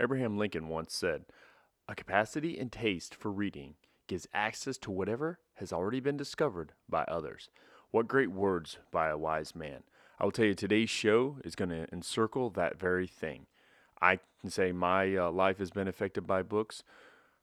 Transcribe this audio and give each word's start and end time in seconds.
Abraham 0.00 0.38
Lincoln 0.38 0.68
once 0.68 0.94
said, 0.94 1.24
A 1.88 1.94
capacity 1.94 2.58
and 2.58 2.70
taste 2.70 3.14
for 3.14 3.30
reading 3.30 3.74
gives 4.06 4.26
access 4.32 4.78
to 4.78 4.90
whatever 4.90 5.38
has 5.54 5.72
already 5.72 6.00
been 6.00 6.16
discovered 6.16 6.72
by 6.88 7.04
others. 7.04 7.50
What 7.90 8.08
great 8.08 8.30
words 8.30 8.78
by 8.90 9.08
a 9.08 9.18
wise 9.18 9.54
man. 9.54 9.82
I 10.20 10.24
will 10.24 10.32
tell 10.32 10.44
you, 10.44 10.54
today's 10.54 10.90
show 10.90 11.38
is 11.44 11.54
going 11.54 11.70
to 11.70 11.86
encircle 11.92 12.50
that 12.50 12.78
very 12.78 13.06
thing. 13.06 13.46
I 14.00 14.18
can 14.40 14.50
say 14.50 14.72
my 14.72 15.16
uh, 15.16 15.30
life 15.30 15.58
has 15.58 15.70
been 15.70 15.88
affected 15.88 16.26
by 16.26 16.42
books. 16.42 16.82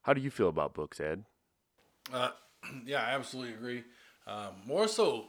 How 0.04 0.14
do 0.14 0.22
you 0.22 0.30
feel 0.30 0.50
about 0.50 0.74
books, 0.74 1.00
Ed? 1.00 1.26
Uh, 2.12 2.30
yeah, 2.86 3.02
I 3.02 3.16
absolutely 3.16 3.54
agree. 3.54 3.84
Um, 4.28 4.56
more 4.66 4.88
so 4.88 5.26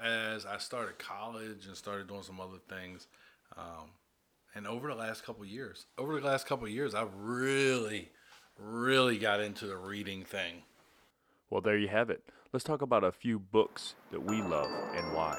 as 0.00 0.46
I 0.46 0.58
started 0.58 0.98
college 0.98 1.66
and 1.66 1.76
started 1.76 2.08
doing 2.08 2.22
some 2.22 2.40
other 2.40 2.58
things. 2.68 3.06
Um, 3.56 3.90
and 4.54 4.66
over 4.66 4.88
the 4.88 4.94
last 4.94 5.24
couple 5.24 5.44
years, 5.44 5.86
over 5.98 6.20
the 6.20 6.26
last 6.26 6.46
couple 6.46 6.68
years, 6.68 6.94
I've 6.94 7.12
really, 7.16 8.10
really 8.56 9.18
got 9.18 9.40
into 9.40 9.66
the 9.66 9.76
reading 9.76 10.24
thing. 10.24 10.62
Well, 11.50 11.60
there 11.60 11.76
you 11.76 11.88
have 11.88 12.08
it. 12.08 12.22
Let's 12.52 12.64
talk 12.64 12.80
about 12.80 13.02
a 13.02 13.10
few 13.10 13.40
books 13.40 13.94
that 14.12 14.22
we 14.22 14.42
love 14.42 14.70
and 14.94 15.12
why. 15.12 15.36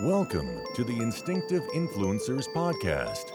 Welcome 0.00 0.62
to 0.76 0.84
the 0.84 0.98
Instinctive 1.02 1.62
Influencers 1.74 2.46
Podcast, 2.54 3.30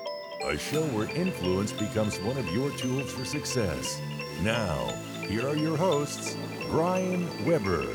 a 0.45 0.57
show 0.57 0.83
where 0.87 1.09
influence 1.15 1.73
becomes 1.73 2.19
one 2.21 2.37
of 2.37 2.47
your 2.53 2.71
tools 2.71 3.11
for 3.11 3.25
success. 3.25 4.01
Now, 4.41 4.87
here 5.27 5.47
are 5.47 5.55
your 5.55 5.77
hosts, 5.77 6.35
Brian 6.71 7.27
Weber 7.45 7.85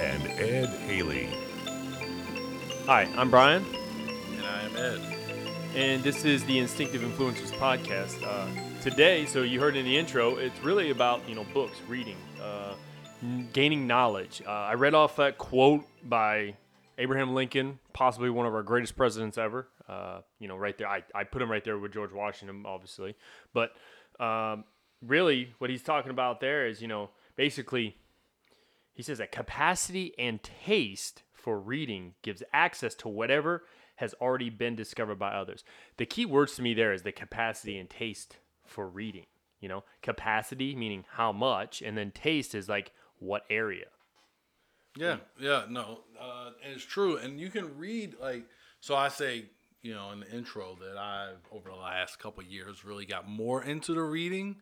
and 0.00 0.26
Ed 0.26 0.70
Haley. 0.88 1.28
Hi, 2.86 3.08
I'm 3.16 3.30
Brian, 3.30 3.64
And 3.64 3.74
I 3.74 3.83
am 4.64 4.76
Ed. 4.76 5.00
and 5.76 6.02
this 6.02 6.24
is 6.24 6.42
the 6.44 6.58
Instinctive 6.58 7.02
Influencers 7.02 7.50
podcast. 7.58 8.22
Uh, 8.26 8.48
today, 8.80 9.26
so 9.26 9.42
you 9.42 9.60
heard 9.60 9.76
in 9.76 9.84
the 9.84 9.94
intro, 9.94 10.36
it's 10.36 10.58
really 10.60 10.88
about 10.88 11.28
you 11.28 11.34
know 11.34 11.44
books, 11.52 11.76
reading, 11.86 12.16
uh, 12.42 12.72
gaining 13.52 13.86
knowledge. 13.86 14.42
Uh, 14.46 14.50
I 14.50 14.74
read 14.74 14.94
off 14.94 15.16
that 15.16 15.36
quote 15.36 15.84
by 16.02 16.56
Abraham 16.96 17.34
Lincoln, 17.34 17.78
possibly 17.92 18.30
one 18.30 18.46
of 18.46 18.54
our 18.54 18.62
greatest 18.62 18.96
presidents 18.96 19.36
ever. 19.36 19.68
Uh, 19.86 20.20
you 20.38 20.48
know, 20.48 20.56
right 20.56 20.78
there, 20.78 20.88
I, 20.88 21.02
I 21.14 21.24
put 21.24 21.42
him 21.42 21.50
right 21.50 21.62
there 21.62 21.78
with 21.78 21.92
George 21.92 22.12
Washington, 22.12 22.64
obviously, 22.64 23.16
but 23.52 23.72
um, 24.18 24.64
really, 25.02 25.52
what 25.58 25.68
he's 25.68 25.82
talking 25.82 26.10
about 26.10 26.40
there 26.40 26.66
is 26.66 26.80
you 26.80 26.88
know 26.88 27.10
basically 27.36 27.98
he 28.94 29.02
says 29.02 29.18
that 29.18 29.30
capacity 29.30 30.14
and 30.18 30.42
taste 30.42 31.22
for 31.34 31.60
reading 31.60 32.14
gives 32.22 32.42
access 32.54 32.94
to 32.94 33.08
whatever 33.08 33.64
has 33.96 34.14
already 34.20 34.50
been 34.50 34.76
discovered 34.76 35.18
by 35.18 35.32
others. 35.32 35.64
The 35.96 36.06
key 36.06 36.26
words 36.26 36.56
to 36.56 36.62
me 36.62 36.74
there 36.74 36.92
is 36.92 37.02
the 37.02 37.12
capacity 37.12 37.78
and 37.78 37.88
taste 37.88 38.38
for 38.64 38.88
reading. 38.88 39.26
You 39.60 39.68
know, 39.68 39.84
capacity 40.02 40.76
meaning 40.76 41.04
how 41.12 41.32
much, 41.32 41.80
and 41.80 41.96
then 41.96 42.10
taste 42.10 42.54
is 42.54 42.68
like 42.68 42.92
what 43.18 43.44
area. 43.48 43.86
Yeah, 44.96 45.16
yeah, 45.40 45.64
no, 45.68 46.00
uh, 46.20 46.50
it's 46.62 46.84
true, 46.84 47.16
and 47.16 47.40
you 47.40 47.50
can 47.50 47.76
read 47.78 48.14
like 48.20 48.44
so. 48.80 48.94
I 48.94 49.08
say, 49.08 49.46
you 49.82 49.94
know, 49.94 50.10
in 50.12 50.20
the 50.20 50.30
intro 50.30 50.76
that 50.80 50.98
I've 50.98 51.40
over 51.50 51.70
the 51.70 51.76
last 51.76 52.18
couple 52.18 52.42
of 52.42 52.50
years 52.50 52.84
really 52.84 53.06
got 53.06 53.28
more 53.28 53.64
into 53.64 53.94
the 53.94 54.02
reading, 54.02 54.56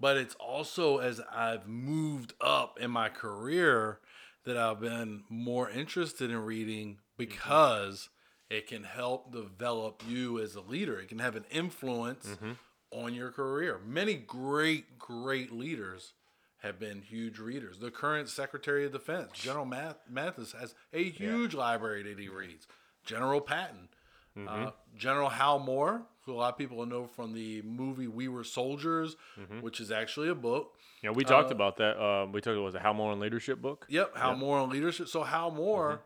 but 0.00 0.16
it's 0.16 0.34
also 0.36 0.98
as 0.98 1.20
I've 1.32 1.66
moved 1.66 2.34
up 2.40 2.78
in 2.80 2.90
my 2.90 3.08
career 3.08 3.98
that 4.44 4.56
I've 4.56 4.80
been 4.80 5.24
more 5.28 5.68
interested 5.68 6.30
in 6.30 6.38
reading 6.38 6.98
because 7.18 8.08
it 8.50 8.66
can 8.66 8.84
help 8.84 9.32
develop 9.32 10.02
you 10.08 10.40
as 10.40 10.54
a 10.54 10.60
leader. 10.60 10.98
It 10.98 11.08
can 11.08 11.18
have 11.18 11.36
an 11.36 11.44
influence 11.50 12.26
mm-hmm. 12.26 12.52
on 12.90 13.14
your 13.14 13.30
career. 13.30 13.80
Many 13.84 14.14
great, 14.14 14.98
great 14.98 15.52
leaders 15.52 16.12
have 16.58 16.78
been 16.78 17.02
huge 17.02 17.38
readers. 17.38 17.78
The 17.78 17.90
current 17.90 18.28
Secretary 18.28 18.86
of 18.86 18.92
Defense, 18.92 19.32
General 19.34 19.66
Math- 19.66 19.98
Mathis, 20.08 20.52
has 20.52 20.74
a 20.92 21.10
huge 21.10 21.54
library 21.54 22.02
that 22.04 22.18
he 22.18 22.28
reads. 22.28 22.66
General 23.04 23.40
Patton, 23.40 23.88
uh, 24.36 24.40
mm-hmm. 24.40 24.68
General 24.96 25.28
Hal 25.28 25.58
Moore, 25.58 26.02
who 26.24 26.32
a 26.32 26.36
lot 26.36 26.52
of 26.52 26.58
people 26.58 26.84
know 26.86 27.06
from 27.06 27.34
the 27.34 27.62
movie 27.62 28.08
We 28.08 28.28
Were 28.28 28.44
Soldiers, 28.44 29.16
mm-hmm. 29.38 29.60
which 29.60 29.80
is 29.80 29.90
actually 29.90 30.28
a 30.28 30.34
book. 30.34 30.72
Yeah, 31.02 31.10
we 31.10 31.24
talked 31.24 31.50
uh, 31.50 31.54
about 31.54 31.76
that. 31.76 32.00
Uh, 32.02 32.26
we 32.26 32.40
talked 32.40 32.54
about 32.54 32.64
was 32.64 32.74
a 32.74 32.80
Hal 32.80 32.94
Moore 32.94 33.12
and 33.12 33.20
leadership 33.20 33.60
book. 33.60 33.86
Yep, 33.88 34.16
Hal 34.16 34.34
Moore 34.34 34.58
on 34.58 34.70
leadership. 34.70 35.08
So 35.08 35.22
Hal 35.22 35.50
Moore 35.50 36.00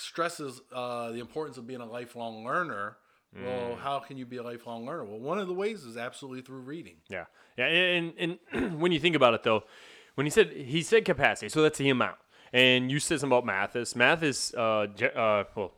stresses 0.00 0.60
uh, 0.72 1.10
the 1.10 1.20
importance 1.20 1.58
of 1.58 1.66
being 1.66 1.80
a 1.80 1.86
lifelong 1.86 2.44
learner. 2.44 2.96
Well, 3.44 3.76
how 3.76 3.98
can 3.98 4.16
you 4.16 4.24
be 4.24 4.38
a 4.38 4.42
lifelong 4.42 4.86
learner? 4.86 5.04
Well, 5.04 5.18
one 5.18 5.38
of 5.38 5.48
the 5.48 5.54
ways 5.54 5.84
is 5.84 5.98
absolutely 5.98 6.40
through 6.40 6.60
reading. 6.60 6.96
Yeah, 7.10 7.26
yeah, 7.58 7.66
and 7.66 8.38
and 8.52 8.80
when 8.80 8.90
you 8.90 8.98
think 8.98 9.14
about 9.14 9.34
it 9.34 9.42
though, 9.42 9.64
when 10.14 10.26
he 10.26 10.30
said 10.30 10.50
he 10.50 10.82
said 10.82 11.04
capacity, 11.04 11.48
so 11.48 11.62
that's 11.62 11.78
the 11.78 11.90
amount. 11.90 12.16
And 12.52 12.90
you 12.90 12.98
said 12.98 13.20
something 13.20 13.36
about 13.36 13.44
Mathis. 13.44 13.94
Mathis, 13.94 14.54
uh, 14.54 14.86
uh, 15.14 15.44
well, 15.54 15.72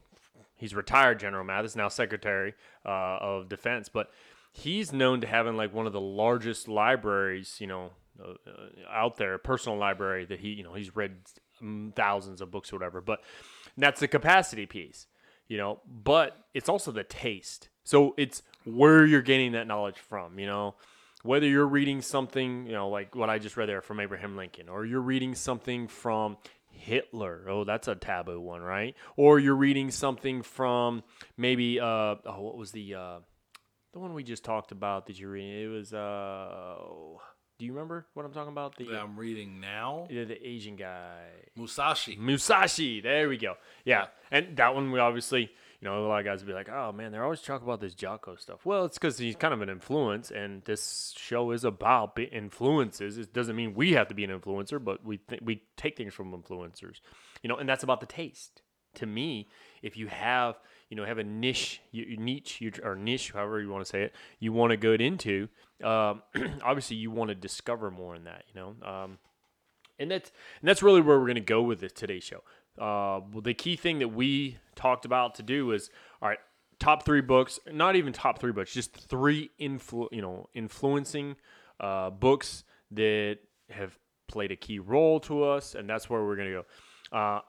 he's 0.57 0.75
retired 0.75 1.19
General 1.19 1.45
Mathis, 1.45 1.75
now 1.75 1.89
Secretary 1.89 2.55
uh, 2.87 3.19
of 3.21 3.49
Defense, 3.49 3.89
but 3.89 4.11
he's 4.53 4.93
known 4.93 5.21
to 5.21 5.27
having 5.27 5.57
like 5.57 5.75
one 5.75 5.87
of 5.87 5.93
the 5.93 6.01
largest 6.01 6.69
libraries, 6.69 7.57
you 7.61 7.67
know, 7.67 7.91
uh, 8.23 8.31
uh, 8.47 8.69
out 8.91 9.17
there, 9.17 9.37
personal 9.39 9.79
library 9.79 10.25
that 10.27 10.41
he, 10.41 10.51
you 10.51 10.63
know, 10.63 10.75
he's 10.75 10.95
read 10.95 11.17
um, 11.61 11.93
thousands 11.97 12.41
of 12.41 12.51
books 12.51 12.73
or 12.73 12.77
whatever. 12.77 13.01
But 13.01 13.21
that's 13.83 14.01
the 14.01 14.09
capacity 14.09 14.67
piece, 14.67 15.07
you 15.49 15.57
know. 15.57 15.81
But 15.87 16.37
it's 16.55 16.69
also 16.69 16.93
the 16.93 17.05
taste. 17.05 17.69
So 17.85 18.15
it's 18.17 18.43
where 18.65 19.05
you're 19.05 19.23
getting 19.23 19.53
that 19.53 19.67
knowledge 19.67 19.99
from, 19.99 20.39
you 20.39 20.47
know. 20.47 20.75
Whether 21.23 21.47
you're 21.47 21.67
reading 21.67 22.01
something, 22.01 22.67
you 22.67 22.73
know, 22.73 22.89
like 22.89 23.15
what 23.15 23.29
I 23.29 23.39
just 23.39 23.57
read 23.59 23.69
there 23.69 23.83
from 23.83 24.01
Abraham 24.01 24.37
Lincoln, 24.37 24.71
or 24.71 24.87
you're 24.87 25.03
reading 25.03 25.35
something 25.35 25.87
from 25.87 26.39
Hitler. 26.71 27.45
Oh, 27.49 27.65
that's 27.65 27.89
a 27.89 27.95
taboo 27.95 28.41
one, 28.41 28.63
right? 28.63 28.95
Or 29.17 29.39
you're 29.39 29.57
reading 29.57 29.91
something 29.91 30.43
from 30.43 31.03
maybe 31.37 31.79
uh 31.79 32.17
oh, 32.25 32.41
what 32.41 32.57
was 32.57 32.73
the 32.73 32.95
uh 32.95 33.19
the 33.93 33.99
one 33.99 34.15
we 34.15 34.23
just 34.23 34.45
talked 34.45 34.73
about 34.73 35.07
that 35.07 35.19
you're 35.19 35.31
reading? 35.31 35.63
It 35.63 35.67
was 35.67 35.93
uh 35.93 35.99
oh, 35.99 37.21
do 37.61 37.67
you 37.67 37.73
remember 37.75 38.07
what 38.15 38.25
I'm 38.25 38.33
talking 38.33 38.53
about? 38.53 38.75
The 38.77 38.85
That 38.87 39.03
I'm 39.03 39.19
reading 39.19 39.61
now, 39.61 40.07
the, 40.09 40.25
the 40.25 40.49
Asian 40.49 40.77
guy. 40.77 41.27
Musashi. 41.57 42.17
Musashi. 42.17 43.03
There 43.03 43.29
we 43.29 43.37
go. 43.37 43.57
Yeah. 43.85 44.07
And 44.31 44.57
that 44.57 44.75
one, 44.75 44.91
we 44.91 44.99
obviously, 44.99 45.43
you 45.43 45.85
know, 45.89 46.07
a 46.07 46.09
lot 46.09 46.21
of 46.21 46.25
guys 46.25 46.41
would 46.41 46.47
be 46.47 46.55
like, 46.55 46.71
oh 46.71 46.91
man, 46.91 47.13
they're 47.13 47.23
always 47.23 47.43
talking 47.43 47.67
about 47.67 47.83
this 47.83 47.93
Jocko 47.93 48.37
stuff. 48.37 48.65
Well, 48.65 48.87
it's 48.87 48.97
because 48.97 49.19
he's 49.19 49.37
kind 49.37 49.53
of 49.53 49.61
an 49.61 49.69
influence, 49.69 50.31
and 50.31 50.65
this 50.65 51.15
show 51.19 51.51
is 51.51 51.63
about 51.63 52.19
influences. 52.19 53.19
It 53.19 53.35
doesn't 53.35 53.55
mean 53.55 53.75
we 53.75 53.93
have 53.93 54.09
to 54.09 54.15
be 54.15 54.25
an 54.25 54.31
influencer, 54.31 54.83
but 54.83 55.05
we 55.05 55.19
th- 55.19 55.43
we 55.43 55.65
take 55.77 55.99
things 55.99 56.15
from 56.15 56.33
influencers, 56.33 57.01
you 57.43 57.49
know, 57.49 57.57
and 57.57 57.69
that's 57.69 57.85
about 57.85 58.01
the 58.01 58.07
taste. 58.07 58.63
To 58.95 59.07
me, 59.07 59.49
if 59.83 59.99
you 59.99 60.07
have, 60.07 60.59
you 60.91 60.97
know, 60.97 61.05
have 61.05 61.19
a 61.19 61.25
niche, 61.25 61.81
you, 61.93 62.05
you 62.05 62.17
niche, 62.17 62.61
you, 62.61 62.73
or 62.83 62.97
niche, 62.97 63.31
however 63.33 63.61
you 63.61 63.71
want 63.71 63.85
to 63.85 63.89
say 63.89 64.03
it, 64.03 64.15
you 64.41 64.53
want 64.53 64.73
to 64.73 64.77
go 64.77 64.93
into, 64.93 65.49
um, 65.83 66.23
obviously 66.63 66.97
you 66.97 67.11
want 67.11 67.29
to 67.29 67.35
discover 67.35 67.91
more 67.91 68.15
in 68.17 68.25
that, 68.25 68.43
you 68.53 68.61
know. 68.61 68.75
Um, 68.87 69.19
and 69.99 70.11
that's 70.11 70.33
and 70.61 70.69
that's 70.69 70.83
really 70.83 71.01
where 71.01 71.19
we're 71.19 71.27
going 71.27 71.37
to 71.37 71.41
go 71.41 71.63
with 71.63 71.81
this 71.81 71.93
today's 71.93 72.25
show. 72.25 72.43
Uh, 72.79 73.21
well, 73.33 73.43
the 73.43 73.55
key 73.55 73.77
thing 73.77 74.01
that 74.01 74.09
we 74.09 74.59
talked 74.75 75.05
about 75.05 75.37
to 75.37 75.43
do 75.43 75.71
is 75.73 75.91
all 76.21 76.29
right, 76.29 76.39
top 76.81 77.05
three 77.05 77.21
books, 77.21 77.61
not 77.71 77.95
even 77.95 78.13
top 78.13 78.41
three 78.41 78.53
books, 78.53 78.73
just 78.73 78.93
three 78.97 79.51
influ, 79.61 80.09
you 80.11 80.23
know, 80.23 80.49
influencing 80.55 81.37
uh, 81.79 82.11
books 82.11 82.65
that 82.91 83.39
have 83.69 83.97
played 84.27 84.51
a 84.51 84.57
key 84.57 84.79
role 84.79 85.21
to 85.21 85.45
us, 85.45 85.75
and 85.75 85.89
that's 85.89 86.11
where 86.11 86.25
we're 86.25 86.37
going 86.37 86.49
to 86.49 86.63
go. 87.13 87.17
Uh, 87.17 87.41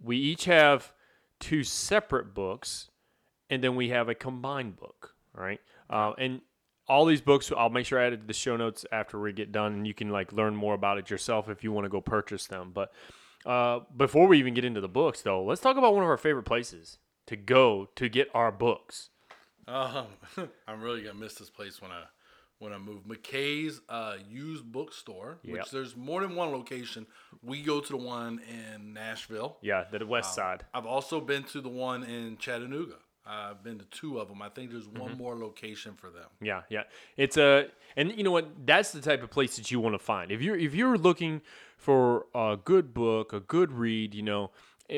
we 0.00 0.16
each 0.16 0.44
have 0.44 0.92
two 1.40 1.64
separate 1.64 2.34
books, 2.34 2.90
and 3.50 3.62
then 3.62 3.76
we 3.76 3.90
have 3.90 4.08
a 4.08 4.14
combined 4.14 4.76
book, 4.76 5.14
all 5.36 5.44
right? 5.44 5.60
Uh, 5.88 6.12
and 6.18 6.40
all 6.88 7.04
these 7.04 7.20
books, 7.20 7.50
I'll 7.56 7.70
make 7.70 7.86
sure 7.86 8.00
I 8.00 8.06
added 8.06 8.20
to 8.20 8.26
the 8.26 8.32
show 8.32 8.56
notes 8.56 8.84
after 8.92 9.20
we 9.20 9.32
get 9.32 9.52
done, 9.52 9.72
and 9.72 9.86
you 9.86 9.94
can 9.94 10.10
like 10.10 10.32
learn 10.32 10.54
more 10.54 10.74
about 10.74 10.98
it 10.98 11.10
yourself 11.10 11.48
if 11.48 11.64
you 11.64 11.72
want 11.72 11.84
to 11.84 11.88
go 11.88 12.00
purchase 12.00 12.46
them. 12.46 12.70
But 12.72 12.92
uh, 13.44 13.80
before 13.96 14.26
we 14.26 14.38
even 14.38 14.54
get 14.54 14.64
into 14.64 14.80
the 14.80 14.88
books, 14.88 15.22
though, 15.22 15.42
let's 15.42 15.60
talk 15.60 15.76
about 15.76 15.94
one 15.94 16.02
of 16.02 16.08
our 16.08 16.16
favorite 16.16 16.44
places 16.44 16.98
to 17.26 17.36
go 17.36 17.88
to 17.96 18.08
get 18.08 18.28
our 18.34 18.52
books. 18.52 19.10
Um, 19.68 20.06
I'm 20.68 20.80
really 20.80 21.02
gonna 21.02 21.18
miss 21.18 21.34
this 21.34 21.50
place 21.50 21.82
when 21.82 21.90
I 21.90 22.04
when 22.58 22.72
I 22.72 22.78
move. 22.78 23.04
McKay's 23.04 23.80
uh, 23.88 24.16
used 24.28 24.64
bookstore, 24.64 25.38
which 25.44 25.70
there's 25.70 25.96
more 25.96 26.22
than 26.22 26.34
one 26.34 26.50
location. 26.50 27.06
We 27.42 27.62
go 27.62 27.80
to 27.80 27.88
the 27.88 27.96
one 27.96 28.40
in 28.48 28.94
Nashville. 28.94 29.58
Yeah, 29.60 29.84
the 29.90 30.02
um, 30.02 30.08
West 30.08 30.34
Side. 30.34 30.64
I've 30.72 30.86
also 30.86 31.20
been 31.20 31.44
to 31.44 31.60
the 31.60 31.68
one 31.68 32.04
in 32.04 32.36
Chattanooga. 32.38 32.96
I've 33.26 33.62
been 33.62 33.78
to 33.78 33.84
two 33.86 34.18
of 34.18 34.28
them. 34.28 34.40
I 34.40 34.48
think 34.48 34.70
there's 34.70 34.86
one 34.86 35.10
mm-hmm. 35.10 35.18
more 35.18 35.36
location 35.36 35.94
for 35.96 36.10
them. 36.10 36.28
Yeah, 36.40 36.62
yeah. 36.70 36.84
It's 37.16 37.36
a 37.36 37.66
and 37.96 38.16
you 38.16 38.22
know 38.22 38.30
what? 38.30 38.66
That's 38.66 38.92
the 38.92 39.00
type 39.00 39.22
of 39.22 39.30
place 39.30 39.56
that 39.56 39.70
you 39.70 39.80
want 39.80 39.94
to 39.94 39.98
find. 39.98 40.30
If 40.30 40.40
you're 40.42 40.56
if 40.56 40.74
you're 40.74 40.96
looking 40.96 41.42
for 41.76 42.26
a 42.34 42.56
good 42.62 42.94
book, 42.94 43.32
a 43.32 43.40
good 43.40 43.72
read, 43.72 44.14
you 44.14 44.22
know, 44.22 44.52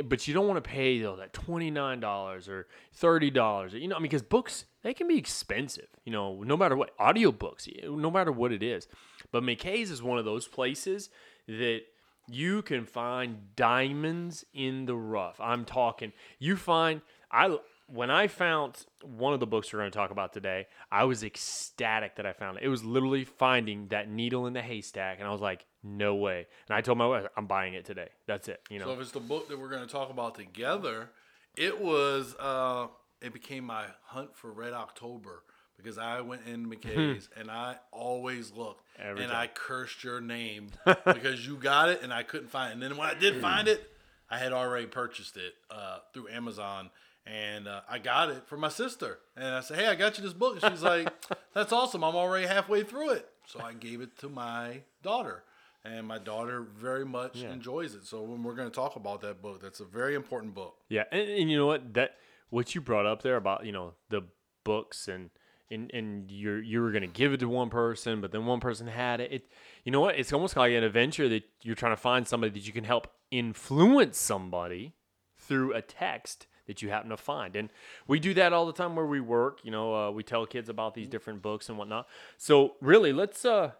but 0.04 0.28
you 0.28 0.34
don't 0.34 0.46
want 0.46 0.62
to 0.62 0.68
pay 0.68 1.00
though 1.00 1.16
that 1.16 1.32
twenty 1.32 1.70
nine 1.70 2.00
dollars 2.00 2.48
or 2.48 2.66
thirty 2.92 3.30
dollars. 3.30 3.72
You 3.74 3.88
know, 3.88 3.96
I 3.96 3.98
mean, 3.98 4.04
because 4.04 4.22
books 4.22 4.64
they 4.82 4.94
can 4.94 5.08
be 5.08 5.18
expensive. 5.18 5.88
You 6.04 6.12
know, 6.12 6.42
no 6.42 6.56
matter 6.56 6.76
what 6.76 6.96
audiobooks, 6.98 7.68
no 7.84 8.10
matter 8.10 8.32
what 8.32 8.52
it 8.52 8.62
is. 8.62 8.88
But 9.30 9.42
McKay's 9.42 9.90
is 9.90 10.02
one 10.02 10.18
of 10.18 10.24
those 10.24 10.46
places 10.46 11.10
that 11.46 11.80
you 12.28 12.62
can 12.62 12.84
find 12.84 13.54
diamonds 13.56 14.44
in 14.52 14.86
the 14.86 14.94
rough. 14.94 15.40
I'm 15.40 15.64
talking. 15.64 16.12
You 16.38 16.56
find 16.56 17.00
I 17.30 17.58
when 17.88 18.10
I 18.10 18.26
found 18.26 18.84
one 19.02 19.32
of 19.32 19.40
the 19.40 19.46
books 19.46 19.72
we're 19.72 19.80
going 19.80 19.90
to 19.90 19.96
talk 19.96 20.10
about 20.10 20.32
today, 20.32 20.66
I 20.92 21.04
was 21.04 21.24
ecstatic 21.24 22.16
that 22.16 22.26
I 22.26 22.32
found 22.34 22.58
it. 22.58 22.64
It 22.64 22.68
was 22.68 22.84
literally 22.84 23.24
finding 23.24 23.88
that 23.88 24.10
needle 24.10 24.46
in 24.46 24.52
the 24.52 24.62
haystack, 24.62 25.18
and 25.18 25.26
I 25.26 25.32
was 25.32 25.40
like, 25.40 25.64
"No 25.82 26.14
way!" 26.14 26.46
And 26.68 26.76
I 26.76 26.82
told 26.82 26.98
my 26.98 27.06
wife, 27.06 27.26
"I'm 27.36 27.46
buying 27.46 27.74
it 27.74 27.84
today. 27.86 28.08
That's 28.26 28.48
it." 28.48 28.60
You 28.68 28.78
know. 28.78 28.86
So 28.86 28.92
if 28.92 29.00
it's 29.00 29.12
the 29.12 29.20
book 29.20 29.48
that 29.48 29.58
we're 29.58 29.70
going 29.70 29.86
to 29.86 29.92
talk 29.92 30.10
about 30.10 30.34
together, 30.34 31.10
it 31.56 31.80
was. 31.80 32.34
uh 32.38 32.88
It 33.20 33.32
became 33.32 33.64
my 33.64 33.86
hunt 34.04 34.36
for 34.36 34.52
Red 34.52 34.74
October 34.74 35.42
because 35.76 35.96
I 35.98 36.20
went 36.20 36.42
in 36.46 36.66
McKay's 36.70 37.28
and 37.36 37.50
I 37.50 37.76
always 37.90 38.52
looked 38.52 38.84
Every 38.98 39.22
and 39.22 39.32
time. 39.32 39.42
I 39.42 39.46
cursed 39.46 40.04
your 40.04 40.20
name 40.20 40.68
because 41.06 41.46
you 41.46 41.56
got 41.56 41.88
it 41.88 42.02
and 42.02 42.12
I 42.12 42.22
couldn't 42.22 42.48
find 42.48 42.70
it. 42.70 42.72
And 42.74 42.82
then 42.82 42.96
when 42.98 43.08
I 43.08 43.14
did 43.14 43.40
find 43.40 43.66
it, 43.66 43.90
I 44.30 44.38
had 44.38 44.52
already 44.52 44.86
purchased 44.86 45.36
it 45.36 45.54
uh, 45.70 45.98
through 46.12 46.28
Amazon 46.28 46.90
and 47.28 47.68
uh, 47.68 47.82
I 47.88 47.98
got 47.98 48.30
it 48.30 48.46
for 48.46 48.56
my 48.56 48.68
sister. 48.68 49.18
And 49.36 49.54
I 49.54 49.60
said, 49.60 49.78
"Hey, 49.78 49.86
I 49.86 49.94
got 49.94 50.16
you 50.18 50.24
this 50.24 50.32
book." 50.32 50.62
And 50.62 50.72
she's 50.72 50.82
like, 50.82 51.12
"That's 51.54 51.72
awesome! 51.72 52.02
I'm 52.02 52.16
already 52.16 52.46
halfway 52.46 52.82
through 52.82 53.10
it." 53.10 53.28
So 53.46 53.60
I 53.60 53.72
gave 53.74 54.00
it 54.00 54.16
to 54.18 54.28
my 54.28 54.82
daughter. 55.02 55.44
And 55.84 56.06
my 56.06 56.18
daughter 56.18 56.66
very 56.76 57.04
much 57.04 57.40
enjoys 57.40 57.94
it. 57.94 58.04
So 58.04 58.20
when 58.22 58.42
we're 58.42 58.56
going 58.56 58.68
to 58.68 58.74
talk 58.74 58.96
about 58.96 59.20
that 59.22 59.40
book, 59.40 59.62
that's 59.62 59.80
a 59.80 59.84
very 59.84 60.16
important 60.16 60.52
book. 60.52 60.74
Yeah, 60.88 61.04
and, 61.12 61.28
and 61.28 61.50
you 61.50 61.56
know 61.56 61.66
what 61.66 61.94
that 61.94 62.16
what 62.50 62.74
you 62.74 62.80
brought 62.80 63.06
up 63.06 63.22
there 63.22 63.36
about 63.36 63.64
you 63.64 63.72
know 63.72 63.94
the 64.08 64.22
books 64.64 65.08
and 65.08 65.30
and 65.70 65.90
and 65.94 66.30
you're 66.30 66.60
you 66.60 66.82
were 66.82 66.90
gonna 66.90 67.06
give 67.06 67.32
it 67.32 67.40
to 67.40 67.48
one 67.48 67.70
person, 67.70 68.20
but 68.20 68.32
then 68.32 68.44
one 68.44 68.60
person 68.60 68.86
had 68.86 69.20
it. 69.20 69.32
It 69.32 69.52
you 69.84 69.92
know 69.92 70.00
what? 70.00 70.18
It's 70.18 70.32
almost 70.32 70.56
like 70.56 70.72
an 70.72 70.82
adventure 70.82 71.28
that 71.28 71.44
you're 71.62 71.76
trying 71.76 71.92
to 71.92 72.00
find 72.00 72.26
somebody 72.26 72.52
that 72.52 72.66
you 72.66 72.72
can 72.72 72.84
help 72.84 73.08
influence 73.30 74.18
somebody 74.18 74.94
through 75.38 75.74
a 75.74 75.80
text 75.80 76.46
that 76.68 76.80
you 76.80 76.90
happen 76.90 77.10
to 77.10 77.16
find. 77.16 77.56
And 77.56 77.68
we 78.06 78.20
do 78.20 78.32
that 78.34 78.52
all 78.52 78.66
the 78.66 78.72
time 78.72 78.94
where 78.94 79.06
we 79.06 79.20
work. 79.20 79.58
You 79.64 79.72
know, 79.72 79.94
uh, 79.94 80.10
we 80.12 80.22
tell 80.22 80.46
kids 80.46 80.68
about 80.68 80.94
these 80.94 81.08
different 81.08 81.42
books 81.42 81.68
and 81.68 81.76
whatnot. 81.76 82.06
So 82.36 82.76
really, 82.80 83.12
let's 83.12 83.44
uh 83.44 83.72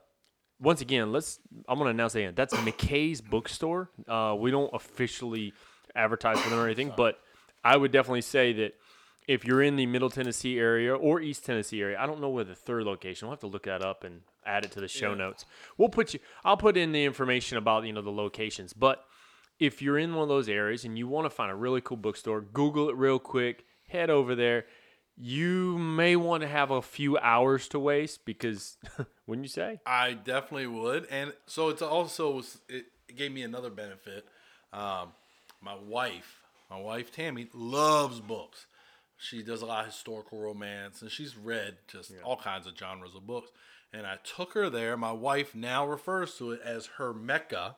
once 0.61 0.81
again, 0.81 1.13
let's. 1.13 1.39
I'm 1.69 1.79
gonna 1.79 1.91
announce 1.91 2.15
again. 2.15 2.33
That's 2.35 2.55
McKay's 2.55 3.21
Bookstore. 3.21 3.91
Uh, 4.09 4.35
we 4.39 4.51
don't 4.51 4.71
officially 4.73 5.53
advertise 5.95 6.41
for 6.41 6.51
them 6.51 6.59
or 6.59 6.67
anything, 6.67 6.93
but 6.97 7.21
I 7.65 7.77
would 7.77 7.93
definitely 7.93 8.23
say 8.23 8.53
that 8.55 8.75
if 9.29 9.45
you're 9.45 9.63
in 9.63 9.77
the 9.77 9.87
Middle 9.87 10.11
Tennessee 10.11 10.59
area 10.59 10.95
or 10.95 11.21
East 11.21 11.45
Tennessee 11.45 11.81
area, 11.81 11.99
I 12.01 12.07
don't 12.07 12.21
know 12.21 12.31
where 12.31 12.45
the 12.45 12.55
third 12.55 12.85
location. 12.85 13.29
We'll 13.29 13.35
have 13.35 13.41
to 13.41 13.47
look 13.47 13.65
that 13.65 13.83
up 13.83 14.03
and 14.03 14.23
add 14.45 14.65
it 14.65 14.73
to 14.73 14.81
the 14.81 14.89
show 14.89 15.15
notes. 15.15 15.45
We'll 15.77 15.91
put 15.91 16.15
you. 16.15 16.21
I'll 16.45 16.57
put 16.57 16.77
in 16.77 16.93
the 16.93 17.05
information 17.05 17.59
about 17.59 17.85
you 17.85 17.93
know 17.93 18.03
the 18.03 18.11
locations, 18.11 18.73
but 18.73 19.05
if 19.59 19.83
you're 19.83 19.99
in 19.99 20.15
one 20.15 20.23
of 20.23 20.29
those 20.29 20.49
areas 20.49 20.85
and 20.85 20.99
you 20.99 21.09
want 21.09 21.27
to 21.27 21.31
find 21.31 21.51
a 21.51 21.55
really 21.55 21.81
cool 21.81 21.97
bookstore, 21.97 22.41
Google 22.41 22.89
it 22.89 22.97
real 22.97 23.19
quick. 23.19 23.65
Head 23.89 24.11
over 24.11 24.35
there. 24.35 24.67
You 25.17 25.79
may 25.79 26.15
want 26.15 26.43
to 26.43 26.49
have 26.49 26.71
a 26.71 26.81
few 26.81 27.19
hours 27.19 27.67
to 27.69 27.81
waste 27.81 28.25
because, 28.25 28.77
wouldn't 29.27 29.45
you 29.45 29.51
say? 29.51 29.81
I 29.85 30.13
definitely 30.13 30.69
would, 30.69 31.07
and 31.11 31.33
so 31.47 31.71
it's 31.71 31.83
also 31.83 32.41
it 32.69 32.87
gave 33.17 33.33
me 33.33 33.43
another 33.43 33.71
benefit. 33.71 34.27
Um, 34.73 35.09
my 35.61 35.75
wife, 35.75 36.43
my 36.71 36.79
wife 36.79 37.11
Tammy, 37.11 37.49
loves 37.53 38.21
books. 38.21 38.67
She 39.17 39.43
does 39.43 39.63
a 39.63 39.67
lot 39.67 39.81
of 39.81 39.87
historical 39.87 40.41
romance, 40.41 41.03
and 41.03 41.11
she's 41.11 41.37
read 41.37 41.79
just 41.89 42.13
all 42.23 42.37
kinds 42.37 42.69
of 42.69 42.79
genres 42.79 43.17
of 43.17 43.27
books. 43.27 43.51
And 43.93 44.07
I 44.07 44.19
took 44.23 44.53
her 44.53 44.71
there. 44.71 44.97
My 44.97 45.11
wife 45.11 45.55
now 45.55 45.85
refers 45.85 46.37
to 46.37 46.53
it 46.53 46.61
as 46.63 46.87
her 46.99 47.13
mecca. 47.13 47.77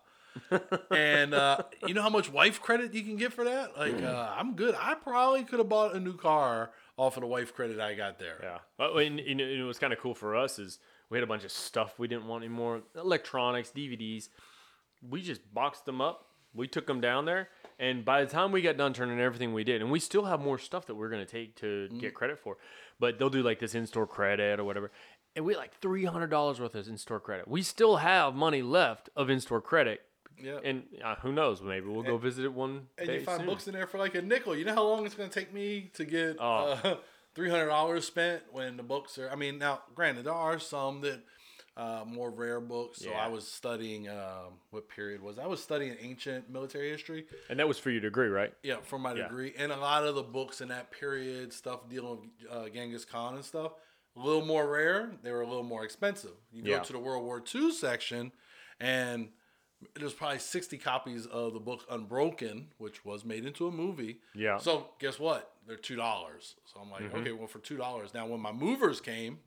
And 0.91 1.35
uh, 1.35 1.63
you 1.87 1.95
know 1.95 2.03
how 2.03 2.11
much 2.11 2.31
wife 2.31 2.61
credit 2.61 2.95
you 2.95 3.03
can 3.03 3.17
get 3.17 3.33
for 3.33 3.45
that? 3.45 3.77
Like, 3.77 4.03
uh, 4.03 4.35
I'm 4.37 4.55
good. 4.55 4.75
I 4.79 4.95
probably 4.95 5.45
could 5.45 5.59
have 5.59 5.69
bought 5.69 5.95
a 5.95 6.01
new 6.01 6.17
car 6.17 6.71
off 6.97 7.17
of 7.17 7.23
the 7.23 7.27
wife 7.27 7.55
credit 7.55 7.81
I 7.81 7.95
got 7.95 8.19
there. 8.19 8.39
Yeah. 8.43 8.59
But 8.77 8.95
and, 8.97 9.19
and, 9.19 9.41
it 9.41 9.63
was 9.63 9.79
kind 9.79 9.93
of 9.93 9.99
cool 9.99 10.15
for 10.15 10.37
us 10.37 10.59
is 10.59 10.79
we 11.09 11.17
had 11.17 11.25
a 11.25 11.27
bunch 11.27 11.45
of 11.45 11.51
stuff 11.51 11.99
we 11.99 12.09
didn't 12.09 12.27
want 12.27 12.45
anymore, 12.45 12.83
electronics, 12.95 13.73
DVDs. 13.75 14.29
We 15.09 15.23
just 15.23 15.53
boxed 15.53 15.87
them 15.87 16.01
up. 16.01 16.27
We 16.53 16.67
took 16.67 16.87
them 16.87 17.01
down 17.01 17.27
there, 17.27 17.49
and 17.79 18.05
by 18.05 18.25
the 18.25 18.31
time 18.31 18.51
we 18.51 18.61
got 18.61 18.77
done 18.77 18.93
turning 18.93 19.21
everything 19.21 19.55
we 19.55 19.63
did, 19.63 19.83
and 19.83 19.91
we 19.91 20.01
still 20.01 20.25
have 20.25 20.41
more 20.41 20.59
stuff 20.59 20.87
that 20.87 20.97
we're 20.97 21.09
gonna 21.09 21.25
take 21.25 21.55
to 21.61 21.89
get 22.01 22.13
credit 22.13 22.41
for, 22.41 22.57
but 22.99 23.21
they'll 23.21 23.31
do 23.31 23.45
like 23.45 23.61
this 23.61 23.77
in-store 23.77 24.09
credit 24.09 24.59
or 24.59 24.65
whatever, 24.65 24.91
and 25.37 25.45
we 25.45 25.53
had 25.53 25.61
like 25.61 25.79
three 25.81 26.05
hundred 26.05 26.27
dollars 26.27 26.61
worth 26.61 26.75
of 26.75 26.89
in-store 26.89 27.21
credit. 27.21 27.47
We 27.47 27.63
still 27.63 27.99
have 27.99 28.35
money 28.35 28.63
left 28.63 29.11
of 29.15 29.31
in-store 29.31 29.61
credit, 29.61 30.01
Yeah. 30.43 30.59
and 30.65 30.85
uh, 31.05 31.15
who 31.17 31.33
knows? 31.33 31.63
Maybe 31.63 31.87
we'll 31.87 32.03
go 32.03 32.17
visit 32.19 32.45
it 32.45 32.53
one 32.53 32.87
and 32.99 33.07
day 33.07 33.19
you 33.21 33.25
find 33.25 33.39
soon. 33.41 33.47
books 33.47 33.67
in 33.69 33.75
there 33.75 33.87
for 33.87 33.99
like 33.99 34.15
a 34.15 34.23
nickel. 34.23 34.57
You 34.57 34.65
know 34.65 34.75
how 34.75 34.85
long 34.85 35.07
it's 35.07 35.15
going 35.15 35.29
to 35.31 35.39
take 35.41 35.53
me 35.53 35.91
to 35.95 36.05
get 36.05 36.37
Oh. 36.41 36.79
uh, 36.83 36.97
three 37.35 37.51
hundred 37.51 37.67
dollars 37.69 38.07
spent 38.07 38.43
when 38.53 38.77
the 38.77 38.83
books 38.83 39.19
are. 39.19 39.31
I 39.31 39.37
mean, 39.37 39.59
now 39.59 39.81
granted, 39.95 40.25
there 40.25 40.33
are 40.35 40.59
some 40.59 41.01
that 41.03 41.21
uh, 41.77 42.05
more 42.07 42.31
rare 42.31 42.61
books. 42.61 42.99
So 43.01 43.11
Yeah. 43.11 43.25
I 43.25 43.29
was 43.29 43.47
studying 43.47 44.09
um, 44.09 44.59
what 44.71 44.89
period 44.89 45.23
was 45.23 45.39
I 45.39 45.47
was 45.47 45.63
studying 45.63 45.97
ancient 46.01 46.51
military 46.51 46.91
history. 46.91 47.27
and 47.49 47.59
that 47.61 47.69
was 47.69 47.79
for 47.79 47.91
your 47.91 48.01
degree, 48.01 48.29
right? 48.29 48.53
Yeah, 48.63 48.77
for 48.83 48.99
my 48.99 49.15
Yeah. 49.15 49.25
degree, 49.29 49.55
and 49.57 49.71
a 49.73 49.77
lot 49.77 50.05
of 50.05 50.15
the 50.17 50.23
books 50.23 50.61
in 50.61 50.69
that 50.69 50.91
period, 50.91 51.53
stuff 51.53 51.89
dealing 51.89 52.31
with 52.41 52.51
uh, 52.53 52.69
Genghis 52.69 53.05
Khan 53.05 53.35
and 53.37 53.45
stuff, 53.45 53.73
a 54.17 54.21
little 54.21 54.45
more 54.45 54.69
rare. 54.69 55.13
They 55.23 55.31
were 55.31 55.43
a 55.43 55.47
little 55.47 55.63
more 55.63 55.85
expensive. 55.85 56.33
You 56.53 56.65
go 56.65 56.81
to 56.83 56.93
the 56.93 56.99
World 56.99 57.25
War 57.25 57.43
II 57.55 57.71
section, 57.71 58.33
and 58.81 59.29
there's 59.95 60.13
probably 60.13 60.39
60 60.39 60.77
copies 60.79 61.27
of 61.27 61.53
the 61.55 61.61
book 61.61 61.85
Unbroken, 61.91 62.69
which 62.79 63.05
was 63.05 63.25
made 63.25 63.45
into 63.47 63.67
a 63.67 63.71
movie. 63.71 64.19
Yeah. 64.35 64.51
Mm-hmm. 64.57 64.63
So 64.65 64.89
guess 64.99 65.19
what? 65.19 65.53
They're 65.67 65.77
two 65.77 65.97
dollars. 65.97 66.57
So 66.67 66.81
I'm 66.81 66.91
like, 66.91 67.15
okay, 67.15 67.33
well 67.33 67.47
for 67.47 67.59
two 67.61 67.77
dollars. 67.77 68.13
Now 68.15 68.27
when 68.27 68.41
my 68.41 68.53
movers 68.53 69.01
came, 69.01 69.39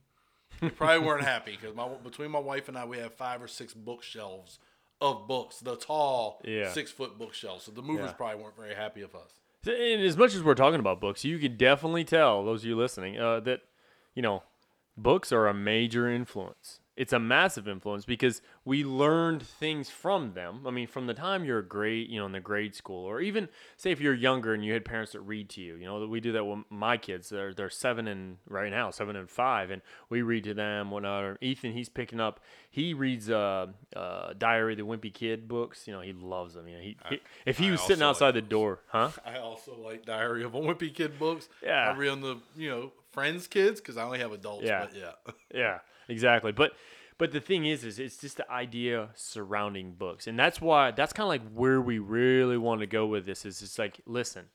they 0.62 0.69
probably 0.69 1.06
weren't 1.06 1.24
happy 1.25 1.57
because 1.59 1.75
my 1.75 1.88
between 2.03 2.31
my 2.31 2.39
wife 2.39 2.68
and 2.69 2.77
I, 2.77 2.85
we 2.85 2.97
have 3.00 3.13
five 3.13 3.41
or 3.41 3.47
six 3.47 3.74
bookshelves 3.74 4.59
of 5.01 5.27
books, 5.27 5.59
the 5.59 5.75
tall 5.75 6.41
Yeah. 6.45 6.71
six 6.71 6.91
foot 6.91 7.18
bookshelves. 7.18 7.65
So 7.65 7.71
the 7.71 7.81
movers 7.81 8.07
Yeah. 8.12 8.13
probably 8.13 8.41
weren't 8.44 8.56
very 8.56 8.74
happy 8.75 9.01
of 9.01 9.13
us. 9.15 9.33
And 9.65 10.01
as 10.01 10.15
much 10.18 10.33
as 10.36 10.44
we're 10.44 10.56
talking 10.56 10.79
about 10.79 11.00
books, 11.01 11.24
you 11.25 11.38
can 11.39 11.57
definitely 11.57 12.03
tell 12.06 12.44
those 12.45 12.62
of 12.63 12.68
you 12.69 12.75
listening 12.77 13.19
uh, 13.19 13.39
that 13.41 13.62
you 14.15 14.21
know 14.21 14.44
books 14.97 15.31
are 15.31 15.47
a 15.47 15.53
major 15.53 16.07
influence. 16.09 16.79
It's 16.95 17.12
a 17.12 17.19
massive 17.19 17.67
influence 17.67 18.05
because 18.05 18.41
we 18.65 18.83
learned 18.83 19.41
things 19.41 19.89
from 19.89 20.33
them. 20.33 20.67
I 20.67 20.69
mean, 20.71 20.85
from 20.85 21.07
the 21.07 21.15
time 21.15 21.43
you're 21.43 21.59
a 21.59 21.65
grade, 21.65 22.09
you 22.09 22.19
know, 22.19 22.27
in 22.27 22.33
the 22.33 22.39
grade 22.39 22.75
school, 22.75 23.05
or 23.05 23.19
even 23.19 23.50
say 23.77 23.91
if 23.91 24.00
you're 24.00 24.13
younger 24.13 24.53
and 24.53 24.63
you 24.63 24.73
had 24.73 24.85
parents 24.85 25.13
that 25.13 25.21
read 25.21 25.50
to 25.51 25.62
you. 25.62 25.75
You 25.75 25.85
know, 25.85 26.05
we 26.05 26.19
do 26.19 26.31
that 26.33 26.45
with 26.45 26.59
my 26.69 26.97
kids. 26.97 27.29
They're 27.29 27.53
they're 27.53 27.69
seven 27.71 28.07
and 28.07 28.38
right 28.47 28.69
now, 28.69 28.91
seven 28.91 29.15
and 29.15 29.27
five, 29.29 29.71
and 29.71 29.81
we 30.09 30.21
read 30.21 30.43
to 30.43 30.53
them. 30.53 30.91
When 30.91 31.03
uh, 31.03 31.35
Ethan, 31.41 31.73
he's 31.73 31.89
picking 31.89 32.19
up, 32.19 32.39
he 32.69 32.93
reads 32.93 33.29
uh, 33.29 33.67
uh, 33.95 34.33
Diary 34.38 34.73
of 34.73 34.77
the 34.77 34.85
Wimpy 34.85 35.12
Kid 35.12 35.47
books. 35.47 35.88
You 35.88 35.93
know, 35.93 36.01
he 36.01 36.13
loves 36.13 36.53
them. 36.53 36.67
You 36.67 36.75
know, 36.75 36.81
he, 36.81 36.97
he 37.09 37.21
if 37.45 37.57
he 37.57 37.69
I 37.69 37.71
was 37.71 37.81
sitting 37.81 38.03
outside 38.03 38.27
like 38.27 38.33
the 38.35 38.41
those. 38.41 38.50
door, 38.50 38.79
huh? 38.88 39.09
I 39.25 39.38
also 39.38 39.75
like 39.75 40.05
Diary 40.05 40.43
of 40.43 40.53
a 40.53 40.59
Wimpy 40.59 40.93
Kid 40.93 41.17
books. 41.17 41.50
Yeah. 41.63 41.91
I 41.91 41.97
read 41.97 42.12
them 42.12 42.21
the 42.21 42.38
you 42.55 42.69
know 42.69 42.91
friends' 43.13 43.48
kids 43.48 43.79
because 43.79 43.98
I 43.98 44.03
only 44.03 44.20
have 44.20 44.32
adults. 44.32 44.65
Yeah. 44.65 44.88
But 44.88 44.98
yeah. 44.98 45.34
Yeah, 45.53 45.79
exactly. 46.10 46.51
But 46.51 46.74
but 47.17 47.32
the 47.32 47.39
thing 47.39 47.65
is, 47.65 47.84
is 47.86 48.00
it's 48.00 48.17
just 48.17 48.38
the 48.38 48.51
idea 48.51 49.10
surrounding 49.13 49.93
books, 49.93 50.27
and 50.27 50.38
that's 50.38 50.60
why 50.60 50.91
that's 50.91 51.13
kind 51.13 51.25
of 51.25 51.29
like 51.29 51.53
where 51.53 51.79
we 51.79 52.00
really 52.00 52.58
want 52.58 52.82
to 52.82 52.88
go 52.88 53.05
with 53.05 53.25
this. 53.25 53.46
Is 53.46 53.62
it's 53.62 53.77
like, 53.79 54.01
listen, 54.05 54.46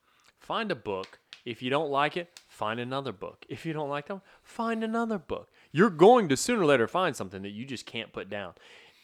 find 0.40 0.70
a 0.70 0.74
book. 0.74 1.20
If 1.44 1.62
you 1.62 1.70
don't 1.70 1.90
like 1.90 2.16
it, 2.16 2.40
find 2.48 2.78
another 2.78 3.12
book. 3.12 3.46
If 3.48 3.64
you 3.64 3.72
don't 3.72 3.88
like 3.88 4.08
them, 4.08 4.20
find 4.42 4.84
another 4.84 5.18
book. 5.18 5.48
You're 5.72 5.88
going 5.88 6.28
to 6.28 6.36
sooner 6.36 6.62
or 6.62 6.66
later 6.66 6.88
find 6.88 7.14
something 7.16 7.42
that 7.42 7.50
you 7.50 7.64
just 7.64 7.86
can't 7.86 8.12
put 8.12 8.28
down. 8.28 8.54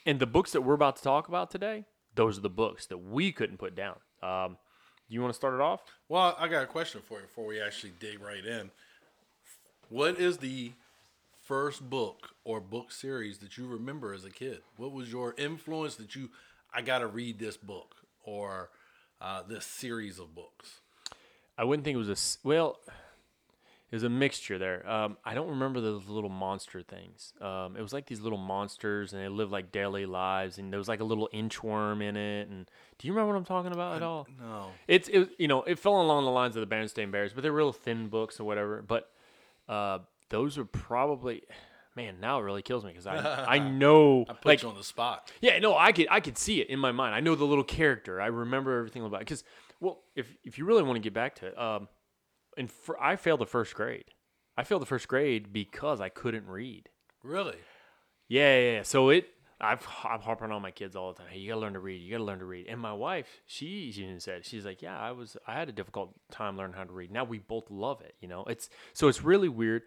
And 0.05 0.19
the 0.19 0.27
books 0.27 0.53
that 0.53 0.61
we're 0.61 0.75
about 0.75 0.97
to 0.97 1.03
talk 1.03 1.29
about 1.29 1.51
today, 1.51 1.85
those 2.15 2.37
are 2.37 2.43
the 2.43 2.51
books 2.51 2.87
that 2.87 2.99
we 2.99 3.33
couldn't 3.33 3.59
put 3.59 3.75
down. 3.75 3.97
Um, 4.23 4.59
you 5.09 5.23
want 5.23 5.33
to 5.33 5.37
start 5.37 5.55
it 5.55 5.61
off? 5.61 5.83
Well, 6.09 6.37
I 6.39 6.49
got 6.49 6.65
a 6.65 6.67
question 6.67 7.01
for 7.07 7.21
you 7.21 7.27
before 7.27 7.47
we 7.47 7.61
actually 7.61 7.93
dig 7.99 8.21
right 8.21 8.45
in. 8.45 8.71
What 9.95 10.19
is 10.19 10.39
the 10.39 10.73
first 11.41 11.89
book 11.89 12.31
or 12.43 12.61
book 12.61 12.91
series 12.91 13.39
that 13.39 13.57
you 13.57 13.69
remember 13.69 14.13
as 14.13 14.25
a 14.25 14.31
kid? 14.31 14.59
What 14.77 14.91
was 14.91 15.13
your 15.13 15.37
influence 15.39 15.95
that 15.95 16.17
you, 16.17 16.31
I 16.75 16.83
got 16.83 16.99
to 16.99 17.07
read 17.07 17.39
this 17.39 17.57
book 17.57 17.95
or 18.25 18.71
uh, 19.21 19.45
this 19.49 19.65
series 19.65 20.19
of 20.19 20.35
books? 20.35 20.81
I 21.57 21.63
wouldn't 21.63 21.85
think 21.85 21.95
it 21.95 22.05
was 22.05 22.09
a, 22.09 22.17
well. 22.45 22.81
it 23.89 23.95
was 23.95 24.03
a 24.03 24.09
mixture 24.09 24.59
there. 24.59 24.85
Um, 24.91 25.17
I 25.25 25.33
don't 25.35 25.51
remember 25.51 25.81
those 25.81 26.09
little 26.09 26.29
monster 26.29 26.83
things. 26.83 27.33
Um, 27.41 27.77
it 27.77 27.81
was 27.81 27.93
like 27.93 28.07
these 28.07 28.21
little 28.21 28.37
monsters, 28.37 29.13
and 29.13 29.23
they 29.23 29.29
lived 29.29 29.53
like 29.53 29.71
daily 29.71 30.07
lives, 30.07 30.59
and 30.59 30.73
there 30.73 30.79
was 30.79 30.89
like 30.89 30.99
a 30.99 31.05
little 31.05 31.29
inchworm 31.33 32.03
in 32.03 32.17
it. 32.17 32.49
And 32.49 32.69
do 32.99 33.07
you 33.07 33.13
remember 33.13 33.35
what 33.35 33.39
I'm 33.39 33.45
talking 33.45 33.71
about 33.71 33.95
at 33.95 34.03
all? 34.03 34.27
No. 34.41 34.73
It's 34.89 35.09
it, 35.09 35.31
you 35.39 35.47
know 35.47 35.63
it 35.63 35.79
fell 35.79 36.01
along 36.01 36.25
the 36.25 36.33
lines 36.33 36.57
of 36.57 36.69
the 36.69 36.75
Berenstain 36.75 37.13
Bears, 37.13 37.33
but 37.33 37.45
they're 37.45 37.53
real 37.53 37.73
thin 37.73 38.09
books 38.09 38.41
or 38.41 38.45
whatever. 38.45 38.83
But 38.83 39.09
uh, 39.69 39.99
those 40.31 40.59
are 40.59 40.65
probably, 40.65 41.43
man, 41.97 42.21
now 42.21 42.41
it 42.41 42.43
really 42.43 42.63
kills 42.63 42.85
me 42.85 42.91
because 42.91 43.07
I 43.07 43.45
I 43.49 43.59
know 43.59 44.25
I 44.29 44.33
put 44.33 44.47
like 44.47 44.63
you 44.63 44.69
on 44.69 44.77
the 44.77 44.85
spot. 44.85 45.31
yeah, 45.41 45.59
no, 45.59 45.77
I 45.77 45.93
could 45.93 46.09
I 46.11 46.21
could 46.21 46.39
see 46.39 46.61
it 46.61 46.69
in 46.69 46.79
my 46.79 46.93
mind. 46.93 47.15
I 47.15 47.21
know 47.21 47.35
the 47.35 47.45
little 47.45 47.65
character. 47.65 48.21
I 48.21 48.27
remember 48.27 48.79
everything 48.79 49.05
about 49.05 49.19
it. 49.19 49.27
Because, 49.27 49.45
well, 49.81 50.03
if 50.15 50.35
if 50.45 50.59
you 50.59 50.65
really 50.65 50.83
want 50.83 50.97
to 50.97 51.01
get 51.01 51.15
back 51.15 51.37
to 51.37 51.47
it, 51.47 51.59
um, 51.59 51.89
and 52.57 52.71
fir- 52.71 52.99
I 53.01 53.17
failed 53.17 53.41
the 53.41 53.47
first 53.47 53.75
grade. 53.75 54.05
I 54.57 54.63
failed 54.65 54.83
the 54.83 54.87
first 54.87 55.09
grade 55.09 55.53
because 55.53 56.01
I 56.01 56.09
couldn't 56.09 56.47
read. 56.47 56.89
Really? 57.23 57.57
Yeah, 58.29 58.57
yeah. 58.59 58.73
yeah. 58.73 58.83
So 58.83 59.09
it, 59.09 59.29
I've 59.65 59.87
I'm 60.05 60.21
harping 60.21 60.51
on 60.51 60.63
my 60.63 60.71
kids 60.71 60.97
all 60.97 61.13
the 61.13 61.19
time. 61.19 61.29
Hey, 61.31 61.39
you 61.39 61.49
gotta 61.49 61.61
learn 61.61 61.73
to 61.75 61.81
read. 61.81 62.03
You 62.03 62.13
gotta 62.13 62.25
learn 62.25 62.39
to 62.39 62.45
read. 62.45 62.67
And 62.69 62.81
my 62.81 62.93
wife, 62.93 63.43
she 63.47 63.67
even 63.97 64.21
said, 64.21 64.45
she's 64.45 64.65
like, 64.65 64.83
yeah, 64.83 64.99
I 64.99 65.13
was, 65.13 65.37
I 65.47 65.55
had 65.55 65.69
a 65.69 65.73
difficult 65.73 66.15
time 66.31 66.57
learning 66.57 66.77
how 66.77 66.85
to 66.85 66.93
read. 66.93 67.11
Now 67.11 67.25
we 67.25 67.39
both 67.39 67.71
love 67.71 68.01
it. 68.01 68.15
You 68.21 68.29
know, 68.29 68.45
it's 68.45 68.69
so 68.93 69.09
it's 69.09 69.23
really 69.23 69.49
weird. 69.49 69.83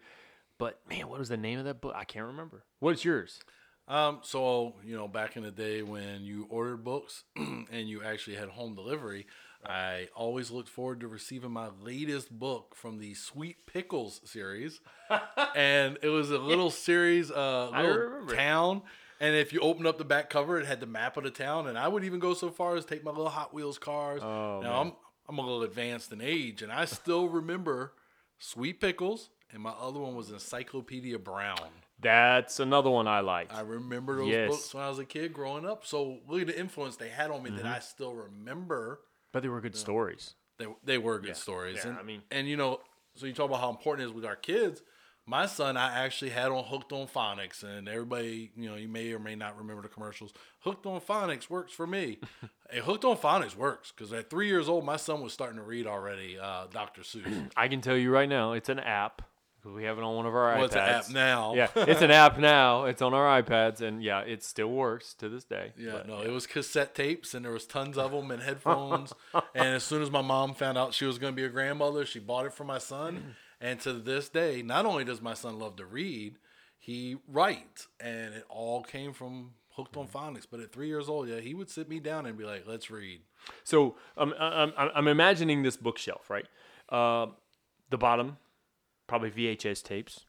But 0.58 0.80
man, 0.88 1.08
what 1.08 1.18
was 1.18 1.28
the 1.28 1.36
name 1.36 1.58
of 1.58 1.64
that 1.66 1.80
book? 1.80 1.94
I 1.96 2.04
can't 2.04 2.26
remember. 2.26 2.64
What's 2.80 3.04
yours? 3.04 3.40
Um, 3.86 4.18
so 4.22 4.74
you 4.84 4.96
know, 4.96 5.08
back 5.08 5.36
in 5.36 5.42
the 5.42 5.50
day 5.50 5.82
when 5.82 6.22
you 6.22 6.46
ordered 6.50 6.84
books 6.84 7.24
and 7.36 7.88
you 7.88 8.02
actually 8.02 8.36
had 8.36 8.50
home 8.50 8.74
delivery, 8.74 9.26
I 9.64 10.08
always 10.14 10.50
looked 10.50 10.68
forward 10.68 11.00
to 11.00 11.08
receiving 11.08 11.52
my 11.52 11.68
latest 11.82 12.30
book 12.30 12.74
from 12.74 12.98
the 12.98 13.14
Sweet 13.14 13.66
Pickles 13.66 14.20
series, 14.24 14.80
and 15.56 15.98
it 16.02 16.08
was 16.08 16.30
a 16.30 16.38
little 16.38 16.70
series, 16.70 17.30
uh, 17.30 17.70
little 17.70 18.26
town. 18.36 18.82
And 19.20 19.34
if 19.34 19.52
you 19.52 19.60
open 19.60 19.86
up 19.86 19.98
the 19.98 20.04
back 20.04 20.30
cover, 20.30 20.58
it 20.60 20.66
had 20.66 20.80
the 20.80 20.86
map 20.86 21.16
of 21.16 21.24
the 21.24 21.30
town. 21.30 21.66
And 21.66 21.76
I 21.76 21.88
would 21.88 22.04
even 22.04 22.20
go 22.20 22.34
so 22.34 22.50
far 22.50 22.76
as 22.76 22.84
take 22.84 23.02
my 23.04 23.10
little 23.10 23.28
Hot 23.30 23.52
Wheels 23.52 23.78
cars. 23.78 24.22
Oh, 24.22 24.60
now 24.62 24.80
I'm 24.80 24.92
I'm 25.28 25.38
a 25.38 25.42
little 25.42 25.62
advanced 25.62 26.10
in 26.12 26.20
age, 26.22 26.62
and 26.62 26.72
I 26.72 26.84
still 26.86 27.28
remember 27.28 27.92
Sweet 28.38 28.80
Pickles, 28.80 29.28
and 29.52 29.62
my 29.62 29.70
other 29.72 29.98
one 30.00 30.14
was 30.14 30.30
Encyclopedia 30.30 31.18
Brown. 31.18 31.58
That's 32.00 32.60
another 32.60 32.88
one 32.90 33.06
I 33.08 33.20
liked. 33.20 33.52
I 33.52 33.60
remember 33.60 34.16
those 34.18 34.28
Yes. 34.28 34.48
books 34.50 34.72
when 34.74 34.84
I 34.84 34.88
was 34.88 34.98
a 35.00 35.04
kid 35.04 35.32
growing 35.34 35.66
up. 35.66 35.84
So 35.84 36.20
look 36.28 36.40
at 36.42 36.46
the 36.46 36.58
influence 36.58 36.96
they 36.96 37.08
had 37.10 37.30
on 37.30 37.42
me 37.42 37.50
Mm-hmm. 37.50 37.58
that 37.58 37.66
I 37.66 37.78
still 37.80 38.14
remember. 38.14 39.00
but 39.32 39.42
they 39.42 39.48
were 39.48 39.60
good 39.60 39.76
stories. 39.76 40.34
They, 40.58 40.66
they 40.84 40.96
were 40.98 41.18
good 41.18 41.36
stories. 41.36 41.76
Yeah, 41.84 41.90
and, 41.90 41.98
I 41.98 42.02
mean- 42.02 42.22
and 42.30 42.48
you 42.48 42.56
know, 42.56 42.80
so 43.14 43.26
you 43.26 43.32
talk 43.32 43.46
about 43.50 43.60
how 43.60 43.70
important 43.70 44.06
it 44.06 44.10
is 44.10 44.14
with 44.14 44.24
our 44.24 44.36
kids. 44.36 44.80
My 45.28 45.44
son, 45.44 45.76
I 45.76 46.06
actually 46.06 46.30
had 46.30 46.50
on 46.50 46.64
Hooked 46.64 46.90
on 46.90 47.06
Phonics, 47.06 47.62
and 47.62 47.86
everybody, 47.86 48.50
you 48.56 48.66
know, 48.66 48.76
you 48.76 48.88
may 48.88 49.12
or 49.12 49.18
may 49.18 49.34
not 49.34 49.58
remember 49.58 49.82
the 49.82 49.88
commercials. 49.88 50.32
Hooked 50.60 50.86
on 50.86 51.02
Phonics 51.02 51.50
works 51.50 51.70
for 51.70 51.86
me. 51.86 52.16
hey, 52.70 52.80
Hooked 52.80 53.04
on 53.04 53.18
Phonics 53.18 53.54
works 53.54 53.92
because 53.92 54.10
at 54.14 54.30
three 54.30 54.46
years 54.46 54.70
old, 54.70 54.86
my 54.86 54.96
son 54.96 55.20
was 55.20 55.34
starting 55.34 55.58
to 55.58 55.62
read 55.62 55.86
already. 55.86 56.38
Uh, 56.38 56.64
Dr. 56.72 57.02
Seuss. 57.02 57.50
I 57.58 57.68
can 57.68 57.82
tell 57.82 57.96
you 57.96 58.10
right 58.10 58.28
now, 58.28 58.52
it's 58.54 58.70
an 58.70 58.78
app 58.78 59.20
because 59.60 59.76
we 59.76 59.84
have 59.84 59.98
it 59.98 60.02
on 60.02 60.16
one 60.16 60.24
of 60.24 60.34
our 60.34 60.56
well, 60.56 60.60
iPads. 60.60 60.64
it's 60.64 60.74
an 60.74 60.80
app 60.80 61.10
now. 61.10 61.54
yeah, 61.54 61.68
it's 61.74 62.00
an 62.00 62.10
app 62.10 62.38
now. 62.38 62.84
It's 62.84 63.02
on 63.02 63.12
our 63.12 63.42
iPads, 63.42 63.82
and 63.82 64.02
yeah, 64.02 64.20
it 64.20 64.42
still 64.42 64.70
works 64.70 65.12
to 65.14 65.28
this 65.28 65.44
day. 65.44 65.72
Yeah, 65.76 65.92
But, 65.92 66.08
no, 66.08 66.22
it 66.22 66.30
was 66.30 66.46
cassette 66.46 66.94
tapes, 66.94 67.34
and 67.34 67.44
there 67.44 67.52
was 67.52 67.66
tons 67.66 67.98
of 67.98 68.12
them 68.12 68.30
and 68.30 68.42
headphones. 68.42 69.12
and 69.54 69.74
as 69.74 69.84
soon 69.84 70.00
as 70.00 70.10
my 70.10 70.22
mom 70.22 70.54
found 70.54 70.78
out 70.78 70.94
she 70.94 71.04
was 71.04 71.18
going 71.18 71.34
to 71.34 71.36
be 71.36 71.44
a 71.44 71.50
grandmother, 71.50 72.06
she 72.06 72.18
bought 72.18 72.46
it 72.46 72.54
for 72.54 72.64
my 72.64 72.78
son. 72.78 73.36
And 73.60 73.80
to 73.80 73.92
this 73.94 74.28
day, 74.28 74.62
not 74.62 74.86
only 74.86 75.04
does 75.04 75.20
my 75.20 75.34
son 75.34 75.58
love 75.58 75.76
to 75.76 75.84
read, 75.86 76.36
he 76.78 77.16
writes, 77.26 77.88
and 78.00 78.34
it 78.34 78.44
all 78.48 78.82
came 78.82 79.12
from 79.12 79.50
Hooked 79.74 79.96
on 79.96 80.06
Phonics. 80.06 80.46
But 80.50 80.60
at 80.60 80.72
three 80.72 80.86
years 80.88 81.08
old, 81.08 81.28
yeah, 81.28 81.40
he 81.40 81.54
would 81.54 81.68
sit 81.70 81.88
me 81.88 81.98
down 82.00 82.24
and 82.26 82.36
be 82.38 82.44
like, 82.44 82.64
"Let's 82.66 82.90
read." 82.90 83.20
So 83.64 83.96
um, 84.16 84.32
I'm, 84.38 84.72
I'm, 84.76 84.90
I'm 84.94 85.08
imagining 85.08 85.62
this 85.62 85.76
bookshelf, 85.76 86.30
right? 86.30 86.46
Uh, 86.88 87.26
the 87.90 87.98
bottom, 87.98 88.36
probably 89.06 89.30
VHS 89.30 89.82
tapes. 89.82 90.24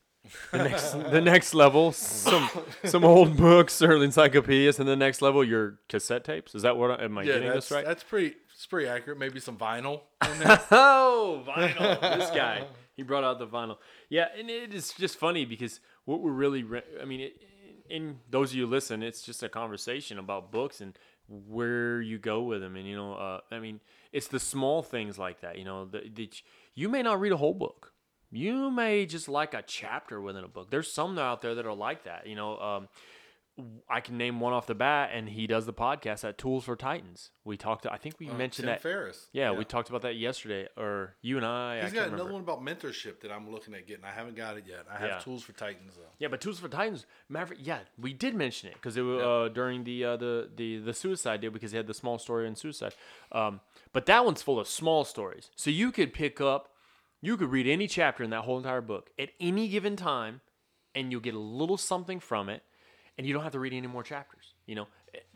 The 0.51 0.57
next, 0.57 0.91
the 1.11 1.21
next 1.21 1.53
level, 1.53 1.91
some 1.91 2.49
some 2.83 3.05
old 3.05 3.37
books 3.37 3.81
or 3.81 4.03
encyclopedias, 4.03 4.79
and 4.79 4.87
the 4.89 4.95
next 4.95 5.21
level, 5.21 5.43
your 5.43 5.79
cassette 5.87 6.23
tapes. 6.23 6.55
Is 6.55 6.63
that 6.63 6.77
what? 6.77 6.99
I, 6.99 7.03
am 7.05 7.17
I 7.17 7.23
Yeah, 7.23 7.33
getting 7.35 7.49
this 7.51 7.69
right? 7.71 7.85
that's 7.85 8.03
pretty. 8.03 8.35
It's 8.53 8.65
pretty 8.65 8.89
accurate. 8.89 9.17
Maybe 9.17 9.39
some 9.39 9.55
vinyl 9.57 10.01
in 10.29 10.39
there. 10.39 10.59
Oh, 10.71 11.43
vinyl. 11.47 12.01
this 12.17 12.29
guy, 12.31 12.65
he 12.99 13.03
brought 13.03 13.23
out 13.23 13.39
the 13.39 13.47
vinyl. 13.47 13.77
Yeah, 14.09 14.25
and 14.37 14.49
it 14.49 14.73
is 14.73 14.91
just 14.91 15.17
funny 15.17 15.45
because 15.45 15.79
what 16.03 16.21
we're 16.21 16.33
really, 16.33 16.63
re- 16.63 16.83
I 17.01 17.05
mean, 17.05 17.21
it, 17.21 17.41
in 17.89 18.17
those 18.29 18.51
of 18.51 18.57
you 18.57 18.67
listen, 18.67 19.01
it's 19.01 19.21
just 19.21 19.41
a 19.41 19.47
conversation 19.47 20.19
about 20.19 20.51
books 20.51 20.81
and 20.81 20.99
where 21.29 22.01
you 22.01 22.17
go 22.17 22.41
with 22.41 22.59
them. 22.59 22.75
And, 22.75 22.85
you 22.85 22.97
know, 22.97 23.13
uh, 23.13 23.39
I 23.51 23.59
mean, 23.59 23.79
it's 24.11 24.27
the 24.27 24.39
small 24.39 24.83
things 24.83 25.17
like 25.17 25.39
that, 25.39 25.57
you 25.57 25.63
know, 25.63 25.85
that 25.85 26.41
you 26.75 26.89
may 26.89 27.01
not 27.01 27.21
read 27.21 27.31
a 27.31 27.37
whole 27.37 27.53
book. 27.53 27.93
You 28.31 28.69
may 28.69 29.05
just 29.05 29.29
like 29.29 29.53
a 29.53 29.63
chapter 29.65 30.19
within 30.19 30.43
a 30.43 30.49
book. 30.49 30.69
There's 30.69 30.91
some 30.91 31.17
out 31.17 31.41
there 31.41 31.55
that 31.55 31.65
are 31.65 31.73
like 31.73 32.03
that. 32.03 32.27
You 32.27 32.35
know, 32.35 32.59
um, 32.59 32.89
I 33.89 34.01
can 34.01 34.17
name 34.17 34.39
one 34.39 34.53
off 34.53 34.67
the 34.67 34.75
bat, 34.75 35.11
and 35.13 35.27
he 35.29 35.47
does 35.47 35.65
the 35.65 35.73
podcast 35.73 36.27
at 36.27 36.37
Tools 36.37 36.63
for 36.65 36.75
Titans. 36.75 37.31
We 37.43 37.57
talked. 37.57 37.85
I 37.85 37.97
think 37.97 38.15
we 38.19 38.27
mentioned 38.27 38.65
Tim 38.65 38.73
that. 38.73 38.81
Ferris. 38.81 39.27
Yeah, 39.33 39.51
we 39.51 39.65
talked 39.65 39.89
about 39.89 40.01
that 40.03 40.15
yesterday, 40.15 40.67
or 40.77 41.15
you 41.21 41.37
and 41.37 41.45
I. 41.45 41.73
I 41.73 41.75
He's 41.75 41.83
can't 41.85 41.93
got 41.95 42.01
remember. 42.05 42.15
another 42.23 42.33
one 42.33 42.41
about 42.43 42.61
mentorship 42.63 43.21
that 43.21 43.31
I'm 43.31 43.49
looking 43.51 43.73
at 43.73 43.87
getting. 43.87 44.05
I 44.05 44.11
haven't 44.11 44.35
got 44.35 44.57
it 44.57 44.65
yet. 44.67 44.85
I 44.89 44.97
have 44.97 45.09
Yeah. 45.09 45.19
Tools 45.19 45.43
for 45.43 45.53
Titans 45.53 45.93
though. 45.95 46.03
Yeah, 46.19 46.27
but 46.27 46.41
Tools 46.41 46.59
for 46.59 46.67
Titans, 46.69 47.05
Maverick. 47.29 47.59
Yeah, 47.61 47.79
we 47.99 48.13
did 48.13 48.35
mention 48.35 48.69
it 48.69 48.75
because 48.75 48.97
it 48.97 49.01
was 49.01 49.21
uh, 49.21 49.53
during 49.53 49.83
the, 49.83 50.03
uh, 50.05 50.17
the 50.17 50.49
the 50.55 50.77
the 50.79 50.93
suicide 50.93 51.41
deal 51.41 51.51
because 51.51 51.71
he 51.71 51.77
had 51.77 51.87
the 51.87 51.93
small 51.93 52.17
story 52.19 52.47
in 52.47 52.55
suicide. 52.55 52.93
Um, 53.31 53.61
but 53.93 54.05
that 54.05 54.25
one's 54.25 54.41
full 54.41 54.59
of 54.59 54.67
small 54.67 55.03
stories, 55.03 55.49
so 55.55 55.69
you 55.69 55.91
could 55.91 56.13
pick 56.13 56.39
up, 56.39 56.69
you 57.21 57.37
could 57.37 57.51
read 57.51 57.67
any 57.67 57.87
chapter 57.87 58.23
in 58.23 58.29
that 58.29 58.41
whole 58.41 58.57
entire 58.57 58.81
book 58.81 59.09
at 59.17 59.29
any 59.39 59.67
given 59.67 59.95
time, 59.95 60.41
and 60.93 61.11
you'll 61.11 61.21
get 61.21 61.33
a 61.33 61.39
little 61.39 61.77
something 61.77 62.19
from 62.19 62.49
it, 62.49 62.63
and 63.19 63.27
you 63.27 63.33
don't 63.33 63.43
have 63.43 63.51
to 63.51 63.59
read 63.59 63.73
any 63.73 63.85
more 63.85 64.01
chapters. 64.01 64.53
You 64.65 64.75
know, 64.75 64.87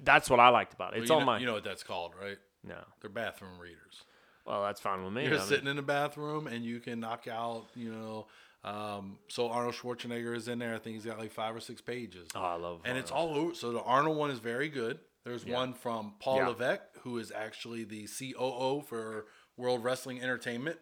that's 0.04 0.30
what 0.30 0.40
I 0.40 0.48
liked 0.50 0.74
about 0.74 0.96
it. 0.96 1.02
It's 1.02 1.10
you 1.10 1.16
on 1.16 1.22
know, 1.22 1.26
my 1.26 1.38
You 1.40 1.46
know 1.46 1.54
what 1.54 1.64
that's 1.66 1.84
called, 1.84 2.14
right? 2.20 2.38
no. 2.64 2.78
They're 3.02 3.10
bathroom 3.10 3.60
readers. 3.60 4.04
Well, 4.46 4.64
that's 4.64 4.80
fine 4.80 5.04
with 5.04 5.12
me. 5.14 5.24
You're 5.26 5.36
I 5.36 5.38
mean- 5.40 5.48
sitting 5.48 5.68
in 5.68 5.76
the 5.76 5.82
bathroom 5.82 6.48
and 6.48 6.64
you 6.64 6.80
can 6.80 7.00
knock 7.02 7.28
out, 7.28 7.66
you 7.76 7.92
know. 7.92 8.28
Um, 8.64 9.18
so 9.28 9.50
Arnold 9.50 9.76
Schwarzenegger 9.76 10.34
is 10.34 10.48
in 10.48 10.60
there. 10.60 10.74
I 10.74 10.78
think 10.78 10.96
he's 10.96 11.06
got 11.06 11.20
like 11.20 11.34
five 11.34 11.54
or 11.54 11.60
six 11.60 11.82
pages, 11.82 12.30
oh, 12.34 12.42
I 12.42 12.56
love. 12.56 12.80
and 12.86 12.98
it's 12.98 13.12
all 13.12 13.36
over. 13.36 13.54
So 13.54 13.74
the 13.74 13.82
Arnold 13.82 14.16
one 14.18 14.32
is 14.32 14.40
very 14.40 14.70
good. 14.70 15.00
There's 15.26 15.46
one 15.46 15.74
from 15.74 16.14
Paul 16.20 16.38
Yeah. 16.38 16.48
Levesque, 16.48 16.82
who 17.02 17.18
is 17.18 17.30
actually 17.36 17.84
the 17.84 18.08
COO 18.08 18.82
for 18.88 19.26
World 19.58 19.84
Wrestling 19.84 20.22
Entertainment. 20.22 20.78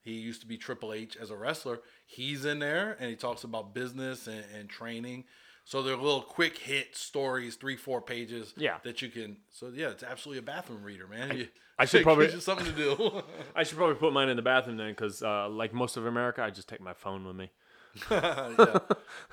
He 0.00 0.12
used 0.12 0.40
to 0.42 0.46
be 0.46 0.56
Triple 0.56 0.92
H 0.94 1.16
as 1.16 1.30
a 1.30 1.36
wrestler. 1.36 1.80
He's 2.06 2.44
in 2.46 2.58
there, 2.58 2.96
and 3.00 3.10
he 3.10 3.16
talks 3.16 3.42
about 3.44 3.74
business 3.74 4.26
and, 4.26 4.44
and 4.54 4.68
training. 4.70 5.24
So 5.66 5.82
they're 5.82 5.96
little 5.96 6.22
quick 6.22 6.58
hit 6.58 6.96
stories, 6.96 7.56
three, 7.56 7.74
four 7.74 8.00
pages. 8.00 8.54
Yeah. 8.56 8.76
that 8.84 9.02
you 9.02 9.08
can. 9.08 9.38
So 9.50 9.72
yeah, 9.74 9.88
it's 9.88 10.04
absolutely 10.04 10.38
a 10.38 10.42
bathroom 10.42 10.84
reader, 10.84 11.08
man. 11.08 11.36
You- 11.36 11.48
I 11.76 11.84
should 11.86 12.04
probably- 12.04 12.30
something 12.40 12.66
to 12.66 12.72
do. 12.72 13.22
I 13.56 13.64
should 13.64 13.76
probably 13.76 13.96
put 13.96 14.12
mine 14.12 14.28
in 14.28 14.36
the 14.36 14.42
bathroom 14.42 14.76
then, 14.76 14.90
because 14.92 15.24
uh, 15.24 15.48
like 15.48 15.74
most 15.74 15.96
of 15.96 16.06
America, 16.06 16.40
I 16.40 16.50
just 16.50 16.68
take 16.68 16.80
my 16.80 16.92
phone 16.92 17.26
with 17.26 17.34
me. 17.34 17.50
yeah. 18.10 18.78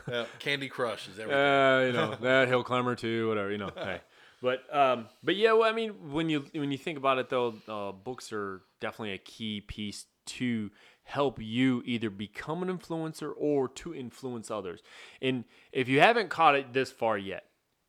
yeah. 0.07 0.25
Candy 0.39 0.69
Crush 0.69 1.07
is 1.07 1.19
everything. 1.19 1.39
Uh, 1.39 1.83
you 1.85 1.93
know 1.93 2.15
that 2.21 2.47
hill 2.47 2.63
climber 2.63 2.95
too, 2.95 3.27
whatever. 3.27 3.51
You 3.51 3.59
know, 3.59 3.71
hey. 3.75 4.01
But 4.41 4.63
um, 4.75 5.07
but 5.23 5.35
yeah, 5.35 5.53
well, 5.53 5.69
I 5.69 5.71
mean, 5.73 6.11
when 6.11 6.29
you 6.29 6.45
when 6.53 6.71
you 6.71 6.77
think 6.79 6.97
about 6.97 7.19
it 7.19 7.29
though, 7.29 7.53
uh, 7.67 7.91
books 7.91 8.33
are 8.33 8.61
definitely 8.81 9.13
a 9.13 9.17
key 9.19 9.61
piece 9.61 10.05
to 10.25 10.71
help 11.03 11.41
you 11.41 11.83
either 11.85 12.09
become 12.09 12.63
an 12.63 12.75
influencer 12.75 13.31
or 13.37 13.67
to 13.67 13.93
influence 13.93 14.49
others. 14.49 14.81
And 15.21 15.43
if 15.71 15.87
you 15.87 15.99
haven't 15.99 16.29
caught 16.29 16.55
it 16.55 16.73
this 16.73 16.91
far 16.91 17.17
yet, 17.17 17.45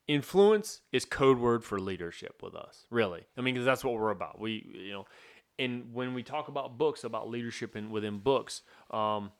influence 0.07 0.81
is 0.91 1.05
code 1.05 1.39
word 1.39 1.63
for 1.63 1.79
leadership 1.79 2.41
with 2.43 2.55
us. 2.55 2.85
Really, 2.89 3.25
I 3.37 3.41
mean, 3.41 3.55
because 3.55 3.65
that's 3.65 3.83
what 3.83 3.95
we're 3.95 4.11
about. 4.11 4.39
We 4.39 4.67
you 4.73 4.93
know, 4.93 5.05
and 5.57 5.93
when 5.93 6.13
we 6.13 6.23
talk 6.23 6.47
about 6.47 6.77
books, 6.77 7.03
about 7.03 7.29
leadership 7.29 7.75
and 7.75 7.89
within 7.89 8.19
books, 8.19 8.61
um, 8.91 9.31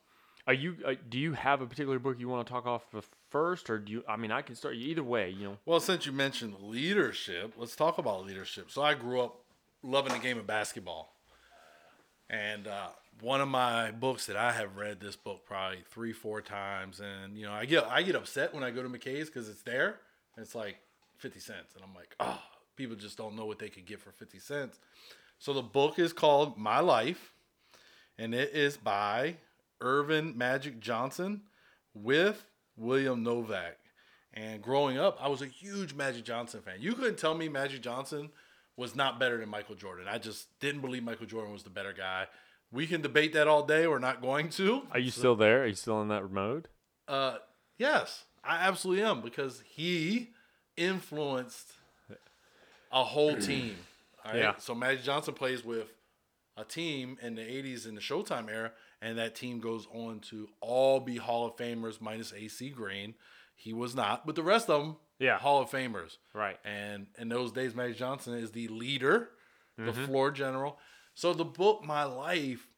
are 0.46 0.54
you 0.54 0.76
uh, 0.84 0.94
do 1.08 1.18
you 1.18 1.34
have 1.34 1.60
a 1.60 1.66
particular 1.66 1.98
book 1.98 2.16
you 2.18 2.28
want 2.28 2.46
to 2.46 2.52
talk 2.52 2.66
off 2.66 2.94
of 2.94 3.08
first, 3.30 3.68
or 3.68 3.78
do 3.78 3.92
you? 3.92 4.04
I 4.08 4.16
mean, 4.16 4.30
I 4.30 4.42
can 4.42 4.54
start 4.54 4.74
either 4.76 5.04
way. 5.04 5.30
You 5.30 5.44
know. 5.44 5.58
Well, 5.66 5.80
since 5.80 6.06
you 6.06 6.12
mentioned 6.12 6.54
leadership, 6.60 7.54
let's 7.56 7.76
talk 7.76 7.98
about 7.98 8.24
leadership. 8.24 8.70
So 8.70 8.82
I 8.82 8.94
grew 8.94 9.20
up 9.20 9.40
loving 9.82 10.12
the 10.12 10.18
game 10.18 10.38
of 10.38 10.46
basketball. 10.46 11.12
And 12.28 12.66
uh, 12.66 12.88
one 13.20 13.40
of 13.40 13.48
my 13.48 13.90
books 13.90 14.26
that 14.26 14.36
I 14.36 14.52
have 14.52 14.76
read 14.76 15.00
this 15.00 15.16
book 15.16 15.46
probably 15.46 15.78
three, 15.90 16.12
four 16.12 16.40
times, 16.40 17.00
and 17.00 17.36
you 17.36 17.46
know, 17.46 17.52
I 17.52 17.64
get 17.64 17.84
I 17.84 18.02
get 18.02 18.14
upset 18.14 18.54
when 18.54 18.62
I 18.62 18.70
go 18.70 18.82
to 18.82 18.88
McKay's 18.88 19.26
because 19.26 19.48
it's 19.48 19.62
there. 19.62 20.00
And 20.36 20.44
it's 20.44 20.54
like 20.54 20.76
fifty 21.16 21.40
cents, 21.40 21.74
and 21.74 21.82
I'm 21.82 21.94
like, 21.94 22.14
oh, 22.20 22.42
people 22.76 22.96
just 22.96 23.16
don't 23.16 23.36
know 23.36 23.46
what 23.46 23.58
they 23.58 23.68
could 23.68 23.86
get 23.86 24.00
for 24.00 24.10
fifty 24.12 24.38
cents. 24.38 24.78
So 25.38 25.52
the 25.52 25.62
book 25.62 25.98
is 25.98 26.12
called 26.12 26.58
My 26.58 26.80
Life, 26.80 27.32
and 28.18 28.34
it 28.34 28.52
is 28.52 28.76
by 28.76 29.36
Earvin 29.80 30.36
Magic 30.36 30.80
Johnson 30.80 31.42
with 31.94 32.46
William 32.76 33.22
Novak. 33.22 33.78
And 34.34 34.60
growing 34.60 34.98
up, 34.98 35.16
I 35.20 35.28
was 35.28 35.40
a 35.40 35.46
huge 35.46 35.94
Magic 35.94 36.24
Johnson 36.24 36.60
fan. 36.60 36.76
You 36.80 36.92
couldn't 36.92 37.16
tell 37.16 37.34
me 37.34 37.48
Magic 37.48 37.80
Johnson 37.80 38.30
was 38.76 38.94
not 38.94 39.18
better 39.18 39.38
than 39.38 39.48
Michael 39.48 39.74
Jordan. 39.74 40.06
I 40.08 40.18
just 40.18 40.48
didn't 40.60 40.82
believe 40.82 41.02
Michael 41.02 41.26
Jordan 41.26 41.52
was 41.52 41.62
the 41.62 41.70
better 41.70 41.94
guy. 41.94 42.26
We 42.72 42.86
can 42.86 43.00
debate 43.00 43.32
that 43.34 43.46
all 43.48 43.64
day. 43.64 43.86
We're 43.86 43.98
not 43.98 44.20
going 44.20 44.48
to. 44.50 44.82
Are 44.92 44.98
you 44.98 45.10
still 45.10 45.36
there? 45.36 45.62
Are 45.62 45.66
you 45.66 45.74
still 45.74 46.02
in 46.02 46.08
that 46.08 46.30
mode? 46.30 46.68
Uh, 47.08 47.36
yes, 47.78 48.24
I 48.44 48.56
absolutely 48.56 49.04
am 49.04 49.20
because 49.22 49.62
he 49.66 50.30
influenced 50.76 51.72
a 52.92 53.04
whole 53.04 53.36
team. 53.40 53.76
All 54.24 54.32
right. 54.32 54.40
Yeah. 54.40 54.54
So 54.58 54.74
Magic 54.74 55.04
Johnson 55.04 55.34
plays 55.34 55.64
with 55.64 55.86
a 56.56 56.64
team 56.64 57.18
in 57.22 57.34
the 57.34 57.42
80s 57.42 57.86
in 57.86 57.94
the 57.94 58.00
Showtime 58.00 58.50
era, 58.50 58.72
and 59.00 59.18
that 59.18 59.34
team 59.34 59.60
goes 59.60 59.86
on 59.94 60.20
to 60.30 60.48
all 60.60 61.00
be 61.00 61.16
Hall 61.16 61.46
of 61.46 61.56
Famers 61.56 62.00
minus 62.00 62.32
AC 62.32 62.70
Green. 62.70 63.14
He 63.54 63.72
was 63.72 63.94
not, 63.94 64.26
but 64.26 64.34
the 64.34 64.42
rest 64.42 64.68
of 64.68 64.82
them, 64.82 64.96
Yeah. 65.18 65.38
Hall 65.38 65.62
of 65.62 65.70
Famers. 65.70 66.16
Right. 66.34 66.58
And 66.64 67.06
in 67.18 67.28
those 67.28 67.52
days, 67.52 67.74
Magic 67.74 67.96
Johnson 67.96 68.34
is 68.34 68.50
the 68.52 68.68
leader, 68.68 69.30
the 69.78 69.84
Mm-hmm. 69.92 70.04
floor 70.06 70.30
general. 70.30 70.78
So 71.16 71.32
the 71.32 71.46
book, 71.46 71.82
My 71.82 72.04
Life, 72.04 72.68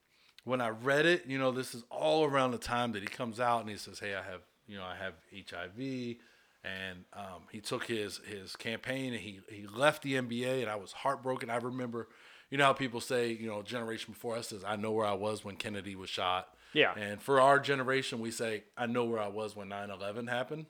when 0.44 0.60
I 0.60 0.68
read 0.68 1.06
it, 1.06 1.26
you 1.26 1.38
know, 1.38 1.50
this 1.50 1.74
is 1.74 1.82
all 1.90 2.24
around 2.24 2.52
the 2.52 2.58
time 2.58 2.92
that 2.92 3.02
he 3.02 3.08
comes 3.08 3.40
out 3.40 3.62
and 3.62 3.68
he 3.68 3.76
says, 3.76 3.98
"Hey, 3.98 4.14
I 4.14 4.22
have, 4.22 4.42
you 4.68 4.78
know, 4.78 4.84
I 4.84 4.94
have 4.94 5.14
HIV," 5.32 6.16
and 6.62 7.04
um, 7.14 7.42
he 7.50 7.60
took 7.60 7.86
his 7.86 8.18
his 8.18 8.54
campaign 8.54 9.12
and 9.12 9.20
he 9.20 9.40
he 9.50 9.66
left 9.66 10.02
the 10.02 10.14
NBA, 10.14 10.62
and 10.62 10.70
I 10.70 10.76
was 10.76 10.92
heartbroken. 10.92 11.50
I 11.50 11.56
remember, 11.56 12.06
you 12.48 12.58
know, 12.58 12.64
how 12.66 12.72
people 12.74 13.00
say, 13.00 13.32
you 13.32 13.48
know, 13.48 13.60
generation 13.62 14.12
before 14.12 14.36
us 14.36 14.48
says, 14.48 14.62
"I 14.64 14.76
know 14.76 14.92
where 14.92 15.06
I 15.06 15.14
was 15.14 15.44
when 15.44 15.56
Kennedy 15.56 15.96
was 15.96 16.08
shot." 16.08 16.48
Yeah. 16.74 16.94
And 16.96 17.20
for 17.20 17.40
our 17.40 17.58
generation, 17.58 18.20
we 18.20 18.30
say, 18.30 18.62
"I 18.76 18.86
know 18.86 19.04
where 19.04 19.20
I 19.20 19.28
was 19.28 19.56
when 19.56 19.68
9/11 19.68 20.28
happened." 20.28 20.66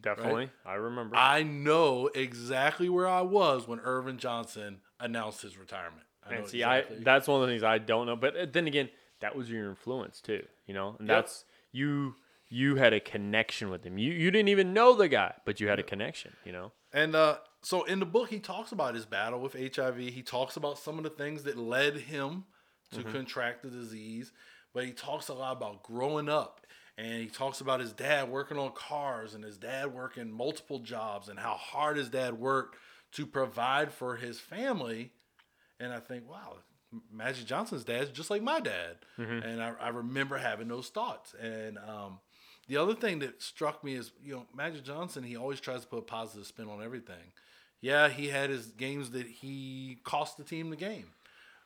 Definitely. 0.00 0.48
I 0.64 0.74
remember. 0.74 1.16
I 1.16 1.42
know 1.42 2.06
exactly 2.14 2.88
where 2.88 3.06
I 3.06 3.20
was 3.20 3.68
when 3.68 3.80
Earvin 3.80 4.16
Johnson 4.16 4.80
announced 4.98 5.42
his 5.42 5.58
retirement. 5.58 6.06
I 6.28 6.34
and 6.34 6.46
see, 6.46 6.58
exactly. 6.58 6.98
I 6.98 7.02
that's 7.02 7.28
one 7.28 7.40
of 7.42 7.46
the 7.48 7.52
things 7.52 7.62
I 7.62 7.78
don't 7.78 8.06
know. 8.06 8.16
But 8.16 8.36
uh, 8.36 8.46
then 8.52 8.66
again, 8.66 8.88
that 9.20 9.34
was 9.36 9.50
your 9.50 9.68
influence 9.68 10.20
too, 10.20 10.44
you 10.66 10.74
know. 10.74 10.96
And 10.98 11.08
Yep. 11.08 11.16
that's 11.24 11.44
you. 11.72 12.16
You 12.52 12.74
had 12.76 12.92
a 12.92 12.98
connection 13.00 13.70
with 13.70 13.84
him. 13.84 13.96
You 13.96 14.12
you 14.12 14.30
didn't 14.30 14.48
even 14.48 14.72
know 14.74 14.94
the 14.94 15.08
guy, 15.08 15.34
but 15.44 15.60
you 15.60 15.68
had 15.68 15.78
a 15.78 15.84
connection. 15.84 16.32
You 16.44 16.52
know. 16.52 16.72
and 16.92 17.14
uh, 17.14 17.38
so 17.62 17.84
in 17.84 18.00
the 18.00 18.06
book, 18.06 18.28
he 18.30 18.40
talks 18.40 18.72
about 18.72 18.94
his 18.96 19.06
battle 19.06 19.38
with 19.40 19.54
HIV. 19.54 19.98
He 19.98 20.22
talks 20.22 20.56
about 20.56 20.78
some 20.78 20.98
of 20.98 21.04
the 21.04 21.10
things 21.10 21.44
that 21.44 21.56
led 21.56 21.96
him 21.96 22.44
to 22.92 23.00
Mm-hmm. 23.02 23.12
contract 23.12 23.62
the 23.62 23.70
disease, 23.70 24.32
but 24.74 24.84
he 24.84 24.90
talks 24.90 25.28
a 25.28 25.34
lot 25.34 25.52
about 25.56 25.84
growing 25.84 26.28
up. 26.28 26.66
And 26.98 27.22
he 27.22 27.28
talks 27.28 27.60
about 27.60 27.78
his 27.80 27.92
dad 27.92 28.28
working 28.28 28.58
on 28.58 28.72
cars 28.72 29.34
and 29.34 29.44
his 29.44 29.56
dad 29.56 29.94
working 29.94 30.30
multiple 30.30 30.80
jobs 30.80 31.28
and 31.28 31.38
how 31.38 31.54
hard 31.54 31.96
his 31.96 32.08
dad 32.10 32.34
worked 32.38 32.76
to 33.12 33.26
provide 33.26 33.92
for 33.92 34.16
his 34.16 34.40
family. 34.40 35.12
And 35.80 35.92
I 35.92 35.98
think, 35.98 36.30
wow, 36.30 36.58
Magic 37.12 37.46
Johnson's 37.46 37.84
dad's 37.84 38.10
just 38.10 38.30
like 38.30 38.42
my 38.42 38.60
dad. 38.60 38.96
And 39.42 39.62
I, 39.62 39.72
I 39.80 39.88
remember 39.88 40.36
having 40.36 40.68
those 40.68 40.88
thoughts. 40.88 41.34
And 41.40 41.78
um, 41.78 42.18
the 42.68 42.76
other 42.76 42.94
thing 42.94 43.20
that 43.20 43.42
struck 43.42 43.82
me 43.82 43.94
is, 43.94 44.12
you 44.22 44.34
know, 44.34 44.46
Magic 44.54 44.84
Johnson, 44.84 45.24
he 45.24 45.36
always 45.36 45.60
tries 45.60 45.80
to 45.82 45.86
put 45.86 45.98
a 45.98 46.02
positive 46.02 46.46
spin 46.46 46.68
on 46.68 46.82
everything. 46.82 47.32
Yeah, 47.80 48.08
he 48.10 48.28
had 48.28 48.50
his 48.50 48.66
games 48.66 49.10
that 49.12 49.26
he 49.26 49.98
cost 50.04 50.36
the 50.36 50.44
team 50.44 50.70
the 50.70 50.76
game. 50.76 51.06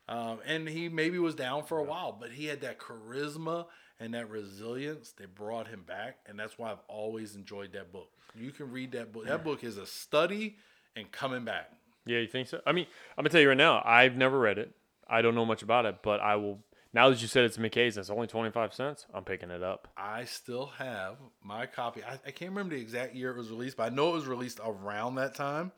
Um, 0.08 0.38
and 0.46 0.68
he 0.68 0.88
maybe 0.88 1.18
was 1.18 1.34
down 1.34 1.64
for 1.64 1.78
a 1.78 1.82
while, 1.82 2.12
but 2.12 2.30
he 2.30 2.46
had 2.46 2.60
that 2.60 2.78
charisma 2.78 3.66
and 3.98 4.14
that 4.14 4.28
resilience 4.30 5.12
that 5.12 5.34
brought 5.34 5.66
him 5.66 5.82
back. 5.86 6.18
And 6.26 6.38
that's 6.38 6.58
why 6.58 6.70
I've 6.70 6.82
always 6.88 7.34
enjoyed 7.34 7.72
that 7.72 7.90
book. 7.90 8.10
You 8.38 8.50
can 8.50 8.70
read 8.70 8.92
that 8.92 9.12
book. 9.12 9.26
That 9.26 9.44
book 9.44 9.64
is 9.64 9.78
a 9.78 9.86
study 9.86 10.56
and 10.94 11.10
coming 11.10 11.44
back. 11.44 11.70
Yeah, 12.06 12.18
you 12.18 12.26
think 12.26 12.48
so? 12.48 12.60
I 12.66 12.72
mean, 12.72 12.86
I'm 13.16 13.22
gonna 13.22 13.30
tell 13.30 13.40
you 13.40 13.48
right 13.48 13.56
now. 13.56 13.82
I've 13.84 14.16
never 14.16 14.38
read 14.38 14.58
it. 14.58 14.72
I 15.08 15.22
don't 15.22 15.34
know 15.34 15.44
much 15.44 15.62
about 15.62 15.86
it, 15.86 15.96
but 16.02 16.20
I 16.20 16.36
will. 16.36 16.60
Now 16.92 17.10
that 17.10 17.20
you 17.20 17.26
said 17.26 17.44
it's 17.44 17.56
McKay's, 17.56 17.96
it's 17.98 18.08
only 18.08 18.28
25 18.28 18.72
cents. 18.72 19.06
I'm 19.12 19.24
picking 19.24 19.50
it 19.50 19.64
up. 19.64 19.88
I 19.96 20.24
still 20.24 20.66
have 20.78 21.16
my 21.42 21.66
copy. 21.66 22.04
I, 22.04 22.12
I 22.24 22.30
can't 22.30 22.50
remember 22.52 22.76
the 22.76 22.80
exact 22.80 23.16
year 23.16 23.32
it 23.32 23.36
was 23.36 23.50
released, 23.50 23.76
but 23.76 23.90
I 23.90 23.94
know 23.94 24.10
it 24.10 24.14
was 24.14 24.26
released 24.26 24.60
around 24.64 25.16
that 25.16 25.34
time. 25.34 25.72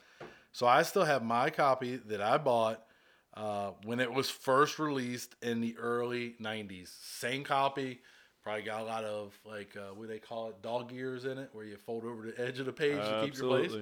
So 0.53 0.66
I 0.66 0.83
still 0.83 1.05
have 1.05 1.22
my 1.22 1.48
copy 1.48 1.96
that 1.96 2.20
I 2.20 2.37
bought 2.37 2.83
uh, 3.35 3.70
when 3.85 4.00
it 4.00 4.12
was 4.12 4.29
first 4.29 4.79
released 4.79 5.37
in 5.42 5.61
the 5.61 5.77
early 5.79 6.35
90s. 6.40 6.90
Same 7.03 7.44
copy. 7.44 8.00
Probably 8.42 8.62
got 8.62 8.83
a 8.83 8.85
lot 8.85 9.05
of, 9.05 9.38
like, 9.44 9.74
uh, 9.77 9.94
what 9.94 10.07
do 10.07 10.12
they 10.12 10.18
call 10.18 10.50
it, 10.50 10.62
dog 10.62 10.92
ears 10.92 11.24
in 11.24 11.38
it, 11.38 11.48
where 11.53 11.64
you 11.64 11.77
fold 11.77 12.05
over 12.05 12.31
the 12.31 12.40
edge 12.40 12.61
of 12.61 12.66
the 12.66 12.72
page 12.72 12.98
to 12.98 13.22
keep 13.24 13.37
your 13.38 13.48
place. 13.48 13.72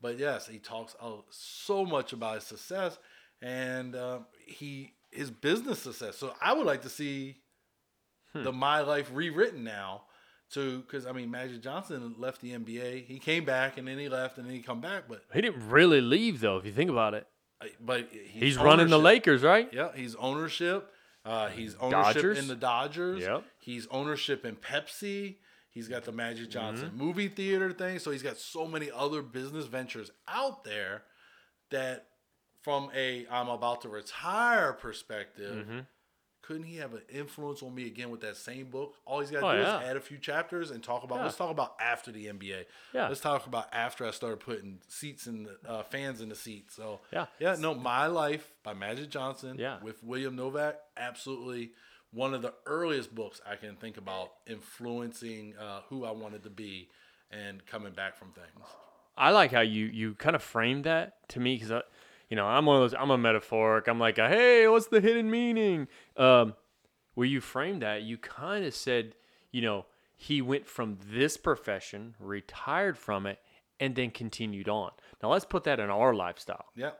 But 0.00 0.18
yes, 0.18 0.46
he 0.46 0.58
talks 0.58 0.94
uh, 1.00 1.16
so 1.30 1.84
much 1.84 2.12
about 2.12 2.36
his 2.36 2.44
success 2.44 2.98
and 3.42 3.94
um, 3.96 4.26
he 4.46 4.92
his 5.10 5.30
business 5.30 5.80
success. 5.80 6.16
So 6.16 6.34
I 6.40 6.52
would 6.52 6.66
like 6.66 6.82
to 6.82 6.88
see 6.88 7.36
the 8.34 8.52
My 8.52 8.80
Life 8.80 9.10
rewritten 9.12 9.64
now. 9.64 10.02
To 10.54 10.80
because 10.80 11.06
I 11.06 11.12
mean 11.12 11.30
Magic 11.30 11.62
Johnson 11.62 12.16
left 12.18 12.40
the 12.40 12.50
NBA, 12.52 13.04
he 13.06 13.20
came 13.20 13.44
back 13.44 13.78
and 13.78 13.86
then 13.86 13.98
he 13.98 14.08
left 14.08 14.36
and 14.36 14.46
then 14.46 14.54
he 14.54 14.60
come 14.60 14.80
back, 14.80 15.04
but 15.08 15.22
He 15.32 15.40
didn't 15.40 15.68
really 15.68 16.00
leave 16.00 16.40
though, 16.40 16.56
if 16.56 16.66
you 16.66 16.72
think 16.72 16.90
about 16.90 17.14
it. 17.14 17.26
but 17.80 18.08
He's 18.10 18.56
running 18.58 18.88
the. 18.88 18.98
Lakers, 18.98 19.42
right? 19.44 19.68
Yeah, 19.72 19.90
he's 19.94 20.16
ownership. 20.16 20.90
Uh, 21.24 21.48
he's 21.50 21.76
ownership 21.76 22.14
Dodgers. 22.14 22.38
in 22.38 22.48
the 22.48 22.56
Dodgers. 22.56 23.20
Yep. 23.22 23.44
He's 23.60 23.86
ownership 23.92 24.44
in 24.44 24.56
Pepsi. 24.56 25.36
He's 25.70 25.88
got 25.88 26.04
the 26.04 26.12
Magic 26.12 26.44
Mm-hmm. 26.48 26.52
Johnson 26.52 26.90
movie 26.94 27.28
theater 27.28 27.72
thing. 27.72 27.98
So 28.00 28.10
he's 28.10 28.22
got 28.22 28.36
so 28.36 28.66
many 28.66 28.90
other 28.90 29.22
business 29.22 29.66
ventures 29.66 30.10
out 30.28 30.64
there 30.64 31.02
that, 31.70 32.06
from 32.62 32.90
a 32.94 33.26
I'm 33.30 33.48
about 33.48 33.82
to 33.82 33.88
retire 33.88 34.72
perspective, 34.72 35.66
Mm-hmm. 35.66 35.78
couldn't 36.42 36.64
he 36.64 36.76
have 36.78 36.92
an 36.94 37.02
influence 37.08 37.62
on 37.62 37.72
me 37.74 37.86
again 37.86 38.10
with 38.10 38.20
that 38.22 38.36
same 38.36 38.66
book? 38.66 38.96
All 39.06 39.20
he's 39.20 39.30
got 39.30 39.40
to 39.40 39.46
Oh, 39.46 39.52
do 39.52 39.60
yeah. 39.60 39.78
is 39.80 39.88
add 39.90 39.96
a 39.96 40.00
few 40.00 40.18
chapters 40.18 40.70
and 40.72 40.82
talk 40.82 41.04
about. 41.04 41.18
Yeah. 41.18 41.24
Let's 41.24 41.36
talk 41.36 41.50
about 41.50 41.76
after 41.80 42.10
the 42.10 42.26
NBA. 42.26 42.64
Yeah. 42.92 43.06
Let's 43.08 43.20
talk 43.20 43.46
about 43.46 43.68
after 43.72 44.04
I 44.04 44.10
started 44.10 44.40
putting 44.40 44.80
seats 44.88 45.26
in 45.28 45.44
the 45.44 45.56
uh, 45.70 45.82
fans 45.84 46.20
in 46.20 46.28
the 46.28 46.34
seats. 46.34 46.74
So 46.74 47.00
Yeah. 47.12 47.26
yeah. 47.38 47.54
No, 47.58 47.74
My 47.74 48.06
Life 48.06 48.52
by 48.64 48.74
Magic 48.74 49.08
Johnson. 49.10 49.56
Yeah. 49.58 49.78
With 49.80 50.02
William 50.02 50.34
Novak, 50.34 50.76
absolutely 50.96 51.70
one 52.12 52.34
of 52.34 52.42
the 52.42 52.54
earliest 52.66 53.14
books 53.14 53.40
I 53.48 53.56
can 53.56 53.76
think 53.76 53.96
about 53.96 54.32
influencing 54.46 55.54
uh, 55.56 55.80
who 55.88 56.04
I 56.04 56.10
wanted 56.10 56.42
to 56.44 56.50
be 56.50 56.88
and 57.30 57.64
coming 57.66 57.92
back 57.92 58.16
from 58.16 58.32
things. 58.32 58.66
I 59.16 59.30
like 59.30 59.52
how 59.52 59.60
you 59.60 59.86
you 59.86 60.14
kind 60.14 60.34
of 60.34 60.42
framed 60.42 60.84
that 60.84 61.28
to 61.30 61.40
me 61.40 61.56
because 61.56 61.82
you 62.28 62.36
know 62.36 62.46
I'm 62.46 62.66
one 62.66 62.76
of 62.76 62.82
those 62.82 62.98
I'm 62.98 63.10
a 63.10 63.18
metaphoric. 63.18 63.86
I'm 63.86 63.98
like, 63.98 64.16
hey, 64.16 64.66
what's 64.68 64.86
the 64.86 65.00
hidden 65.00 65.30
meaning? 65.30 65.88
Um, 66.16 66.54
where 67.14 67.26
you 67.26 67.40
framed 67.40 67.82
that, 67.82 68.02
you 68.02 68.16
kind 68.16 68.64
of 68.64 68.74
said, 68.74 69.14
you 69.50 69.60
know, 69.60 69.86
he 70.16 70.40
went 70.40 70.66
from 70.66 70.98
this 71.10 71.36
profession, 71.36 72.14
retired 72.18 72.96
from 72.96 73.26
it, 73.26 73.38
and 73.78 73.94
then 73.94 74.10
continued 74.10 74.68
on. 74.68 74.92
Now 75.22 75.30
let's 75.32 75.44
put 75.44 75.64
that 75.64 75.80
in 75.80 75.90
our 75.90 76.14
lifestyle. 76.14 76.66
Yeah. 76.74 76.92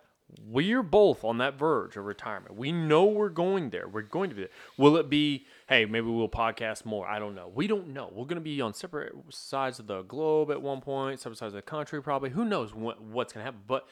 We're 0.45 0.83
both 0.83 1.25
on 1.25 1.39
that 1.39 1.59
verge 1.59 1.97
of 1.97 2.05
retirement. 2.05 2.57
We 2.57 2.73
know 2.73 3.05
we're 3.05 3.29
going 3.29 3.71
there. 3.71 3.89
We're 3.89 4.03
going 4.03 4.31
to 4.31 4.37
be 4.37 4.43
there. 4.43 4.51
Will 4.77 4.97
it 4.97 5.09
be, 5.11 5.47
hey, 5.69 5.85
maybe 5.85 6.07
we'll 6.07 6.29
podcast 6.29 6.85
more? 6.85 7.07
I 7.07 7.19
don't 7.19 7.35
know. 7.35 7.51
We 7.53 7.67
don't 7.67 7.89
know. 7.89 8.11
We're 8.13 8.27
going 8.27 8.37
to 8.37 8.41
be 8.41 8.61
on 8.61 8.75
separate 8.75 9.13
sides 9.31 9.79
of 9.79 9.87
the 9.87 10.03
globe 10.03 10.51
at 10.51 10.63
one 10.63 10.81
point, 10.81 11.21
separate 11.21 11.39
sides 11.39 11.55
of 11.55 11.59
the 11.59 11.63
country 11.63 12.03
probably. 12.03 12.31
Who 12.31 12.45
knows 12.45 12.75
what, 12.75 13.03
what's 13.03 13.33
going 13.33 13.43
to 13.43 13.45
happen? 13.45 13.63
But 13.67 13.87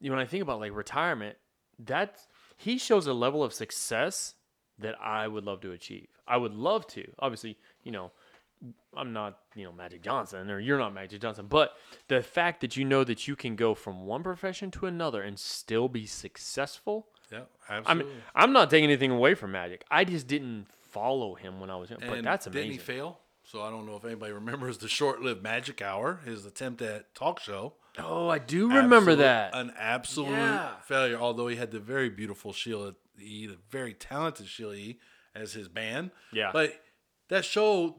you 0.00 0.10
know, 0.10 0.16
when 0.16 0.24
I 0.24 0.28
think 0.28 0.42
about 0.42 0.60
like 0.60 0.74
retirement, 0.74 1.36
that's 1.78 2.28
he 2.56 2.78
shows 2.78 3.06
a 3.06 3.14
level 3.14 3.42
of 3.42 3.52
success 3.52 4.34
that 4.78 4.94
I 5.00 5.28
would 5.28 5.44
love 5.44 5.60
to 5.62 5.72
achieve. 5.72 6.08
I 6.26 6.36
would 6.36 6.54
love 6.54 6.86
to. 6.88 7.04
Obviously, 7.18 7.58
you 7.82 7.92
know, 7.92 8.12
I'm 8.96 9.12
not, 9.12 9.38
you 9.54 9.64
know, 9.64 9.72
Magic 9.72 10.02
Johnson 10.02 10.50
or 10.50 10.60
you're 10.60 10.78
not 10.78 10.94
Magic 10.94 11.20
Johnson, 11.20 11.46
but 11.48 11.72
the 12.08 12.22
fact 12.22 12.60
that 12.60 12.76
you 12.76 12.84
know 12.84 13.02
that 13.04 13.26
you 13.26 13.34
can 13.36 13.56
go 13.56 13.74
from 13.74 14.06
one 14.06 14.22
profession 14.22 14.70
to 14.72 14.86
another 14.86 15.22
and 15.22 15.38
still 15.38 15.88
be 15.88 16.06
successful. 16.06 17.08
Yeah. 17.32 17.40
I 17.68 17.76
Absolutely. 17.78 18.12
mean, 18.12 18.22
I'm 18.34 18.52
not 18.52 18.70
taking 18.70 18.84
anything 18.84 19.10
away 19.10 19.34
from 19.34 19.52
Magic. 19.52 19.84
I 19.90 20.04
just 20.04 20.26
didn't 20.26 20.66
follow 20.80 21.34
him 21.34 21.58
when 21.60 21.70
I 21.70 21.76
was 21.76 21.90
young. 21.90 22.00
but 22.00 22.18
and 22.18 22.26
that's 22.26 22.46
Didn't 22.46 22.70
he 22.70 22.78
fail? 22.78 23.18
So 23.42 23.60
I 23.62 23.70
don't 23.70 23.86
know 23.86 23.96
if 23.96 24.04
anybody 24.04 24.32
remembers 24.32 24.78
the 24.78 24.88
short-lived 24.88 25.42
Magic 25.42 25.82
Hour, 25.82 26.20
his 26.24 26.46
attempt 26.46 26.80
at 26.82 27.14
talk 27.14 27.40
show. 27.40 27.74
oh, 27.98 28.28
I 28.28 28.38
do 28.38 28.68
remember 28.68 28.96
Absolute- 29.12 29.16
that. 29.18 29.54
An 29.54 29.72
absolute 29.78 30.30
Yeah. 30.30 30.76
failure. 30.82 31.18
Although 31.18 31.48
he 31.48 31.56
had 31.56 31.70
the 31.70 31.80
very 31.80 32.08
beautiful 32.08 32.52
Sheila 32.52 32.94
E, 33.20 33.46
the 33.46 33.58
very 33.70 33.92
talented 33.94 34.46
Sheila 34.46 34.74
E 34.74 34.98
as 35.34 35.52
his 35.52 35.68
band. 35.68 36.10
Yeah. 36.32 36.50
But 36.52 36.80
that 37.28 37.44
show, 37.44 37.96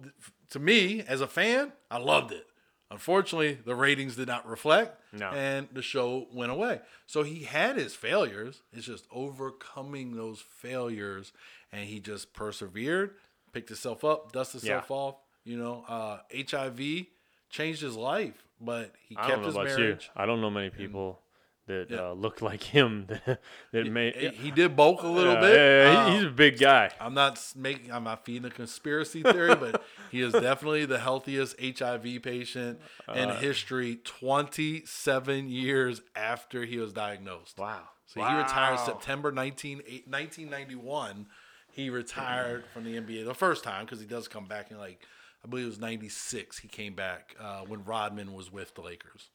to 0.52 0.60
me 0.60 1.02
as 1.02 1.22
a 1.22 1.28
fan, 1.28 1.74
I 1.90 1.98
loved 1.98 2.32
it. 2.32 2.46
Unfortunately, 2.92 3.58
the 3.66 3.76
ratings 3.76 4.16
did 4.16 4.28
not 4.28 4.48
reflect, 4.48 5.02
No. 5.12 5.30
and 5.32 5.68
the 5.74 5.82
show 5.82 6.28
went 6.32 6.52
away. 6.52 6.82
So 7.08 7.24
he 7.24 7.44
had 7.44 7.78
his 7.78 7.96
failures. 7.96 8.62
It's 8.72 8.86
just 8.86 9.08
overcoming 9.12 10.16
those 10.16 10.40
failures, 10.42 11.34
and 11.72 11.86
he 11.90 12.00
just 12.00 12.34
persevered, 12.34 13.16
picked 13.54 13.70
himself 13.70 14.04
up, 14.04 14.32
dusted 14.32 14.62
himself 14.62 14.92
off. 14.92 15.16
You 15.44 15.58
know, 15.58 15.84
uh, 15.88 16.20
HIV 16.34 17.08
changed 17.50 17.82
his 17.82 17.96
life, 17.96 18.44
but 18.62 18.94
he 19.08 19.16
I 19.18 19.22
kept 19.22 19.30
don't 19.32 19.42
know 19.42 19.46
his 19.48 19.56
about 19.56 19.66
marriage. 19.68 20.04
you. 20.16 20.22
I 20.22 20.26
don't 20.26 20.42
know 20.42 20.50
many 20.52 20.70
people 20.70 21.20
that 21.68 21.88
Yeah. 21.90 22.10
uh, 22.10 22.14
looked 22.14 22.42
like 22.42 22.62
him 22.64 23.06
that, 23.10 23.42
that 23.72 23.92
made. 23.92 24.16
He, 24.16 24.52
did 24.52 24.76
bulk 24.76 25.02
a 25.04 25.08
little 25.08 25.34
Yeah, 25.34 25.40
bit. 25.42 25.56
yeah, 25.56 26.00
Uh, 26.00 26.12
he's 26.12 26.24
a 26.26 26.30
big 26.30 26.60
guy. 26.60 26.92
I'm 27.00 27.14
not 27.14 27.42
making. 27.56 27.92
I'm 27.92 28.04
not 28.04 28.24
feeding 28.26 28.46
a 28.46 28.50
conspiracy 28.52 29.24
theory, 29.24 29.56
but 29.56 29.84
he 30.12 30.22
is 30.22 30.34
definitely 30.34 30.86
the 30.86 31.00
healthiest 31.00 31.56
HIV 31.60 32.22
patient 32.22 32.80
in 33.14 33.30
Uh, 33.30 33.40
history. 33.40 33.96
27 34.04 35.50
years 35.50 36.02
after 36.16 36.66
he 36.66 36.78
was 36.78 36.94
diagnosed. 36.94 37.58
Wow. 37.58 37.82
So 38.06 38.24
he 38.24 38.34
retired 38.36 38.80
September 38.80 39.32
19, 39.32 39.78
1991. 40.06 41.28
He 41.72 41.90
retired 41.90 42.64
from 42.74 42.84
the 42.86 42.96
NBA 42.96 43.26
the 43.26 43.34
first 43.34 43.64
time 43.64 43.86
because 43.86 44.00
he 44.00 44.06
does 44.06 44.28
come 44.28 44.46
back 44.46 44.72
in 44.72 44.78
like 44.78 45.06
I 45.44 45.48
believe 45.48 45.66
it 45.66 45.70
was 45.70 45.80
96. 45.80 46.60
He 46.60 46.68
came 46.68 46.94
back 46.96 47.36
uh, 47.40 47.62
when 47.62 47.84
Rodman 47.84 48.34
was 48.34 48.52
with 48.52 48.74
the 48.76 48.82
Lakers. 48.82 49.30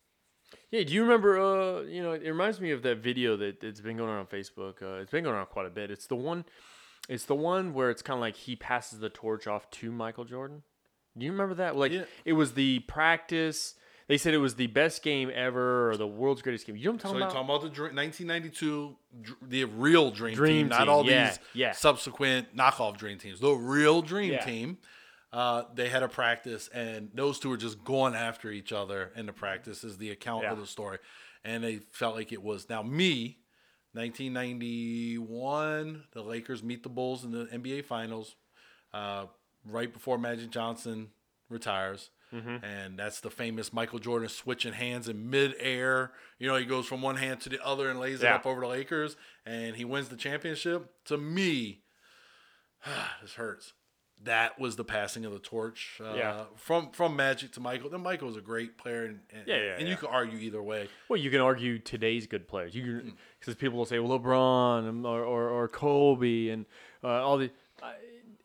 Yeah, 0.70 0.84
do 0.84 0.92
you 0.92 1.02
remember? 1.02 1.38
Uh, 1.40 1.80
you 1.82 2.02
know, 2.02 2.12
it 2.12 2.26
reminds 2.28 2.60
me 2.60 2.70
of 2.70 2.82
that 2.82 2.98
video 2.98 3.36
that 3.36 3.62
it's 3.64 3.80
been 3.80 3.96
going 3.96 4.08
on 4.10 4.18
on 4.18 4.26
Facebook. 4.26 4.82
Uh, 4.82 5.00
it's 5.00 5.10
been 5.10 5.24
going 5.24 5.36
on 5.36 5.46
quite 5.46 5.66
a 5.66 5.70
bit. 5.70 5.90
It's 5.90 6.06
the 6.06 6.16
one, 6.16 6.44
it's 7.08 7.24
the 7.24 7.34
one 7.34 7.74
where 7.74 7.90
it's 7.90 8.02
kind 8.02 8.16
of 8.16 8.20
like 8.20 8.36
he 8.36 8.54
passes 8.56 9.00
the 9.00 9.08
torch 9.08 9.46
off 9.46 9.68
to 9.72 9.90
Michael 9.90 10.24
Jordan. 10.24 10.62
Do 11.18 11.24
you 11.26 11.32
remember 11.32 11.54
that? 11.56 11.74
Like 11.76 11.90
Yeah. 11.92 12.04
it 12.24 12.34
was 12.34 12.52
the 12.52 12.80
practice. 12.80 13.74
They 14.06 14.16
said 14.18 14.34
it 14.34 14.38
was 14.38 14.56
the 14.56 14.66
best 14.68 15.02
game 15.04 15.30
ever 15.32 15.90
or 15.90 15.96
the 15.96 16.06
world's 16.06 16.42
greatest 16.42 16.66
game. 16.66 16.76
You 16.76 16.86
know 16.86 16.90
what 16.92 16.94
I'm 16.94 16.98
So 17.00 17.02
talking 17.08 17.18
you're 17.18 17.28
about? 17.28 17.34
talking 17.34 17.48
about 17.50 17.62
the 17.62 17.68
Dr- 17.68 17.94
1992, 17.94 18.96
the 19.42 19.64
real 19.64 20.10
Dream, 20.10 20.34
Dream 20.34 20.56
Team, 20.56 20.68
not 20.68 20.88
all 20.88 21.04
yeah, 21.06 21.28
these 21.30 21.38
yeah. 21.54 21.72
subsequent 21.72 22.56
knockoff 22.56 22.96
Dream 22.96 23.18
Teams. 23.18 23.38
The 23.40 23.52
real 23.52 24.02
Dream. 24.02 24.38
Team. 24.44 24.78
Uh, 25.32 25.62
they 25.74 25.88
had 25.88 26.02
a 26.02 26.08
practice, 26.08 26.68
and 26.74 27.10
those 27.14 27.38
two 27.38 27.50
were 27.50 27.56
just 27.56 27.84
going 27.84 28.14
after 28.14 28.50
each 28.50 28.72
other 28.72 29.12
in 29.14 29.26
the 29.26 29.32
practice. 29.32 29.84
Is 29.84 29.98
the 29.98 30.10
account 30.10 30.42
Yeah. 30.42 30.52
of 30.52 30.58
the 30.58 30.66
story, 30.66 30.98
and 31.44 31.62
they 31.62 31.76
felt 31.92 32.16
like 32.16 32.32
it 32.32 32.42
was 32.42 32.68
now 32.68 32.82
me. 32.82 33.38
1991, 33.94 36.04
the 36.12 36.22
Lakers 36.22 36.62
meet 36.62 36.82
the 36.82 36.88
Bulls 36.88 37.24
in 37.24 37.32
the 37.32 37.46
NBA 37.52 37.84
Finals, 37.84 38.36
uh, 38.92 39.26
right 39.64 39.92
before 39.92 40.18
Magic 40.18 40.50
Johnson 40.50 41.08
retires. 41.48 42.10
Mm-hmm. 42.32 42.64
And 42.64 42.98
that's 42.98 43.20
the 43.20 43.30
famous 43.30 43.72
Michael 43.72 43.98
Jordan 43.98 44.28
switching 44.28 44.72
hands 44.72 45.08
in 45.08 45.30
midair. 45.30 46.12
You 46.38 46.46
know, 46.46 46.56
he 46.56 46.64
goes 46.64 46.86
from 46.86 47.02
one 47.02 47.16
hand 47.16 47.40
to 47.40 47.48
the 47.48 47.64
other 47.64 47.90
and 47.90 47.98
lays 47.98 48.22
it 48.22 48.28
up 48.28 48.46
over 48.46 48.60
the 48.60 48.68
Lakers, 48.68 49.16
and 49.44 49.74
he 49.74 49.84
wins 49.84 50.08
the 50.08 50.16
championship. 50.16 50.92
To 51.06 51.18
me, 51.18 51.82
this 53.22 53.34
hurts. 53.34 53.72
That 54.24 54.58
was 54.58 54.76
the 54.76 54.84
passing 54.84 55.24
of 55.24 55.32
the 55.32 55.38
torch 55.38 55.98
uh, 56.04 56.12
Yeah. 56.14 56.44
from 56.56 56.90
from 56.90 57.16
Magic 57.16 57.52
to 57.52 57.60
Michael. 57.60 57.88
Then 57.88 58.02
Michael 58.02 58.26
was 58.28 58.36
a 58.36 58.42
great 58.42 58.76
player, 58.76 59.04
and, 59.04 59.20
and, 59.30 59.46
Yeah, 59.46 59.56
yeah, 59.56 59.72
and 59.74 59.82
yeah. 59.82 59.88
you 59.88 59.96
could 59.96 60.10
argue 60.10 60.38
either 60.38 60.62
way. 60.62 60.88
Well, 61.08 61.18
you 61.18 61.30
can 61.30 61.40
argue 61.40 61.78
today's 61.78 62.26
good 62.26 62.46
players. 62.46 62.74
You 62.74 63.12
because 63.38 63.54
people 63.54 63.78
will 63.78 63.86
say 63.86 63.98
well, 63.98 64.18
LeBron 64.18 65.04
or, 65.06 65.24
or 65.24 65.48
or 65.48 65.68
Kobe 65.68 66.48
and 66.48 66.66
uh, 67.02 67.08
all 67.08 67.38
the. 67.38 67.50
Uh, 67.82 67.92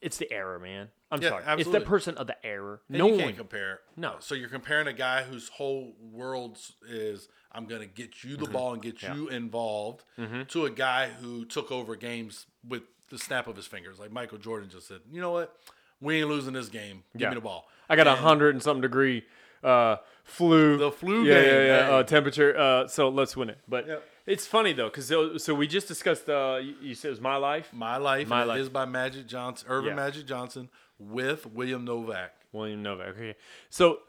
it's 0.02 0.18
the 0.18 0.32
error, 0.32 0.60
man. 0.60 0.90
I'm 1.12 1.22
Yeah, 1.22 1.30
sorry. 1.30 1.44
It's 1.62 1.70
the 1.70 1.82
person 1.82 2.16
of 2.18 2.28
the 2.28 2.38
error. 2.46 2.82
And 2.90 2.98
no 3.00 3.08
you 3.08 3.14
one. 3.14 3.22
can't 3.24 3.38
compare. 3.38 3.80
No. 3.98 4.16
So 4.20 4.36
you're 4.36 4.50
comparing 4.50 4.88
a 4.88 4.94
guy 4.94 5.24
whose 5.24 5.50
whole 5.50 5.96
world 6.00 6.58
is 6.88 7.28
I'm 7.52 7.66
going 7.66 7.82
to 7.82 7.88
get 7.88 8.24
you 8.24 8.36
Mm-hmm. 8.36 8.44
the 8.44 8.50
ball 8.50 8.74
and 8.74 8.82
get 8.82 9.02
you 9.02 9.28
involved 9.30 10.04
to 10.50 10.66
a 10.66 10.70
guy 10.70 11.10
who 11.10 11.44
took 11.46 11.72
over 11.72 11.96
games 11.96 12.46
with 12.68 12.84
the 13.10 13.18
snap 13.18 13.48
of 13.48 13.56
his 13.56 13.68
fingers. 13.68 14.00
Like 14.00 14.12
Michael 14.12 14.38
Jordan 14.38 14.70
just 14.70 14.88
said, 14.88 15.00
you 15.12 15.22
know 15.22 15.32
what? 15.32 15.56
We 16.02 16.18
ain't 16.20 16.30
losing 16.30 16.54
this 16.54 16.70
game. 16.70 17.04
Give 17.14 17.22
Yeah. 17.22 17.30
me 17.30 17.36
the 17.36 17.42
ball. 17.42 17.68
I 17.90 17.96
got 17.96 18.08
a 18.08 18.16
hundred 18.16 18.56
and 18.56 18.62
something 18.64 18.82
degree 18.82 19.24
uh, 19.64 19.98
flu. 20.24 20.78
The 20.78 20.92
flu 20.92 21.24
yeah, 21.24 21.34
game, 21.34 21.44
Yeah, 21.46 21.66
yeah. 21.66 21.86
hey. 21.88 21.92
Uh, 22.00 22.04
temperature. 22.04 22.58
Uh, 22.58 22.88
so 22.88 23.10
let's 23.10 23.36
win 23.38 23.50
it. 23.50 23.58
But 23.68 23.88
Yep. 23.88 24.04
it's 24.28 24.46
funny 24.48 24.74
though, 24.74 24.90
because 24.90 25.08
so, 25.08 25.38
so 25.38 25.56
we 25.56 25.68
just 25.68 25.88
discussed. 25.88 26.30
Uh, 26.30 26.60
you, 26.62 26.76
you 26.82 26.96
said 26.96 27.08
it 27.10 27.12
was 27.12 27.22
my 27.22 27.38
life. 27.38 27.70
My 27.74 27.98
life, 27.98 28.28
My 28.28 28.44
Life. 28.44 28.60
is 28.60 28.70
by 28.70 28.86
Magic 28.86 29.26
Johnson, 29.28 29.68
Earvin 29.70 29.90
Yeah. 29.90 29.96
Magic 29.96 30.26
Johnson 30.28 30.70
with 31.00 31.46
William 31.48 31.84
Novak. 31.86 32.34
William 32.52 32.84
Novak. 32.84 33.08
Okay. 33.10 33.36
So 33.70 34.00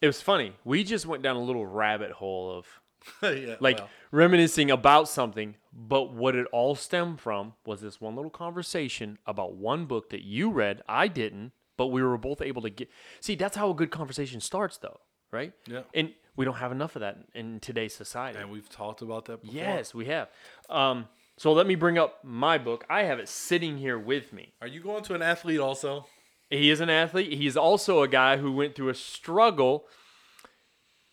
it 0.00 0.06
was 0.06 0.20
funny. 0.20 0.52
We 0.64 0.84
just 0.84 1.06
went 1.06 1.22
down 1.22 1.36
a 1.36 1.42
little 1.42 1.66
rabbit 1.66 2.10
hole 2.12 2.56
of 2.56 2.66
yeah, 3.22 3.56
like 3.60 3.78
well, 3.78 3.88
reminiscing 4.10 4.70
about 4.70 5.08
something, 5.08 5.56
but 5.72 6.12
what 6.12 6.34
it 6.34 6.46
all 6.52 6.74
stemmed 6.74 7.20
from 7.20 7.54
was 7.66 7.80
this 7.80 8.00
one 8.00 8.16
little 8.16 8.30
conversation 8.30 9.18
about 9.26 9.54
one 9.54 9.86
book 9.86 10.10
that 10.10 10.22
you 10.22 10.50
read, 10.50 10.82
I 10.88 11.08
didn't, 11.08 11.52
but 11.76 11.88
we 11.88 12.02
were 12.02 12.16
both 12.18 12.40
able 12.40 12.62
to 12.62 12.70
get. 12.70 12.88
See, 13.20 13.34
that's 13.34 13.56
how 13.56 13.70
a 13.70 13.74
good 13.74 13.90
conversation 13.90 14.40
starts, 14.40 14.76
though, 14.78 15.00
right? 15.32 15.52
Yeah. 15.66 15.82
And 15.92 16.12
we 16.36 16.44
don't 16.44 16.56
have 16.56 16.72
enough 16.72 16.96
of 16.96 17.00
that 17.00 17.18
in 17.34 17.60
today's 17.60 17.94
society. 17.94 18.38
and 18.38 18.50
we've 18.50 18.68
talked 18.68 19.02
about 19.02 19.26
that 19.26 19.42
before. 19.42 19.56
Yes, 19.56 19.94
we 19.94 20.06
have. 20.06 20.28
Um, 20.68 21.06
so 21.36 21.52
let 21.52 21.66
me 21.66 21.74
bring 21.74 21.98
up 21.98 22.24
my 22.24 22.58
book. 22.58 22.84
I 22.88 23.04
have 23.04 23.18
it 23.18 23.28
sitting 23.28 23.78
here 23.78 23.98
with 23.98 24.32
me. 24.32 24.52
Are 24.60 24.68
you 24.68 24.80
going 24.80 25.02
to 25.04 25.14
an 25.14 25.22
athlete 25.22 25.60
also? 25.60 26.06
He 26.50 26.70
is 26.70 26.80
an 26.80 26.90
athlete. 26.90 27.32
He's 27.32 27.56
also 27.56 28.02
a 28.02 28.08
guy 28.08 28.36
who 28.36 28.52
went 28.52 28.74
through 28.74 28.90
a 28.90 28.94
struggle, 28.94 29.86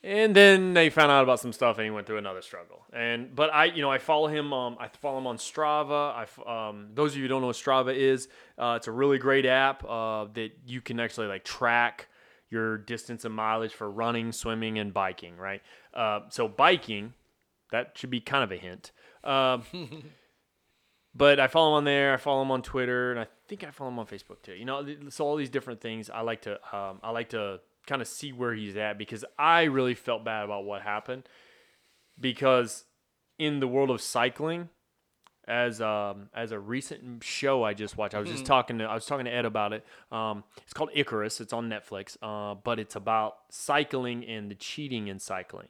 and 0.03 0.35
then 0.35 0.73
they 0.73 0.89
found 0.89 1.11
out 1.11 1.21
about 1.21 1.39
some 1.39 1.53
stuff, 1.53 1.77
and 1.77 1.85
he 1.85 1.91
went 1.91 2.07
through 2.07 2.17
another 2.17 2.41
struggle. 2.41 2.85
And 2.91 3.35
but 3.35 3.53
I, 3.53 3.65
you 3.65 3.81
know, 3.83 3.91
I 3.91 3.99
follow 3.99 4.27
him. 4.27 4.51
Um, 4.51 4.77
I 4.79 4.87
follow 4.87 5.19
him 5.19 5.27
on 5.27 5.37
Strava. 5.37 6.25
I, 6.47 6.69
um, 6.69 6.87
those 6.95 7.11
of 7.11 7.17
you 7.17 7.23
who 7.23 7.27
don't 7.27 7.41
know 7.41 7.47
what 7.47 7.55
Strava 7.55 7.95
is, 7.95 8.27
uh, 8.57 8.73
it's 8.77 8.87
a 8.87 8.91
really 8.91 9.19
great 9.19 9.45
app 9.45 9.83
uh, 9.87 10.25
that 10.33 10.51
you 10.65 10.81
can 10.81 10.99
actually 10.99 11.27
like 11.27 11.43
track 11.43 12.07
your 12.49 12.79
distance 12.79 13.25
and 13.25 13.35
mileage 13.35 13.73
for 13.73 13.89
running, 13.89 14.31
swimming, 14.31 14.79
and 14.79 14.91
biking. 14.91 15.37
Right. 15.37 15.61
Uh, 15.93 16.21
so 16.29 16.47
biking, 16.47 17.13
that 17.71 17.95
should 17.95 18.09
be 18.09 18.21
kind 18.21 18.43
of 18.43 18.51
a 18.51 18.57
hint. 18.57 18.91
Um, 19.23 19.63
but 21.15 21.39
I 21.39 21.45
follow 21.45 21.69
him 21.69 21.75
on 21.75 21.83
there. 21.83 22.15
I 22.15 22.17
follow 22.17 22.41
him 22.41 22.49
on 22.49 22.63
Twitter, 22.63 23.11
and 23.11 23.19
I 23.19 23.27
think 23.47 23.63
I 23.63 23.69
follow 23.69 23.91
him 23.91 23.99
on 23.99 24.07
Facebook 24.07 24.41
too. 24.41 24.53
You 24.53 24.65
know, 24.65 24.83
so 25.09 25.27
all 25.27 25.35
these 25.35 25.51
different 25.51 25.79
things. 25.79 26.09
I 26.09 26.21
like 26.21 26.41
to, 26.41 26.53
um, 26.75 26.99
I 27.03 27.11
like 27.11 27.29
to 27.29 27.59
kind 27.87 28.01
of 28.01 28.07
see 28.07 28.31
where 28.31 28.53
he's 28.53 28.77
at 28.77 28.97
because 28.97 29.25
I 29.37 29.63
really 29.63 29.95
felt 29.95 30.23
bad 30.23 30.43
about 30.43 30.65
what 30.65 30.81
happened. 30.81 31.23
Because 32.19 32.85
in 33.39 33.59
the 33.59 33.67
world 33.67 33.89
of 33.89 34.01
cycling, 34.01 34.69
as 35.47 35.81
um 35.81 36.29
as 36.35 36.51
a 36.51 36.59
recent 36.59 37.23
show 37.23 37.63
I 37.63 37.73
just 37.73 37.97
watched, 37.97 38.13
I 38.13 38.19
was 38.19 38.29
just 38.29 38.45
talking 38.45 38.77
to 38.77 38.85
I 38.85 38.93
was 38.93 39.05
talking 39.05 39.25
to 39.25 39.31
Ed 39.31 39.45
about 39.45 39.73
it. 39.73 39.85
Um, 40.11 40.43
it's 40.63 40.73
called 40.73 40.91
Icarus. 40.93 41.41
It's 41.41 41.53
on 41.53 41.69
Netflix. 41.69 42.17
Uh, 42.21 42.55
but 42.55 42.79
it's 42.79 42.95
about 42.95 43.37
cycling 43.49 44.23
and 44.25 44.51
the 44.51 44.55
cheating 44.55 45.07
in 45.07 45.19
cycling. 45.19 45.67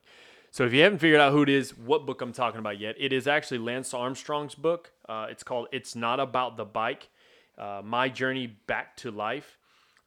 So 0.51 0.65
if 0.65 0.73
you 0.73 0.81
haven't 0.81 0.99
figured 0.99 1.21
out 1.21 1.31
who 1.31 1.43
it 1.43 1.49
is, 1.49 1.77
what 1.77 2.05
book 2.05 2.21
I'm 2.21 2.33
talking 2.33 2.59
about 2.59 2.77
yet, 2.77 2.95
it 2.99 3.13
is 3.13 3.25
actually 3.25 3.59
Lance 3.59 3.93
Armstrong's 3.93 4.53
book. 4.53 4.91
Uh, 5.07 5.27
it's 5.29 5.43
called 5.43 5.67
"It's 5.71 5.95
Not 5.95 6.19
About 6.19 6.57
the 6.57 6.65
Bike: 6.65 7.07
uh, 7.57 7.81
My 7.83 8.09
Journey 8.09 8.47
Back 8.47 8.97
to 8.97 9.11
Life." 9.11 9.57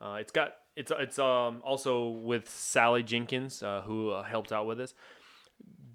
Uh, 0.03 0.19
it's 0.21 0.33
got 0.33 0.57
it's 0.77 0.93
it's 0.99 1.19
um 1.19 1.63
also 1.65 2.09
with 2.09 2.49
Sally 2.49 3.03
Jenkins 3.03 3.63
uh, 3.63 3.83
who 3.83 4.11
uh, 4.11 4.23
helped 4.23 4.53
out 4.53 4.67
with 4.67 4.79
this. 4.79 4.95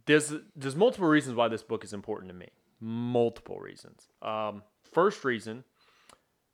There's 0.06 0.34
there's 0.56 0.76
multiple 0.76 1.08
reasons 1.08 1.36
why 1.36 1.48
this 1.48 1.64
book 1.64 1.84
is 1.84 1.94
important 1.94 2.30
to 2.30 2.36
me. 2.36 2.50
Multiple 2.80 3.60
reasons. 3.60 4.08
Um, 4.22 4.64
first 4.92 5.24
reason, 5.26 5.64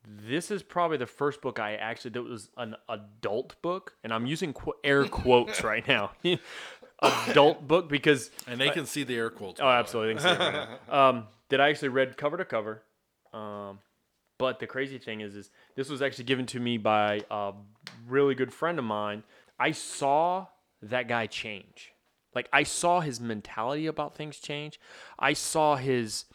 this 0.06 0.52
is 0.52 0.64
probably 0.64 0.98
the 0.98 1.06
first 1.06 1.42
book 1.42 1.60
I 1.60 1.76
actually 1.76 2.12
that 2.12 2.24
was 2.24 2.50
an 2.58 2.76
adult 2.90 3.62
book, 3.62 3.94
and 4.04 4.14
I'm 4.14 4.26
using 4.26 4.54
qu- 4.54 4.74
air 4.84 5.06
quotes 5.06 5.64
right 5.72 5.88
now. 5.88 6.12
adult 7.02 7.68
book 7.68 7.90
because 7.90 8.32
And 8.48 8.60
they 8.60 8.70
can 8.70 8.86
see 8.86 9.04
the 9.04 9.16
air 9.16 9.30
quotes. 9.30 9.60
Oh, 9.60 9.64
by 9.64 9.70
the 9.70 9.76
way. 9.76 9.80
absolutely. 9.80 10.14
They 10.16 10.20
can 10.22 10.38
see 10.38 10.44
it 10.44 10.48
right 10.48 10.80
now. 10.88 11.10
um, 11.10 11.28
that 11.50 11.62
I 11.62 11.70
actually 11.70 11.90
read 11.90 12.18
cover 12.18 12.38
to 12.38 12.46
cover. 12.46 12.84
Um, 13.34 13.80
but 14.38 14.60
the 14.60 14.68
crazy 14.68 14.98
thing 14.98 15.22
is, 15.22 15.36
is 15.36 15.50
this 15.76 15.90
was 15.90 16.02
actually 16.02 16.26
given 16.26 16.46
to 16.48 16.60
me 16.60 16.78
by 16.78 17.22
a 17.32 17.54
really 18.08 18.36
good 18.36 18.54
friend 18.54 18.80
of 18.80 18.86
mine. 18.86 19.24
I 19.60 19.72
saw 19.72 20.48
that 20.82 21.08
guy 21.08 21.28
change. 21.28 21.94
Like 22.34 22.50
I 22.52 22.64
saw 22.64 23.00
his 23.00 23.22
mentality 23.22 23.88
about 23.88 24.16
things 24.16 24.40
change. 24.40 24.80
I 25.18 25.34
saw 25.34 25.78
his 25.78 26.26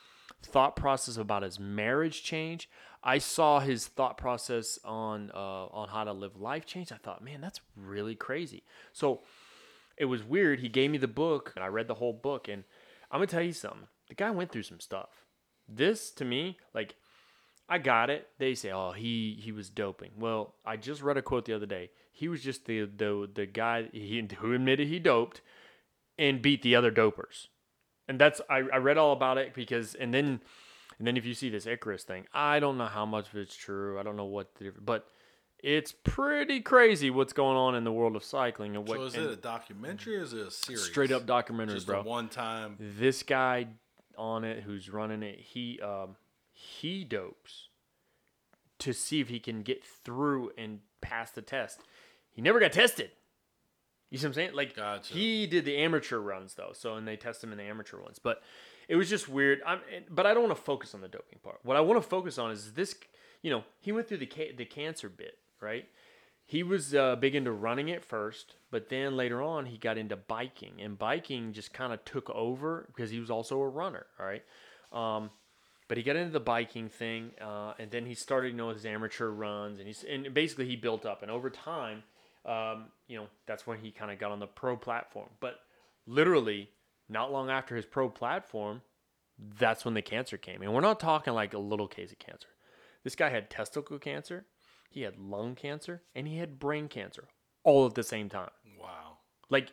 thought 0.43 0.77
process 0.77 1.17
about 1.17 1.43
his 1.43 1.61
marriage 1.61 2.23
change. 2.23 2.71
I 3.03 3.19
saw 3.19 3.61
his 3.61 3.87
thought 3.87 4.17
process 4.17 4.79
on 4.85 5.31
uh, 5.35 5.67
on 5.67 5.89
how 5.89 6.05
to 6.05 6.13
live 6.13 6.37
life 6.37 6.67
change. 6.67 6.93
I 6.93 6.97
thought, 6.97 7.23
man, 7.23 7.41
that's 7.41 7.61
really 7.77 8.15
crazy. 8.15 8.63
So 8.93 9.23
it 9.97 10.07
was 10.07 10.25
weird. 10.25 10.61
He 10.61 10.69
gave 10.69 10.91
me 10.91 10.99
the 10.99 11.09
book, 11.09 11.53
and 11.55 11.65
I 11.65 11.69
read 11.69 11.89
the 11.89 11.95
whole 11.95 12.15
book. 12.15 12.49
And 12.49 12.65
I'm 13.11 13.19
gonna 13.19 13.27
tell 13.27 13.43
you 13.43 13.53
something. 13.53 13.89
The 14.09 14.15
guy 14.15 14.31
went 14.31 14.51
through 14.51 14.65
some 14.65 14.81
stuff. 14.81 15.27
This 15.69 16.11
to 16.13 16.25
me, 16.25 16.59
like, 16.75 16.97
I 17.71 17.79
got 17.79 18.11
it. 18.11 18.29
They 18.39 18.55
say, 18.57 18.73
oh, 18.73 18.91
he 18.91 19.39
he 19.41 19.53
was 19.53 19.71
doping. 19.71 20.11
Well, 20.19 20.55
I 20.67 20.77
just 20.77 21.01
read 21.03 21.17
a 21.17 21.23
quote 21.23 21.45
the 21.45 21.55
other 21.55 21.67
day. 21.67 21.91
He 22.11 22.29
was 22.29 22.43
just 22.43 22.67
the 22.67 22.85
the 22.85 23.31
the 23.33 23.47
guy 23.47 23.89
he, 23.93 24.27
who 24.39 24.53
admitted 24.53 24.89
he 24.89 24.99
doped 24.99 25.41
and 26.19 26.43
beat 26.43 26.63
the 26.63 26.75
other 26.75 26.91
dopers. 26.91 27.47
And 28.09 28.21
that's 28.21 28.41
I, 28.51 28.57
I 28.73 28.77
read 28.79 28.99
all 28.99 29.13
about 29.13 29.39
it 29.39 29.55
because 29.55 29.95
and 29.95 30.13
then 30.13 30.41
and 30.99 31.07
then 31.07 31.17
if 31.17 31.25
you 31.25 31.33
see 31.33 31.49
this 31.49 31.65
Icarus 31.67 32.03
thing, 32.03 32.27
I 32.35 32.59
don't 32.59 32.77
know 32.77 32.87
how 32.87 33.07
much 33.07 33.29
of 33.29 33.37
it's 33.37 33.55
true. 33.57 33.99
I 33.99 34.03
don't 34.03 34.17
know 34.17 34.25
what 34.27 34.55
the 34.57 34.73
but 34.85 35.07
it's 35.63 35.93
pretty 35.93 36.61
crazy 36.61 37.11
what's 37.11 37.33
going 37.35 37.57
on 37.57 37.75
in 37.75 37.85
the 37.85 37.93
world 37.93 38.17
of 38.17 38.25
cycling 38.25 38.75
and 38.77 38.89
what 38.89 38.97
So 38.99 39.05
is 39.05 39.15
it 39.15 39.31
a 39.31 39.37
documentary 39.37 40.17
or 40.17 40.23
is 40.23 40.33
it 40.33 40.47
a 40.47 40.51
series? 40.51 40.83
straight 40.85 41.13
up 41.13 41.27
documentary, 41.27 41.75
Just 41.77 41.87
bro. 41.87 42.03
one 42.03 42.29
time. 42.31 42.77
this 42.81 43.23
guy 43.23 43.67
on 44.17 44.43
it 44.45 44.63
who's 44.65 44.89
running 44.91 45.23
it 45.23 45.39
he 45.39 45.79
um 45.81 46.17
he 46.61 47.05
dopes 47.05 47.69
to 48.79 48.93
see 48.93 49.21
if 49.21 49.29
he 49.29 49.39
can 49.41 49.63
get 49.63 49.85
through 49.85 50.51
and 50.57 50.81
pass 51.01 51.31
the 51.31 51.43
test. 51.43 51.81
He 52.31 52.43
never 52.43 52.61
got 52.61 52.73
tested. 52.73 53.11
You 54.11 54.19
see 54.19 54.27
what 54.27 54.31
i'm 54.31 54.35
saying? 54.35 54.55
Like 54.55 54.75
Gotcha. 54.75 55.15
he 55.15 55.47
did 55.47 55.65
the 55.65 55.77
amateur 55.77 56.19
runs 56.19 56.55
though 56.55 56.73
so 56.73 56.97
and 56.97 57.07
they 57.07 57.17
test 57.17 57.45
him 57.45 57.53
in 57.53 57.59
the 57.59 57.65
amateur 57.65 58.01
ones. 58.01 58.19
But 58.19 58.43
it 58.89 58.97
was 58.97 59.09
just 59.09 59.29
weird. 59.29 59.61
I'm 59.67 59.81
but 60.11 60.27
i 60.27 60.35
don't 60.35 60.43
want 60.45 60.57
to 60.57 60.63
focus 60.63 60.95
on 60.95 61.01
the 61.01 61.09
doping 61.09 61.39
part. 61.43 61.61
What 61.63 61.77
i 61.77 61.81
want 61.81 62.03
to 62.03 62.09
focus 62.09 62.39
on 62.39 62.51
is 62.51 62.73
this 62.73 62.95
you 63.43 63.51
know 63.51 63.65
he 63.81 63.93
went 63.93 64.09
through 64.09 64.19
the 64.19 64.27
ca- 64.27 64.55
the 64.57 64.65
cancer 64.65 65.09
bit 65.09 65.39
right? 65.61 65.87
He 66.45 66.63
was 66.65 66.95
uh, 66.95 67.15
big 67.17 67.37
into 67.37 67.53
running 67.53 67.93
at 67.93 68.05
first, 68.05 68.57
but 68.73 68.89
then 68.89 69.17
later 69.17 69.41
on 69.41 69.67
he 69.67 69.79
got 69.79 69.97
into 69.97 70.17
biking, 70.17 70.81
and 70.81 70.99
biking 70.99 71.53
just 71.53 71.73
kind 71.73 71.93
of 71.93 72.05
took 72.05 72.29
over 72.31 72.87
because 72.89 73.11
he 73.11 73.21
was 73.21 73.31
also 73.31 73.61
a 73.61 73.69
runner. 73.69 74.07
All 74.19 74.27
right, 74.27 74.43
um, 74.93 75.31
but 75.91 75.97
he 75.97 76.05
got 76.05 76.15
into 76.15 76.31
the 76.31 76.39
biking 76.39 76.89
thing, 76.89 77.33
uh, 77.41 77.73
and 77.77 77.91
then 77.91 78.07
he 78.07 78.15
started, 78.15 78.53
you 78.53 78.57
know, 78.57 78.69
his 78.69 78.87
amateur 78.87 79.29
runs, 79.29 79.81
and 79.81 79.89
he's 79.89 80.05
and 80.05 80.33
basically 80.33 80.67
he 80.67 80.77
built 80.77 81.05
up, 81.05 81.21
and 81.23 81.33
over 81.33 81.51
time, 81.51 82.05
um, 82.47 82.85
you 83.09 83.17
know, 83.17 83.27
that's 83.47 83.67
when 83.67 83.81
he 83.81 83.91
kind 83.91 84.13
of 84.13 84.17
got 84.21 84.31
on 84.31 84.39
the 84.39 84.47
pro 84.47 84.77
platform. 84.77 85.27
But 85.41 85.57
literally, 86.07 86.71
not 87.09 87.33
long 87.33 87.51
after 87.51 87.75
his 87.75 87.85
pro 87.85 88.09
platform, 88.09 88.83
that's 89.59 89.85
when 89.85 89.95
the 89.95 90.01
cancer 90.01 90.37
came, 90.37 90.63
and 90.63 90.73
we're 90.73 90.81
not 90.81 91.01
talking 91.01 91.35
like 91.35 91.55
a 91.55 91.59
little 91.59 91.89
case 91.89 92.13
of 92.13 92.21
cancer. 92.21 92.51
This 93.03 93.17
guy 93.17 93.31
had 93.31 93.51
testicle 93.51 93.99
cancer, 93.99 94.47
he 94.91 95.03
had 95.03 95.19
lung 95.19 95.57
cancer, 95.57 96.03
and 96.15 96.29
he 96.29 96.39
had 96.39 96.61
brain 96.61 96.87
cancer 96.87 97.25
all 97.65 97.85
at 97.85 97.95
the 97.95 98.05
same 98.05 98.29
time. 98.29 98.51
Wow. 98.81 99.17
Like 99.49 99.73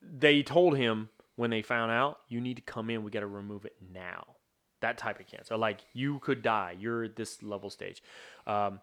they 0.00 0.42
told 0.42 0.78
him 0.78 1.10
when 1.36 1.50
they 1.50 1.60
found 1.60 1.92
out, 1.92 2.20
you 2.28 2.40
need 2.40 2.56
to 2.56 2.62
come 2.62 2.88
in, 2.88 3.02
we 3.02 3.10
got 3.10 3.20
to 3.20 3.26
remove 3.26 3.66
it 3.66 3.76
now. 3.92 4.37
That 4.80 4.98
type 4.98 5.20
of 5.20 5.26
cancer. 5.26 5.56
Like 5.56 5.80
you 5.92 6.18
could 6.20 6.42
die. 6.42 6.76
You're 6.78 7.04
at 7.04 7.16
this 7.16 7.42
level 7.42 7.70
stage. 7.70 8.02
Um, 8.46 8.80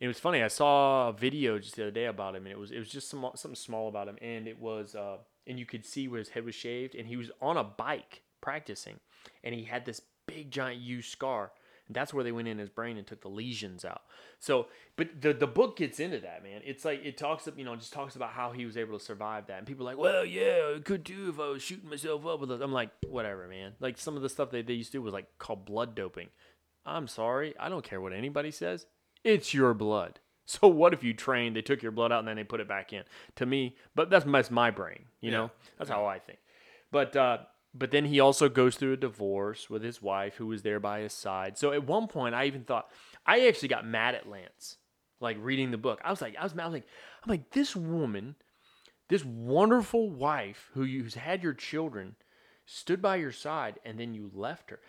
it 0.00 0.06
was 0.06 0.20
funny. 0.20 0.42
I 0.42 0.48
saw 0.48 1.08
a 1.08 1.12
video 1.12 1.58
just 1.58 1.76
the 1.76 1.82
other 1.82 1.90
day 1.90 2.04
about 2.04 2.36
him, 2.36 2.44
and 2.44 2.52
it 2.52 2.58
was 2.58 2.70
it 2.70 2.78
was 2.78 2.88
just 2.88 3.08
some, 3.08 3.28
something 3.34 3.56
small 3.56 3.88
about 3.88 4.08
him, 4.08 4.16
and 4.22 4.46
it 4.46 4.60
was 4.60 4.94
uh, 4.94 5.16
and 5.46 5.58
you 5.58 5.66
could 5.66 5.84
see 5.84 6.06
where 6.06 6.18
his 6.18 6.28
head 6.28 6.44
was 6.44 6.54
shaved, 6.54 6.94
and 6.94 7.08
he 7.08 7.16
was 7.16 7.30
on 7.40 7.56
a 7.56 7.64
bike 7.64 8.22
practicing, 8.40 9.00
and 9.42 9.54
he 9.54 9.64
had 9.64 9.84
this 9.84 10.00
big 10.26 10.50
giant 10.50 10.80
U 10.80 11.02
scar. 11.02 11.52
And 11.88 11.96
that's 11.96 12.14
where 12.14 12.22
they 12.22 12.32
went 12.32 12.48
in 12.48 12.58
his 12.58 12.68
brain 12.68 12.96
and 12.96 13.06
took 13.06 13.22
the 13.22 13.28
lesions 13.28 13.84
out. 13.84 14.02
So, 14.38 14.66
but 14.96 15.20
the 15.20 15.32
the 15.32 15.46
book 15.46 15.78
gets 15.78 15.98
into 15.98 16.20
that, 16.20 16.42
man. 16.42 16.60
It's 16.64 16.84
like 16.84 17.04
it 17.04 17.16
talks, 17.16 17.48
up 17.48 17.58
you 17.58 17.64
know, 17.64 17.74
just 17.76 17.92
talks 17.92 18.14
about 18.14 18.30
how 18.30 18.52
he 18.52 18.64
was 18.66 18.76
able 18.76 18.98
to 18.98 19.04
survive 19.04 19.46
that. 19.46 19.58
And 19.58 19.66
people 19.66 19.88
are 19.88 19.92
like, 19.92 19.98
well, 19.98 20.24
yeah, 20.24 20.74
I 20.76 20.80
could 20.80 21.04
too 21.04 21.30
if 21.30 21.40
I 21.40 21.48
was 21.48 21.62
shooting 21.62 21.88
myself 21.88 22.24
up 22.26 22.40
with 22.40 22.50
it. 22.52 22.62
I'm 22.62 22.72
like, 22.72 22.90
whatever, 23.08 23.48
man. 23.48 23.72
Like 23.80 23.98
some 23.98 24.16
of 24.16 24.22
the 24.22 24.28
stuff 24.28 24.50
that 24.50 24.66
they 24.66 24.74
used 24.74 24.92
to 24.92 24.98
do 24.98 25.02
was 25.02 25.14
like 25.14 25.26
called 25.38 25.64
blood 25.64 25.94
doping. 25.94 26.28
I'm 26.86 27.08
sorry, 27.08 27.54
I 27.58 27.68
don't 27.68 27.84
care 27.84 28.00
what 28.00 28.12
anybody 28.12 28.50
says. 28.50 28.86
It's 29.24 29.52
your 29.52 29.74
blood. 29.74 30.20
So 30.50 30.66
what 30.66 30.94
if 30.94 31.04
you 31.04 31.12
trained, 31.12 31.56
they 31.56 31.60
took 31.60 31.82
your 31.82 31.92
blood 31.92 32.10
out 32.10 32.20
and 32.20 32.28
then 32.28 32.36
they 32.36 32.42
put 32.42 32.60
it 32.60 32.66
back 32.66 32.94
in? 32.94 33.02
To 33.36 33.44
me, 33.44 33.76
but 33.94 34.08
that's, 34.08 34.24
that's 34.24 34.50
my 34.50 34.70
brain, 34.70 35.00
you 35.20 35.30
know. 35.30 35.50
That's 35.76 35.90
how 35.90 36.06
I 36.06 36.20
think. 36.20 36.38
But 36.90 37.14
uh, 37.14 37.38
but 37.74 37.90
then 37.90 38.06
he 38.06 38.20
also 38.20 38.48
goes 38.48 38.76
through 38.76 38.94
a 38.94 38.96
divorce 38.96 39.68
with 39.70 39.82
his 39.82 40.00
wife, 40.02 40.36
who 40.36 40.46
was 40.46 40.62
there 40.62 40.80
by 40.80 41.00
his 41.00 41.12
side. 41.12 41.58
So 41.58 41.72
at 41.72 41.86
one 41.86 42.08
point, 42.08 42.34
I 42.34 42.46
even 42.46 42.64
thought 42.64 42.88
I 43.26 43.46
actually 43.46 43.68
got 43.68 43.86
mad 43.86 44.14
at 44.14 44.28
Lance, 44.28 44.78
like 45.20 45.36
reading 45.40 45.70
the 45.70 45.78
book. 45.78 46.00
I 46.04 46.10
was 46.10 46.22
like, 46.22 46.36
I 46.38 46.44
was 46.44 46.54
mad. 46.54 46.64
I 46.64 46.66
was 46.66 46.74
like, 46.74 46.88
I'm 47.22 47.30
like 47.30 47.50
this 47.50 47.76
woman, 47.76 48.36
this 49.08 49.24
wonderful 49.24 50.10
wife 50.10 50.70
who 50.74 50.84
who's 50.84 51.14
had 51.14 51.42
your 51.42 51.54
children, 51.54 52.16
stood 52.64 53.00
by 53.00 53.16
your 53.16 53.32
side, 53.32 53.78
and 53.84 53.98
then 53.98 54.14
you 54.14 54.30
left 54.34 54.70
her. 54.70 54.80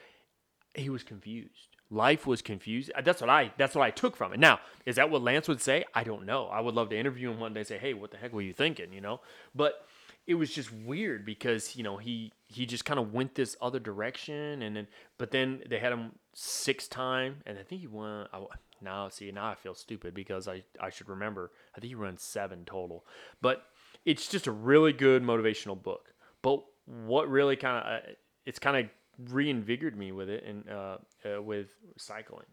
He 0.76 0.90
was 0.90 1.04
confused. 1.04 1.70
Life 1.92 2.28
was 2.28 2.42
confused. 2.42 2.92
Uh, 2.96 3.02
That's 3.02 3.22
what 3.22 3.30
I. 3.30 3.52
That's 3.58 3.74
what 3.74 3.84
I 3.84 3.90
took 3.90 4.16
from 4.16 4.32
it. 4.34 4.40
Now, 4.40 4.60
is 4.86 4.98
that 4.98 5.10
what 5.10 5.24
Lance 5.24 5.48
would 5.48 5.62
say? 5.62 5.86
I 5.94 6.04
don't 6.04 6.26
know. 6.26 6.46
I 6.48 6.60
would 6.62 6.76
love 6.76 6.90
to 6.90 6.98
interview 6.98 7.32
him 7.32 7.40
one 7.40 7.54
day. 7.54 7.62
and 7.62 7.68
Say, 7.68 7.78
hey, 7.80 7.94
what 7.94 8.12
the 8.12 8.18
heck 8.18 8.32
were 8.32 8.42
you 8.42 8.54
thinking? 8.54 8.94
You 8.94 9.02
know, 9.02 9.22
but 9.56 9.86
it 10.30 10.36
was 10.36 10.54
just 10.54 10.72
weird 10.72 11.26
because 11.26 11.76
you 11.76 11.82
know 11.82 11.98
he 11.98 12.32
he 12.46 12.68
just 12.68 12.86
kind 12.86 13.00
of 13.00 13.12
went 13.12 13.34
this 13.34 13.58
other 13.60 13.80
direction 13.80 14.62
and 14.62 14.76
then 14.76 14.88
but 15.18 15.32
then 15.32 15.60
they 15.68 15.80
had 15.80 15.92
him 15.92 16.12
six 16.36 16.88
time 16.88 17.38
and 17.48 17.58
I 17.58 17.64
think 17.64 17.82
he 17.82 17.88
won 17.88 18.28
I, 18.32 18.46
now 18.80 19.10
see 19.10 19.32
now 19.32 19.48
I 19.48 19.56
feel 19.56 19.74
stupid 19.74 20.14
because 20.14 20.48
I 20.48 20.64
I 20.80 20.92
should 20.92 21.10
remember. 21.10 21.52
I 21.76 21.80
think 21.80 21.90
he 21.90 21.96
ran 21.96 22.20
seven 22.20 22.64
total 22.64 23.06
but 23.42 23.64
it's 24.06 24.28
just 24.28 24.46
a 24.46 24.52
really 24.52 24.94
good 24.94 25.24
motivational 25.24 25.82
book. 25.82 26.14
But 26.44 26.64
what 26.86 27.28
really 27.28 27.56
kind 27.56 27.84
of 27.84 27.92
uh, 27.92 28.14
it's 28.46 28.60
kind 28.60 28.78
of 28.78 29.34
reinvigorated 29.34 29.98
me 29.98 30.12
with 30.12 30.30
it 30.30 30.44
and 30.46 30.70
uh, 30.70 30.98
uh, 31.26 31.42
with 31.42 31.70
cycling. 31.98 32.46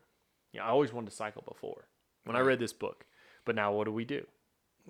Yeah 0.52 0.64
I 0.64 0.68
always 0.68 0.94
wanted 0.94 1.10
to 1.10 1.16
cycle 1.16 1.44
before 1.46 1.88
when 2.24 2.36
I 2.36 2.40
read 2.40 2.58
this 2.58 2.72
book 2.72 3.04
but 3.44 3.54
now 3.54 3.70
what 3.72 3.84
do 3.84 3.92
we 3.92 4.06
do 4.06 4.24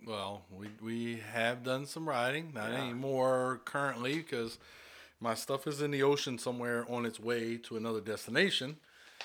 Well, 0.04 0.42
we 0.50 0.68
we 0.82 1.22
have 1.32 1.62
done 1.62 1.86
some 1.86 2.08
riding, 2.08 2.52
not 2.54 2.70
Yeah. 2.70 2.82
anymore 2.84 3.60
currently 3.64 4.16
because 4.16 4.58
my 5.20 5.34
stuff 5.34 5.66
is 5.66 5.80
in 5.80 5.90
the 5.90 6.02
ocean 6.02 6.38
somewhere 6.38 6.84
on 6.90 7.06
its 7.06 7.18
way 7.18 7.56
to 7.58 7.76
another 7.76 8.00
destination. 8.00 8.76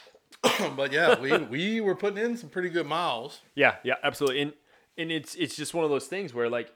but 0.75 0.91
yeah, 0.91 1.19
we 1.19 1.37
we 1.49 1.81
were 1.81 1.95
putting 1.95 2.23
in 2.23 2.37
some 2.37 2.49
pretty 2.49 2.69
good 2.69 2.87
miles. 2.87 3.41
Yeah, 3.55 3.75
yeah, 3.83 3.95
absolutely. 4.03 4.41
And 4.41 4.53
and 4.97 5.11
it's 5.11 5.35
it's 5.35 5.55
just 5.55 5.73
one 5.73 5.83
of 5.83 5.91
those 5.91 6.07
things 6.07 6.33
where 6.33 6.49
like 6.49 6.73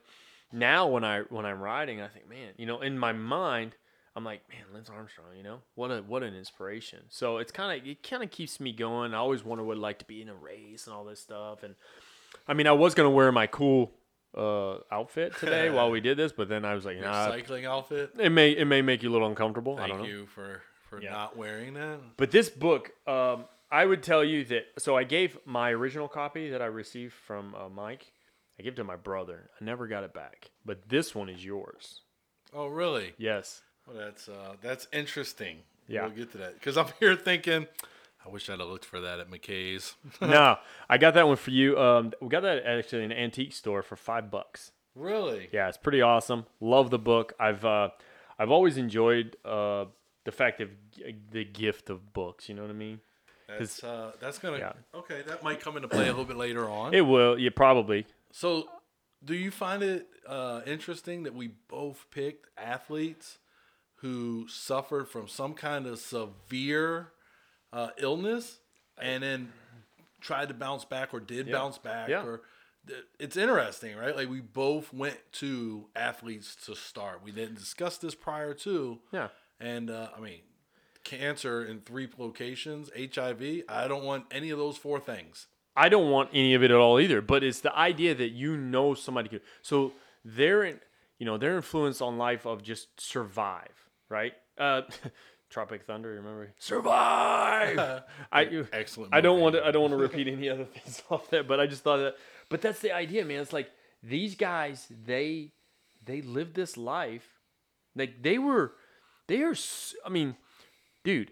now 0.51 0.87
when 0.87 1.03
I 1.03 1.21
when 1.21 1.45
I'm 1.45 1.61
riding, 1.61 2.01
I 2.01 2.07
think, 2.07 2.29
man, 2.29 2.53
you 2.57 2.65
know, 2.65 2.81
in 2.81 2.97
my 2.99 3.13
mind, 3.13 3.75
I'm 4.15 4.23
like, 4.23 4.41
man, 4.49 4.63
Lance 4.73 4.89
Armstrong, 4.89 5.27
you 5.35 5.43
know, 5.43 5.59
what 5.75 5.89
a 5.91 6.01
what 6.01 6.21
an 6.23 6.35
inspiration. 6.35 6.99
So 7.09 7.37
it's 7.37 7.51
kind 7.51 7.79
of 7.81 7.87
it 7.87 8.03
kind 8.03 8.23
of 8.23 8.31
keeps 8.31 8.59
me 8.59 8.71
going. 8.71 9.13
I 9.13 9.17
always 9.17 9.43
wonder 9.43 9.63
what 9.63 9.73
it'd 9.73 9.81
like 9.81 9.99
to 9.99 10.05
be 10.05 10.21
in 10.21 10.29
a 10.29 10.35
race 10.35 10.85
and 10.85 10.95
all 10.95 11.03
this 11.05 11.19
stuff. 11.21 11.63
And 11.63 11.75
I 12.47 12.53
mean, 12.53 12.67
I 12.67 12.71
was 12.73 12.93
gonna 12.95 13.09
wear 13.09 13.31
my 13.31 13.47
cool 13.47 13.91
uh, 14.37 14.77
outfit 14.91 15.35
today 15.39 15.69
while 15.69 15.89
we 15.91 16.01
did 16.01 16.17
this, 16.17 16.31
but 16.31 16.49
then 16.49 16.65
I 16.65 16.73
was 16.75 16.85
like, 16.85 16.95
Your 16.97 17.05
nah, 17.05 17.29
cycling 17.29 17.65
outfit. 17.65 18.11
it 18.19 18.31
may 18.31 18.51
it 18.51 18.65
may 18.65 18.81
make 18.81 19.01
you 19.03 19.09
a 19.09 19.13
little 19.13 19.27
uncomfortable. 19.27 19.77
I 19.79 19.87
don't 19.87 19.97
Thank 19.97 20.09
know. 20.09 20.15
you 20.15 20.25
for 20.27 20.61
for 20.89 21.01
Yeah. 21.01 21.11
not 21.11 21.37
wearing 21.37 21.73
that. 21.75 21.99
But 22.17 22.31
this 22.31 22.49
book, 22.49 22.91
um, 23.07 23.45
I 23.71 23.85
would 23.85 24.03
tell 24.03 24.23
you 24.23 24.43
that. 24.45 24.65
So 24.77 24.95
I 24.95 25.03
gave 25.03 25.37
my 25.45 25.71
original 25.71 26.07
copy 26.07 26.49
that 26.51 26.61
I 26.61 26.65
received 26.67 27.13
from 27.13 27.55
uh, 27.55 27.69
Mike. 27.69 28.11
I 28.59 28.63
gave 28.63 28.73
it 28.73 28.77
to 28.77 28.83
my 28.83 28.95
brother. 28.95 29.49
I 29.59 29.65
never 29.65 29.87
got 29.87 30.03
it 30.03 30.13
back. 30.13 30.51
But 30.65 30.87
this 30.89 31.13
one 31.15 31.27
is 31.29 31.43
yours. 31.43 32.01
Oh, 32.53 32.67
really? 32.67 33.13
Yes. 33.17 33.61
Well, 33.87 33.97
that's 33.97 34.29
uh, 34.29 34.55
that's 34.61 34.87
interesting. 34.93 35.59
Yeah. 35.87 36.05
we'll 36.05 36.15
get 36.15 36.31
to 36.31 36.37
that 36.39 36.53
because 36.55 36.77
I'm 36.77 36.87
here 36.99 37.15
thinking. 37.15 37.67
I 38.25 38.29
wish 38.29 38.49
I'd 38.49 38.59
have 38.59 38.67
looked 38.67 38.85
for 38.85 38.99
that 39.01 39.19
at 39.19 39.29
McKay's. 39.29 39.95
no, 40.21 40.57
I 40.89 40.97
got 40.97 41.13
that 41.13 41.27
one 41.27 41.35
for 41.37 41.51
you. 41.51 41.77
Um, 41.79 42.11
we 42.21 42.27
got 42.29 42.41
that 42.41 42.65
actually 42.65 43.03
in 43.03 43.11
an 43.11 43.17
antique 43.17 43.53
store 43.53 43.83
for 43.83 43.95
five 43.95 44.31
bucks. 44.31 44.71
really? 44.95 45.49
Yeah, 45.51 45.67
it's 45.67 45.77
pretty 45.77 46.01
awesome. 46.01 46.45
Love 46.59 46.89
the 46.89 46.99
book. 46.99 47.33
I've 47.39 47.63
uh, 47.63 47.89
I've 48.39 48.51
always 48.51 48.77
enjoyed 48.77 49.37
uh, 49.45 49.85
the 50.23 50.31
fact 50.31 50.59
of 50.61 50.69
g- 50.91 51.15
the 51.31 51.45
gift 51.45 51.89
of 51.89 52.13
books. 52.13 52.49
You 52.49 52.55
know 52.55 52.63
what 52.63 52.71
I 52.71 52.75
mean? 52.75 52.99
That's 53.47 53.83
uh, 53.83 54.11
that's 54.19 54.39
gonna 54.39 54.57
Yeah. 54.57 54.73
okay. 54.95 55.21
That 55.27 55.43
might 55.43 55.59
come 55.59 55.75
into 55.75 55.87
play 55.87 56.05
a 56.05 56.07
little 56.07 56.25
bit 56.25 56.37
later 56.37 56.67
on. 56.67 56.93
It 56.95 57.01
will. 57.01 57.37
Yeah, 57.37 57.51
probably. 57.55 58.07
So, 58.31 58.67
do 59.23 59.35
you 59.35 59.51
find 59.51 59.83
it 59.83 60.07
uh, 60.27 60.61
interesting 60.65 61.23
that 61.23 61.35
we 61.35 61.51
both 61.67 62.07
picked 62.09 62.47
athletes 62.57 63.37
who 63.97 64.47
suffered 64.49 65.07
from 65.07 65.27
some 65.27 65.53
kind 65.53 65.85
of 65.85 65.99
severe 65.99 67.11
uh, 67.75 67.89
illness 67.97 68.57
and 68.97 69.21
then 69.21 69.51
tried 70.21 70.47
to 70.47 70.53
bounce 70.55 70.85
back 70.85 71.13
or 71.13 71.19
did 71.19 71.51
bounce 71.51 71.77
back? 71.77 72.09
Yeah. 72.09 72.23
Or 72.25 72.41
it's 73.19 73.35
interesting, 73.37 73.95
right? 73.97 74.15
Like 74.15 74.29
we 74.29 74.39
both 74.41 74.93
went 74.93 75.17
to 75.33 75.85
athletes 75.95 76.55
to 76.65 76.75
start. 76.75 77.21
We 77.23 77.31
didn't 77.31 77.55
discuss 77.55 77.97
this 77.97 78.15
prior 78.15 78.53
to. 78.55 78.99
Yeah. 79.11 79.27
And 79.59 79.89
uh, 79.89 80.09
I 80.15 80.19
mean, 80.21 80.39
cancer 81.03 81.63
in 81.63 81.81
three 81.81 82.07
locations, 82.17 82.89
HIV. 82.95 83.63
I 83.69 83.87
don't 83.87 84.03
want 84.03 84.25
any 84.31 84.49
of 84.49 84.57
those 84.57 84.77
four 84.77 84.99
things. 84.99 85.47
I 85.75 85.89
don't 85.89 86.09
want 86.09 86.29
any 86.33 86.53
of 86.53 86.63
it 86.63 86.71
at 86.71 86.77
all 86.77 86.99
either. 86.99 87.21
But 87.21 87.43
it's 87.43 87.59
the 87.59 87.75
idea 87.75 88.15
that 88.15 88.29
you 88.29 88.55
know 88.57 88.93
somebody 88.93 89.29
could. 89.29 89.41
So 89.61 89.93
their, 90.23 90.63
in- 90.63 90.79
you 91.19 91.25
know, 91.25 91.37
their 91.37 91.55
influence 91.55 92.01
on 92.01 92.17
life 92.17 92.45
of 92.45 92.63
just 92.63 92.99
survive, 92.99 93.89
right? 94.09 94.33
Uh, 94.57 94.81
Tropic 95.49 95.83
Thunder, 95.85 96.09
remember? 96.09 96.51
Survive. 96.59 98.03
I 98.31 98.41
you- 98.41 98.67
Excellent 98.73 99.13
I 99.13 99.21
don't 99.21 99.35
movie. 99.39 99.43
want 99.43 99.55
to. 99.55 99.65
I 99.65 99.71
don't 99.71 99.81
want 99.81 99.93
to 99.93 99.97
repeat 99.97 100.27
any 100.37 100.49
other 100.49 100.65
things 100.65 101.01
off 101.09 101.29
that. 101.29 101.47
But 101.47 101.59
I 101.59 101.67
just 101.67 101.83
thought 101.83 101.97
that. 101.97 102.15
But 102.49 102.61
that's 102.61 102.79
the 102.79 102.91
idea, 102.91 103.25
man. 103.25 103.41
It's 103.41 103.53
like 103.53 103.69
these 104.03 104.35
guys. 104.35 104.87
They 105.05 105.51
they 106.03 106.21
lived 106.21 106.55
this 106.55 106.77
life. 106.77 107.27
Like 107.95 108.21
they 108.21 108.37
were. 108.37 108.73
They 109.27 109.41
are. 109.43 109.55
I 110.05 110.09
mean, 110.09 110.35
dude. 111.03 111.31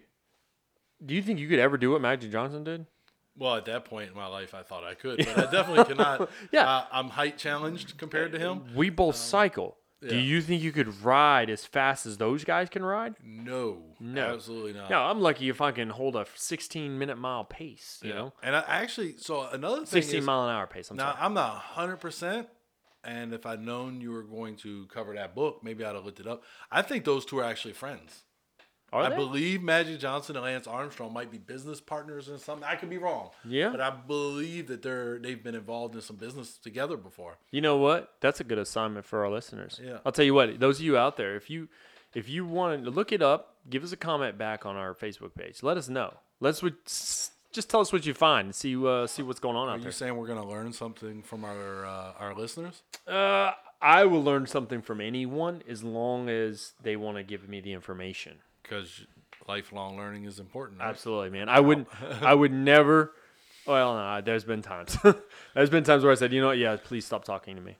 Do 1.04 1.14
you 1.14 1.20
think 1.22 1.38
you 1.38 1.48
could 1.48 1.58
ever 1.58 1.76
do 1.76 1.90
what 1.90 2.00
Magic 2.00 2.30
Johnson 2.32 2.64
did? 2.64 2.86
Well, 3.36 3.56
at 3.56 3.64
that 3.66 3.84
point 3.84 4.10
in 4.10 4.16
my 4.16 4.26
life, 4.28 4.54
I 4.54 4.62
thought 4.62 4.84
I 4.84 4.94
could, 4.94 5.18
but 5.18 5.36
I 5.36 5.50
definitely 5.50 5.84
cannot. 5.84 6.30
Yeah. 6.52 6.68
uh, 6.70 6.84
I'm 6.92 7.08
height 7.08 7.36
challenged 7.36 7.98
compared 7.98 8.30
to 8.32 8.38
him. 8.38 8.62
We 8.76 8.90
both 8.90 9.16
cycle. 9.16 9.76
Do 10.08 10.16
you 10.18 10.40
think 10.40 10.62
you 10.62 10.72
could 10.72 11.02
ride 11.02 11.48
as 11.50 11.64
fast 11.64 12.06
as 12.06 12.16
those 12.18 12.44
guys 12.44 12.68
can 12.68 12.84
ride? 12.84 13.14
No, 13.22 13.94
No. 14.00 14.34
absolutely 14.34 14.72
not. 14.72 14.90
No, 14.90 15.00
I'm 15.02 15.20
lucky 15.20 15.48
if 15.48 15.60
I 15.60 15.72
can 15.72 15.90
hold 15.90 16.16
a 16.16 16.26
16 16.34 16.98
minute 16.98 17.16
mile 17.18 17.44
pace. 17.44 18.00
You 18.02 18.10
Yeah. 18.10 18.14
know, 18.16 18.32
and 18.42 18.54
I 18.56 18.60
actually, 18.66 19.16
so 19.18 19.48
another 19.48 19.78
thing 19.78 19.86
16 20.02 20.18
is, 20.20 20.24
mile 20.24 20.44
an 20.48 20.54
hour 20.54 20.66
pace. 20.66 20.90
I'm 20.90 20.96
now 20.96 21.12
sorry. 21.12 21.16
I'm 21.24 21.34
not 21.34 21.54
100, 21.54 21.96
percent 21.96 22.48
and 23.02 23.34
if 23.34 23.44
I'd 23.46 23.60
known 23.62 24.00
you 24.00 24.10
were 24.12 24.22
going 24.22 24.56
to 24.58 24.86
cover 24.86 25.14
that 25.14 25.34
book, 25.34 25.60
maybe 25.62 25.84
I'd 25.84 25.94
have 25.94 26.04
looked 26.04 26.20
it 26.20 26.26
up. 26.26 26.42
I 26.70 26.80
think 26.82 27.04
those 27.04 27.24
two 27.26 27.38
are 27.38 27.44
actually 27.44 27.74
friends. 27.74 28.22
Are 28.94 29.02
I 29.02 29.08
they? 29.10 29.16
believe 29.16 29.62
Magic 29.62 29.98
Johnson 29.98 30.36
and 30.36 30.44
Lance 30.44 30.66
Armstrong 30.66 31.12
might 31.12 31.30
be 31.30 31.38
business 31.38 31.80
partners 31.80 32.28
or 32.28 32.38
something. 32.38 32.66
I 32.66 32.76
could 32.76 32.88
be 32.88 32.98
wrong. 32.98 33.30
Yeah. 33.44 33.70
but 33.70 33.80
I 33.80 33.90
believe 33.90 34.68
that 34.68 34.82
they're 34.82 35.18
they've 35.18 35.42
been 35.42 35.54
involved 35.56 35.94
in 35.96 36.00
some 36.00 36.16
business 36.16 36.56
together 36.56 36.96
before. 36.96 37.36
You 37.50 37.60
know 37.60 37.76
what? 37.76 38.12
That's 38.20 38.40
a 38.40 38.44
good 38.44 38.58
assignment 38.58 39.04
for 39.04 39.24
our 39.24 39.30
listeners. 39.30 39.80
Yeah. 39.82 39.98
I'll 40.06 40.12
tell 40.12 40.24
you 40.24 40.32
what. 40.34 40.60
Those 40.60 40.78
of 40.78 40.84
you 40.86 40.96
out 40.96 41.16
there, 41.16 41.34
if 41.36 41.50
you 41.50 41.68
if 42.14 42.28
you 42.28 42.46
want 42.46 42.84
to 42.84 42.90
look 42.90 43.10
it 43.12 43.20
up, 43.20 43.56
give 43.68 43.82
us 43.82 43.90
a 43.92 43.96
comment 43.96 44.38
back 44.38 44.64
on 44.64 44.76
our 44.76 44.94
Facebook 44.94 45.34
page. 45.34 45.62
Let 45.62 45.76
us 45.76 45.88
know. 45.88 46.14
Let's 46.40 46.62
just 47.52 47.70
tell 47.70 47.80
us 47.80 47.92
what 47.92 48.06
you 48.06 48.14
find. 48.14 48.46
and 48.46 48.54
See 48.54 48.76
uh, 48.86 49.06
see 49.08 49.22
what's 49.22 49.40
going 49.40 49.56
on 49.56 49.68
Are 49.68 49.72
out 49.72 49.82
you 49.82 49.90
saying 49.90 50.16
we're 50.16 50.26
gonna 50.28 50.46
learn 50.48 50.72
something 50.72 51.22
from 51.22 51.44
our 51.44 51.84
uh, 51.84 52.12
our 52.18 52.34
listeners? 52.34 52.82
Uh, 53.08 53.50
I 53.82 54.04
will 54.04 54.22
learn 54.22 54.46
something 54.46 54.80
from 54.82 55.00
anyone 55.00 55.62
as 55.68 55.82
long 55.84 56.28
as 56.28 56.72
they 56.82 56.96
want 56.96 57.16
to 57.18 57.22
give 57.22 57.48
me 57.48 57.60
the 57.60 57.72
information. 57.72 58.38
Because 58.64 59.06
lifelong 59.46 59.96
learning 59.96 60.24
is 60.24 60.40
important. 60.40 60.80
right? 60.80 60.88
Absolutely, 60.88 61.30
man. 61.30 61.48
I 61.48 61.60
wouldn't. 61.60 61.86
I 62.22 62.34
would 62.34 62.52
never. 62.52 63.12
Well, 63.66 63.94
no, 63.94 64.20
there's 64.20 64.44
been 64.44 64.62
times. 64.62 64.98
there's 65.54 65.70
been 65.70 65.84
times 65.84 66.02
where 66.02 66.10
I 66.12 66.16
said, 66.16 66.32
you 66.32 66.40
know 66.40 66.48
what? 66.48 66.58
Yeah, 66.58 66.76
please 66.82 67.06
stop 67.06 67.24
talking 67.24 67.54
to 67.54 67.62
me. 67.62 67.76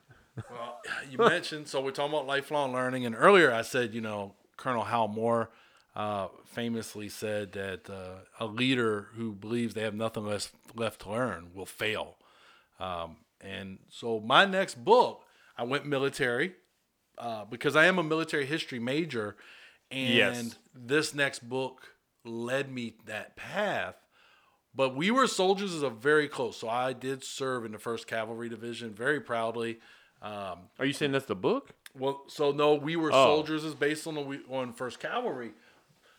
Well, 0.51 0.81
you 1.11 1.19
mentioned 1.19 1.69
so 1.69 1.81
we're 1.81 1.91
talking 1.91 2.13
about 2.13 2.27
lifelong 2.27 2.73
learning, 2.73 3.05
and 3.07 3.15
earlier 3.17 3.53
I 3.53 3.63
said, 3.63 3.95
you 3.95 4.01
know, 4.01 4.35
Colonel 4.57 4.85
Hal 4.85 5.09
Moore 5.09 5.51
uh, 5.95 6.29
famously 6.47 7.09
said 7.09 7.53
that 7.53 7.89
uh, 7.89 8.25
a 8.41 8.47
leader 8.47 9.09
who 9.15 9.33
believes 9.33 9.75
they 9.75 9.83
have 9.83 9.95
nothing 9.95 10.27
less 10.27 10.51
left 10.75 11.03
to 11.03 11.11
learn 11.11 11.51
will 11.55 11.67
fail. 11.67 12.17
Um, 12.81 13.17
and 13.41 13.79
so 13.91 14.21
my 14.21 14.45
next 14.45 14.85
book, 14.85 15.23
I 15.57 15.63
went 15.65 15.87
military 15.87 16.55
uh, 17.19 17.45
because 17.45 17.77
I 17.77 17.87
am 17.87 17.99
a 17.99 18.03
military 18.03 18.47
history 18.47 18.81
major, 18.81 19.37
and 19.95 20.15
Yes. 20.15 20.59
this 20.75 21.15
next 21.15 21.49
book 21.49 21.95
led 22.25 22.71
me 22.73 22.97
that 23.07 23.37
path. 23.37 23.97
But 24.75 24.97
we 24.97 25.11
were 25.11 25.27
soldiers 25.29 25.73
is 25.73 25.83
a 25.83 25.91
very 25.91 26.29
close. 26.29 26.57
So 26.57 26.69
I 26.69 26.93
did 26.93 27.23
serve 27.23 27.65
in 27.65 27.73
the 27.73 27.79
First 27.79 28.07
Cavalry 28.07 28.49
Division 28.49 28.93
very 28.93 29.21
proudly. 29.21 29.79
Um, 30.21 30.69
Are 30.79 30.85
you 30.87 30.93
saying 30.93 31.13
that's 31.13 31.27
the 31.27 31.37
book? 31.37 31.71
well, 31.97 32.25
so 32.27 32.51
no, 32.51 32.75
we 32.75 32.97
were 32.97 33.11
Oh. 33.13 33.25
soldiers 33.37 33.63
is 33.63 33.75
based 33.75 34.07
on 34.09 34.15
the 34.15 34.21
we- 34.21 34.45
on 34.51 34.73
First 34.73 34.99
Cavalry. 34.99 35.53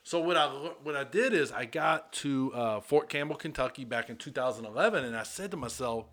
So 0.03 0.19
what 0.19 0.37
I 0.37 0.47
what 0.47 0.95
I 0.95 1.03
did 1.03 1.33
is 1.33 1.51
I 1.51 1.65
got 1.65 2.13
to 2.13 2.53
uh, 2.53 2.79
Fort 2.79 3.09
Campbell, 3.09 3.35
Kentucky, 3.35 3.83
back 3.83 4.09
in 4.09 4.15
2011, 4.17 5.03
and 5.03 5.17
I 5.17 5.23
said 5.23 5.51
to 5.51 5.57
myself, 5.57 6.05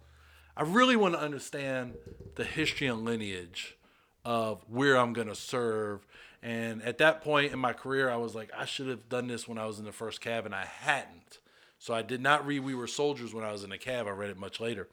I 0.57 0.63
really 0.63 0.97
want 0.97 1.15
to 1.15 1.21
understand 1.21 1.95
the 2.35 2.45
history 2.45 2.87
and 2.89 3.05
lineage 3.05 3.77
of 4.25 4.65
where 4.69 4.97
I'm 4.97 5.13
going 5.13 5.29
to 5.29 5.35
serve. 5.35 6.07
And 6.43 6.83
at 6.83 6.99
that 6.99 7.23
point 7.23 7.53
in 7.53 7.59
my 7.59 7.73
career, 7.73 8.11
I 8.11 8.17
was 8.17 8.35
like, 8.35 8.51
I 8.57 8.65
should 8.65 8.89
have 8.89 9.09
done 9.09 9.29
this 9.29 9.47
when 9.47 9.59
I 9.59 9.67
was 9.67 9.79
in 9.79 9.85
the 9.85 9.93
first 9.93 10.21
cav, 10.21 10.45
and 10.45 10.55
I 10.55 10.65
hadn't. 10.65 11.39
So 11.79 11.95
I 11.95 12.03
did 12.03 12.21
not 12.21 12.47
read 12.47 12.61
We 12.61 12.75
Were 12.75 12.87
Soldiers 12.89 13.33
when 13.33 13.45
I 13.45 13.53
was 13.53 13.63
in 13.63 13.71
the 13.71 13.79
cav. 13.79 14.07
I 14.07 14.11
read 14.11 14.31
it 14.31 14.39
much 14.39 14.61
later. 14.61 14.89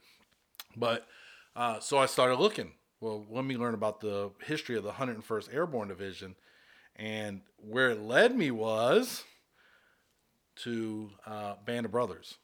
But 0.76 1.06
uh, 1.56 1.80
so 1.80 1.98
I 1.98 2.06
started 2.06 2.38
looking. 2.38 2.72
Well, 3.00 3.26
let 3.30 3.44
me 3.44 3.56
learn 3.56 3.74
about 3.74 4.00
the 4.00 4.30
history 4.44 4.76
of 4.76 4.84
the 4.84 4.92
101st 4.92 5.52
Airborne 5.54 5.88
Division. 5.88 6.36
And 6.96 7.40
where 7.56 7.90
it 7.90 8.00
led 8.00 8.36
me 8.36 8.50
was 8.50 9.24
to 10.56 11.10
uh, 11.26 11.54
Band 11.64 11.86
of 11.86 11.92
Brothers, 11.92 12.36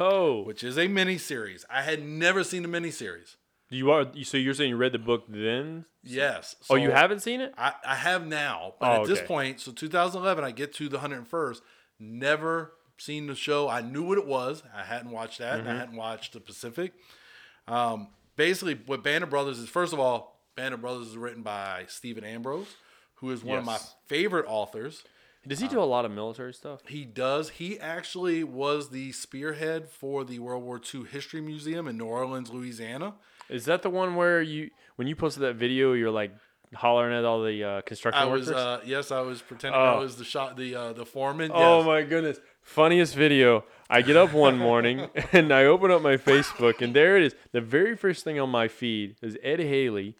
Oh, 0.00 0.42
which 0.42 0.64
is 0.64 0.78
a 0.78 0.88
mini 0.88 1.18
series. 1.18 1.64
I 1.68 1.82
had 1.82 2.02
never 2.02 2.42
seen 2.42 2.64
a 2.64 2.68
mini 2.68 2.90
series. 2.90 3.36
You 3.70 3.90
are. 3.90 4.06
So 4.24 4.36
you're 4.36 4.54
saying 4.54 4.70
you 4.70 4.76
read 4.76 4.92
the 4.92 4.98
book 4.98 5.24
then? 5.28 5.84
Yes. 6.02 6.56
oh, 6.70 6.76
you 6.76 6.90
haven't 6.90 7.20
seen 7.20 7.40
it? 7.40 7.52
I, 7.58 7.72
I 7.84 7.94
have 7.96 8.26
now, 8.26 8.74
but 8.80 8.98
Oh, 8.98 9.02
at 9.02 9.08
this 9.08 9.20
point, 9.20 9.60
so 9.60 9.72
2011, 9.72 10.42
I 10.44 10.52
get 10.52 10.72
to 10.74 10.88
the 10.88 10.98
101st, 10.98 11.60
never 11.98 12.72
seen 12.96 13.26
the 13.26 13.34
show. 13.34 13.68
I 13.68 13.80
knew 13.82 14.02
what 14.04 14.18
it 14.18 14.26
was. 14.26 14.62
I 14.74 14.84
hadn't 14.84 15.10
watched 15.10 15.38
that, 15.38 15.58
Mm-hmm. 15.58 15.68
and 15.68 15.76
I 15.76 15.80
hadn't 15.80 15.96
watched 15.96 16.32
the 16.32 16.40
Pacific. 16.40 16.92
Um, 17.66 18.08
basically, 18.36 18.78
what 18.86 19.02
Band 19.02 19.24
of 19.24 19.30
Brothers 19.30 19.58
is, 19.58 19.68
first 19.68 19.92
of 19.92 20.00
all, 20.00 20.40
Band 20.56 20.74
of 20.74 20.80
Brothers 20.80 21.08
is 21.08 21.16
written 21.16 21.42
by 21.42 21.84
Stephen 21.88 22.24
Ambrose, 22.24 22.74
who 23.16 23.30
is 23.30 23.44
one 23.44 23.58
of 23.58 23.64
my 23.64 23.78
favorite 24.06 24.46
authors. 24.48 25.02
Does 25.46 25.60
he 25.60 25.68
do 25.68 25.80
a 25.80 25.84
lot 25.84 26.04
of 26.04 26.10
military 26.10 26.52
stuff? 26.52 26.80
He 26.86 27.04
does. 27.04 27.50
He 27.50 27.78
actually 27.78 28.44
was 28.44 28.90
the 28.90 29.12
spearhead 29.12 29.88
for 29.88 30.24
the 30.24 30.40
World 30.40 30.62
War 30.64 30.80
II 30.94 31.04
History 31.04 31.40
Museum 31.40 31.86
in 31.88 31.96
New 31.96 32.04
Orleans, 32.06 32.50
Louisiana. 32.50 33.14
Is 33.50 33.64
that 33.66 33.82
the 33.82 33.90
one 33.90 34.14
where 34.14 34.42
you, 34.42 34.70
when 34.96 35.08
you 35.08 35.16
posted 35.16 35.42
that 35.42 35.54
video, 35.54 35.92
you're 35.94 36.10
like 36.10 36.32
hollering 36.74 37.16
at 37.16 37.24
all 37.24 37.42
the 37.42 37.64
uh, 37.64 37.80
construction 37.82 38.22
I 38.22 38.26
workers? 38.26 38.48
was, 38.48 38.56
uh, 38.56 38.80
yes, 38.84 39.10
I 39.10 39.20
was 39.20 39.40
pretending 39.40 39.80
I 39.80 39.94
Oh. 39.94 40.00
was 40.00 40.16
the 40.16 40.24
shot, 40.24 40.56
the 40.56 40.74
uh, 40.74 40.92
the 40.92 41.06
foreman. 41.06 41.50
Oh 41.54 41.78
yes. 41.78 41.86
my 41.86 42.02
goodness. 42.02 42.38
Funniest 42.62 43.14
video. 43.14 43.64
I 43.88 44.02
get 44.02 44.16
up 44.16 44.32
one 44.34 44.58
morning 44.58 45.08
and 45.32 45.50
I 45.52 45.64
open 45.64 45.90
up 45.90 46.02
my 46.02 46.16
Facebook 46.18 46.82
and 46.82 46.94
there 46.94 47.16
it 47.16 47.22
is. 47.22 47.34
The 47.52 47.60
very 47.62 47.96
first 47.96 48.22
thing 48.24 48.38
on 48.38 48.50
my 48.50 48.68
feed 48.68 49.16
is 49.22 49.38
Ed 49.42 49.60
Haley 49.60 50.14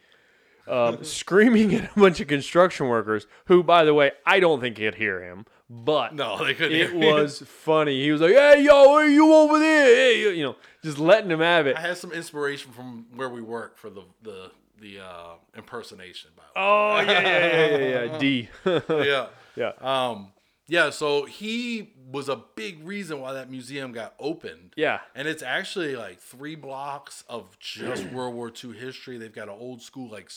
um, 0.67 1.03
screaming 1.05 1.75
at 1.75 1.91
a 1.97 2.01
bunch 2.01 2.21
of 2.21 2.29
construction 2.29 2.89
workers 2.89 3.27
who, 3.47 3.63
by 3.63 3.85
the 3.85 3.93
way, 3.95 4.13
I 4.25 4.41
don't 4.41 4.61
think 4.61 4.77
could 4.77 4.95
hear 4.95 5.23
him, 5.23 5.45
but 5.71 6.15
No, 6.15 6.43
they 6.45 6.55
couldn't. 6.55 6.79
it 6.79 6.95
was 6.95 7.41
funny. 7.47 8.03
He 8.03 8.11
was 8.11 8.21
like, 8.21 8.33
hey, 8.33 8.63
yo, 8.63 8.93
are 8.95 9.07
you 9.09 9.33
over 9.35 9.59
there? 9.59 9.85
Hey, 9.87 10.37
you- 10.37 10.43
know, 10.45 10.57
just 10.83 10.99
letting 10.99 11.31
him 11.31 11.41
have 11.41 11.67
it. 11.67 11.77
I 11.77 11.81
had 11.81 11.97
some 11.99 12.13
inspiration 12.13 12.73
from 12.73 13.07
where 13.15 13.29
we 13.29 13.43
work 13.43 13.77
for 13.77 13.91
the 13.91 14.03
the 14.23 14.51
the 14.81 15.01
uh, 15.01 15.33
impersonation. 15.57 16.31
By 16.37 16.43
the 16.55 16.61
Oh, 16.61 17.01
yeah, 17.01 17.21
yeah, 17.21 17.67
yeah, 17.67 17.77
yeah, 17.77 18.13
yeah. 18.13 18.19
D. 18.19 18.49
yeah, 18.89 19.27
yeah. 19.57 19.73
um, 19.81 20.33
yeah. 20.69 20.91
So 20.91 21.25
he 21.25 21.93
was 22.11 22.29
a 22.29 22.37
big 22.55 22.87
reason 22.87 23.21
why 23.21 23.33
that 23.35 23.51
museum 23.51 23.93
got 23.93 24.15
opened. 24.21 24.73
Yeah. 24.77 25.01
and 25.15 25.27
it's 25.29 25.43
actually 25.43 25.97
like 25.97 26.21
three 26.21 26.55
blocks 26.55 27.25
of 27.29 27.59
just 27.59 28.05
World 28.13 28.35
War 28.35 28.51
II 28.65 28.73
history. 28.73 29.19
They've 29.19 29.35
got 29.35 29.49
an 29.49 29.57
old 29.59 29.83
school 29.83 30.09
like 30.11 30.31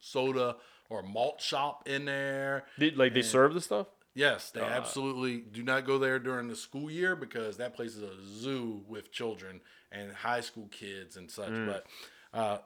soda 0.00 0.56
or 0.90 1.02
malt 1.02 1.40
shop 1.40 1.88
in 1.88 2.04
there. 2.04 2.64
Did, 2.78 2.96
like, 2.98 3.14
they 3.14 3.22
serve 3.22 3.54
the 3.54 3.60
stuff? 3.60 3.86
Yes, 4.14 4.50
they 4.50 4.60
absolutely 4.60 5.38
do 5.38 5.62
not 5.62 5.84
go 5.84 5.98
there 5.98 6.18
during 6.20 6.46
the 6.48 6.54
school 6.54 6.90
year 6.90 7.16
because 7.16 7.56
that 7.56 7.74
place 7.74 7.96
is 7.96 8.02
a 8.02 8.14
zoo 8.24 8.82
with 8.86 9.10
children 9.10 9.60
and 9.90 10.12
high 10.12 10.40
school 10.40 10.68
kids 10.70 11.16
and 11.16 11.30
such. 11.30 11.50
But 11.66 11.86
uh, 12.32 12.58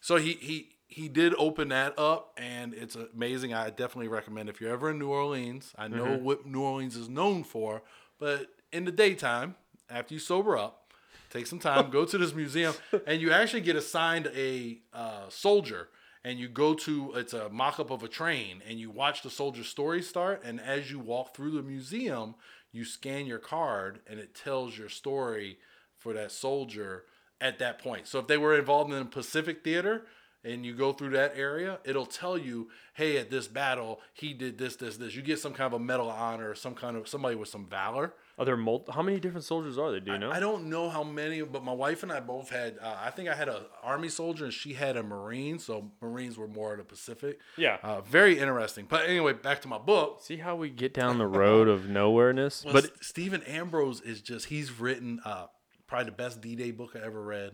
so 0.00 0.16
he 0.16 0.32
he 0.32 0.70
he 0.88 1.08
did 1.08 1.34
open 1.38 1.68
that 1.68 1.98
up, 1.98 2.32
and 2.36 2.74
it's 2.74 2.96
amazing. 2.96 3.54
I 3.54 3.70
definitely 3.70 4.08
recommend 4.08 4.48
if 4.48 4.60
you're 4.60 4.72
ever 4.72 4.90
in 4.90 4.98
New 4.98 5.08
Orleans. 5.08 5.72
I 5.78 5.88
know 5.88 6.16
what 6.16 6.46
New 6.46 6.60
Orleans 6.62 6.96
is 6.96 7.08
known 7.08 7.44
for, 7.44 7.82
but 8.18 8.48
in 8.72 8.84
the 8.84 8.92
daytime, 8.92 9.54
after 9.88 10.14
you 10.14 10.20
sober 10.20 10.56
up, 10.56 10.92
take 11.30 11.46
some 11.46 11.58
time, 11.60 11.90
go 11.90 12.04
to 12.04 12.18
this 12.18 12.34
museum, 12.34 12.74
and 13.06 13.20
you 13.20 13.30
actually 13.32 13.60
get 13.62 13.76
assigned 13.76 14.30
a 14.34 14.78
uh, 14.92 15.28
soldier 15.28 15.88
and 16.26 16.40
you 16.40 16.48
go 16.48 16.74
to 16.74 17.12
it's 17.14 17.32
a 17.32 17.48
mock-up 17.50 17.88
of 17.92 18.02
a 18.02 18.08
train 18.08 18.60
and 18.68 18.80
you 18.80 18.90
watch 18.90 19.22
the 19.22 19.30
soldier's 19.30 19.68
story 19.68 20.02
start 20.02 20.42
and 20.44 20.60
as 20.60 20.90
you 20.90 20.98
walk 20.98 21.34
through 21.34 21.52
the 21.52 21.62
museum 21.62 22.34
you 22.72 22.84
scan 22.84 23.26
your 23.26 23.38
card 23.38 24.00
and 24.08 24.18
it 24.18 24.34
tells 24.34 24.76
your 24.76 24.88
story 24.88 25.56
for 25.96 26.12
that 26.12 26.32
soldier 26.32 27.04
at 27.40 27.58
that 27.60 27.78
point. 27.78 28.08
So 28.08 28.18
if 28.18 28.26
they 28.26 28.36
were 28.36 28.58
involved 28.58 28.92
in 28.92 28.98
the 28.98 29.04
pacific 29.04 29.62
theater 29.62 30.06
and 30.42 30.66
you 30.66 30.74
go 30.74 30.92
through 30.92 31.10
that 31.10 31.34
area 31.36 31.78
it'll 31.84 32.06
tell 32.06 32.36
you 32.36 32.70
hey 32.94 33.18
at 33.18 33.30
this 33.30 33.46
battle 33.46 34.00
he 34.12 34.34
did 34.34 34.58
this 34.58 34.74
this 34.74 34.96
this. 34.96 35.14
You 35.14 35.22
get 35.22 35.38
some 35.38 35.54
kind 35.54 35.72
of 35.72 35.80
a 35.80 35.84
medal 35.84 36.10
of 36.10 36.18
honor 36.18 36.50
or 36.50 36.54
some 36.56 36.74
kind 36.74 36.96
of 36.96 37.06
somebody 37.06 37.36
with 37.36 37.48
some 37.48 37.66
valor 37.66 38.12
Are 38.38 38.44
there 38.44 38.56
mul- 38.56 38.84
How 38.92 39.00
many 39.00 39.18
different 39.18 39.44
soldiers 39.44 39.78
are 39.78 39.90
there? 39.90 40.00
Do 40.00 40.12
you 40.12 40.18
know? 40.18 40.30
I 40.30 40.40
don't 40.40 40.68
know 40.68 40.90
how 40.90 41.02
many, 41.02 41.40
but 41.40 41.64
my 41.64 41.72
wife 41.72 42.02
and 42.02 42.12
I 42.12 42.20
both 42.20 42.50
had. 42.50 42.76
Uh, 42.82 42.94
I 43.00 43.10
think 43.10 43.30
I 43.30 43.34
had 43.34 43.48
a 43.48 43.62
army 43.82 44.10
soldier 44.10 44.44
and 44.44 44.52
she 44.52 44.74
had 44.74 44.98
a 44.98 45.02
marine. 45.02 45.58
So 45.58 45.90
marines 46.02 46.36
were 46.36 46.46
more 46.46 46.72
of 46.72 46.78
the 46.78 46.84
Pacific. 46.84 47.38
Yeah. 47.56 47.78
Uh, 47.82 48.02
very 48.02 48.38
interesting. 48.38 48.84
But 48.88 49.08
anyway, 49.08 49.32
back 49.32 49.62
to 49.62 49.68
my 49.68 49.78
book. 49.78 50.20
See 50.22 50.36
how 50.36 50.54
we 50.54 50.68
get 50.68 50.92
down 50.92 51.16
the 51.16 51.26
road 51.44 51.66
of 51.66 51.82
nowhereness? 51.84 52.62
But 52.64 52.72
but 52.74 53.04
Stephen 53.04 53.42
Ambrose 53.44 54.02
is 54.02 54.20
just 54.20 54.46
he's 54.46 54.78
written 54.78 55.20
uh, 55.24 55.46
probably 55.86 56.06
the 56.06 56.12
best 56.16 56.42
D 56.42 56.56
Day 56.56 56.72
book 56.72 56.94
I 56.94 57.06
ever 57.06 57.22
read. 57.22 57.52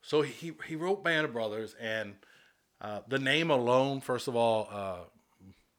So 0.00 0.22
he 0.22 0.52
he 0.66 0.74
wrote 0.74 1.04
Band 1.04 1.26
of 1.26 1.34
Brothers 1.34 1.74
and 1.78 2.14
uh, 2.80 3.00
the 3.08 3.18
name 3.18 3.50
alone, 3.50 4.00
first 4.00 4.26
of 4.28 4.36
all, 4.36 4.68
uh, 4.70 4.98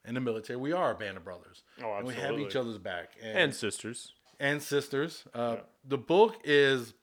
in 0.07 0.13
the 0.13 0.21
military, 0.21 0.57
we 0.57 0.71
are 0.71 0.91
a 0.91 0.95
band 0.95 1.17
of 1.17 1.23
brothers. 1.23 1.63
Oh, 1.83 1.97
And 1.97 2.05
we 2.07 2.13
have 2.13 2.39
each 2.39 2.55
other's 2.55 2.77
back. 2.77 3.13
and 3.23 3.53
sisters. 3.55 4.13
And 4.39 4.61
sisters. 4.61 5.23
Uh, 5.33 5.57
The 5.87 5.97
book 5.97 6.37
is 6.43 6.93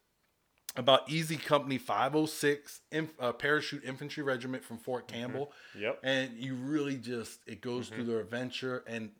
about 0.77 1.09
Easy 1.11 1.37
Company 1.37 1.79
506 1.79 2.81
inf- 2.91 3.15
uh, 3.21 3.33
Parachute 3.33 3.85
Infantry 3.85 4.23
Regiment 4.23 4.65
from 4.65 4.79
Fort 4.79 5.07
Campbell. 5.07 5.53
Yep. 5.79 6.01
And 6.03 6.33
you 6.37 6.55
really 6.55 6.97
just, 6.97 7.41
it 7.47 7.61
goes 7.61 7.89
through 7.89 8.05
their 8.05 8.21
adventure. 8.21 8.83
And 8.87 9.11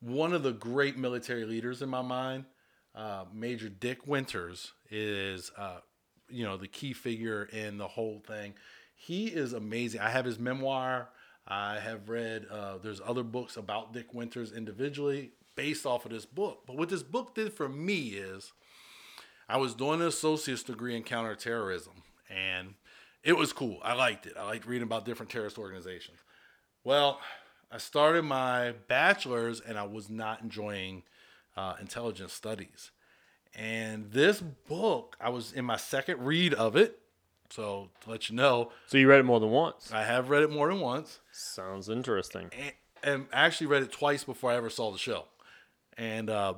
one 0.00 0.32
of 0.32 0.42
the 0.42 0.52
great 0.52 0.96
military 0.98 1.44
leaders 1.44 1.80
in 1.80 1.88
my 1.88 2.02
mind, 2.02 2.44
uh, 2.94 3.24
Major 3.32 3.68
Dick 3.68 4.06
Winters, 4.06 4.72
is, 4.90 5.52
uh, 5.56 5.78
you 6.28 6.44
know, 6.44 6.56
the 6.56 6.68
key 6.68 6.92
figure 6.92 7.44
in 7.44 7.78
the 7.78 7.86
whole 7.88 8.20
thing. 8.26 8.54
He 8.96 9.26
is 9.28 9.52
amazing. 9.52 10.00
I 10.00 10.10
have 10.10 10.24
his 10.24 10.38
memoir. 10.38 11.10
I 11.46 11.78
have 11.78 12.08
read, 12.08 12.46
uh, 12.50 12.78
there's 12.78 13.00
other 13.04 13.22
books 13.22 13.56
about 13.56 13.92
Dick 13.92 14.12
Winters 14.12 14.50
individually 14.52 15.30
based 15.56 15.84
off 15.86 16.04
of 16.04 16.12
this 16.12 16.26
book. 16.26 16.62
But 16.66 16.76
what 16.76 16.88
this 16.88 17.02
book 17.02 17.34
did 17.34 17.52
for 17.52 17.68
me 17.68 18.10
is, 18.10 18.52
I 19.48 19.56
was 19.56 19.74
doing 19.74 20.00
an 20.00 20.06
associate's 20.06 20.62
degree 20.62 20.96
in 20.96 21.02
counterterrorism, 21.02 21.94
and 22.30 22.74
it 23.24 23.36
was 23.36 23.52
cool. 23.52 23.78
I 23.82 23.94
liked 23.94 24.26
it. 24.26 24.34
I 24.38 24.44
liked 24.44 24.66
reading 24.66 24.84
about 24.86 25.04
different 25.04 25.30
terrorist 25.30 25.58
organizations. 25.58 26.18
Well, 26.84 27.20
I 27.72 27.78
started 27.78 28.22
my 28.22 28.72
bachelor's, 28.86 29.60
and 29.60 29.76
I 29.78 29.84
was 29.84 30.08
not 30.08 30.42
enjoying 30.42 31.02
uh, 31.56 31.74
intelligence 31.80 32.32
studies. 32.32 32.90
And 33.54 34.12
this 34.12 34.40
book, 34.40 35.16
I 35.20 35.30
was 35.30 35.52
in 35.52 35.64
my 35.64 35.76
second 35.76 36.20
read 36.24 36.52
of 36.54 36.76
it. 36.76 37.00
So 37.48 37.90
to 38.02 38.10
let 38.10 38.28
you 38.28 38.34
know, 38.36 38.70
So 38.88 38.98
you 38.98 39.08
read 39.08 39.20
it 39.20 39.24
more 39.24 39.38
than 39.40 39.50
once. 39.50 39.90
I 39.92 40.02
have 40.02 40.30
read 40.30 40.42
it 40.42 40.50
more 40.50 40.68
than 40.68 40.80
once 40.80 41.20
Sounds 41.30 41.88
interesting. 41.88 42.50
and, 42.52 42.72
and 43.04 43.26
actually 43.32 43.68
read 43.68 43.84
it 43.84 43.92
twice 43.92 44.24
before 44.24 44.50
I 44.50 44.56
ever 44.56 44.68
saw 44.68 44.90
the 44.90 44.98
show. 44.98 45.26
And 45.96 46.28
uh, 46.30 46.54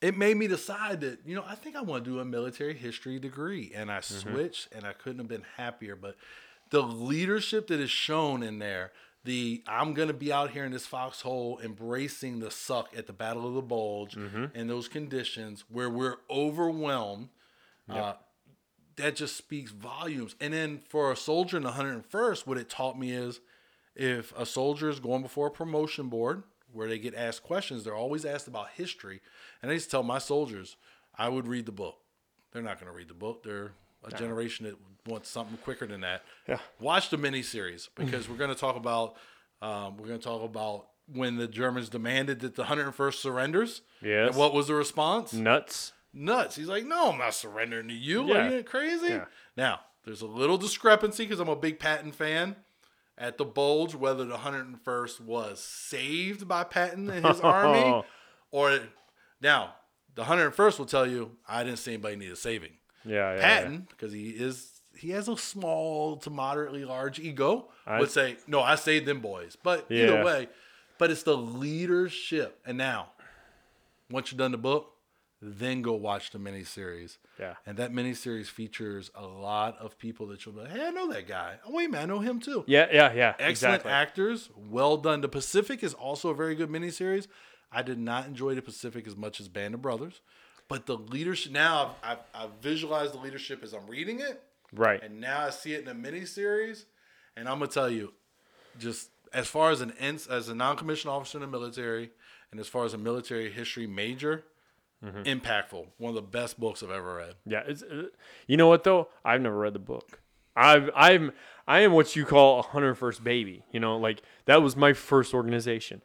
it 0.00 0.16
made 0.16 0.36
me 0.36 0.46
decide 0.46 1.00
that, 1.00 1.20
you 1.24 1.34
know, 1.34 1.44
I 1.46 1.54
think 1.54 1.76
I 1.76 1.82
want 1.82 2.04
to 2.04 2.10
do 2.10 2.20
a 2.20 2.24
military 2.24 2.74
history 2.74 3.18
degree. 3.18 3.72
And 3.74 3.90
I 3.90 4.00
switched 4.00 4.68
and 4.72 4.84
I 4.84 4.92
couldn't 4.92 5.18
have 5.18 5.28
been 5.28 5.44
happier. 5.56 5.96
But 5.96 6.16
the 6.70 6.82
leadership 6.82 7.68
that 7.68 7.80
is 7.80 7.90
shown 7.90 8.42
in 8.42 8.58
there, 8.58 8.92
the 9.24 9.62
I'm 9.66 9.94
going 9.94 10.08
to 10.08 10.14
be 10.14 10.32
out 10.32 10.50
here 10.50 10.64
in 10.64 10.72
this 10.72 10.86
foxhole 10.86 11.58
embracing 11.62 12.38
the 12.38 12.50
suck 12.50 12.90
at 12.96 13.06
the 13.06 13.12
Battle 13.12 13.46
of 13.48 13.54
the 13.54 13.62
Bulge 13.62 14.16
and 14.54 14.70
those 14.70 14.88
conditions 14.88 15.64
where 15.68 15.90
we're 15.90 16.16
overwhelmed. 16.30 17.28
Uh, 17.88 18.12
that 18.96 19.16
just 19.16 19.36
speaks 19.36 19.70
volumes. 19.70 20.34
And 20.40 20.52
then 20.52 20.80
for 20.88 21.10
a 21.12 21.16
soldier 21.16 21.56
in 21.56 21.62
the 21.62 21.70
101st, 21.70 22.46
what 22.46 22.58
it 22.58 22.68
taught 22.68 22.98
me 22.98 23.12
is 23.12 23.40
if 23.94 24.32
a 24.36 24.44
soldier 24.46 24.88
is 24.88 25.00
going 25.00 25.22
before 25.22 25.46
a 25.48 25.50
promotion 25.50 26.08
board 26.08 26.42
where 26.72 26.88
they 26.88 26.98
get 26.98 27.14
asked 27.14 27.42
questions, 27.42 27.84
they're 27.84 27.94
always 27.94 28.24
asked 28.24 28.48
about 28.48 28.70
history. 28.74 29.20
And 29.62 29.70
I 29.70 29.74
used 29.74 29.86
to 29.86 29.90
tell 29.90 30.02
my 30.02 30.18
soldiers, 30.18 30.76
I 31.16 31.28
would 31.28 31.46
read 31.48 31.66
the 31.66 31.72
book. 31.72 31.96
They're 32.52 32.62
not 32.62 32.80
going 32.80 32.90
to 32.90 32.96
read 32.96 33.08
the 33.08 33.14
book. 33.14 33.42
They're 33.42 33.72
a 34.04 34.10
generation 34.10 34.66
that 34.66 34.76
wants 35.06 35.28
something 35.28 35.56
quicker 35.58 35.86
than 35.86 36.02
that. 36.02 36.22
Yeah. 36.48 36.58
Watch 36.80 37.10
the 37.10 37.16
miniseries 37.16 37.88
because 37.96 38.28
we're 38.28 38.36
going 38.36 38.50
to 38.50 38.56
talk 38.56 38.76
about 38.76 39.16
um, 39.60 39.96
we're 39.96 40.06
going 40.06 40.20
to 40.20 40.24
talk 40.24 40.42
about 40.42 40.86
when 41.12 41.36
the 41.36 41.48
Germans 41.48 41.88
demanded 41.88 42.40
that 42.40 42.54
the 42.54 42.64
101st 42.64 43.14
surrenders. 43.14 43.82
Yes. 44.02 44.28
And 44.28 44.36
what 44.36 44.54
was 44.54 44.68
the 44.68 44.74
response? 44.74 45.32
Nuts. 45.32 45.92
nuts. 46.12 46.54
He's 46.56 46.68
like, 46.68 46.84
no, 46.84 47.10
I'm 47.10 47.18
not 47.18 47.34
surrendering 47.34 47.88
to 47.88 47.94
you. 47.94 48.26
Yeah. 48.26 48.46
Are 48.46 48.56
you 48.56 48.62
crazy? 48.62 49.08
Yeah. 49.08 49.24
Now, 49.56 49.80
there's 50.04 50.22
a 50.22 50.26
little 50.26 50.58
discrepancy 50.58 51.24
because 51.24 51.40
I'm 51.40 51.48
a 51.48 51.56
big 51.56 51.78
Patton 51.78 52.12
fan. 52.12 52.56
At 53.18 53.36
the 53.36 53.44
Bulge, 53.44 53.94
whether 53.96 54.24
the 54.24 54.36
101st 54.36 55.20
was 55.20 55.58
saved 55.60 56.46
by 56.46 56.62
Patton 56.62 57.10
and 57.10 57.26
his 57.26 57.40
army, 57.40 58.04
or 58.52 58.78
now 59.40 59.74
the 60.14 60.22
101st 60.22 60.78
will 60.78 60.86
tell 60.86 61.04
you, 61.06 61.32
I 61.48 61.64
didn't 61.64 61.80
see 61.80 61.94
anybody 61.94 62.14
need 62.16 62.30
a 62.30 62.36
saving. 62.36 62.72
Yeah, 63.04 63.34
yeah. 63.34 63.40
Patton, 63.40 63.86
because 63.90 64.12
he 64.12 64.28
is 64.30 64.72
he 64.96 65.10
has 65.10 65.28
a 65.28 65.36
small 65.36 66.16
to 66.18 66.30
moderately 66.30 66.84
large 66.84 67.18
ego, 67.20 67.68
I- 67.86 68.00
would 68.00 68.10
say, 68.10 68.36
no, 68.48 68.60
I 68.60 68.74
saved 68.74 69.06
them 69.06 69.20
boys. 69.20 69.56
But 69.60 69.86
Yeah. 69.90 70.04
either 70.04 70.24
way, 70.24 70.48
but 70.98 71.10
it's 71.10 71.22
the 71.22 71.36
leadership. 71.36 72.60
And 72.66 72.78
now, 72.78 73.10
once 74.10 74.32
you're 74.32 74.38
done 74.38 74.50
the 74.52 74.58
book, 74.58 74.92
then 75.40 75.82
go 75.82 75.92
watch 75.92 76.30
the 76.30 76.38
miniseries. 76.38 77.18
Yeah. 77.38 77.54
And 77.64 77.76
that 77.76 77.92
miniseries 77.92 78.46
features 78.46 79.10
a 79.14 79.24
lot 79.26 79.76
of 79.78 79.96
people 79.98 80.26
that 80.28 80.44
you'll 80.44 80.54
be 80.54 80.62
like, 80.62 80.70
hey, 80.72 80.86
I 80.86 80.90
know 80.90 81.08
that 81.12 81.28
guy. 81.28 81.58
Oh, 81.66 81.72
wait, 81.72 81.90
man, 81.90 82.02
I 82.02 82.06
know 82.06 82.18
him 82.20 82.40
too. 82.40 82.64
Yeah, 82.66 82.88
yeah, 82.92 83.12
yeah. 83.12 83.28
Excellent 83.38 83.50
exactly. 83.76 83.92
actors, 83.92 84.50
well 84.56 84.96
done. 84.96 85.20
The 85.20 85.28
Pacific 85.28 85.82
is 85.84 85.94
also 85.94 86.30
a 86.30 86.34
very 86.34 86.54
good 86.56 86.68
miniseries. 86.68 87.28
I 87.70 87.82
did 87.82 87.98
not 87.98 88.26
enjoy 88.26 88.54
the 88.54 88.62
Pacific 88.62 89.06
as 89.06 89.16
much 89.16 89.40
as 89.40 89.46
Band 89.48 89.74
of 89.74 89.82
Brothers, 89.82 90.20
but 90.68 90.86
the 90.86 90.96
leadership 90.96 91.52
now 91.52 91.94
I've, 92.02 92.18
I've, 92.34 92.42
I've 92.44 92.50
visualized 92.60 93.14
the 93.14 93.18
leadership 93.18 93.62
as 93.62 93.72
I'm 93.74 93.86
reading 93.86 94.20
it, 94.20 94.42
Right. 94.72 95.02
and 95.02 95.20
now 95.20 95.46
I 95.46 95.50
see 95.50 95.74
it 95.74 95.82
in 95.82 95.88
a 95.88 95.94
miniseries, 95.94 96.84
and 97.36 97.48
I'm 97.48 97.58
gonna 97.58 97.70
tell 97.70 97.88
you, 97.90 98.12
just 98.78 99.10
as 99.32 99.46
far 99.46 99.70
as 99.70 99.80
an 99.82 99.92
ens- 100.00 100.26
as 100.26 100.48
a 100.48 100.54
non-commissioned 100.54 101.10
officer 101.12 101.38
in 101.38 101.42
the 101.42 101.46
military, 101.46 102.10
and 102.50 102.58
as 102.58 102.66
far 102.68 102.84
as 102.84 102.94
a 102.94 102.98
military 102.98 103.50
history 103.50 103.86
major, 103.86 104.44
Mm-hmm. 105.04 105.22
impactful. 105.22 105.86
One 105.98 106.08
of 106.08 106.16
the 106.16 106.22
best 106.22 106.58
books 106.58 106.82
I've 106.82 106.90
ever 106.90 107.14
read. 107.14 107.34
Yeah, 107.46 107.62
it's 107.66 107.84
uh, 107.84 108.06
you 108.48 108.56
know 108.56 108.66
what 108.66 108.82
though? 108.82 109.08
I've 109.24 109.40
never 109.40 109.56
read 109.56 109.72
the 109.72 109.78
book. 109.78 110.20
I've 110.56 110.90
I'm 110.92 111.30
I 111.68 111.80
am 111.80 111.92
what 111.92 112.16
you 112.16 112.24
call 112.24 112.58
a 112.58 112.62
hundred 112.62 112.96
first 112.96 113.22
baby. 113.22 113.62
You 113.70 113.78
know, 113.78 113.96
like 113.96 114.22
that 114.46 114.60
was 114.60 114.74
my 114.74 114.92
first 114.92 115.34
organization. 115.34 116.02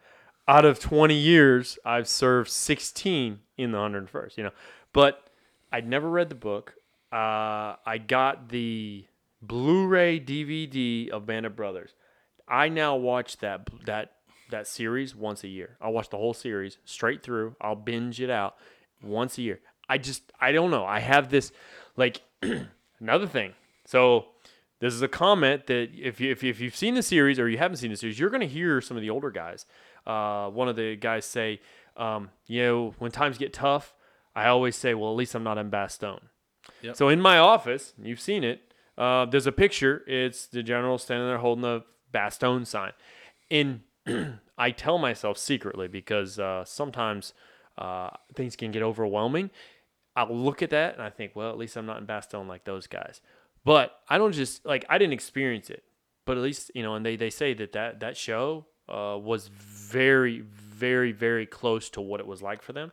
Out 0.48 0.64
of 0.64 0.80
twenty 0.80 1.16
years, 1.16 1.80
I've 1.84 2.08
served 2.08 2.52
sixteen 2.52 3.40
in 3.58 3.72
the 3.72 3.80
hundred 3.80 4.12
first. 4.12 4.38
You 4.38 4.44
know, 4.44 4.52
but 4.94 5.28
I'd 5.72 5.88
never 5.88 6.08
read 6.08 6.30
the 6.30 6.36
book. 6.36 6.76
Uh, 7.12 7.78
I 7.86 8.00
got 8.06 8.50
the 8.50 9.06
Blu-ray 9.42 10.20
DVD 10.20 11.10
of 11.10 11.26
Band 11.26 11.48
of 11.48 11.56
Brothers. 11.56 11.96
I 12.48 12.70
now 12.70 12.96
watch 12.96 13.38
that 13.38 13.68
that 13.88 14.12
that 14.52 14.68
series 14.68 15.16
once 15.16 15.44
a 15.44 15.48
year. 15.48 15.78
I'll 15.82 15.94
watch 15.94 16.10
the 16.10 16.18
whole 16.18 16.36
series 16.36 16.78
straight 16.86 17.24
through. 17.24 17.56
I'll 17.60 17.76
binge 17.76 18.22
it 18.22 18.30
out 18.30 18.56
once 19.04 19.38
a 19.38 19.42
year. 19.42 19.60
I 19.90 19.98
just 19.98 20.32
I 20.40 20.52
don't 20.52 20.72
know. 20.72 20.86
I 20.86 21.00
have 21.00 21.30
this 21.30 21.52
like 21.98 22.22
another 23.00 23.28
thing. 23.28 23.54
So 23.86 24.28
this 24.80 24.94
is 24.94 25.02
a 25.02 25.08
comment 25.08 25.68
that 25.68 25.90
if 25.96 26.20
you 26.20 26.32
if, 26.32 26.44
you, 26.44 26.50
if 26.50 26.60
you've 26.60 26.76
seen 26.76 26.96
the 26.96 27.04
series 27.04 27.40
or 27.40 27.50
you 27.50 27.58
haven't 27.58 27.78
seen 27.78 27.92
the 27.92 27.98
series, 27.98 28.20
you're 28.20 28.30
going 28.30 28.42
to 28.42 28.48
hear 28.48 28.82
some 28.82 28.98
of 28.98 29.02
the 29.02 29.10
older 29.10 29.32
guys. 29.32 29.66
Uh, 30.06 30.50
one 30.50 30.68
of 30.68 30.76
the 30.76 30.96
guys 30.96 31.26
say, 31.26 31.62
um, 31.96 32.30
you 32.48 32.62
know, 32.62 32.94
when 33.00 33.12
times 33.12 33.38
get 33.38 33.54
tough, 33.54 33.94
I 34.36 34.48
always 34.48 34.76
say, 34.76 34.94
well, 34.94 35.12
at 35.12 35.16
least 35.16 35.36
I'm 35.36 35.44
not 35.44 35.58
in 35.58 35.70
Bastogne. 35.70 36.24
Yep. 36.82 36.96
So 36.96 37.10
in 37.10 37.22
my 37.22 37.38
office, 37.38 37.94
you've 38.02 38.20
seen 38.20 38.44
it. 38.44 38.74
Uh, 38.98 39.26
there's 39.26 39.48
a 39.48 39.52
picture. 39.52 40.04
It's 40.08 40.48
the 40.48 40.64
general 40.64 40.98
standing 40.98 41.28
there 41.28 41.38
holding 41.38 41.66
a 41.66 41.84
Bastogne 42.14 42.66
sign. 42.66 42.92
And 43.50 43.82
I 44.58 44.72
tell 44.72 44.98
myself 44.98 45.38
secretly 45.38 45.88
because 45.88 46.40
uh, 46.40 46.66
sometimes 46.66 47.34
uh, 47.78 48.12
things 48.36 48.56
can 48.56 48.72
get 48.72 48.84
overwhelming. 48.84 49.50
I'll 50.16 50.36
look 50.36 50.62
at 50.62 50.70
that 50.70 50.94
and 50.94 51.02
I 51.02 51.10
think, 51.10 51.36
well, 51.36 51.50
at 51.50 51.58
least 51.58 51.76
I'm 51.76 51.86
not 51.86 51.98
in 51.98 52.06
Bastogne 52.06 52.48
like 52.48 52.66
those 52.66 52.88
guys. 52.88 53.22
But 53.66 54.00
I 54.10 54.18
don't 54.18 54.34
just 54.34 54.66
like 54.66 54.86
I 54.90 54.98
didn't 54.98 55.14
experience 55.14 55.70
it, 55.70 55.84
but 56.26 56.38
at 56.38 56.44
least 56.44 56.72
you 56.76 56.84
know. 56.84 56.96
And 56.96 57.06
they 57.06 57.16
they 57.16 57.30
say 57.30 57.54
that 57.54 57.72
that 57.72 58.02
that 58.02 58.18
show 58.18 58.66
uh, 58.90 59.18
was 59.18 59.48
very 59.48 60.42
very 60.42 61.14
very 61.14 61.46
close 61.46 61.90
to 61.92 62.02
what 62.02 62.20
it 62.20 62.28
was 62.28 62.42
like 62.42 62.62
for 62.62 62.74
them. 62.74 62.92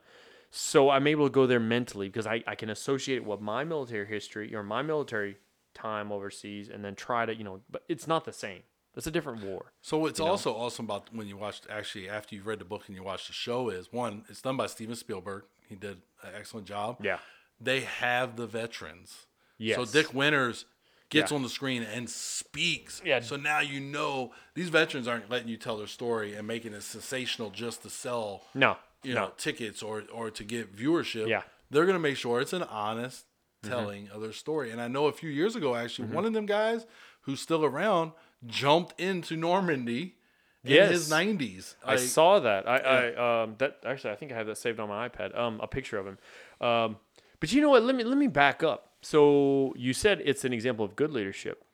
So 0.50 0.90
I'm 0.90 1.06
able 1.06 1.26
to 1.26 1.32
go 1.32 1.46
there 1.46 1.60
mentally 1.60 2.08
because 2.08 2.26
I, 2.26 2.42
I 2.46 2.54
can 2.54 2.70
associate 2.70 3.16
it 3.16 3.24
with 3.24 3.40
my 3.40 3.64
military 3.64 4.06
history 4.06 4.54
or 4.54 4.62
my 4.62 4.82
military 4.82 5.36
time 5.74 6.10
overseas 6.10 6.68
and 6.68 6.84
then 6.84 6.96
try 6.96 7.24
to, 7.24 7.34
you 7.34 7.44
know, 7.44 7.60
but 7.70 7.84
it's 7.88 8.08
not 8.08 8.24
the 8.24 8.32
same. 8.32 8.62
It's 8.96 9.06
a 9.06 9.10
different 9.10 9.44
war. 9.44 9.72
So 9.82 9.98
what's 9.98 10.18
also 10.20 10.52
awesome 10.54 10.84
about 10.86 11.14
when 11.14 11.26
you 11.28 11.36
watch 11.36 11.60
actually 11.70 12.08
after 12.08 12.34
you've 12.34 12.46
read 12.46 12.58
the 12.58 12.64
book 12.64 12.82
and 12.88 12.96
you 12.96 13.02
watch 13.02 13.26
the 13.28 13.32
show 13.32 13.68
is 13.68 13.92
one, 13.92 14.24
it's 14.28 14.42
done 14.42 14.56
by 14.56 14.66
Steven 14.66 14.96
Spielberg. 14.96 15.44
He 15.68 15.76
did 15.76 15.98
an 16.22 16.30
excellent 16.36 16.66
job. 16.66 16.96
Yeah. 17.00 17.18
They 17.60 17.80
have 17.82 18.36
the 18.36 18.46
veterans. 18.46 19.26
Yeah. 19.58 19.76
So 19.76 19.84
Dick 19.84 20.12
Winters 20.12 20.64
gets 21.08 21.30
Yeah. 21.30 21.36
on 21.36 21.42
the 21.42 21.48
screen 21.48 21.82
and 21.84 22.10
speaks. 22.10 23.00
Yeah. 23.04 23.20
So 23.20 23.36
now 23.36 23.60
you 23.60 23.80
know 23.80 24.32
these 24.54 24.68
veterans 24.70 25.06
aren't 25.06 25.30
letting 25.30 25.48
you 25.48 25.56
tell 25.56 25.76
their 25.76 25.86
story 25.86 26.34
and 26.34 26.46
making 26.46 26.72
it 26.72 26.82
sensational 26.82 27.50
just 27.50 27.82
to 27.82 27.90
sell 27.90 28.42
No. 28.54 28.76
you 29.02 29.14
no. 29.14 29.26
know 29.26 29.32
tickets 29.36 29.82
or 29.82 30.04
or 30.12 30.30
to 30.32 30.42
get 30.44 30.74
viewership. 30.74 31.28
Yeah. 31.28 31.38
Mm-hmm. 31.40 31.48
They're 31.70 31.86
gonna 31.86 31.98
make 32.00 32.16
sure 32.16 32.40
it's 32.40 32.52
an 32.52 32.64
honest 32.64 33.26
telling 33.62 34.08
of 34.08 34.20
their 34.22 34.32
story. 34.32 34.70
And 34.70 34.80
I 34.80 34.88
know 34.88 35.06
a 35.06 35.12
few 35.12 35.30
years 35.30 35.54
ago 35.54 35.74
actually 35.76 36.08
one 36.08 36.24
of 36.24 36.32
them 36.32 36.46
guys 36.46 36.86
who's 37.22 37.40
still 37.40 37.64
around 37.64 38.12
jumped 38.46 38.98
into 39.00 39.36
Normandy 39.36 40.16
in 40.64 40.72
Yes. 40.72 40.90
his 40.90 41.10
nineties. 41.10 41.76
I 41.84 41.96
saw 41.96 42.38
that. 42.40 42.68
I, 42.68 42.76
I 42.78 43.42
um 43.42 43.54
that 43.58 43.78
actually 43.84 44.10
I 44.12 44.16
think 44.16 44.32
I 44.32 44.36
have 44.36 44.46
that 44.46 44.58
saved 44.58 44.78
on 44.80 44.88
my 44.88 45.08
iPad. 45.08 45.36
Um, 45.38 45.58
a 45.62 45.66
picture 45.66 45.98
of 45.98 46.06
him. 46.06 46.18
Um, 46.60 46.96
but 47.40 47.52
you 47.52 47.60
know 47.62 47.70
what? 47.70 47.82
Let 47.82 47.94
me 47.94 48.04
let 48.04 48.18
me 48.18 48.26
back 48.26 48.62
up. 48.62 48.92
So 49.02 49.72
you 49.76 49.92
said 49.94 50.20
it's 50.24 50.44
an 50.44 50.52
example 50.52 50.84
of 50.84 50.94
good 50.96 51.10
leadership, 51.10 51.64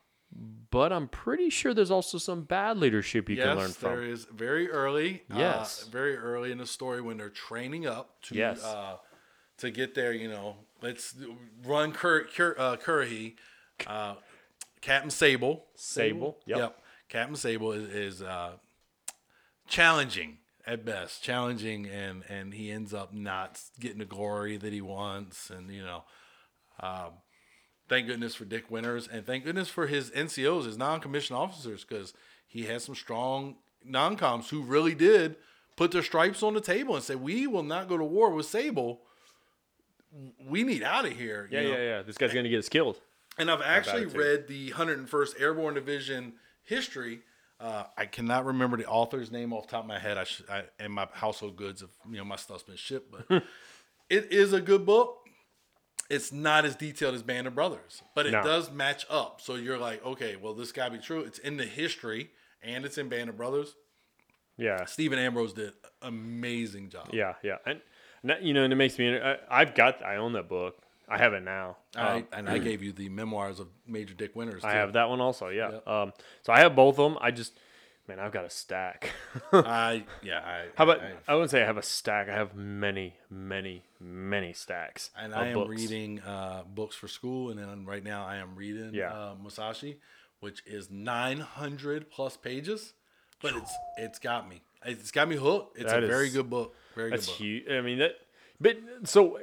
but 0.70 0.92
I'm 0.92 1.08
pretty 1.08 1.50
sure 1.50 1.74
there's 1.74 1.90
also 1.90 2.18
some 2.18 2.42
bad 2.42 2.76
leadership 2.78 3.28
you 3.28 3.36
can 3.36 3.56
learn 3.56 3.72
from. 3.72 4.02
is 4.04 4.24
very 4.26 4.70
early. 4.70 5.22
Yes. 5.34 5.82
uh, 5.86 5.90
very 5.90 6.16
early 6.16 6.52
in 6.52 6.58
the 6.58 6.66
story 6.66 7.00
when 7.00 7.16
they're 7.16 7.28
training 7.28 7.86
up 7.86 8.20
to 8.22 8.36
Yes. 8.36 8.62
uh, 8.64 8.96
to 9.58 9.70
get 9.72 9.94
there. 9.96 10.12
You 10.12 10.28
know, 10.28 10.56
let's 10.82 11.16
run 11.64 11.90
Cur- 11.90 12.28
Cur- 12.32 12.54
uh, 12.56 12.76
Currahee, 12.76 13.34
uh, 13.88 14.14
Captain 14.80 15.10
Sobel. 15.10 15.62
Sobel. 15.76 16.34
Yep. 16.46 16.78
Captain 17.08 17.36
Sobel 17.36 17.76
is, 17.76 17.88
is 17.88 18.22
uh, 18.22 18.52
challenging 19.68 20.38
at 20.66 20.84
best, 20.84 21.22
challenging, 21.22 21.86
and 21.86 22.24
and 22.28 22.54
he 22.54 22.70
ends 22.70 22.92
up 22.92 23.12
not 23.14 23.60
getting 23.78 23.98
the 23.98 24.04
glory 24.04 24.56
that 24.56 24.72
he 24.72 24.80
wants, 24.80 25.50
and 25.50 25.70
you 25.70 25.84
know, 25.84 26.04
um, 26.80 27.10
thank 27.88 28.06
goodness 28.06 28.34
for 28.34 28.44
Dick 28.44 28.70
Winters, 28.70 29.06
and 29.06 29.24
thank 29.24 29.44
goodness 29.44 29.68
for 29.68 29.86
his 29.86 30.10
NCOs, 30.10 30.64
his 30.66 30.76
non-commissioned 30.76 31.38
officers, 31.38 31.84
because 31.84 32.12
he 32.46 32.64
has 32.64 32.82
some 32.84 32.94
strong 32.96 33.56
non-coms 33.84 34.50
who 34.50 34.62
really 34.62 34.94
did 34.94 35.36
put 35.76 35.92
their 35.92 36.02
stripes 36.02 36.42
on 36.42 36.54
the 36.54 36.60
table 36.60 36.96
and 36.96 37.04
say, 37.04 37.14
"We 37.14 37.46
will 37.46 37.62
not 37.62 37.88
go 37.88 37.96
to 37.96 38.04
war 38.04 38.30
with 38.30 38.46
Sobel. 38.46 38.98
We 40.44 40.64
need 40.64 40.82
out 40.82 41.04
of 41.06 41.12
here." 41.12 41.48
you 41.50 41.58
Yeah, 41.58 41.62
know? 41.64 41.70
yeah, 41.76 41.82
yeah. 41.82 42.02
This 42.02 42.16
guy's 42.18 42.32
gonna 42.34 42.48
get 42.48 42.58
us 42.58 42.68
killed. 42.68 43.00
And 43.38 43.50
I've 43.50 43.62
actually 43.62 44.06
read 44.06 44.48
the 44.48 44.70
101st 44.70 45.40
Airborne 45.40 45.74
Division 45.74 46.34
history. 46.62 47.20
Uh, 47.60 47.84
I 47.96 48.06
cannot 48.06 48.44
remember 48.44 48.76
the 48.76 48.86
author's 48.86 49.30
name 49.30 49.52
off 49.52 49.66
the 49.66 49.72
top 49.72 49.84
of 49.84 49.88
my 49.88 49.98
head. 49.98 50.18
I, 50.18 50.24
should, 50.24 50.48
I 50.50 50.64
and 50.78 50.92
my 50.92 51.08
household 51.12 51.56
goods 51.56 51.82
of 51.82 51.90
you 52.10 52.18
know 52.18 52.24
my 52.24 52.36
stuff's 52.36 52.62
been 52.62 52.76
shipped, 52.76 53.10
but 53.10 53.42
it 54.10 54.30
is 54.32 54.52
a 54.52 54.60
good 54.60 54.84
book. 54.84 55.18
It's 56.08 56.32
not 56.32 56.64
as 56.64 56.76
detailed 56.76 57.14
as 57.14 57.22
Band 57.22 57.46
of 57.46 57.54
Brothers, 57.54 58.02
but 58.14 58.26
it 58.26 58.30
No. 58.30 58.42
does 58.42 58.70
match 58.70 59.04
up. 59.10 59.40
So 59.40 59.54
you're 59.56 59.78
like, 59.78 60.04
okay, 60.04 60.36
well 60.36 60.54
this 60.54 60.70
got 60.72 60.86
to 60.86 60.92
be 60.92 60.98
true. 60.98 61.20
It's 61.20 61.38
in 61.38 61.56
the 61.56 61.64
history 61.64 62.30
and 62.62 62.84
it's 62.84 62.96
in 62.98 63.08
Band 63.08 63.28
of 63.30 63.36
Brothers. 63.36 63.74
Yeah. 64.56 64.84
Stephen 64.84 65.18
Ambrose 65.18 65.52
did 65.52 65.72
amazing 66.02 66.90
job. 66.90 67.10
Yeah, 67.12 67.34
yeah, 67.42 67.56
and, 67.66 67.80
and 68.22 68.46
you 68.46 68.54
know, 68.54 68.64
and 68.64 68.72
it 68.72 68.76
makes 68.76 68.98
me. 68.98 69.18
I, 69.18 69.36
I've 69.50 69.74
got. 69.74 70.02
I 70.04 70.16
own 70.16 70.32
that 70.34 70.48
book. 70.48 70.76
I 71.08 71.18
have 71.18 71.34
it 71.34 71.42
now. 71.42 71.76
I, 71.94 72.16
Um, 72.16 72.26
and 72.32 72.48
I 72.50 72.58
gave 72.58 72.82
you 72.82 72.92
the 72.92 73.08
memoirs 73.08 73.60
of 73.60 73.68
Major 73.86 74.14
Dick 74.14 74.34
Winters. 74.34 74.64
I 74.64 74.72
have 74.72 74.94
that 74.94 75.08
one 75.08 75.20
also. 75.20 75.48
Yeah. 75.48 75.70
Yep. 75.72 75.86
Um. 75.88 76.12
So 76.42 76.52
I 76.52 76.58
have 76.60 76.74
both 76.74 76.98
of 76.98 77.04
them. 77.12 77.18
I 77.20 77.30
just, 77.30 77.52
man, 78.08 78.18
I've 78.18 78.32
got 78.32 78.44
a 78.44 78.50
stack. 78.50 79.10
I 79.52 80.04
yeah. 80.22 80.40
I, 80.40 80.64
How 80.74 80.84
about? 80.84 81.00
I, 81.00 81.12
I 81.28 81.34
wouldn't 81.34 81.50
say 81.52 81.62
I 81.62 81.66
have 81.66 81.76
a 81.76 81.82
stack. 81.82 82.28
I 82.28 82.32
have 82.34 82.54
many, 82.56 83.14
many, 83.30 83.84
many 84.00 84.52
stacks. 84.52 85.10
and 85.16 85.32
I 85.34 85.48
am 85.48 85.54
books. 85.54 85.70
reading 85.70 86.20
uh, 86.20 86.62
books 86.66 86.96
for 86.96 87.06
school, 87.08 87.50
and 87.50 87.58
then 87.60 87.84
right 87.86 88.02
now 88.02 88.26
I 88.26 88.36
am 88.36 88.56
reading 88.56 88.90
Yeah. 88.92 89.12
uh, 89.12 89.34
Musashi, 89.40 89.98
which 90.40 90.62
is 90.66 90.90
900 90.90 92.10
plus 92.10 92.36
pages, 92.36 92.94
but 93.40 93.54
it's 93.54 93.72
it's 93.96 94.18
got 94.18 94.48
me. 94.48 94.62
It's 94.84 95.10
got 95.10 95.28
me 95.28 95.36
hooked. 95.36 95.78
It's 95.78 95.90
That 95.92 96.02
a 96.04 96.06
very 96.06 96.30
good 96.30 96.48
book. 96.50 96.74
Very 96.94 97.10
good 97.10 97.20
book. 97.20 97.34
huge. 97.36 97.68
I 97.70 97.80
mean 97.80 97.98
that, 97.98 98.12
but 98.60 98.76
so. 99.04 99.38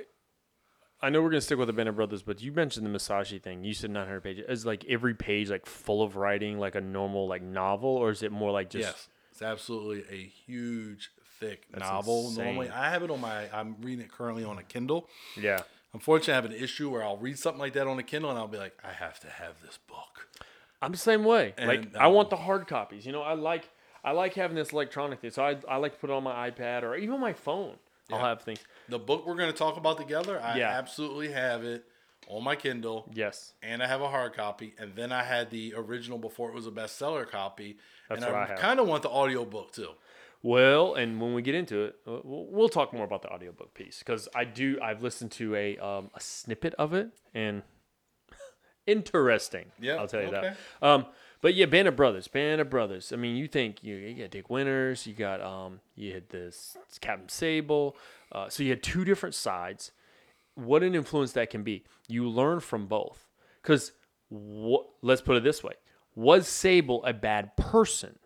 I 1.03 1.09
know 1.09 1.21
we're 1.21 1.31
gonna 1.31 1.41
stick 1.41 1.57
with 1.57 1.67
the 1.67 1.73
Bennett 1.73 1.97
brothers, 1.97 2.23
but 2.23 2.41
you 2.41 2.53
mentioned 2.53 2.85
the 2.85 2.89
Musashi 2.89 3.37
thing. 3.37 3.65
You 3.65 3.73
said 3.73 3.91
900 3.91 4.21
pages. 4.21 4.45
Is 4.47 4.65
like 4.65 4.85
every 4.87 5.13
page 5.13 5.49
like 5.49 5.65
full 5.65 6.01
of 6.01 6.15
writing, 6.15 6.59
like 6.59 6.75
a 6.75 6.81
normal 6.81 7.27
like 7.27 7.41
novel, 7.41 7.89
or 7.89 8.09
is 8.09 8.23
it 8.23 8.31
more 8.31 8.51
like 8.51 8.69
just? 8.69 8.85
yes, 8.85 9.09
it's 9.29 9.41
absolutely 9.41 10.05
a 10.09 10.23
huge, 10.23 11.11
thick 11.41 11.67
That's 11.71 11.83
novel. 11.83 12.29
insane. 12.29 12.45
Normally, 12.45 12.69
I 12.69 12.89
have 12.89 13.03
it 13.03 13.11
on 13.11 13.19
my. 13.19 13.49
I'm 13.53 13.75
reading 13.81 14.05
it 14.05 14.11
currently 14.11 14.45
on 14.45 14.57
a 14.57 14.63
Kindle. 14.63 15.09
Yeah. 15.39 15.63
Unfortunately, 15.91 16.33
I 16.33 16.35
have 16.37 16.45
an 16.45 16.53
issue 16.53 16.89
where 16.89 17.03
I'll 17.03 17.17
read 17.17 17.37
something 17.37 17.59
like 17.59 17.73
that 17.73 17.85
on 17.85 17.99
a 17.99 18.03
Kindle, 18.03 18.29
and 18.29 18.39
I'll 18.39 18.47
be 18.47 18.57
like, 18.57 18.77
I 18.83 18.93
have 18.93 19.19
to 19.19 19.27
have 19.27 19.61
this 19.61 19.77
book. 19.87 20.29
I'm 20.81 20.91
the 20.91 20.97
same 20.97 21.25
way. 21.25 21.53
like 21.57 21.83
And, 21.83 21.97
I 21.97 22.07
want 22.07 22.27
um, 22.27 22.37
the 22.37 22.43
hard 22.43 22.67
copies. 22.67 23.05
You 23.05 23.11
know, 23.11 23.21
I 23.21 23.33
like 23.33 23.69
I 24.03 24.11
like 24.11 24.33
having 24.35 24.55
this 24.55 24.71
electronic 24.71 25.19
thing. 25.19 25.31
So 25.31 25.43
I 25.43 25.57
I 25.67 25.75
like 25.77 25.93
to 25.95 25.99
put 25.99 26.09
it 26.09 26.13
on 26.13 26.23
my 26.23 26.49
iPad 26.49 26.83
or 26.83 26.95
even 26.95 27.19
my 27.19 27.33
phone. 27.33 27.75
I'll 28.11 28.19
have 28.19 28.41
things. 28.41 28.59
The 28.89 28.99
book 28.99 29.25
we're 29.25 29.35
going 29.35 29.51
to 29.51 29.57
talk 29.57 29.77
about 29.77 29.97
together, 29.97 30.39
I 30.41 30.57
Yeah. 30.57 30.71
absolutely 30.71 31.31
have 31.31 31.63
it 31.63 31.85
on 32.27 32.43
my 32.43 32.55
Kindle. 32.55 33.09
Yes. 33.13 33.53
and 33.61 33.81
I 33.83 33.87
have 33.87 34.01
a 34.01 34.09
hard 34.09 34.33
copy, 34.33 34.73
and 34.77 34.95
then 34.95 35.11
I 35.11 35.23
had 35.23 35.49
the 35.49 35.73
original 35.75 36.17
before 36.17 36.49
it 36.49 36.55
was 36.55 36.67
a 36.67 36.71
bestseller 36.71 37.27
copy, 37.29 37.77
That's 38.09 38.23
and 38.23 38.33
what 38.33 38.49
I, 38.49 38.53
I 38.53 38.57
kind 38.57 38.79
of 38.79 38.87
want 38.87 39.03
the 39.03 39.09
audiobook 39.09 39.71
too. 39.73 39.89
Well, 40.41 40.95
and 40.95 41.21
when 41.21 41.33
we 41.33 41.41
get 41.41 41.55
into 41.55 41.83
it, 41.85 41.95
we'll, 42.05 42.47
we'll 42.49 42.69
talk 42.69 42.91
more 42.93 43.05
about 43.05 43.21
the 43.21 43.29
audiobook 43.31 43.73
piece 43.73 43.99
because 43.99 44.27
I 44.35 44.43
do. 44.43 44.77
I've 44.81 45.01
listened 45.01 45.31
to 45.33 45.55
a 45.55 45.77
um, 45.77 46.09
a 46.13 46.19
snippet 46.19 46.73
of 46.75 46.93
it 46.93 47.11
and 47.33 47.63
interesting. 48.85 49.71
Yeah, 49.79 49.95
I'll 49.95 50.07
tell 50.07 50.21
you 50.21 50.27
okay. 50.27 50.53
that. 50.81 50.85
Um, 50.85 51.05
but 51.43 51.55
yeah, 51.55 51.65
Band 51.65 51.89
of 51.89 51.97
Brothers, 51.97 52.29
Band 52.29 52.61
of 52.61 52.69
Brothers. 52.69 53.11
I 53.11 53.17
mean, 53.17 53.35
you 53.35 53.49
think 53.49 53.83
you, 53.83 53.95
you 53.95 54.23
got 54.23 54.31
Dick 54.31 54.49
Winters, 54.49 55.05
you 55.05 55.13
got 55.13 55.41
um, 55.41 55.81
you 55.93 56.13
had 56.13 56.29
this 56.29 56.77
Captain 57.01 57.27
Sobel. 57.27 57.95
Uh, 58.31 58.47
so 58.47 58.63
you 58.63 58.69
had 58.69 58.81
two 58.81 59.03
different 59.03 59.35
sides. 59.35 59.91
What 60.55 60.83
an 60.83 60.95
influence 60.95 61.33
that 61.33 61.49
can 61.49 61.63
be. 61.63 61.83
You 62.07 62.29
learn 62.29 62.61
from 62.61 62.87
both. 62.87 63.27
Because 63.61 63.91
what? 64.29 64.85
Let's 65.01 65.21
put 65.21 65.35
it 65.35 65.43
this 65.43 65.61
way: 65.61 65.73
Was 66.15 66.47
Sobel 66.47 67.01
a 67.03 67.11
bad 67.11 67.57
person, 67.57 68.17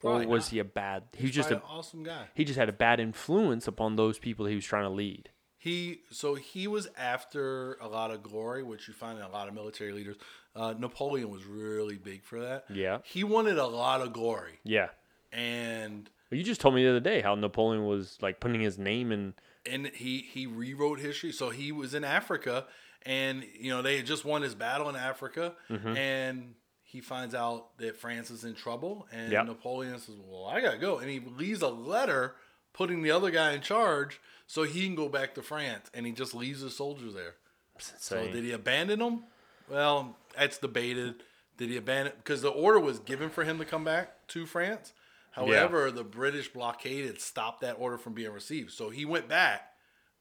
Probably 0.00 0.26
or 0.26 0.28
was 0.28 0.44
not. 0.44 0.50
he 0.52 0.58
a 0.60 0.64
bad? 0.64 1.02
He 1.16 1.24
was 1.24 1.34
just 1.34 1.50
an 1.50 1.60
awesome 1.68 2.04
guy. 2.04 2.26
he 2.34 2.44
just 2.44 2.58
had 2.58 2.68
a 2.68 2.72
bad 2.72 3.00
influence 3.00 3.66
upon 3.66 3.96
those 3.96 4.16
people 4.20 4.46
he 4.46 4.54
was 4.54 4.64
trying 4.64 4.84
to 4.84 4.90
lead. 4.90 5.30
He 5.64 6.00
so 6.10 6.34
he 6.34 6.66
was 6.68 6.88
after 6.96 7.74
a 7.80 7.88
lot 7.88 8.10
of 8.10 8.22
glory, 8.22 8.62
which 8.62 8.86
you 8.86 8.92
find 8.92 9.18
in 9.18 9.24
a 9.24 9.30
lot 9.30 9.48
of 9.48 9.54
military 9.54 9.92
leaders. 9.92 10.16
Uh, 10.54 10.74
Napoleon 10.78 11.30
was 11.30 11.44
really 11.46 11.96
big 11.96 12.22
for 12.22 12.38
that. 12.40 12.66
Yeah. 12.68 12.98
he 13.02 13.24
wanted 13.24 13.56
a 13.58 13.66
lot 13.66 14.02
of 14.02 14.12
glory, 14.12 14.58
Yeah. 14.62 14.88
and 15.32 16.10
You 16.30 16.42
just 16.42 16.60
told 16.60 16.74
me 16.74 16.84
the 16.84 16.90
other 16.90 17.00
day 17.00 17.22
how 17.22 17.34
Napoleon 17.34 17.86
was 17.86 18.18
like 18.20 18.40
putting 18.40 18.60
his 18.60 18.78
name 18.78 19.10
in. 19.10 19.34
and 19.66 19.86
he 19.88 20.18
he 20.18 20.46
rewrote 20.46 21.00
history. 21.00 21.32
So 21.32 21.48
he 21.50 21.72
was 21.72 21.94
in 21.94 22.04
Africa, 22.04 22.66
and 23.06 23.44
you 23.58 23.70
know 23.70 23.80
they 23.82 23.96
had 23.96 24.06
just 24.06 24.24
won 24.24 24.42
his 24.42 24.54
battle 24.54 24.88
in 24.90 24.96
Africa, 24.96 25.54
Mm-hmm. 25.70 25.96
and 25.96 26.54
he 26.82 27.00
finds 27.00 27.34
out 27.34 27.76
that 27.78 27.96
France 27.96 28.30
is 28.30 28.44
in 28.44 28.54
trouble, 28.54 29.08
and 29.10 29.32
Yep. 29.32 29.46
Napoleon 29.46 29.98
says, 29.98 30.16
"Well, 30.28 30.44
I 30.44 30.60
gotta 30.60 30.78
go," 30.78 30.98
and 30.98 31.10
he 31.10 31.20
leaves 31.20 31.62
a 31.62 31.68
letter 31.68 32.36
putting 32.74 33.02
the 33.02 33.10
other 33.10 33.30
guy 33.30 33.52
in 33.52 33.62
charge 33.62 34.20
so 34.46 34.64
he 34.64 34.84
can 34.84 34.94
go 34.94 35.08
back 35.08 35.34
to 35.36 35.42
France, 35.42 35.90
and 35.94 36.04
he 36.04 36.12
just 36.12 36.34
leaves 36.34 36.60
his 36.60 36.76
soldiers 36.76 37.14
there. 37.14 37.36
So 37.78 38.28
did 38.30 38.44
he 38.44 38.52
abandon 38.52 38.98
them? 38.98 39.24
Well, 39.70 40.16
that's 40.36 40.58
debated. 40.58 41.22
Did 41.56 41.70
he 41.70 41.76
abandon? 41.78 42.12
Because 42.18 42.42
the 42.42 42.50
order 42.50 42.78
was 42.78 42.98
given 42.98 43.30
for 43.30 43.44
him 43.44 43.58
to 43.58 43.64
come 43.64 43.84
back 43.84 44.26
to 44.28 44.44
France. 44.44 44.92
However, 45.30 45.90
the 45.90 46.04
British 46.04 46.48
blockade 46.52 47.06
had 47.06 47.20
stopped 47.20 47.62
that 47.62 47.76
order 47.78 47.96
from 47.98 48.12
being 48.12 48.30
received. 48.32 48.70
So 48.72 48.90
he 48.90 49.04
went 49.04 49.28
back, 49.28 49.72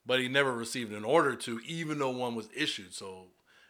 but 0.05 0.19
he 0.19 0.27
never 0.27 0.51
received 0.53 0.91
an 0.93 1.03
order 1.03 1.35
to, 1.35 1.59
even 1.65 1.99
though 1.99 2.09
one 2.11 2.33
was 2.33 2.49
issued. 2.55 2.93
So 2.93 3.25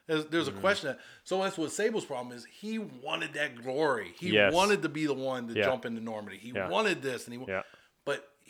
there's, 0.08 0.26
there's 0.28 0.48
Mm-hmm. 0.48 0.58
a 0.58 0.62
question. 0.62 0.98
So 1.26 1.42
that's 1.42 1.58
what 1.58 1.72
Sobel's 1.72 2.06
problem 2.06 2.36
is. 2.38 2.46
He 2.46 2.78
wanted 2.80 3.34
that 3.34 3.62
glory. 3.62 4.14
He 4.18 4.30
Yes. 4.30 4.54
wanted 4.54 4.82
to 4.84 4.90
be 4.90 5.06
the 5.06 5.14
one 5.14 5.48
to 5.48 5.54
Yeah. 5.54 5.66
jump 5.66 5.86
into 5.86 6.02
Normandy. 6.02 6.38
He 6.40 6.50
Yeah. 6.50 6.70
wanted 6.70 7.02
this, 7.02 7.28
and 7.28 7.34
he, 7.38 7.46
Yeah. 7.48 7.64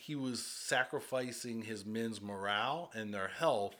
He 0.05 0.15
was 0.15 0.43
sacrificing 0.43 1.61
his 1.61 1.85
men's 1.85 2.21
morale 2.21 2.91
and 2.93 3.13
their 3.13 3.27
health 3.29 3.75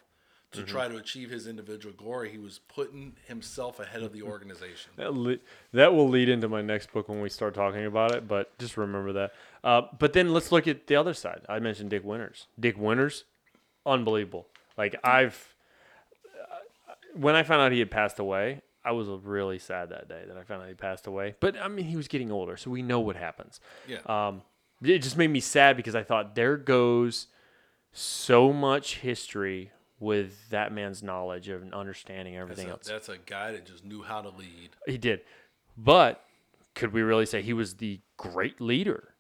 to 0.52 0.60
Mm-hmm. 0.60 0.68
try 0.68 0.88
to 0.88 0.98
achieve 0.98 1.32
his 1.32 1.48
individual 1.48 1.96
glory. 1.96 2.30
He 2.30 2.38
was 2.38 2.60
putting 2.68 3.16
himself 3.28 3.80
ahead 3.80 4.04
of 4.04 4.14
the 4.14 4.22
organization. 4.22 4.92
That, 4.98 5.12
le- 5.16 5.40
that 5.74 5.94
will 5.96 6.08
lead 6.08 6.30
into 6.30 6.48
my 6.48 6.62
next 6.62 6.94
book 6.94 7.10
when 7.10 7.20
we 7.22 7.30
start 7.30 7.56
talking 7.56 7.86
about 7.88 8.14
it, 8.14 8.28
but 8.28 8.56
just 8.60 8.78
remember 8.78 9.12
that. 9.14 9.34
Uh, 9.64 9.82
but 9.98 10.14
then 10.14 10.32
let's 10.32 10.52
look 10.52 10.68
at 10.68 10.86
the 10.86 10.96
other 10.96 11.16
side. 11.16 11.42
I 11.50 11.58
mentioned 11.58 11.90
Dick 11.90 12.04
Winters. 12.04 12.46
Dick 12.60 12.78
Winters, 12.78 13.24
unbelievable. 13.84 14.48
Like 14.78 14.96
I've, 15.04 15.56
uh, 16.40 16.94
when 17.16 17.36
I 17.36 17.42
found 17.42 17.62
out 17.64 17.72
he 17.72 17.80
had 17.80 17.90
passed 17.90 18.20
away, 18.20 18.62
I 18.86 18.92
was 18.92 19.08
really 19.08 19.58
sad 19.58 19.90
that 19.90 20.08
day 20.08 20.24
that 20.28 20.38
I 20.38 20.44
found 20.44 20.62
out 20.62 20.68
he 20.68 20.76
passed 20.76 21.08
away. 21.08 21.34
But 21.40 21.58
I 21.58 21.68
mean, 21.68 21.86
he 21.86 21.96
was 21.96 22.08
getting 22.08 22.32
older, 22.32 22.58
so 22.58 22.70
we 22.70 22.84
know 22.84 23.00
what 23.00 23.16
happens. 23.16 23.60
Yeah. 23.88 24.00
Um, 24.06 24.44
it 24.84 25.00
just 25.00 25.18
made 25.18 25.30
me 25.30 25.40
sad 25.40 25.78
because 25.78 25.96
I 25.96 26.04
thought 26.04 26.36
there 26.36 26.58
goes 26.58 27.28
so 27.92 28.52
much 28.52 28.98
history 29.00 29.72
with 30.00 30.50
that 30.50 30.74
man's 30.74 31.02
knowledge 31.02 31.48
and 31.48 31.74
understanding 31.74 32.36
and 32.36 32.50
That's 32.50 32.60
everything 32.60 32.70
a, 32.70 32.74
else. 32.74 32.88
that's 32.88 33.10
a 33.10 33.18
guy 33.18 33.52
that 33.54 33.66
just 33.66 33.86
knew 33.86 34.04
how 34.04 34.22
to 34.22 34.30
lead. 34.30 34.72
He 34.86 34.98
did. 34.98 35.22
But 35.78 36.24
could 36.76 36.92
we 36.92 37.02
really 37.02 37.26
say 37.26 37.42
he 37.42 37.54
was 37.54 37.76
the 37.76 38.02
great 38.18 38.60
leader? 38.60 39.14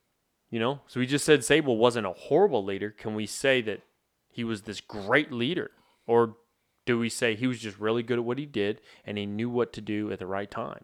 You 0.50 0.60
know? 0.60 0.82
So 0.88 1.00
we 1.00 1.06
just 1.06 1.26
said 1.26 1.40
Sobel 1.40 1.78
wasn't 1.78 2.06
a 2.08 2.12
horrible 2.14 2.64
leader. 2.64 2.92
Can 2.92 3.16
we 3.16 3.26
say 3.26 3.62
that 3.62 3.82
he 4.30 4.44
was 4.44 4.64
this 4.64 4.82
great 4.82 5.32
leader? 5.32 5.72
Or 6.06 6.36
do 6.86 7.00
we 7.00 7.10
say 7.10 7.36
he 7.36 7.48
was 7.48 7.60
just 7.60 7.80
really 7.80 8.04
good 8.04 8.20
at 8.20 8.26
what 8.26 8.38
he 8.38 8.46
did 8.46 8.82
and 9.06 9.18
he 9.18 9.26
knew 9.26 9.50
what 9.50 9.72
to 9.74 9.82
do 9.82 10.12
at 10.12 10.20
the 10.20 10.28
right 10.28 10.52
time? 10.52 10.84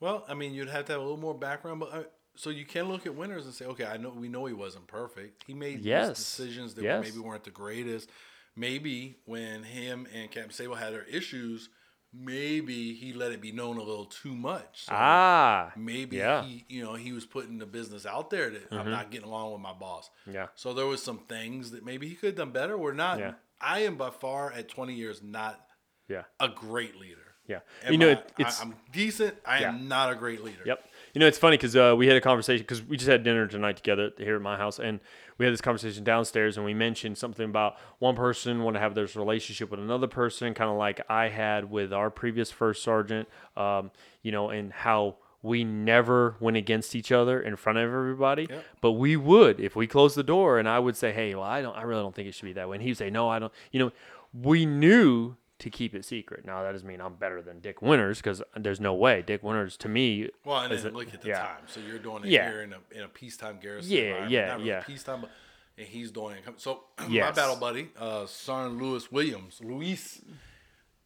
Well, 0.00 0.24
I 0.28 0.34
mean, 0.34 0.52
you'd 0.52 0.68
have 0.68 0.86
to 0.86 0.92
have 0.92 1.00
a 1.00 1.04
little 1.04 1.20
more 1.20 1.34
background, 1.34 1.80
but 1.80 1.92
uh, 1.94 2.02
so 2.36 2.50
you 2.50 2.64
can 2.64 2.88
look 2.88 3.06
at 3.06 3.14
Winters 3.14 3.44
and 3.46 3.54
say, 3.54 3.64
okay, 3.66 3.84
I 3.86 3.96
know 3.96 4.10
we 4.10 4.28
know 4.28 4.44
he 4.46 4.52
wasn't 4.54 4.86
perfect. 4.86 5.44
He 5.46 5.54
made 5.54 5.80
Yes. 5.80 6.16
decisions 6.16 6.74
that 6.74 6.84
Yes. 6.84 7.04
maybe 7.04 7.18
weren't 7.18 7.44
the 7.44 7.50
greatest. 7.50 8.10
Maybe 8.54 9.18
when 9.24 9.62
him 9.64 10.06
and 10.14 10.30
Captain 10.30 10.50
Sobel 10.52 10.76
had 10.78 10.92
their 10.94 11.04
issues, 11.04 11.68
maybe 12.12 12.94
he 12.94 13.12
let 13.12 13.32
it 13.32 13.40
be 13.40 13.52
known 13.52 13.76
a 13.76 13.82
little 13.82 14.06
too 14.06 14.34
much. 14.34 14.84
So 14.86 14.92
Ah. 14.94 15.72
maybe 15.76 16.16
yeah. 16.16 16.40
Mm-hmm. 16.40 16.48
he, 16.48 16.64
you 16.68 16.82
know, 16.84 16.94
he 16.94 17.12
was 17.12 17.26
putting 17.26 17.58
the 17.58 17.66
business 17.66 18.06
out 18.06 18.30
there 18.30 18.48
that 18.50 18.72
I'm 18.72 18.90
not 18.90 19.10
getting 19.10 19.26
along 19.28 19.52
with 19.52 19.60
my 19.60 19.72
boss. 19.74 20.10
Yeah. 20.26 20.46
So 20.54 20.72
there 20.72 20.86
was 20.86 21.02
some 21.02 21.18
things 21.18 21.70
that 21.72 21.84
maybe 21.84 22.08
he 22.08 22.14
could 22.14 22.28
have 22.28 22.36
done 22.36 22.50
better. 22.52 22.78
We're 22.78 22.92
not 22.94 23.18
Yeah. 23.18 23.34
I 23.60 23.80
am 23.80 23.96
by 23.96 24.10
far 24.10 24.52
at 24.52 24.68
20 24.68 24.94
years 24.94 25.22
not 25.22 25.66
Yeah. 26.08 26.24
a 26.40 26.48
great 26.48 26.96
leader. 26.96 27.34
Yeah. 27.46 27.60
Am 27.84 27.92
you 27.92 27.98
know, 27.98 28.08
I- 28.08 28.12
it, 28.12 28.32
it's 28.38 28.60
I, 28.60 28.64
am 28.64 28.74
decent. 28.92 29.36
I 29.44 29.60
Yeah. 29.60 29.68
am 29.68 29.86
not 29.88 30.10
a 30.10 30.14
great 30.16 30.42
leader. 30.42 30.62
Yep. 30.64 30.88
You 31.16 31.20
know, 31.20 31.28
it's 31.28 31.38
funny 31.38 31.56
because 31.56 31.74
uh, 31.74 31.94
we 31.96 32.08
had 32.08 32.16
a 32.18 32.20
conversation 32.20 32.62
because 32.62 32.82
we 32.82 32.98
just 32.98 33.08
had 33.08 33.22
dinner 33.22 33.46
tonight 33.46 33.78
together 33.78 34.10
here 34.18 34.36
at 34.36 34.42
my 34.42 34.58
house, 34.58 34.78
and 34.78 35.00
we 35.38 35.46
had 35.46 35.52
this 35.54 35.62
conversation 35.62 36.04
downstairs, 36.04 36.58
and 36.58 36.66
we 36.66 36.74
mentioned 36.74 37.16
something 37.16 37.48
about 37.48 37.76
one 38.00 38.14
person 38.14 38.62
want 38.62 38.74
to 38.76 38.80
have 38.80 38.94
this 38.94 39.16
relationship 39.16 39.70
with 39.70 39.80
another 39.80 40.08
person, 40.08 40.52
kind 40.52 40.70
of 40.70 40.76
like 40.76 41.00
I 41.08 41.30
had 41.30 41.70
with 41.70 41.90
our 41.90 42.10
previous 42.10 42.50
first 42.50 42.82
sergeant. 42.82 43.30
Um, 43.56 43.92
you 44.20 44.30
know, 44.30 44.50
and 44.50 44.70
how 44.70 45.16
we 45.40 45.64
never 45.64 46.36
went 46.38 46.58
against 46.58 46.94
each 46.94 47.10
other 47.10 47.40
in 47.40 47.56
front 47.56 47.78
of 47.78 47.84
everybody, 47.84 48.46
Yep. 48.50 48.64
but 48.82 48.92
we 48.92 49.16
would 49.16 49.58
if 49.58 49.74
we 49.74 49.86
closed 49.86 50.18
the 50.18 50.22
door, 50.22 50.58
and 50.58 50.68
I 50.68 50.78
would 50.78 50.98
say, 50.98 51.12
"Hey, 51.12 51.34
well, 51.34 51.44
I 51.44 51.62
don't, 51.62 51.78
I 51.78 51.84
really 51.84 52.02
don't 52.02 52.14
think 52.14 52.28
it 52.28 52.34
should 52.34 52.44
be 52.44 52.52
that 52.52 52.68
way," 52.68 52.76
and 52.76 52.82
he'd 52.84 52.98
say, 52.98 53.08
"No, 53.08 53.26
I 53.26 53.38
don't." 53.38 53.54
You 53.72 53.80
know, 53.80 53.92
we 54.34 54.66
knew 54.66 55.36
to 55.58 55.70
keep 55.70 55.94
it 55.94 56.04
secret. 56.04 56.44
Now 56.44 56.62
that 56.62 56.72
doesn't 56.72 56.86
mean 56.86 57.00
I'm 57.00 57.14
better 57.14 57.40
than 57.42 57.60
Dick 57.60 57.80
Winters 57.80 58.18
because 58.18 58.42
there's 58.56 58.80
no 58.80 58.92
way. 58.94 59.22
Dick 59.26 59.42
Winters 59.42 59.76
to 59.78 59.88
me 59.88 60.28
Well, 60.44 60.60
and 60.60 60.72
then 60.78 60.92
a- 60.92 60.96
look 60.96 61.12
at 61.14 61.22
the 61.22 61.28
yeah. 61.28 61.38
time. 61.42 61.62
So 61.66 61.80
you're 61.80 61.98
doing 61.98 62.24
it 62.24 62.30
Yeah. 62.30 62.50
here 62.50 62.62
in 62.62 62.72
a 62.72 62.78
in 62.92 63.02
a 63.02 63.08
peacetime 63.08 63.58
garrison. 63.60 63.92
Yeah, 63.96 64.28
yeah, 64.28 64.46
Not 64.46 64.56
really 64.58 64.68
yeah. 64.68 64.80
Peacetime, 64.82 65.20
but 65.22 65.30
and 65.78 65.86
he's 65.86 66.10
doing 66.10 66.36
it. 66.36 66.44
So 66.60 66.84
my 67.08 67.30
battle 67.32 67.56
buddy, 67.56 67.90
uh, 67.98 68.26
Sergeant 68.26 68.80
Lewis 68.82 69.10
Williams, 69.12 69.60
Luis, 69.62 70.20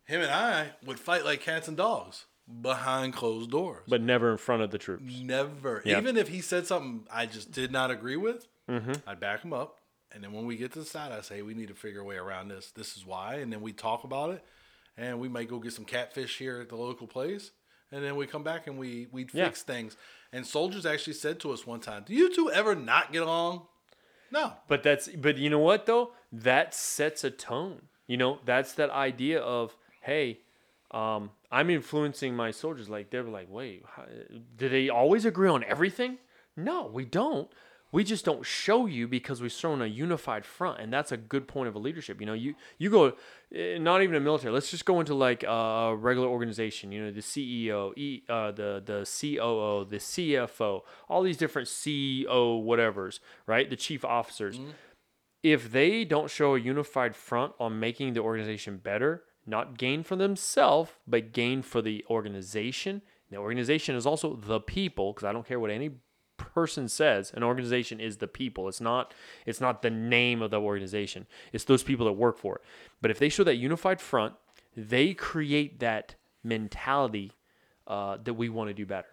him 0.05 0.21
and 0.21 0.31
I 0.31 0.71
would 0.85 0.99
fight 0.99 1.25
like 1.25 1.41
cats 1.41 1.69
and 1.69 1.77
dogs 1.77 2.27
behind 2.63 3.13
closed 3.15 3.51
doors. 3.51 3.85
but 3.87 4.01
never 4.03 4.33
in 4.33 4.37
front 4.39 4.63
of 4.63 4.71
the 4.73 4.79
troops. 4.79 5.05
Never. 5.23 5.83
Yeah. 5.85 5.99
Even 5.99 6.17
if 6.17 6.29
he 6.29 6.41
said 6.41 6.67
something 6.67 7.07
I 7.13 7.27
just 7.27 7.53
did 7.53 7.71
not 7.71 7.91
agree 7.91 8.17
with, 8.17 8.47
Mm-hmm. 8.69 8.93
I'd 9.05 9.19
back 9.19 9.43
him 9.43 9.53
up. 9.53 9.80
And 10.13 10.25
then 10.25 10.33
when 10.33 10.45
we 10.47 10.57
get 10.57 10.73
to 10.73 10.81
the 10.81 10.85
side, 10.85 11.13
I 11.13 11.21
say, 11.21 11.43
we 11.43 11.55
need 11.55 11.69
to 11.69 11.75
figure 11.75 12.01
a 12.01 12.05
way 12.05 12.17
around 12.17 12.49
this. 12.49 12.71
This 12.73 12.97
is 12.97 13.07
why. 13.07 13.37
And 13.37 13.53
then 13.53 13.61
we 13.61 13.73
talk 13.73 14.05
about 14.05 14.31
it. 14.31 14.45
And 14.97 15.21
we 15.21 15.29
might 15.29 15.49
go 15.49 15.59
get 15.59 15.73
some 15.73 15.85
catfish 15.85 16.39
here 16.39 16.61
at 16.61 16.69
the 16.69 16.77
local 16.77 17.07
place. 17.07 17.53
And 17.93 18.05
then 18.05 18.17
we 18.17 18.27
come 18.27 18.43
back 18.43 18.67
and 18.67 18.79
we, 18.79 19.07
we 19.13 19.27
Yeah. 19.33 19.47
fix 19.47 19.63
things. 19.63 19.97
And 20.33 20.47
soldiers 20.47 20.85
actually 20.85 21.15
said 21.15 21.41
to 21.41 21.53
us 21.53 21.67
one 21.67 21.81
time, 21.81 22.05
Do 22.07 22.15
you 22.15 22.33
two 22.35 22.51
ever 22.51 22.75
not 22.75 23.13
get 23.13 23.23
along? 23.23 23.67
No. 24.33 24.53
But 24.69 24.83
that's 24.83 25.09
but 25.09 25.39
you 25.39 25.51
know 25.51 25.59
what 25.59 25.87
though? 25.87 26.13
That 26.33 26.73
sets 26.75 27.25
a 27.25 27.31
tone. 27.31 27.83
You 28.07 28.17
know, 28.17 28.39
that's 28.45 28.75
that 28.75 28.91
idea 28.91 29.41
of 29.41 29.77
hey, 30.03 30.39
um, 30.93 31.31
I'm 31.51 31.69
influencing 31.71 32.35
my 32.37 32.51
soldiers. 32.53 32.89
Like 32.89 33.11
they're 33.11 33.25
like, 33.25 33.49
wait, 33.51 33.85
how, 33.97 34.05
do 34.57 34.69
they 34.69 34.89
always 34.89 35.25
agree 35.25 35.49
on 35.49 35.65
everything? 35.65 36.19
No, 36.57 36.87
we 36.87 37.05
don't. 37.05 37.51
We 37.93 38.05
just 38.05 38.24
don't 38.24 38.47
show 38.47 38.86
you 38.86 39.09
because 39.09 39.43
we've 39.43 39.53
thrown 39.53 39.82
a 39.82 39.86
unified 39.86 40.47
front, 40.47 40.80
and 40.80 40.93
that's 40.93 41.11
a 41.11 41.16
good 41.16 41.49
point 41.49 41.68
of 41.68 41.74
a 41.74 41.78
leadership. 41.78 42.20
You 42.20 42.26
know, 42.26 42.34
you 42.34 42.55
you 42.78 42.91
go, 42.91 43.14
eh, 43.55 43.78
not 43.78 44.03
even 44.03 44.14
a 44.14 44.20
military. 44.20 44.53
Let's 44.53 44.70
just 44.70 44.84
go 44.84 45.01
into 45.01 45.14
like 45.14 45.43
a 45.43 45.97
regular 45.99 46.28
organization. 46.28 46.93
You 46.93 47.05
know, 47.05 47.11
the 47.11 47.20
CEO, 47.20 47.93
e, 47.97 48.22
uh, 48.28 48.53
the 48.53 48.82
the 48.84 49.01
COO, 49.05 49.86
the 49.91 49.99
CFO, 49.99 50.82
all 51.09 51.22
these 51.22 51.36
different 51.36 51.68
ceo 51.68 52.64
whatevers, 52.64 53.18
right? 53.47 53.68
The 53.68 53.76
chief 53.76 54.05
officers 54.05 54.59
if 55.43 55.72
they 55.72 56.05
don't 56.05 56.30
show 56.30 56.55
a 56.55 56.61
unified 56.61 57.16
front 57.16 57.53
on 57.59 57.80
making 57.80 58.12
the 58.12 58.20
organization 58.20 58.76
better, 58.76 59.24
not 59.47 59.78
gain 59.78 60.03
for 60.03 60.16
themselves, 60.16 60.91
but 61.07 61.32
gain 61.32 61.62
for 61.62 61.80
the 61.80 62.05
organization, 62.11 63.03
the 63.30 63.36
organization 63.36 63.97
is 63.97 64.07
also 64.07 64.36
the 64.36 64.61
people, 64.61 65.12
because 65.12 65.26
I 65.26 65.32
don't 65.32 65.47
care 65.47 65.59
what 65.59 65.70
any 65.70 65.91
person 66.41 66.88
says, 66.88 67.32
an 67.34 67.43
organization 67.43 68.01
is 68.01 68.18
the 68.18 68.26
people. 68.26 68.68
It's 68.68 68.80
not 68.80 69.14
it's 69.47 69.61
not 69.61 69.82
the 69.82 69.91
name 69.91 70.43
of 70.43 70.51
the 70.51 70.61
organization. 70.61 71.26
It's 71.53 71.64
those 71.64 71.82
people 71.82 72.07
that 72.07 72.12
work 72.12 72.38
for 72.38 72.57
it. 72.57 72.62
But 73.01 73.11
if 73.11 73.18
they 73.18 73.28
show 73.28 73.45
that 73.45 73.57
unified 73.57 74.01
front, 74.01 74.34
they 74.76 75.14
create 75.14 75.80
that 75.80 76.14
mentality 76.43 77.32
uh, 77.86 78.18
that 78.24 78.34
we 78.34 78.49
want 78.49 78.68
to 78.68 78.74
do 78.74 78.86
better. 78.86 79.09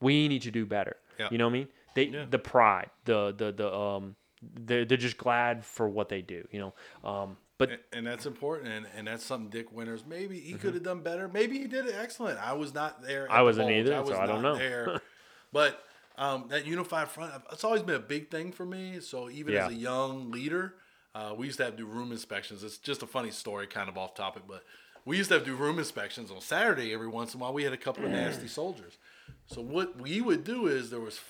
We 0.00 0.28
need 0.28 0.42
to 0.42 0.50
do 0.50 0.66
better. 0.66 0.96
Yeah. 1.18 1.28
You 1.30 1.38
know 1.38 1.46
what 1.46 1.50
I 1.50 1.58
mean? 1.58 1.68
They 1.94 2.26
the 2.30 2.38
pride, 2.38 2.90
the 3.04 3.34
the 3.36 3.52
the 3.52 3.74
um 3.74 4.16
they're, 4.42 4.84
they're 4.84 4.98
just 4.98 5.16
glad 5.16 5.64
for 5.64 5.88
what 5.88 6.08
they 6.08 6.20
do, 6.22 6.46
you 6.50 6.60
know. 6.60 6.74
Um, 7.08 7.38
but 7.58 7.70
And, 7.70 7.80
and 7.92 8.06
that's 8.06 8.26
important. 8.26 8.68
And, 8.72 8.86
and 8.94 9.06
that's 9.06 9.24
something 9.24 9.48
Dick 9.48 9.72
Winters, 9.72 10.04
maybe 10.06 10.38
he 10.38 10.54
could 10.54 10.74
have 10.74 10.82
done 10.82 11.00
better. 11.00 11.28
Maybe 11.28 11.58
he 11.58 11.66
did 11.66 11.86
it 11.86 11.94
excellent. 11.98 12.38
I 12.38 12.52
was 12.52 12.74
not 12.74 13.02
there. 13.02 13.30
I 13.30 13.38
the 13.38 13.44
wasn't 13.44 13.68
bulge. 13.68 13.78
either, 13.78 13.96
I 13.96 14.00
was 14.00 14.10
so 14.10 14.18
I 14.18 14.26
don't 14.26 14.42
know. 14.42 14.56
there. 14.56 15.00
but 15.52 15.82
um, 16.18 16.46
that 16.48 16.66
unified 16.66 17.08
front, 17.08 17.32
it's 17.52 17.64
always 17.64 17.82
been 17.82 17.96
a 17.96 18.00
big 18.00 18.30
thing 18.30 18.52
for 18.52 18.64
me. 18.64 19.00
So 19.00 19.28
even 19.30 19.54
Yeah. 19.54 19.66
as 19.66 19.72
a 19.72 19.74
young 19.74 20.30
leader, 20.30 20.76
uh, 21.14 21.34
we 21.36 21.46
used 21.46 21.58
to 21.58 21.64
have 21.64 21.74
to 21.74 21.78
do 21.78 21.86
room 21.86 22.12
inspections. 22.12 22.62
It's 22.62 22.78
just 22.78 23.02
a 23.02 23.06
funny 23.06 23.30
story, 23.30 23.66
kind 23.66 23.88
of 23.88 23.96
off 23.96 24.14
topic, 24.14 24.42
but 24.48 24.64
we 25.04 25.16
used 25.16 25.28
to 25.30 25.34
have 25.36 25.44
to 25.44 25.50
do 25.50 25.56
room 25.56 25.78
inspections 25.78 26.30
on 26.30 26.40
Saturday 26.40 26.92
every 26.92 27.08
once 27.08 27.34
in 27.34 27.40
a 27.40 27.42
while. 27.42 27.52
We 27.52 27.64
had 27.64 27.72
a 27.72 27.78
couple 27.78 28.04
of 28.04 28.10
nasty 28.10 28.48
soldiers. 28.48 28.98
So 29.46 29.60
what 29.62 30.00
we 30.00 30.20
would 30.20 30.44
do 30.44 30.66
is 30.66 30.90
there 30.90 31.00
was 31.00 31.20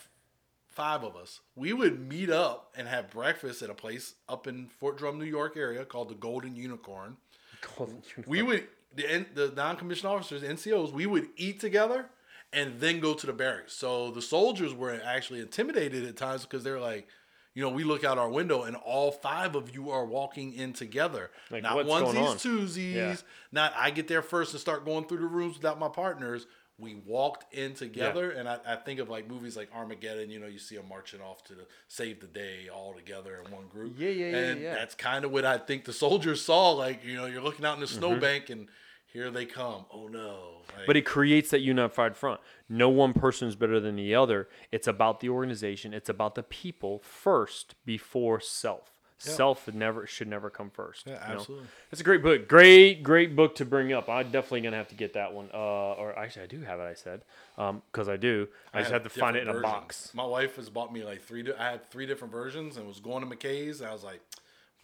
five 0.68 1.02
of 1.04 1.16
us. 1.16 1.40
We 1.54 1.72
would 1.72 2.00
meet 2.00 2.30
up 2.30 2.72
and 2.76 2.88
have 2.88 3.10
breakfast 3.10 3.62
at 3.62 3.70
a 3.70 3.74
place 3.74 4.14
up 4.28 4.46
in 4.46 4.68
Fort 4.68 4.96
Drum, 4.98 5.18
New 5.18 5.24
York 5.24 5.56
area 5.56 5.84
called 5.84 6.08
the 6.08 6.14
Golden 6.14 6.54
Unicorn. 6.56 7.16
We 8.26 8.42
would 8.42 8.68
the 8.94 9.26
the 9.34 9.52
non-commissioned 9.54 10.10
officers, 10.10 10.42
NCOs, 10.42 10.92
we 10.92 11.06
would 11.06 11.28
eat 11.36 11.60
together 11.60 12.08
and 12.52 12.78
then 12.80 13.00
go 13.00 13.14
to 13.14 13.26
the 13.26 13.32
barracks. 13.32 13.72
So 13.74 14.10
the 14.10 14.22
soldiers 14.22 14.72
were 14.74 15.00
actually 15.04 15.40
intimidated 15.40 16.04
at 16.06 16.16
times 16.16 16.42
because 16.42 16.64
they're 16.64 16.80
like, 16.80 17.08
you 17.54 17.62
know, 17.62 17.70
we 17.70 17.84
look 17.84 18.04
out 18.04 18.18
our 18.18 18.28
window 18.28 18.62
and 18.64 18.76
all 18.76 19.10
five 19.10 19.54
of 19.56 19.74
you 19.74 19.90
are 19.90 20.04
walking 20.04 20.52
in 20.52 20.72
together. 20.74 21.30
Like, 21.50 21.62
not 21.62 21.74
what's 21.76 21.88
going 21.88 22.16
on? 22.16 22.36
onesies, 22.36 22.60
twosies. 22.76 22.94
Yeah. 22.94 23.16
Not 23.52 23.72
I 23.76 23.90
get 23.90 24.08
there 24.08 24.22
first 24.22 24.52
and 24.52 24.60
start 24.60 24.84
going 24.84 25.06
through 25.06 25.18
the 25.20 25.26
rooms 25.26 25.56
without 25.56 25.78
my 25.78 25.88
partners. 25.88 26.46
We 26.78 26.96
walked 27.06 27.54
in 27.54 27.72
together, 27.72 28.32
and 28.32 28.46
I, 28.46 28.58
I 28.66 28.76
think 28.76 29.00
of 29.00 29.08
like 29.08 29.26
movies 29.26 29.56
like 29.56 29.70
Armageddon. 29.74 30.28
You 30.28 30.38
know, 30.38 30.46
you 30.46 30.58
see 30.58 30.76
them 30.76 30.86
marching 30.90 31.22
off 31.22 31.42
to 31.44 31.54
the, 31.54 31.66
save 31.88 32.20
the 32.20 32.26
day 32.26 32.68
all 32.68 32.92
together 32.92 33.40
in 33.42 33.50
one 33.50 33.66
group. 33.68 33.94
Yeah, 33.96 34.10
yeah, 34.10 34.26
yeah, 34.28 34.36
And 34.36 34.60
yeah. 34.60 34.74
that's 34.74 34.94
kind 34.94 35.24
of 35.24 35.30
what 35.32 35.46
I 35.46 35.56
think 35.56 35.86
the 35.86 35.94
soldiers 35.94 36.42
saw. 36.42 36.72
Like, 36.72 37.02
you 37.02 37.16
know, 37.16 37.24
you're 37.24 37.40
looking 37.40 37.64
out 37.64 37.76
in 37.76 37.80
the 37.80 37.86
Mm-hmm. 37.86 37.98
snowbank, 37.98 38.50
and 38.50 38.68
here 39.16 39.30
they 39.30 39.46
come. 39.46 39.86
Oh 39.90 40.08
no! 40.08 40.58
Like, 40.76 40.86
but 40.86 40.96
it 40.96 41.06
creates 41.06 41.50
that 41.50 41.60
unified 41.60 42.16
front. 42.16 42.40
No 42.68 42.90
one 42.90 43.14
person 43.14 43.48
is 43.48 43.56
better 43.56 43.80
than 43.80 43.96
the 43.96 44.14
other. 44.14 44.48
It's 44.70 44.86
about 44.86 45.20
the 45.20 45.30
organization. 45.30 45.94
It's 45.94 46.10
about 46.10 46.34
the 46.34 46.42
people 46.42 47.00
first 47.00 47.74
before 47.86 48.40
self. 48.40 48.92
Self 49.18 49.72
never 49.72 50.06
should 50.06 50.28
never 50.28 50.50
come 50.50 50.68
first. 50.68 51.06
Yeah, 51.06 51.14
you 51.14 51.34
know? 51.34 51.40
absolutely. 51.40 51.66
It's 51.90 52.02
a 52.02 52.04
great 52.04 52.22
book. 52.22 52.46
Great, 52.46 53.02
great 53.02 53.34
book 53.34 53.54
to 53.54 53.64
bring 53.64 53.90
up. 53.90 54.10
I'm 54.10 54.30
definitely 54.30 54.60
gonna 54.60 54.76
have 54.76 54.88
to 54.88 54.94
get 54.94 55.14
that 55.14 55.32
one. 55.32 55.48
Uh, 55.54 55.94
or 55.94 56.16
actually, 56.18 56.42
I 56.42 56.48
do 56.48 56.60
have 56.60 56.78
it. 56.78 56.82
I 56.82 56.92
said, 56.92 57.22
um, 57.56 57.82
because 57.90 58.10
I 58.10 58.18
do. 58.18 58.48
I, 58.74 58.80
just 58.80 58.92
have 58.92 59.04
to 59.04 59.08
find 59.08 59.34
it 59.34 59.48
in 59.48 59.48
a 59.48 59.60
box. 59.60 60.12
My 60.12 60.26
wife 60.26 60.56
has 60.56 60.68
bought 60.68 60.92
me 60.92 61.02
like 61.02 61.22
three. 61.22 61.42
di- 61.42 61.54
I 61.58 61.70
had 61.70 61.90
three 61.90 62.04
different 62.04 62.32
versions, 62.32 62.76
and 62.76 62.86
was 62.86 63.00
going 63.00 63.26
to 63.26 63.34
McKay's, 63.34 63.80
and 63.80 63.88
I 63.88 63.94
was 63.94 64.04
like, 64.04 64.20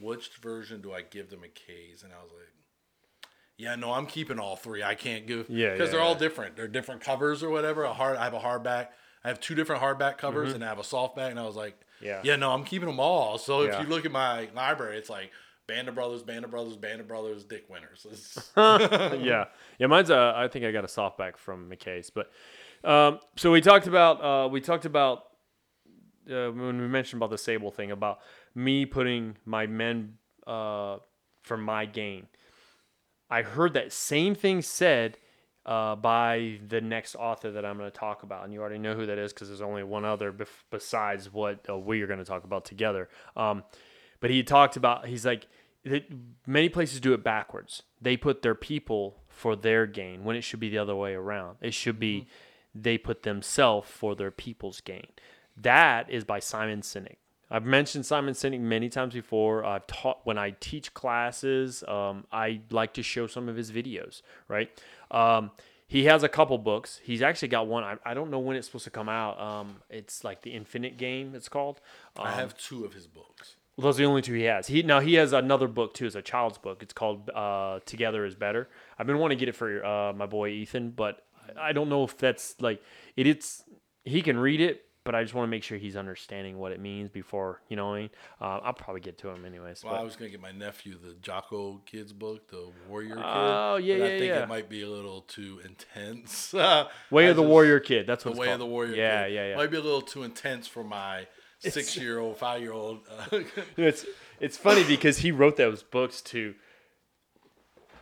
"Which 0.01 0.31
version 0.41 0.81
do 0.81 0.95
I 0.95 1.03
give 1.03 1.29
to 1.29 1.37
McKay's?" 1.37 2.03
And 2.03 2.11
I 2.15 2.23
was 2.23 2.33
like, 2.33 2.49
"Yeah, 3.59 3.75
no, 3.77 3.93
I'm 3.93 4.07
keeping 4.07 4.39
all 4.39 4.57
three. 4.57 4.83
I 4.83 4.95
can't 4.95 5.27
give 5.27 5.49
Yeah, 5.49 5.73
because 5.73 5.89
yeah, 5.89 5.93
they're 5.93 6.01
all 6.01 6.15
different. 6.15 6.57
They're 6.57 6.69
different 6.69 7.01
covers 7.01 7.43
or 7.43 7.51
whatever. 7.51 7.85
A 7.85 7.93
hard. 7.93 8.17
I 8.17 8.25
have 8.25 8.35
a 8.35 8.41
hardback. 8.41 8.89
I 9.25 9.29
have 9.29 9.41
two 9.41 9.55
different 9.55 9.83
hardback 9.83 10.19
covers, 10.19 10.53
and 10.53 10.65
I 10.65 10.69
have 10.69 10.79
a 10.79 10.83
softback. 10.83 11.31
And 11.31 11.39
I 11.39 11.45
was 11.45 11.57
like, 11.57 11.75
Mm-hmm. 11.75 12.05
Yeah. 12.07 12.21
yeah, 12.25 12.37
no, 12.37 12.51
I'm 12.51 12.65
keeping 12.65 12.89
them 12.89 12.99
all. 12.99 13.39
So 13.39 13.63
if 13.63 13.81
you 13.81 13.87
look 13.87 14.05
at 14.05 14.13
my 14.13 14.49
library, 14.55 14.99
it's 14.99 15.11
like." 15.11 15.31
Band 15.69 15.89
of 15.89 15.95
Brothers, 15.95 16.25
Band 16.25 16.45
of 16.45 16.51
Brothers, 16.51 16.77
Band 16.77 17.01
of 17.01 17.07
Brothers, 17.07 17.45
Dick 17.45 17.67
Winters. 17.71 18.05
Yeah, 18.57 19.45
yeah. 19.79 19.87
Mine's 19.87 20.11
a. 20.11 20.35
I 20.37 20.49
think 20.49 20.65
I 20.65 20.73
got 20.73 20.83
a 20.83 20.89
softback 20.89 21.37
from 21.37 21.71
McKay's, 21.71 22.11
but 22.11 22.33
um, 22.85 23.21
so 23.37 23.53
we 23.53 23.61
talked 23.61 23.87
about 23.87 24.23
uh, 24.23 24.49
we 24.49 24.61
talked 24.61 24.85
about 24.85 25.23
uh, 26.29 26.49
when 26.51 26.81
we 26.81 26.89
mentioned 26.89 27.23
about 27.23 27.31
the 27.31 27.37
Sobel 27.37 27.73
thing 27.73 27.93
about 27.93 28.19
me 28.57 28.87
putting 28.87 29.37
my 29.45 29.67
men 29.69 30.15
uh, 30.47 30.99
for 31.43 31.57
my 31.57 31.87
gain. 31.87 32.27
I 33.33 33.41
heard 33.41 33.73
that 33.73 33.95
same 33.95 34.35
thing 34.35 34.61
said 34.61 35.17
uh, 35.65 35.97
by 35.97 36.59
the 36.69 36.83
next 36.83 37.15
author 37.15 37.51
that 37.53 37.65
I'm 37.65 37.79
going 37.79 37.91
to 37.91 37.99
talk 37.99 38.25
about, 38.25 38.45
and 38.45 38.53
you 38.53 38.61
already 38.61 38.77
know 38.77 38.95
who 38.95 39.07
that 39.07 39.17
is 39.17 39.33
because 39.33 39.49
there's 39.49 39.63
only 39.63 39.83
one 39.83 40.05
other 40.05 40.31
bef- 40.31 40.65
besides 40.71 41.33
what 41.33 41.65
uh, 41.67 41.79
we 41.79 42.03
are 42.03 42.07
going 42.07 42.19
to 42.19 42.27
talk 42.27 42.45
about 42.45 42.67
together. 42.67 43.09
Um, 43.35 43.65
but 44.21 44.29
he 44.29 44.43
talked 44.43 44.77
about 44.77 45.07
he's 45.07 45.25
like 45.25 45.47
that 45.85 46.05
many 46.47 46.69
places 46.69 47.01
do 47.01 47.15
it 47.15 47.25
backwards. 47.25 47.85
They 48.03 48.19
put 48.19 48.43
their 48.43 48.55
people 48.55 49.23
for 49.29 49.57
their 49.57 49.87
gain 49.87 50.25
when 50.25 50.37
it 50.37 50.43
should 50.43 50.61
be 50.61 50.69
the 50.69 50.79
other 50.79 50.95
way 50.95 51.15
around. 51.15 51.57
It 51.63 51.73
should 51.73 51.99
be 51.99 52.27
they 52.75 52.99
put 52.99 53.23
themselves 53.23 53.89
for 53.89 54.15
their 54.15 54.31
people's 54.31 54.83
gain. 54.83 55.07
That 55.57 56.11
is 56.11 56.25
by 56.25 56.39
Simon 56.39 56.83
Sinek. 56.83 57.17
I've 57.53 57.67
mentioned 57.67 58.07
Simon 58.07 58.33
Sinek 58.33 58.61
many 58.61 58.89
times 58.89 59.13
before. 59.13 59.63
I've 59.63 59.87
taught 59.87 60.21
when 60.25 60.39
I 60.39 60.55
teach 60.59 60.95
classes. 60.95 61.85
Um, 61.87 62.25
I 62.33 62.63
like 62.71 62.95
to 62.95 63.03
show 63.03 63.27
some 63.27 63.47
of 63.47 63.57
his 63.57 63.71
videos. 63.71 64.23
Right. 64.49 64.71
Um, 65.11 65.51
he 65.87 66.07
has 66.07 66.23
a 66.23 66.29
couple 66.31 66.57
books. 66.57 66.99
He's 67.05 67.21
actually 67.21 67.49
got 67.49 67.67
one. 67.67 67.85
I, 67.85 67.97
I 68.07 68.15
don't 68.15 68.31
know 68.31 68.39
when 68.39 68.57
it's 68.57 68.67
supposed 68.67 68.85
to 68.85 68.91
come 68.91 69.11
out. 69.11 69.39
Um, 69.39 69.83
it's 69.91 70.25
like 70.25 70.41
the 70.41 70.53
Infinite 70.53 70.97
Game. 70.97 71.35
It's 71.35 71.51
called. 71.51 71.83
Um, 72.17 72.27
I 72.27 72.31
have 72.31 72.57
two 72.57 72.87
of 72.87 72.95
his 72.95 73.07
books. 73.07 73.57
those 73.77 73.97
are 73.97 74.03
the 74.03 74.09
only 74.09 74.23
two 74.23 74.33
he 74.33 74.45
has. 74.45 74.69
He 74.69 74.83
now 74.83 75.01
he 75.01 75.15
has 75.15 75.35
another 75.35 75.69
book 75.69 75.93
too. 75.93 76.07
It's 76.07 76.15
a 76.15 76.23
child's 76.23 76.57
book. 76.57 76.83
It's 76.83 76.95
called 76.95 77.29
uh, 77.29 77.81
"Together 77.85 78.25
Is 78.25 78.35
Better." 78.35 78.71
I've 78.99 79.07
been 79.07 79.19
wanting 79.19 79.37
to 79.37 79.41
get 79.41 79.51
it 79.51 79.57
for 79.57 79.85
uh, 79.85 80.15
my 80.15 80.25
boy 80.25 80.49
Ethan, 80.49 80.93
but 80.93 81.27
I 81.61 81.73
don't 81.73 81.91
know 81.91 82.05
if 82.05 82.17
that's 82.17 82.55
like 82.59 82.83
it. 83.15 83.27
It's 83.27 83.65
he 84.05 84.23
can 84.23 84.39
read 84.39 84.63
it, 84.63 84.87
but 85.05 85.15
I 85.15 85.23
just 85.23 85.35
want 85.35 85.47
to 85.47 85.51
make 85.51 85.63
sure 85.65 85.79
he's 85.79 85.97
understanding 85.97 86.59
what 86.59 86.71
it 86.73 86.81
means 86.81 87.11
before 87.11 87.61
you 87.69 87.77
know 87.77 87.89
what 87.89 87.95
I 87.95 88.01
mean. 88.03 88.11
Uh, 88.41 88.61
I'll 88.63 88.73
probably 88.73 89.01
get 89.01 89.19
to 89.19 89.29
him 89.29 89.45
anyways. 89.45 89.83
Well, 89.85 89.95
but- 89.95 90.01
I 90.01 90.05
was 90.05 90.15
gonna 90.17 90.31
get 90.31 90.41
my 90.41 90.53
nephew 90.53 90.97
the 90.99 91.15
Jocko 91.15 91.81
Kids 91.87 92.13
book, 92.13 92.49
the 92.49 92.71
Warrior 92.89 93.17
Kid. 93.17 93.25
Oh, 93.25 93.77
yeah, 93.77 93.95
yeah, 93.97 94.05
I 94.05 94.09
think 94.09 94.25
yeah. 94.25 94.43
it 94.45 94.49
might 94.49 94.69
be 94.69 94.83
a 94.83 94.89
little 94.89 95.23
too 95.23 95.61
intense. 95.65 96.53
Way 97.11 97.27
of 97.29 97.37
the 97.37 97.43
Warrior 97.43 97.81
Kid. 97.81 98.07
That's 98.07 98.25
The 98.25 98.31
what 98.31 98.35
it's 98.35 98.41
Way 98.41 98.47
called. 98.47 98.55
of 98.55 98.61
the 98.61 98.67
Warrior 98.67 98.95
Yeah, 98.95 99.25
Kid. 99.27 99.33
yeah, 99.35 99.49
yeah. 99.49 99.57
Might 99.57 99.71
be 99.71 99.77
a 99.79 99.83
little 99.83 100.03
too 100.03 100.23
intense 100.23 100.67
for 100.69 100.85
my 100.85 101.27
six-year-old, 101.59 102.37
five-year-old. 102.39 103.01
Uh, 103.33 103.41
It's 103.77 104.05
it's 104.41 104.57
funny 104.57 104.83
because 104.85 105.19
he 105.19 105.31
wrote 105.31 105.57
those 105.57 105.83
books 105.83 106.21
to 106.23 106.55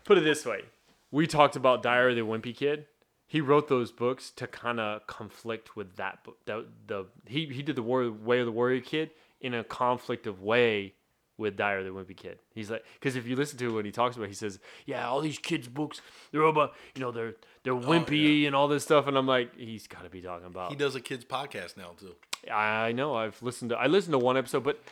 put 0.04 0.18
it 0.18 0.24
this 0.24 0.44
way. 0.46 0.62
We 1.10 1.26
talked 1.26 1.56
about 1.56 1.82
Diary 1.82 2.18
of 2.18 2.26
the 2.26 2.32
Wimpy 2.32 2.56
Kid. 2.56 2.86
He 3.30 3.40
wrote 3.40 3.68
those 3.68 3.92
books 3.92 4.32
to 4.32 4.48
kind 4.48 4.80
of 4.80 5.06
conflict 5.06 5.76
with 5.76 5.94
that 5.94 6.24
book. 6.24 6.38
The, 6.46 6.66
the 6.88 7.06
he 7.26 7.46
he 7.46 7.62
did 7.62 7.76
the 7.76 7.82
Warrior, 7.82 8.10
Way 8.10 8.40
of 8.40 8.46
the 8.46 8.50
Warrior 8.50 8.80
Kid 8.80 9.10
in 9.40 9.54
a 9.54 9.62
conflictive 9.62 10.40
way 10.40 10.94
with 11.38 11.60
of 11.60 11.84
the 11.84 11.90
Wimpy 11.90 12.16
Kid. 12.16 12.40
He's 12.52 12.72
like, 12.72 12.84
because 12.94 13.14
if 13.14 13.28
you 13.28 13.36
listen 13.36 13.56
to 13.58 13.72
what 13.72 13.84
he 13.84 13.92
talks 13.92 14.16
about, 14.16 14.26
he 14.26 14.34
says, 14.34 14.58
"Yeah, 14.84 15.08
all 15.08 15.20
these 15.20 15.38
kids' 15.38 15.68
books, 15.68 16.00
they're 16.32 16.42
all 16.42 16.50
about, 16.50 16.74
you 16.96 17.00
know, 17.00 17.12
they're 17.12 17.36
they're 17.62 17.72
oh, 17.72 17.78
wimpy 17.78 18.48
and 18.48 18.56
all 18.56 18.66
this 18.66 18.82
stuff." 18.82 19.06
And 19.06 19.16
I'm 19.16 19.28
like, 19.28 19.56
he's 19.56 19.86
got 19.86 20.02
to 20.02 20.10
be 20.10 20.20
talking 20.20 20.48
about. 20.48 20.70
he 20.70 20.76
does 20.76 20.96
a 20.96 21.00
kids 21.00 21.24
podcast 21.24 21.76
now 21.76 21.92
too. 22.00 22.16
I 22.52 22.90
know. 22.90 23.14
I've 23.14 23.40
listened 23.44 23.70
to. 23.70 23.76
I 23.76 23.86
listened 23.86 24.12
to 24.12 24.18
one 24.18 24.36
episode, 24.36 24.64
but 24.64 24.82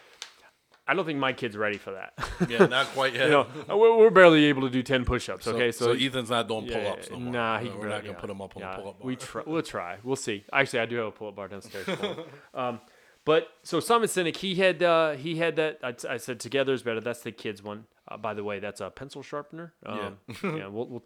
I 0.88 0.94
don't 0.94 1.04
think 1.04 1.18
my 1.18 1.34
kid's 1.34 1.54
ready 1.54 1.76
for 1.76 1.92
that. 1.92 2.14
Yeah, 2.48 2.64
not 2.66 2.86
quite 2.86 3.14
yet. 3.14 3.24
you 3.24 3.30
know, 3.30 3.46
we're, 3.68 3.96
we're 3.98 4.10
barely 4.10 4.46
able 4.46 4.62
to 4.62 4.70
do 4.70 4.82
ten 4.82 5.04
push-ups. 5.04 5.44
so, 5.44 5.54
Okay, 5.54 5.70
so, 5.70 5.92
Ethan's 5.92 6.30
not 6.30 6.48
doing 6.48 6.64
yeah, 6.64 6.78
pull-ups 6.78 7.10
no 7.10 7.20
more. 7.20 7.32
Nah, 7.32 7.58
he 7.58 7.68
we're 7.68 7.88
not 7.88 8.00
gonna 8.02 8.14
yeah, 8.14 8.20
put 8.20 8.30
him 8.30 8.40
up 8.40 8.56
on 8.56 8.62
yeah, 8.62 8.70
the 8.70 8.82
pull-up 8.82 8.98
bar. 8.98 9.06
We 9.06 9.16
try. 9.16 9.42
We'll 9.46 9.62
try. 9.62 9.98
We'll 10.02 10.16
see. 10.16 10.44
Actually, 10.50 10.80
I 10.80 10.86
do 10.86 10.96
have 10.96 11.06
a 11.06 11.10
pull-up 11.10 11.36
bar 11.36 11.48
downstairs. 11.48 11.86
um, 12.54 12.80
but 13.26 13.48
so 13.62 13.80
Simon 13.80 14.08
Sinek, 14.08 14.36
he 14.36 14.54
had 14.54 14.82
uh, 14.82 15.12
he 15.12 15.36
had 15.36 15.56
that. 15.56 15.78
I, 15.82 15.94
I 16.08 16.16
said 16.16 16.40
together 16.40 16.72
is 16.72 16.82
better. 16.82 17.02
That's 17.02 17.20
the 17.20 17.32
kids 17.32 17.62
one. 17.62 17.84
Uh, 18.10 18.16
by 18.16 18.32
the 18.32 18.42
way, 18.42 18.58
that's 18.58 18.80
a 18.80 18.88
pencil 18.88 19.22
sharpener. 19.22 19.74
Um, 19.84 20.16
yeah. 20.42 20.68
We'll, 20.68 20.86
we'll, 20.86 21.04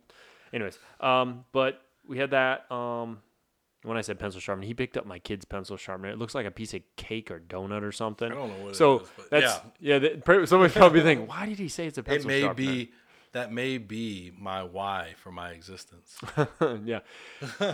anyways, 0.52 0.78
um, 1.00 1.44
but 1.50 1.82
we 2.06 2.18
had 2.18 2.30
that. 2.30 2.70
Um, 2.70 3.18
when 3.82 3.96
I 3.96 4.00
said 4.00 4.18
pencil 4.18 4.40
sharpener, 4.40 4.66
he 4.66 4.74
picked 4.74 4.96
up 4.96 5.06
my 5.06 5.18
kid's 5.18 5.44
pencil 5.44 5.76
sharpener. 5.76 6.10
It 6.10 6.18
looks 6.18 6.34
like 6.34 6.46
a 6.46 6.50
piece 6.50 6.72
of 6.74 6.82
cake 6.96 7.30
or 7.30 7.40
donut 7.40 7.82
or 7.82 7.92
something. 7.92 8.30
I 8.30 8.34
don't 8.34 8.48
know 8.48 8.64
what 8.64 8.72
it 8.72 8.76
so 8.76 9.00
is, 9.00 9.08
but 9.16 9.30
that's 9.30 9.60
yeah. 9.80 9.98
that- 9.98 10.48
somebody 10.48 10.72
probably 10.72 11.00
think, 11.00 11.28
why 11.28 11.46
did 11.46 11.58
he 11.58 11.68
say 11.68 11.86
it's 11.86 11.98
a 11.98 12.02
pencil? 12.02 12.30
It 12.30 12.34
may 12.34 12.40
sharpener? 12.42 12.66
be 12.66 12.92
that 13.32 13.50
may 13.50 13.78
be 13.78 14.30
my 14.38 14.62
why 14.62 15.14
for 15.16 15.32
my 15.32 15.50
existence. 15.50 16.18
yeah. 16.84 17.00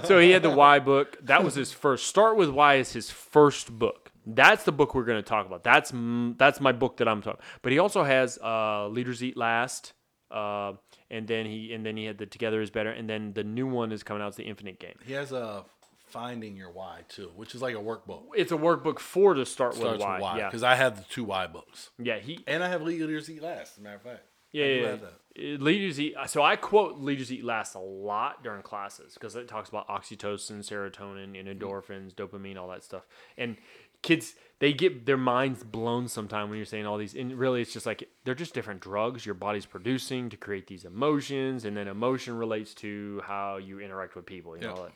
So 0.05 0.21
he 0.21 0.31
had 0.31 0.43
the 0.43 0.51
Why 0.51 0.79
book. 0.79 1.19
That 1.23 1.45
was 1.45 1.55
his 1.55 1.73
first. 1.73 2.07
Start 2.07 2.37
with 2.37 2.49
Why 2.49 2.77
is 2.77 2.93
his 2.93 3.11
first 3.11 3.77
book. 3.77 4.13
That's 4.25 4.65
the 4.65 4.73
book 4.73 4.95
we're 4.95 5.05
going 5.05 5.23
to 5.23 5.29
talk 5.29 5.47
about. 5.47 5.65
That's 5.65 5.93
that's 6.39 6.61
my 6.61 6.73
book 6.73 6.99
that 6.99 7.09
I'm 7.09 7.23
talking. 7.23 7.41
But 7.63 7.73
he 7.73 7.79
also 7.79 8.05
has 8.05 8.39
uh, 8.39 8.89
Leaders 8.89 9.23
Eat 9.23 9.37
Last, 9.37 9.95
uh, 10.31 10.75
and 11.11 11.27
then 11.27 11.47
he 11.47 11.73
and 11.73 11.85
then 11.85 11.97
he 11.97 12.05
had 12.05 12.19
the 12.19 12.27
Together 12.27 12.61
is 12.61 12.71
Better, 12.71 12.91
and 12.91 13.09
then 13.09 13.33
the 13.33 13.45
new 13.45 13.67
one 13.67 13.91
is 13.91 14.03
coming 14.03 14.23
out. 14.23 14.29
It's 14.29 14.37
the 14.37 14.45
Infinite 14.45 14.79
Game. 14.79 14.95
He 15.05 15.15
has 15.15 15.33
a 15.33 15.65
finding 16.09 16.57
your 16.57 16.71
why 16.71 17.01
too, 17.09 17.31
which 17.37 17.55
is 17.55 17.63
like 17.63 17.75
a 17.75 17.79
workbook. 17.79 18.23
It's 18.37 18.53
a 18.53 18.57
workbook 18.57 18.99
for 18.99 19.35
to 19.35 19.47
start 19.47 19.73
with 19.73 19.81
Starts 19.81 20.03
Why. 20.03 20.15
with 20.15 20.23
why 20.23 20.39
Yeah, 20.39 20.47
because 20.47 20.63
I 20.63 20.75
have 20.75 20.97
the 20.97 21.05
two 21.05 21.25
why 21.25 21.47
books, 21.47 21.91
yeah. 21.99 22.19
He 22.19 22.41
and 22.47 22.63
I 22.63 22.69
have 22.69 22.83
Leaders 22.83 23.31
Eat 23.31 23.43
Last. 23.43 23.73
As 23.73 23.79
a 23.79 23.81
matter 23.83 23.97
of 23.97 24.03
fact, 24.03 24.23
Yeah, 24.53 24.65
yeah. 24.65 24.87
Uh, 24.87 24.97
Leaders 25.39 26.01
eat. 26.01 26.15
So 26.27 26.43
I 26.43 26.57
quote 26.57 26.99
"Leaders 26.99 27.31
Eat 27.31 27.45
Last" 27.45 27.77
a 27.77 27.81
lot 27.81 28.43
during 28.43 28.63
classes 28.63 29.15
because 29.15 29.37
it 29.37 29.47
talks 29.47 29.69
about 29.69 29.87
oxytocin, 29.89 30.59
serotonin, 30.59 31.39
and 31.39 31.49
endorphins, 31.49 32.13
dopamine, 32.13 32.57
all 32.57 32.69
that 32.69 32.83
stuff. 32.83 33.07
And 33.37 33.57
kids, 34.03 34.35
they 34.59 34.73
get 34.73 35.07
their 35.07 35.17
minds 35.17 35.63
blown 35.63 36.09
sometime 36.09 36.49
when 36.49 36.57
you're 36.57 36.67
saying 36.67 36.87
all 36.87 36.99
these. 36.99 37.15
And 37.15 37.39
really, 37.39 37.63
it's 37.63 37.73
just 37.73 37.87
like 37.87 38.09
they're 38.25 38.35
just 38.35 38.53
different 38.53 38.81
drugs 38.81 39.25
your 39.25 39.37
body's 39.37 39.67
producing 39.67 40.29
to 40.31 40.37
create 40.37 40.67
these 40.67 40.85
emotions, 40.85 41.65
and 41.65 41.77
then 41.77 41.87
emotion 41.87 42.37
relates 42.37 42.75
to 42.75 43.23
how 43.25 43.59
you 43.59 43.79
interact 43.79 44.17
with 44.17 44.27
people. 44.27 44.57
You 44.57 44.63
know. 44.63 44.75
Yeah. 44.77 44.83
that. 44.83 44.93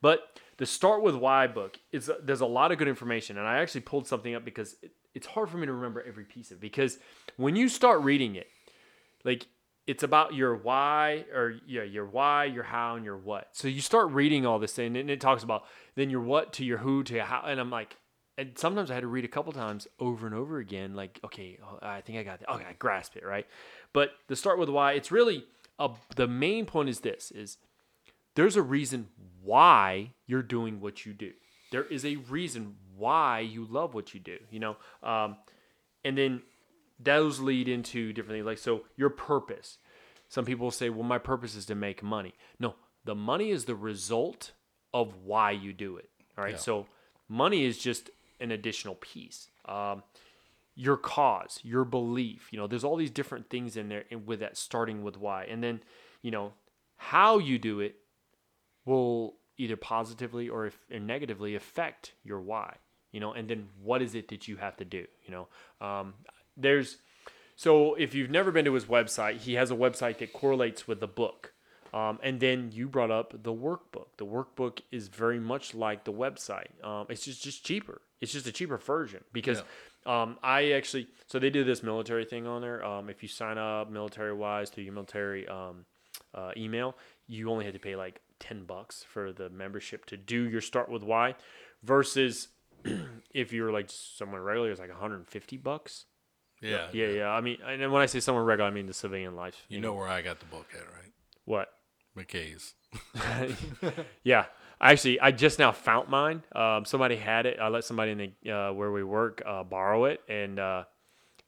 But 0.00 0.40
the 0.56 0.66
Start 0.66 1.02
with 1.02 1.14
Why 1.14 1.46
book 1.46 1.78
is 1.92 2.10
there's 2.22 2.40
a 2.40 2.46
lot 2.46 2.72
of 2.72 2.78
good 2.78 2.88
information, 2.88 3.38
and 3.38 3.46
I 3.46 3.58
actually 3.58 3.82
pulled 3.82 4.06
something 4.06 4.34
up 4.34 4.44
because 4.44 4.76
it, 4.82 4.92
it's 5.14 5.26
hard 5.26 5.48
for 5.48 5.56
me 5.56 5.66
to 5.66 5.72
remember 5.72 6.02
every 6.06 6.24
piece 6.24 6.50
of 6.50 6.58
it. 6.58 6.60
Because 6.60 6.98
when 7.36 7.56
you 7.56 7.68
start 7.68 8.02
reading 8.02 8.36
it, 8.36 8.46
like 9.24 9.46
it's 9.86 10.02
about 10.02 10.34
your 10.34 10.54
why 10.54 11.24
or 11.34 11.54
yeah 11.66 11.82
your 11.82 12.06
why 12.06 12.44
your 12.44 12.62
how 12.62 12.94
and 12.94 13.04
your 13.04 13.16
what 13.16 13.48
so 13.52 13.66
you 13.66 13.80
start 13.80 14.10
reading 14.10 14.46
all 14.46 14.58
this 14.58 14.72
thing 14.72 14.96
and 14.96 15.10
it 15.10 15.20
talks 15.20 15.42
about 15.42 15.64
then 15.96 16.10
your 16.10 16.20
what 16.20 16.52
to 16.52 16.64
your 16.64 16.78
who 16.78 17.02
to 17.02 17.14
your 17.14 17.24
how 17.24 17.42
and 17.46 17.58
i'm 17.58 17.70
like 17.70 17.96
and 18.38 18.56
sometimes 18.56 18.90
i 18.90 18.94
had 18.94 19.00
to 19.00 19.08
read 19.08 19.24
a 19.24 19.28
couple 19.28 19.52
times 19.52 19.88
over 19.98 20.26
and 20.26 20.34
over 20.34 20.58
again 20.58 20.94
like 20.94 21.18
okay 21.24 21.58
oh, 21.64 21.78
i 21.82 22.00
think 22.00 22.18
i 22.18 22.22
got 22.22 22.38
that 22.38 22.48
okay 22.50 22.64
i 22.68 22.72
grasp 22.74 23.16
it 23.16 23.24
right 23.24 23.46
but 23.92 24.12
the 24.28 24.36
start 24.36 24.58
with 24.58 24.68
why 24.68 24.92
it's 24.92 25.10
really 25.10 25.44
a, 25.78 25.90
the 26.14 26.28
main 26.28 26.66
point 26.66 26.88
is 26.88 27.00
this 27.00 27.32
is 27.32 27.56
there's 28.34 28.56
a 28.56 28.62
reason 28.62 29.08
why 29.42 30.12
you're 30.26 30.42
doing 30.42 30.80
what 30.80 31.04
you 31.04 31.12
do. 31.12 31.32
There 31.70 31.84
is 31.84 32.04
a 32.04 32.16
reason 32.16 32.76
why 32.96 33.40
you 33.40 33.64
love 33.64 33.94
what 33.94 34.12
you 34.12 34.20
do 34.20 34.38
you 34.50 34.60
know? 34.60 34.76
Um, 35.02 35.36
and 36.04 36.16
then 36.16 36.42
those 36.98 37.40
lead 37.40 37.68
into 37.68 38.12
different 38.12 38.36
things 38.36 38.46
like 38.46 38.58
so 38.58 38.82
your 38.96 39.10
purpose. 39.10 39.78
Some 40.28 40.44
people 40.44 40.70
say 40.70 40.90
well 40.90 41.02
my 41.02 41.18
purpose 41.18 41.54
is 41.56 41.66
to 41.66 41.74
make 41.74 42.02
money. 42.02 42.34
No 42.58 42.74
the 43.04 43.14
money 43.14 43.50
is 43.50 43.64
the 43.64 43.74
result 43.74 44.52
of 44.92 45.14
why 45.24 45.52
you 45.52 45.72
do 45.72 45.96
it 45.96 46.10
all 46.36 46.44
right? 46.44 46.54
So 46.58 46.86
money 47.28 47.64
is 47.64 47.78
just 47.78 48.10
an 48.40 48.50
additional 48.50 48.96
piece. 48.96 49.48
Um, 49.66 50.02
your 50.76 50.96
cause 50.96 51.58
your 51.62 51.84
belief 51.84 52.48
you 52.52 52.58
know 52.58 52.66
there's 52.66 52.84
all 52.84 52.96
these 52.96 53.10
different 53.10 53.50
things 53.50 53.76
in 53.76 53.88
there 53.88 54.04
and 54.10 54.26
with 54.26 54.40
that 54.40 54.56
starting 54.56 55.02
with 55.02 55.16
why. 55.16 55.44
And 55.44 55.62
then 55.62 55.80
you 56.22 56.30
know 56.30 56.52
how 56.96 57.38
you 57.38 57.58
do 57.58 57.80
it 57.80 57.96
will 58.90 59.36
either 59.56 59.76
positively 59.76 60.48
or, 60.48 60.66
if, 60.66 60.78
or 60.92 60.98
negatively 60.98 61.54
affect 61.54 62.12
your 62.24 62.40
why 62.40 62.76
you 63.12 63.20
know 63.20 63.32
and 63.32 63.48
then 63.48 63.68
what 63.82 64.02
is 64.02 64.14
it 64.14 64.28
that 64.28 64.48
you 64.48 64.56
have 64.56 64.76
to 64.76 64.84
do 64.84 65.06
you 65.24 65.30
know? 65.30 65.48
Um, 65.86 66.14
there's 66.56 66.98
so 67.56 67.94
if 67.94 68.14
you've 68.14 68.30
never 68.30 68.50
been 68.50 68.64
to 68.64 68.74
his 68.74 68.86
website 68.86 69.38
he 69.38 69.54
has 69.54 69.70
a 69.70 69.76
website 69.76 70.18
that 70.18 70.32
correlates 70.32 70.86
with 70.86 71.00
the 71.00 71.08
book. 71.08 71.52
Um, 71.92 72.20
and 72.22 72.38
then 72.38 72.70
you 72.72 72.88
brought 72.88 73.10
up 73.10 73.34
the 73.42 73.52
workbook. 73.52 74.06
The 74.16 74.24
workbook 74.24 74.78
is 74.92 75.08
very 75.08 75.40
much 75.40 75.74
like 75.74 76.04
the 76.04 76.12
website. 76.12 76.70
Um, 76.84 77.06
it's 77.08 77.24
just 77.24 77.42
just 77.42 77.64
cheaper. 77.64 78.00
It's 78.20 78.32
just 78.32 78.46
a 78.46 78.52
cheaper 78.52 78.76
version 78.76 79.24
because 79.32 79.62
um, 80.06 80.38
i 80.42 80.72
actually 80.72 81.08
so 81.26 81.38
they 81.38 81.50
do 81.50 81.64
this 81.64 81.82
military 81.82 82.24
thing 82.24 82.46
on 82.46 82.62
there. 82.62 82.84
Um, 82.84 83.10
if 83.10 83.22
you 83.22 83.28
sign 83.28 83.58
up 83.58 83.90
military 83.90 84.32
wise 84.32 84.70
through 84.70 84.84
your 84.84 84.92
military 84.92 85.48
um, 85.48 85.84
uh, 86.34 86.52
email, 86.56 86.96
you 87.26 87.50
only 87.50 87.64
had 87.64 87.74
to 87.74 87.80
pay 87.80 87.96
like 87.96 88.20
10 88.40 88.64
bucks 88.64 89.04
for 89.08 89.32
the 89.32 89.48
membership 89.48 90.04
to 90.06 90.16
do 90.16 90.48
your 90.48 90.60
start 90.60 90.88
with 90.90 91.02
why 91.02 91.34
versus 91.82 92.48
if 93.34 93.52
you're 93.52 93.70
like 93.72 93.86
someone 93.88 94.40
regular, 94.40 94.70
it's 94.70 94.80
like 94.80 94.90
150 94.90 95.56
bucks. 95.58 96.06
Yeah, 96.60 96.88
Yeah, 96.92 97.06
yeah. 97.08 97.28
I 97.30 97.40
mean, 97.40 97.58
and 97.66 97.80
then 97.80 97.90
when 97.90 98.02
I 98.02 98.06
say 98.06 98.20
someone 98.20 98.44
regular, 98.44 98.68
I 98.68 98.72
mean 98.72 98.86
the 98.86 98.92
civilian 98.92 99.34
life. 99.34 99.64
You 99.68 99.80
know 99.80 99.94
where 99.94 100.08
I 100.08 100.20
got 100.20 100.40
the 100.40 100.46
book 100.46 100.66
at, 100.74 100.80
right? 100.80 101.12
what? 101.44 101.68
McKay's. 102.16 102.74
Yeah. 104.24 104.46
Actually, 104.80 105.20
I 105.20 105.30
just 105.30 105.58
now 105.58 105.72
found 105.72 106.08
mine. 106.08 106.42
Um, 106.54 106.84
somebody 106.84 107.16
had 107.16 107.44
it. 107.46 107.58
I 107.60 107.68
let 107.68 107.84
somebody 107.84 108.12
in 108.12 108.32
the 108.42 108.50
uh, 108.50 108.72
where 108.72 108.90
we 108.90 109.04
work 109.04 109.42
uh, 109.46 109.62
borrow 109.62 110.06
it, 110.06 110.20
and 110.28 110.58
uh, 110.58 110.84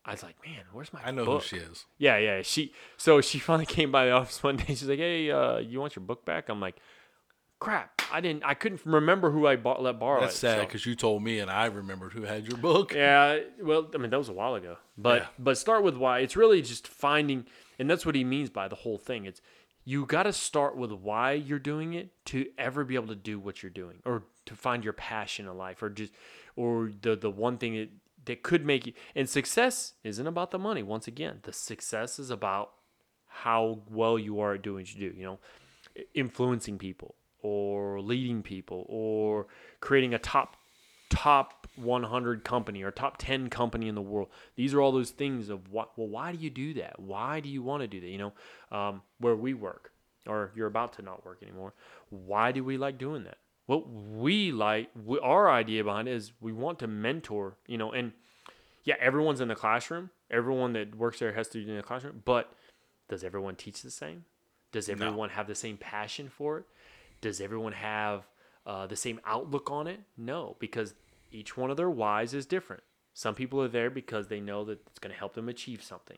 I 0.05 0.11
was 0.13 0.23
like, 0.23 0.35
"Man, 0.45 0.65
where's 0.73 0.93
my 0.93 1.01
I 1.05 1.11
know 1.13 1.25
book?" 1.25 1.43
who 1.43 1.49
she 1.49 1.57
is. 1.63 1.85
Yeah, 1.99 2.19
yeah. 2.19 2.43
She 2.43 2.73
so 2.97 3.21
she 3.21 3.39
finally 3.49 3.67
came 3.67 3.93
by 3.93 4.07
the 4.07 4.13
office 4.13 4.43
one 4.43 4.57
day. 4.57 4.65
She's 4.75 4.85
like, 4.85 4.99
"Hey, 4.99 5.31
uh, 5.31 5.59
you 5.59 5.81
want 5.81 5.95
your 5.97 6.05
book 6.05 6.25
back?" 6.25 6.49
I'm 6.49 6.61
like, 6.61 6.77
"Crap, 7.61 8.03
I 8.13 8.21
didn't. 8.21 8.43
I 8.45 8.55
couldn't 8.55 8.81
remember 8.85 9.31
who 9.31 9.47
I 9.47 9.55
bought, 9.57 9.81
let 9.83 10.01
borrow 10.01 10.21
That's 10.21 10.35
it." 10.35 10.39
sad 10.39 10.59
so- 10.59 10.65
because 10.67 10.85
you 10.87 10.95
told 10.97 11.23
me 11.23 11.39
and 11.39 11.51
I 11.51 11.67
remembered 11.67 12.13
who 12.13 12.23
had 12.23 12.47
your 12.49 12.57
book. 12.59 12.93
yeah, 12.95 13.39
well, 13.63 13.89
I 13.95 13.99
mean 13.99 14.11
that 14.11 14.19
was 14.19 14.29
a 14.29 14.33
while 14.33 14.55
ago, 14.57 14.77
but 14.99 15.23
Yeah. 15.23 15.29
but 15.39 15.57
start 15.59 15.85
with 15.85 15.97
why. 15.97 16.19
It's 16.21 16.37
really 16.37 16.63
just 16.63 16.89
finding, 16.89 17.47
and 17.79 17.89
that's 17.89 18.05
what 18.05 18.15
he 18.17 18.25
means 18.25 18.51
by 18.51 18.67
the 18.69 18.77
whole 18.77 18.99
thing. 18.99 19.25
It's 19.27 19.41
you 19.85 20.07
got 20.07 20.25
to 20.25 20.33
start 20.33 20.77
with 20.77 20.93
why 20.93 21.33
you're 21.33 21.59
doing 21.59 21.95
it 21.95 22.11
to 22.27 22.47
ever 22.57 22.85
be 22.85 22.95
able 22.95 23.09
to 23.09 23.17
do 23.17 23.39
what 23.39 23.63
you're 23.63 23.71
doing, 23.71 24.01
or 24.05 24.25
to 24.47 24.55
find 24.57 24.83
your 24.85 24.93
passion 24.93 25.47
in 25.47 25.57
life, 25.57 25.81
or 25.83 25.89
just 25.91 26.13
or 26.57 26.91
the 27.03 27.15
the 27.15 27.31
one 27.31 27.59
thing 27.59 27.75
that 27.77 27.89
that 28.25 28.43
could 28.43 28.65
make 28.65 28.87
you. 28.87 28.93
And 29.15 29.29
success 29.29 29.95
isn't 30.05 30.27
about 30.27 30.51
the 30.51 30.59
money. 30.59 30.83
Once 30.83 31.07
again, 31.07 31.41
the 31.43 31.53
success 31.53 32.19
is 32.19 32.31
about 32.31 32.73
how 33.27 33.83
well 33.91 34.19
you 34.19 34.41
are 34.41 34.55
at 34.55 34.63
doing 34.63 34.85
what 34.85 34.95
you 34.95 35.11
do. 35.11 35.17
You 35.17 35.25
know, 35.25 35.39
influencing 36.15 36.79
people, 36.79 37.15
or 37.41 38.01
leading 38.01 38.43
people, 38.43 38.87
or 38.89 39.47
creating 39.81 40.15
a 40.15 40.19
top 40.19 40.57
top 41.11 41.67
100 41.77 42.43
company 42.43 42.83
or 42.83 42.91
top 42.91 43.17
10 43.19 43.49
company 43.51 43.87
in 43.87 43.95
the 43.95 44.01
world. 44.03 44.29
These 44.57 44.73
are 44.73 44.81
all 44.81 44.93
those 44.93 45.11
things 45.11 45.49
of 45.49 45.71
what. 45.71 45.97
Well, 45.97 46.09
why 46.09 46.33
do 46.33 46.39
you 46.39 46.51
do 46.51 46.75
that? 46.75 46.99
Why 46.99 47.41
do 47.41 47.49
you 47.49 47.63
want 47.63 47.83
to 47.83 47.87
do 47.87 48.01
that? 48.01 48.09
You 48.09 48.19
know, 48.19 48.77
um, 48.77 49.03
where 49.19 49.37
we 49.37 49.55
work, 49.55 49.93
or 50.27 50.53
you're 50.55 50.67
about 50.67 50.95
to 50.95 51.03
not 51.03 51.25
work 51.25 51.43
anymore. 51.43 51.75
Why 52.11 52.53
do 52.53 52.65
we 52.65 52.77
like 52.77 52.99
doing 52.99 53.25
that? 53.25 53.39
What 53.67 53.89
we 53.89 54.53
like, 54.53 54.91
we, 55.05 55.19
our 55.21 55.51
idea 55.51 55.85
behind 55.85 56.09
it 56.09 56.13
is 56.13 56.33
we 56.41 56.53
want 56.53 56.79
to 56.81 56.87
mentor. 56.87 57.57
You 57.67 57.79
know, 57.79 57.93
and 57.93 58.13
yeah, 58.85 58.97
everyone's 59.01 59.41
in 59.41 59.49
the 59.49 59.55
classroom. 59.55 60.11
Everyone 60.31 60.73
that 60.73 60.95
works 60.95 61.19
there 61.19 61.33
has 61.33 61.49
to 61.49 61.65
be 61.65 61.71
in 61.71 61.77
the 61.77 61.83
classroom. 61.83 62.23
But 62.25 62.53
does 63.09 63.25
everyone 63.25 63.57
teach 63.57 63.83
the 63.83 63.91
same? 63.91 64.25
Does 64.73 64.89
everyone 64.89 65.29
have 65.29 65.47
the 65.47 65.55
same 65.55 65.77
passion 65.77 66.29
for 66.29 66.59
it? 66.59 66.65
Does 67.21 67.41
everyone 67.41 67.73
have 67.73 68.27
uh, 68.67 68.87
the 68.87 68.97
same 68.97 69.21
outlook 69.27 69.71
on 69.71 69.87
it? 69.87 70.01
No, 70.17 70.57
because 70.59 70.95
each 71.31 71.57
one 71.57 71.71
of 71.71 71.77
their 71.77 71.91
whys 71.91 72.33
is 72.33 72.47
different. 72.47 72.83
Some 73.15 73.35
people 73.35 73.61
are 73.61 73.69
there 73.69 73.91
because 73.91 74.29
they 74.29 74.41
know 74.41 74.65
that 74.65 74.81
it's 74.87 74.99
going 74.99 75.13
to 75.13 75.19
help 75.19 75.35
them 75.35 75.49
achieve 75.49 75.83
something. 75.83 76.17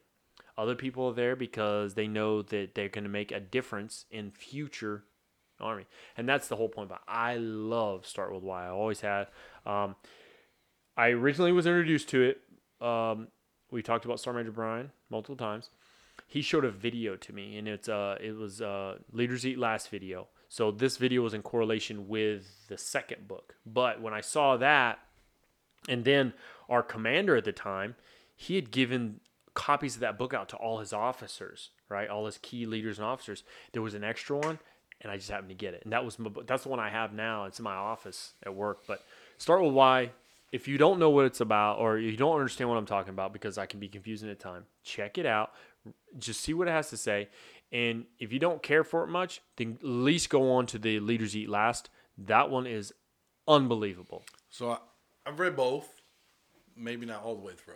Other 0.57 0.77
people 0.77 1.09
are 1.09 1.15
there 1.15 1.35
because 1.35 1.95
they 1.95 2.07
know 2.07 2.43
that 2.43 2.75
they're 2.75 2.89
going 2.89 3.05
to 3.05 3.11
make 3.11 3.33
a 3.33 3.41
difference 3.41 4.05
in 4.11 4.31
future 4.31 5.03
army, 5.65 5.87
and 6.17 6.29
that's 6.29 6.49
the 6.49 6.57
whole 6.57 6.69
point. 6.69 6.89
But 6.89 7.01
I 7.09 7.37
love 7.37 8.07
Start 8.07 8.33
with 8.33 8.43
Why. 8.43 8.67
I 8.67 8.71
always 8.71 9.01
had. 9.01 9.29
Um, 9.67 9.97
I 10.97 11.09
originally 11.09 11.53
was 11.53 11.67
introduced 11.67 12.09
to 12.11 12.23
it. 12.23 12.87
Um, 12.87 13.29
we 13.71 13.83
talked 13.83 14.05
about 14.05 14.21
Sergeant 14.21 14.47
Major 14.47 14.53
Brian 14.53 14.93
multiple 15.11 15.37
times. 15.37 15.71
He 16.27 16.43
showed 16.43 16.65
a 16.65 16.71
video 16.71 17.17
to 17.17 17.33
me, 17.33 17.57
and 17.59 17.67
it's 17.67 17.89
uh, 17.89 18.17
it 18.21 18.37
was 18.37 18.61
uh, 18.61 18.99
Leaders 19.13 19.45
Eat 19.45 19.59
Last 19.59 19.89
video. 19.89 20.29
So 20.49 20.71
this 20.71 20.97
video 20.99 21.23
was 21.23 21.35
in 21.35 21.43
correlation 21.43 22.07
with 22.07 22.69
the 22.69 22.79
second 22.79 23.27
book. 23.27 23.57
But 23.67 24.01
when 24.01 24.15
I 24.15 24.21
saw 24.21 24.57
that, 24.59 25.01
and 25.89 26.05
then 26.05 26.33
our 26.69 26.83
commander 26.83 27.37
at 27.37 27.45
the 27.45 27.53
time, 27.53 27.97
he 28.37 28.55
had 28.55 28.71
given 28.71 29.21
copies 29.55 29.95
of 29.95 30.01
that 30.01 30.19
book 30.19 30.35
out 30.35 30.49
to 30.51 30.57
all 30.57 30.79
his 30.79 30.93
officers, 30.93 31.71
right? 31.89 32.09
All 32.09 32.27
his 32.27 32.39
key 32.39 32.67
leaders 32.67 32.99
and 32.99 33.07
officers. 33.07 33.43
There 33.73 33.83
was 33.83 33.95
an 33.95 34.05
extra 34.05 34.37
one, 34.37 34.59
and 35.05 35.13
I 35.13 35.17
just 35.17 35.31
happened 35.31 35.51
to 35.51 35.55
get 35.55 35.75
it. 35.75 35.83
And 35.85 35.93
that 35.93 36.05
was 36.05 36.19
my, 36.19 36.31
that's 36.47 36.65
the 36.65 36.71
one 36.71 36.81
I 36.81 36.89
have 36.89 37.13
now. 37.13 37.45
It's 37.45 37.61
in 37.61 37.63
my 37.63 37.75
office 37.75 38.33
at 38.45 38.55
work. 38.55 38.81
But 38.89 39.05
start 39.39 39.63
with 39.63 39.73
why. 39.73 40.11
If 40.51 40.67
you 40.67 40.79
don't 40.79 40.99
know 40.99 41.11
what 41.11 41.27
it's 41.27 41.41
about, 41.41 41.79
or 41.79 41.99
you 41.99 42.17
don't 42.17 42.35
understand 42.35 42.71
what 42.71 42.77
I'm 42.79 42.87
talking 42.87 43.11
about, 43.11 43.33
because 43.33 43.59
I 43.59 43.67
can 43.67 43.81
be 43.81 43.89
confusing 43.89 44.31
at 44.31 44.41
times, 44.41 44.67
check 44.83 45.19
it 45.19 45.27
out. 45.27 45.53
Just 46.19 46.41
see 46.41 46.55
what 46.55 46.69
it 46.69 46.71
has 46.71 46.91
to 46.91 46.97
say. 46.97 47.29
And 47.73 48.05
if 48.21 48.33
you 48.33 48.39
don't 48.39 48.63
care 48.63 48.85
for 48.85 49.03
it 49.03 49.09
much, 49.09 49.43
then 49.57 49.79
at 49.81 49.87
least 49.87 50.31
go 50.31 50.53
on 50.53 50.67
to 50.67 50.79
the 50.79 51.01
Leaders 51.01 51.37
Eat 51.37 51.49
Last. 51.49 51.91
That 52.17 52.51
one 52.51 52.67
is 52.67 52.95
unbelievable. 53.49 54.25
So 54.49 54.71
I, 54.71 54.79
I've 55.27 55.41
read 55.41 55.57
both, 55.57 56.01
maybe 56.77 57.05
not 57.05 57.25
all 57.25 57.35
the 57.35 57.43
way 57.43 57.55
through. 57.55 57.75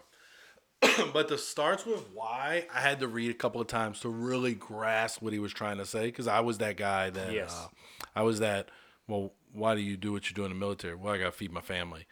but 1.12 1.28
the 1.28 1.38
starts 1.38 1.84
with 1.84 2.08
why 2.14 2.66
I 2.74 2.80
had 2.80 3.00
to 3.00 3.08
read 3.08 3.30
a 3.30 3.34
couple 3.34 3.60
of 3.60 3.66
times 3.66 4.00
to 4.00 4.08
really 4.08 4.54
grasp 4.54 5.20
what 5.22 5.32
he 5.32 5.38
was 5.38 5.52
trying 5.52 5.78
to 5.78 5.86
say 5.86 6.06
because 6.06 6.28
I 6.28 6.40
was 6.40 6.58
that 6.58 6.76
guy 6.76 7.10
that 7.10 7.32
Yes. 7.32 7.52
uh, 7.54 7.68
I 8.14 8.22
was 8.22 8.40
that. 8.40 8.70
Well, 9.06 9.32
why 9.52 9.74
do 9.74 9.80
you 9.80 9.96
do 9.96 10.12
what 10.12 10.28
you 10.28 10.34
do 10.36 10.44
in 10.44 10.50
the 10.50 10.54
military? 10.56 10.94
Well, 10.94 11.14
I 11.14 11.18
got 11.18 11.24
to 11.26 11.32
feed 11.32 11.50
my 11.52 11.60
family. 11.62 12.06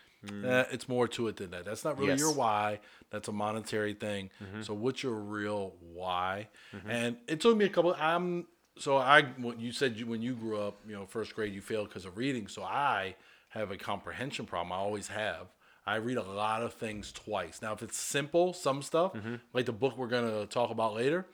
Eh, 0.45 0.65
it's 0.73 0.89
more 0.89 1.07
to 1.07 1.29
it 1.29 1.37
than 1.37 1.51
that. 1.53 1.65
That's 1.65 1.85
not 1.85 1.97
really 1.99 2.11
Yes. 2.11 2.19
your 2.21 2.33
why. 2.33 2.81
That's 3.11 3.29
a 3.29 3.33
monetary 3.33 3.95
thing. 3.95 4.31
So 4.63 4.75
what's 4.75 5.03
your 5.03 5.15
real 5.15 5.75
why? 5.81 6.49
And 6.89 7.17
it 7.29 7.41
took 7.41 7.57
me 7.57 7.67
a 7.67 7.69
couple. 7.69 7.95
I'm 7.99 8.47
so 8.79 8.97
I. 8.97 9.23
When 9.39 9.61
you 9.61 9.71
said 9.73 9.97
you, 9.97 10.07
when 10.07 10.23
you 10.23 10.35
grew 10.35 10.59
up, 10.61 10.81
you 10.87 10.95
know, 10.95 11.07
first 11.07 11.35
grade, 11.37 11.55
you 11.55 11.61
failed 11.61 11.89
because 11.89 12.05
of 12.07 12.17
reading. 12.17 12.49
So 12.49 12.63
I 12.65 13.15
have 13.51 13.71
a 13.71 13.77
comprehension 13.77 14.47
problem. 14.47 14.73
I 14.73 14.77
always 14.77 15.09
have. 15.09 15.47
I 15.87 15.97
read 15.97 16.17
a 16.17 16.23
lot 16.23 16.63
of 16.63 16.75
things 16.75 17.13
twice. 17.13 17.63
Now, 17.63 17.73
if 17.73 17.83
it's 17.83 17.97
simple, 17.97 18.53
some 18.53 18.83
stuff 18.83 19.13
like 19.53 19.67
the 19.67 19.73
book 19.73 19.97
we're 19.97 20.09
gonna 20.09 20.47
talk 20.47 20.71
about 20.71 20.95
later, 20.95 21.27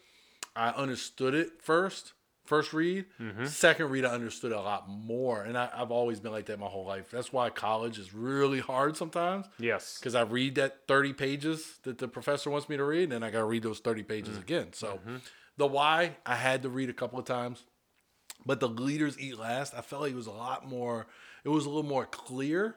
I 0.55 0.69
understood 0.69 1.35
it 1.35 1.63
first, 1.63 2.13
first 2.45 2.73
read. 2.73 3.07
Second 3.45 3.89
read, 3.91 4.05
I 4.05 4.11
understood 4.11 4.53
it 4.53 4.59
a 4.59 4.61
lot 4.61 4.89
more, 4.89 5.43
and 5.43 5.57
I, 5.57 5.71
I've 5.75 5.91
always 5.91 6.21
been 6.21 6.33
like 6.33 6.47
that 6.47 6.59
my 6.61 6.67
whole 6.67 6.85
life. 6.85 7.11
That's 7.11 7.33
why 7.33 7.49
college 7.51 7.99
is 7.99 8.13
really 8.13 8.61
hard 8.61 8.97
sometimes. 8.97 9.47
Yes. 9.59 9.97
Because 9.99 10.15
I 10.15 10.21
read 10.23 10.57
that 10.57 10.87
30 10.87 11.13
pages 11.15 11.79
that 11.85 11.99
the 11.99 12.07
professor 12.09 12.51
wants 12.51 12.69
me 12.69 12.77
to 12.77 12.85
read, 12.85 13.05
and 13.05 13.13
then 13.13 13.23
I 13.23 13.31
got 13.31 13.39
to 13.39 13.45
read 13.47 13.63
those 13.63 13.81
30 13.81 14.03
pages 14.03 14.37
Mm. 14.37 14.43
again. 14.43 14.73
So 14.75 14.87
Mm-hmm. 14.99 15.17
the 15.57 15.67
why 15.67 16.17
I 16.27 16.35
had 16.37 16.63
to 16.63 16.69
read 16.69 16.91
a 16.91 16.93
couple 16.93 17.19
of 17.19 17.25
times, 17.25 17.65
but 18.45 18.61
the 18.61 18.69
leaders 18.69 19.19
eat 19.19 19.39
last. 19.39 19.75
I 19.75 19.81
felt 19.81 20.03
like 20.03 20.13
it 20.13 20.17
was 20.17 20.27
a 20.27 20.33
lot 20.33 20.69
more. 20.69 21.07
It 21.45 21.49
was 21.49 21.65
a 21.65 21.69
little 21.69 21.89
more 21.89 22.07
clear 22.07 22.77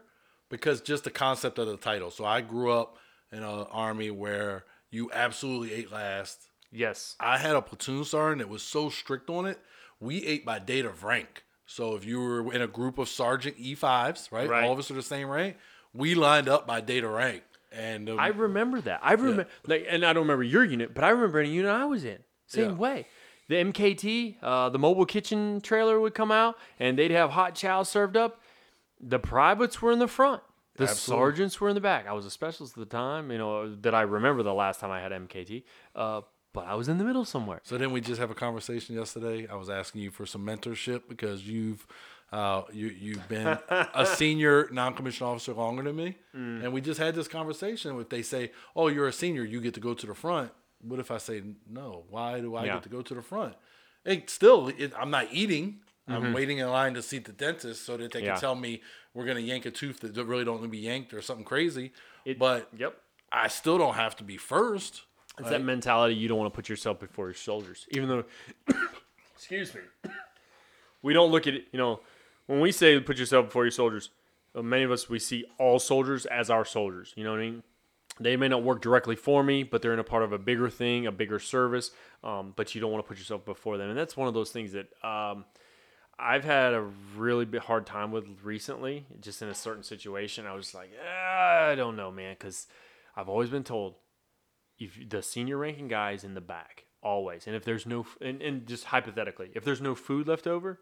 because 0.56 0.82
just 0.82 1.04
the 1.04 1.12
concept 1.12 1.60
of 1.60 1.68
the 1.68 1.78
title. 1.78 2.12
So 2.12 2.26
I 2.26 2.42
grew 2.42 2.72
up 2.72 2.98
in 3.32 3.40
an 3.40 3.66
army 3.72 4.12
where 4.12 4.66
you 4.92 5.10
absolutely 5.14 5.74
ate 5.74 5.92
last. 5.92 6.48
Yes. 6.72 7.16
I 7.20 7.38
had 7.38 7.56
a 7.56 7.62
platoon 7.62 8.04
sergeant 8.04 8.40
that 8.40 8.50
was 8.50 8.64
so 8.64 8.90
strict 8.90 9.30
on 9.30 9.46
it. 9.46 9.60
We 10.00 10.26
ate 10.26 10.46
by 10.46 10.60
date 10.60 10.86
of 10.86 11.04
rank. 11.04 11.44
So 11.66 11.96
if 11.96 12.06
you 12.06 12.20
were 12.20 12.54
in 12.54 12.62
a 12.62 12.68
group 12.68 12.98
of 12.98 13.10
sergeant 13.10 13.58
E5s, 13.58 14.32
right? 14.32 14.48
Right. 14.50 14.64
All 14.64 14.74
of 14.74 14.80
us 14.80 14.92
are 14.92 14.96
the 14.96 15.02
same 15.02 15.28
rank. 15.30 15.58
We 15.94 16.14
lined 16.16 16.50
up 16.50 16.68
by 16.68 16.82
date 16.82 17.04
of 17.04 17.12
rank. 17.12 17.44
And 17.72 18.10
um, 18.10 18.20
I 18.20 18.28
remember 18.28 18.80
that. 18.82 19.00
I 19.04 19.14
remember, 19.14 19.48
like, 19.68 19.86
and 19.90 20.06
I 20.06 20.14
don't 20.14 20.24
remember 20.24 20.44
your 20.44 20.64
unit, 20.64 20.94
but 20.94 21.04
I 21.04 21.10
remember 21.10 21.40
any 21.40 21.50
unit 21.52 21.72
I 21.72 21.86
was 21.86 22.06
in. 22.06 22.20
Same 22.48 22.72
Yeah. 22.72 22.76
way. 22.76 23.08
The 23.48 23.56
MKT, 23.56 24.38
uh, 24.42 24.70
the 24.70 24.80
mobile 24.80 25.06
kitchen 25.06 25.62
trailer 25.62 26.00
would 26.00 26.14
come 26.14 26.32
out, 26.32 26.56
and 26.80 26.98
they'd 26.98 27.12
have 27.12 27.32
hot 27.32 27.54
chow 27.56 27.84
served 27.84 28.18
up. 28.18 28.40
The 29.00 29.20
privates 29.20 29.82
were 29.82 29.92
in 29.92 30.00
the 30.00 30.08
front. 30.08 30.42
The 30.78 30.84
Absolutely. 30.86 31.24
sergeants 31.26 31.62
were 31.62 31.70
in 31.70 31.76
the 31.76 31.82
back. 31.82 32.06
I 32.08 32.14
was 32.14 32.26
a 32.26 32.30
specialist 32.32 32.74
at 32.78 32.80
the 32.80 32.86
time, 32.98 33.32
you 33.32 33.38
know, 33.38 33.74
that 33.76 33.96
I 33.96 34.02
remember 34.02 34.44
the 34.44 34.54
last 34.54 34.80
time 34.82 34.92
I 34.92 35.00
had 35.00 35.12
MKT. 35.14 35.64
Uh, 35.96 36.22
but 36.54 36.66
I 36.68 36.76
was 36.76 36.88
in 36.90 36.98
the 36.98 37.04
middle 37.04 37.26
somewhere. 37.26 37.60
so 37.64 37.78
then 37.78 37.92
we 37.92 38.00
just 38.02 38.20
have 38.20 38.32
a 38.32 38.36
conversation 38.36 38.96
yesterday. 38.96 39.48
I 39.50 39.56
was 39.56 39.70
asking 39.70 40.02
you 40.02 40.12
for 40.12 40.26
some 40.26 40.46
mentorship 40.46 41.04
because 41.10 41.48
you've 41.48 41.86
uh, 42.32 42.64
you 42.74 42.88
you've 42.88 43.28
been 43.30 43.58
a 43.70 44.06
senior 44.16 44.68
non-commissioned 44.72 45.30
officer 45.30 45.54
longer 45.54 45.84
than 45.84 45.96
me, 45.96 46.18
Mm. 46.36 46.64
and 46.64 46.74
we 46.74 46.82
just 46.82 47.00
had 47.00 47.14
this 47.16 47.28
conversation. 47.28 47.98
If 48.00 48.10
they 48.10 48.22
say, 48.24 48.52
"Oh, 48.76 48.88
you're 48.88 49.08
a 49.08 49.14
senior, 49.14 49.44
you 49.44 49.62
get 49.62 49.74
to 49.76 49.80
go 49.80 49.94
to 49.94 50.06
the 50.08 50.16
front," 50.16 50.52
what 50.82 51.00
if 51.00 51.12
I 51.12 51.18
say, 51.20 51.44
"No, 51.70 52.06
why 52.10 52.40
do 52.42 52.56
I 52.56 52.66
Yeah. 52.66 52.74
get 52.76 52.84
to 52.84 52.90
go 52.90 53.02
to 53.02 53.14
the 53.14 53.22
front?" 53.22 53.54
It 54.06 54.30
still, 54.30 54.70
it, 54.70 54.92
I'm 54.98 55.12
not 55.12 55.28
eating. 55.32 55.82
I'm 56.08 56.22
Mm-hmm. 56.22 56.34
waiting 56.34 56.58
in 56.60 56.70
line 56.70 56.94
to 56.94 57.02
see 57.02 57.18
the 57.20 57.32
dentist 57.32 57.84
so 57.86 57.98
that 57.98 58.12
they 58.12 58.22
Yeah. 58.24 58.34
can 58.34 58.40
tell 58.42 58.56
me 58.56 58.82
we're 59.14 59.26
gonna 59.26 59.40
yank 59.40 59.66
a 59.66 59.72
tooth 59.72 60.00
that 60.02 60.14
really 60.24 60.46
don't 60.46 60.58
need 60.58 60.68
to 60.68 60.72
be 60.72 60.78
yanked 60.78 61.14
or 61.14 61.22
something 61.22 61.46
crazy. 61.46 61.92
It- 62.26 62.38
but 62.40 62.70
Yep. 62.78 63.02
I 63.32 63.48
still 63.48 63.78
don't 63.78 63.96
have 63.96 64.16
to 64.18 64.24
be 64.24 64.38
first. 64.38 65.04
It's 65.40 65.50
that 65.50 65.64
mentality 65.64 66.16
you 66.16 66.28
don't 66.30 66.38
want 66.38 66.54
to 66.54 66.56
put 66.56 66.70
yourself 66.70 67.00
before 67.00 67.26
your 67.28 67.34
soldiers, 67.34 67.88
even 67.92 68.08
though, 68.08 68.24
excuse 69.36 69.74
me, 69.76 69.82
we 71.02 71.14
don't 71.14 71.32
look 71.32 71.46
at 71.48 71.54
it. 71.56 71.66
You 71.72 71.78
know, 71.80 72.00
when 72.46 72.60
we 72.62 72.72
say 72.72 73.00
put 73.00 73.18
yourself 73.18 73.48
before 73.48 73.66
your 73.66 73.72
soldiers, 73.72 74.12
uh, 74.56 74.62
many 74.62 74.84
of 74.84 74.92
us 74.92 75.10
we 75.10 75.20
see 75.20 75.44
all 75.58 75.80
soldiers 75.80 76.26
as 76.28 76.50
our 76.50 76.64
soldiers. 76.66 77.14
You 77.18 77.24
know 77.26 77.32
what 77.32 77.40
I 77.42 77.44
mean? 77.44 77.64
They 78.18 78.38
may 78.38 78.48
not 78.48 78.64
work 78.64 78.82
directly 78.82 79.18
for 79.18 79.44
me, 79.44 79.64
but 79.64 79.82
they're 79.82 79.92
in 79.94 80.00
a 80.00 80.04
part 80.06 80.24
of 80.24 80.32
a 80.32 80.38
bigger 80.38 80.70
thing, 80.70 81.06
a 81.06 81.12
bigger 81.12 81.38
service. 81.40 81.92
Um, 82.24 82.54
but 82.56 82.74
you 82.74 82.80
don't 82.80 82.92
want 82.92 83.04
to 83.04 83.08
put 83.08 83.18
yourself 83.18 83.44
before 83.44 83.78
them, 83.78 83.90
and 83.90 83.98
that's 84.00 84.16
one 84.16 84.30
of 84.30 84.34
those 84.34 84.52
things 84.52 84.72
that 84.72 84.88
um, 85.04 85.44
I've 86.18 86.44
had 86.46 86.74
a 86.74 86.82
really 87.16 87.46
hard 87.60 87.86
time 87.86 88.12
with 88.12 88.26
recently. 88.44 89.06
Just 89.20 89.42
in 89.42 89.50
a 89.50 89.54
certain 89.54 89.84
situation, 89.84 90.46
I 90.46 90.54
was 90.54 90.74
like, 90.74 90.92
"Ah, 91.06 91.68
I 91.68 91.76
don't 91.76 91.96
know, 91.96 92.10
man, 92.12 92.36
because 92.40 92.68
I've 93.16 93.30
always 93.30 93.50
been 93.50 93.64
told 93.64 93.96
if 94.78 94.98
the 95.10 95.22
senior 95.22 95.58
ranking 95.58 95.88
guy 95.88 96.12
is 96.12 96.24
in 96.24 96.34
the 96.34 96.42
back 96.42 96.86
always 97.02 97.46
and 97.46 97.56
if 97.56 97.64
there's 97.64 97.86
no 97.86 98.06
and, 98.20 98.42
and 98.42 98.66
just 98.66 98.86
hypothetically 98.86 99.52
if 99.54 99.64
there's 99.64 99.80
no 99.80 99.94
food 99.94 100.28
left 100.28 100.48
over 100.48 100.80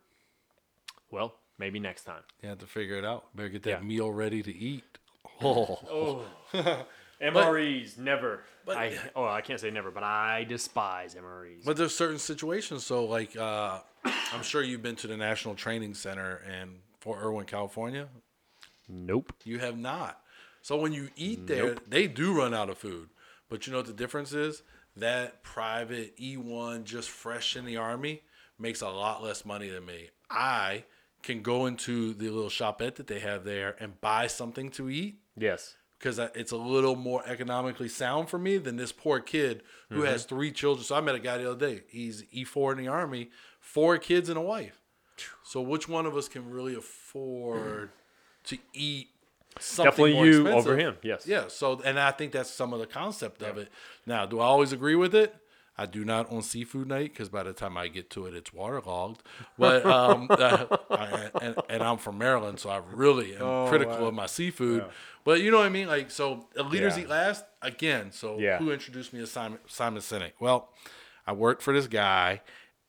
well 1.12 1.36
maybe 1.60 1.80
next 1.80 2.06
time 2.06 2.22
You 2.42 2.50
have 2.50 2.60
to 2.60 2.66
figure 2.66 2.96
it 2.96 3.06
out. 3.06 3.36
Better 3.36 3.50
get 3.50 3.64
that 3.64 3.70
Yeah. 3.70 3.80
meal 3.80 4.12
ready 4.12 4.42
to 4.42 4.56
eat. 4.56 4.84
Oh, 5.42 5.80
oh 6.54 6.86
mres 7.22 7.98
never 7.98 8.44
i 8.68 8.98
oh 9.16 9.26
i 9.26 9.42
can't 9.42 9.60
say 9.60 9.70
never 9.70 9.92
but 9.92 10.04
i 10.04 10.44
despise 10.46 11.16
mres 11.16 11.64
but 11.66 11.78
there's 11.78 11.96
certain 11.96 12.20
situations. 12.20 12.86
So, 12.86 13.06
like, 13.06 13.36
uh, 13.36 13.80
I'm 14.06 14.44
sure 14.44 14.62
you've 14.62 14.82
been 14.82 14.96
to 14.98 15.08
the 15.08 15.18
National 15.18 15.56
Training 15.56 15.94
Center 15.94 16.42
in 16.48 16.80
Fort 17.00 17.24
Irwin, 17.24 17.46
California. 17.46 18.08
nope 18.90 19.34
You 19.44 19.60
have 19.60 19.78
not. 19.78 20.20
So 20.62 20.78
when 20.78 20.94
you 20.94 21.10
eat 21.16 21.46
there, 21.48 21.76
they 21.88 22.08
do 22.08 22.38
run 22.38 22.54
out 22.54 22.70
of 22.70 22.78
food. 22.78 23.10
But 23.50 23.68
you 23.68 23.72
know 23.72 23.80
what 23.80 23.88
the 23.88 23.94
difference 23.94 24.34
is? 24.34 24.64
That 24.96 25.44
private 25.44 26.18
E1 26.18 26.86
just 26.86 27.10
fresh 27.10 27.56
in 27.56 27.66
the 27.66 27.78
army 27.78 28.22
makes 28.58 28.82
a 28.82 28.90
lot 28.90 29.22
less 29.22 29.46
money 29.46 29.70
than 29.70 29.86
me. 29.86 30.10
I 30.30 30.86
can 31.22 31.42
go 31.42 31.66
into 31.66 32.14
the 32.14 32.30
little 32.30 32.50
shopette 32.50 32.96
that 32.96 33.08
they 33.08 33.20
have 33.20 33.44
there 33.44 33.76
and 33.80 34.00
buy 34.02 34.28
something 34.28 34.70
to 34.72 34.90
eat 34.90 35.20
yes 35.38 35.76
because 36.04 36.20
it's 36.36 36.52
a 36.52 36.58
little 36.58 36.98
more 36.98 37.24
economically 37.26 37.88
sound 37.88 38.28
for 38.28 38.38
me 38.38 38.58
than 38.58 38.76
this 38.76 38.92
poor 38.92 39.22
kid 39.22 39.64
who 39.88 40.00
mm-hmm. 40.00 40.06
has 40.06 40.26
three 40.26 40.52
children. 40.52 40.84
So 40.84 40.96
I 40.96 41.02
met 41.02 41.16
a 41.16 41.20
guy 41.20 41.38
the 41.38 41.50
other 41.50 41.70
day. 41.70 41.84
He's 41.88 42.24
E4 42.24 42.74
in 42.74 42.78
the 42.80 42.90
army, 42.90 43.30
four 43.64 43.98
kids 43.98 44.28
and 44.30 44.38
a 44.38 44.42
wife. 44.42 44.82
So 45.44 45.62
which 45.62 45.88
one 45.88 46.06
of 46.06 46.18
us 46.18 46.28
can 46.28 46.50
really 46.50 46.76
afford 46.76 47.90
to 48.46 48.58
eat 48.74 49.08
something 49.60 49.86
Definitely 49.92 50.14
more 50.14 50.26
you 50.26 50.42
expensive. 50.48 50.72
over 50.72 50.78
him, 50.78 50.98
yes. 51.02 51.26
Yeah. 51.26 51.46
So, 51.48 51.82
and 51.86 52.00
I 52.00 52.12
think 52.12 52.34
that's 52.34 52.50
some 52.50 52.74
of 52.74 52.80
the 52.80 52.88
concept 52.88 53.42
of 53.42 53.58
it. 53.58 53.70
Now, 54.06 54.26
do 54.26 54.40
I 54.40 54.46
always 54.46 54.72
agree 54.74 54.96
with 54.96 55.16
it? 55.16 55.36
I 55.78 55.86
do 55.88 56.06
not 56.06 56.32
on 56.32 56.44
seafood 56.44 56.88
night 56.88 57.14
because 57.14 57.30
by 57.30 57.42
the 57.44 57.54
time 57.54 57.78
I 57.78 57.88
get 57.88 58.10
to 58.12 58.26
it, 58.28 58.36
it's 58.36 58.54
waterlogged. 58.54 59.24
But 59.58 59.86
um, 59.90 60.30
uh, 60.38 60.66
I, 60.92 61.32
and, 61.40 61.56
and 61.70 61.84
I'm 61.84 61.98
from 61.98 62.18
Maryland, 62.18 62.60
so 62.60 62.70
I 62.70 62.82
really 62.92 63.36
am 63.36 63.42
Oh, 63.44 63.66
critical 63.70 64.08
of 64.08 64.14
my 64.14 64.26
seafood. 64.28 64.86
But 65.24 65.42
you 65.42 65.50
know 65.52 65.58
what 65.58 65.66
I 65.66 65.70
mean? 65.70 65.88
Like, 65.88 66.12
so 66.12 66.48
leaders 66.56 66.98
Yeah. 66.98 67.04
eat 67.04 67.10
last 67.10 67.46
again. 67.62 68.12
So 68.12 68.40
Yeah. 68.40 68.58
who 68.58 68.72
introduced 68.72 69.14
me 69.14 69.20
to 69.22 69.28
Simon 69.28 69.60
Simon 69.68 70.02
Sinek? 70.02 70.34
Well, 70.40 70.70
I 71.26 71.32
worked 71.32 71.62
for 71.62 71.74
this 71.74 71.88
guy, 71.88 72.42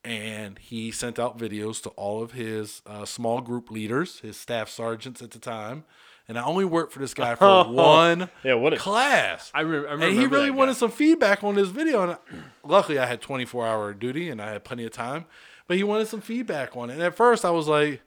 and 0.05 0.59
he 0.59 0.91
sent 0.91 1.19
out 1.19 1.39
videos 1.39 1.83
to 1.83 1.89
all 1.91 2.23
of 2.23 2.33
his 2.33 2.83
uh, 2.87 3.05
small 3.05 3.41
group 3.41 3.71
leaders, 3.71 4.21
his 4.21 4.37
staff 4.37 4.69
sergeants 4.69 5.23
at 5.23 5.31
the 5.31 5.39
time. 5.39 5.85
And 6.27 6.39
I 6.39 6.45
only 6.45 6.65
worked 6.65 6.93
for 6.93 7.01
this 7.01 7.13
guy 7.13 7.35
for 7.35 7.65
one 7.65 8.31
Yeah, 8.45 8.55
what 8.55 8.73
a- 8.73 8.77
class. 8.79 9.51
I, 9.55 9.61
re- 9.61 9.79
I 9.79 9.93
remember. 9.93 10.07
and 10.07 10.17
he 10.17 10.27
really 10.27 10.51
wanted 10.51 10.73
guy. 10.73 10.79
some 10.79 10.91
feedback 10.91 11.45
on 11.45 11.55
this 11.55 11.69
video. 11.69 12.03
And 12.03 12.13
I, 12.13 12.17
luckily, 12.65 12.99
I 12.99 13.05
had 13.07 13.21
24 13.21 13.67
hour 13.67 13.93
duty 13.93 14.31
and 14.31 14.41
I 14.41 14.53
had 14.53 14.65
plenty 14.65 14.85
of 14.87 14.93
time. 14.93 15.27
But 15.67 15.77
he 15.77 15.85
wanted 15.85 16.09
some 16.09 16.21
feedback 16.23 16.77
on 16.77 16.89
it. 16.91 16.95
And 16.95 17.03
at 17.03 17.15
first, 17.15 17.45
I 17.45 17.51
was 17.51 17.69
like, 17.69 18.01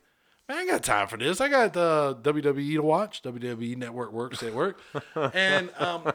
man, 0.49 0.57
I 0.59 0.65
got 0.65 0.83
time 0.83 1.07
for 1.07 1.17
this. 1.17 1.39
I 1.41 1.47
got 1.49 1.73
the 1.73 2.17
WWE 2.23 2.75
to 2.75 2.81
watch. 2.83 3.21
WWE 3.23 3.77
Network 3.77 4.11
works 4.11 4.41
at 4.43 4.53
work. 4.53 4.79
and 5.33 5.69
um, 5.77 6.11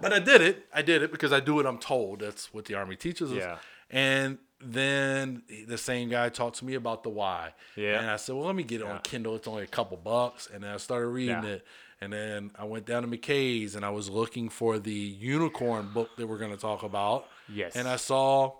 but 0.00 0.12
I 0.12 0.18
did 0.18 0.40
it. 0.42 0.66
I 0.74 0.82
did 0.82 1.02
it 1.02 1.10
because 1.12 1.32
I 1.32 1.40
do 1.40 1.54
what 1.54 1.66
I'm 1.66 1.78
told. 1.78 2.20
That's 2.20 2.52
what 2.52 2.66
the 2.66 2.74
army 2.74 2.96
teaches 2.96 3.32
us. 3.32 3.38
Yeah. 3.38 3.56
And 3.90 4.36
then 4.60 5.42
the 5.66 5.78
same 5.78 6.08
guy 6.08 6.28
talked 6.28 6.58
to 6.58 6.64
me 6.64 6.74
about 6.74 7.02
the 7.02 7.08
why. 7.10 7.54
Yeah. 7.76 8.00
And 8.00 8.10
I 8.10 8.16
said, 8.16 8.34
well, 8.34 8.46
let 8.46 8.56
me 8.56 8.64
get 8.64 8.80
it 8.80 8.86
on 8.86 8.98
Kindle. 9.02 9.36
It's 9.36 9.46
only 9.48 9.62
a 9.62 9.68
couple 9.68 9.96
bucks. 9.96 10.48
And 10.52 10.64
then 10.64 10.70
I 10.72 10.76
started 10.78 11.06
reading 11.08 11.42
Yeah. 11.42 11.50
it. 11.50 11.66
And 12.00 12.12
then 12.12 12.52
I 12.56 12.64
went 12.64 12.86
down 12.86 13.02
to 13.02 13.08
McKay's 13.08 13.74
and 13.74 13.84
I 13.84 13.90
was 13.90 14.08
looking 14.08 14.48
for 14.48 14.78
the 14.78 14.92
unicorn 14.92 15.88
book 15.92 16.10
that 16.16 16.26
we're 16.28 16.38
going 16.38 16.52
to 16.52 16.56
talk 16.56 16.82
about. 16.84 17.26
Yes. 17.48 17.74
And 17.74 17.88
I 17.88 17.96
saw 17.96 18.52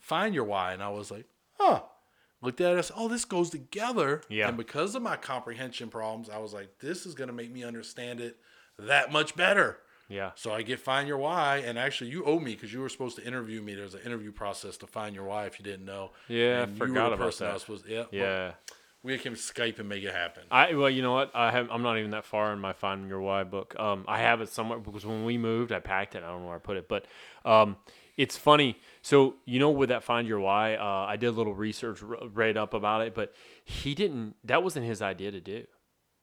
Find 0.00 0.34
Your 0.34 0.44
Why. 0.44 0.72
And 0.72 0.82
I 0.82 0.88
was 0.90 1.10
like, 1.10 1.26
huh. 1.58 1.82
Looked 2.42 2.60
at 2.60 2.74
it. 2.74 2.78
I 2.78 2.80
said, 2.80 2.96
oh, 2.98 3.06
this 3.08 3.24
goes 3.24 3.50
together. 3.50 4.20
Yeah. 4.28 4.48
And 4.48 4.56
because 4.56 4.94
of 4.96 5.02
my 5.02 5.16
comprehension 5.16 5.88
problems, 5.90 6.28
I 6.28 6.38
was 6.38 6.52
like, 6.52 6.80
this 6.80 7.06
is 7.06 7.14
going 7.14 7.28
to 7.28 7.32
make 7.34 7.52
me 7.52 7.62
understand 7.62 8.20
it 8.20 8.36
that 8.80 9.12
much 9.12 9.36
better. 9.36 9.78
Yeah. 10.12 10.32
So 10.34 10.52
I 10.52 10.62
get 10.62 10.78
Find 10.78 11.08
Your 11.08 11.18
Why, 11.18 11.58
and 11.64 11.78
actually 11.78 12.10
you 12.10 12.24
owe 12.24 12.38
me 12.38 12.54
because 12.54 12.72
you 12.72 12.80
were 12.80 12.88
supposed 12.88 13.16
to 13.16 13.26
interview 13.26 13.62
me. 13.62 13.74
There's 13.74 13.94
an 13.94 14.02
interview 14.04 14.30
process 14.32 14.76
to 14.78 14.86
Find 14.86 15.14
Your 15.14 15.24
Why 15.24 15.46
if 15.46 15.58
you 15.58 15.64
didn't 15.64 15.86
know. 15.86 16.10
Yeah, 16.28 16.58
I 16.58 16.62
and 16.64 16.78
were 16.78 16.86
forgot 16.86 17.12
about 17.12 17.40
I 17.40 17.44
that. 17.46 17.54
was 17.54 17.62
supposed- 17.62 17.86
yeah, 17.88 18.04
well, 18.12 18.54
we 19.02 19.18
can 19.18 19.34
Skype 19.34 19.78
and 19.80 19.88
make 19.88 20.04
it 20.04 20.12
happen. 20.14 20.44
I 20.50 20.74
well, 20.74 20.90
you 20.90 21.02
know 21.02 21.12
what? 21.14 21.30
I 21.34 21.50
have. 21.50 21.68
I'm 21.70 21.82
not 21.82 21.98
even 21.98 22.10
that 22.12 22.24
far 22.24 22.52
in 22.52 22.58
my 22.60 22.72
Find 22.72 23.08
Your 23.08 23.20
Why 23.20 23.42
book. 23.42 23.74
Um, 23.80 24.04
I 24.06 24.18
have 24.18 24.40
it 24.42 24.48
somewhere 24.50 24.78
because 24.78 25.04
when 25.06 25.24
we 25.24 25.38
moved, 25.38 25.72
I 25.72 25.80
packed 25.80 26.14
it. 26.14 26.22
I 26.22 26.28
don't 26.28 26.42
know 26.42 26.46
where 26.48 26.56
I 26.56 26.60
put 26.60 26.76
it, 26.76 26.88
but 26.88 27.06
um, 27.44 27.76
it's 28.16 28.36
funny. 28.36 28.78
So 29.00 29.34
you 29.44 29.58
know, 29.58 29.70
with 29.70 29.88
that 29.88 30.04
Find 30.04 30.28
Your 30.28 30.40
Why, 30.40 30.74
uh, 30.76 30.84
I 31.08 31.16
did 31.16 31.26
a 31.28 31.32
little 31.32 31.54
research, 31.54 32.02
r- 32.02 32.28
read 32.32 32.56
up 32.56 32.74
about 32.74 33.00
it, 33.02 33.14
but 33.14 33.34
he 33.64 33.94
didn't. 33.94 34.36
That 34.44 34.62
wasn't 34.62 34.86
his 34.86 35.00
idea 35.02 35.30
to 35.32 35.40
do. 35.40 35.64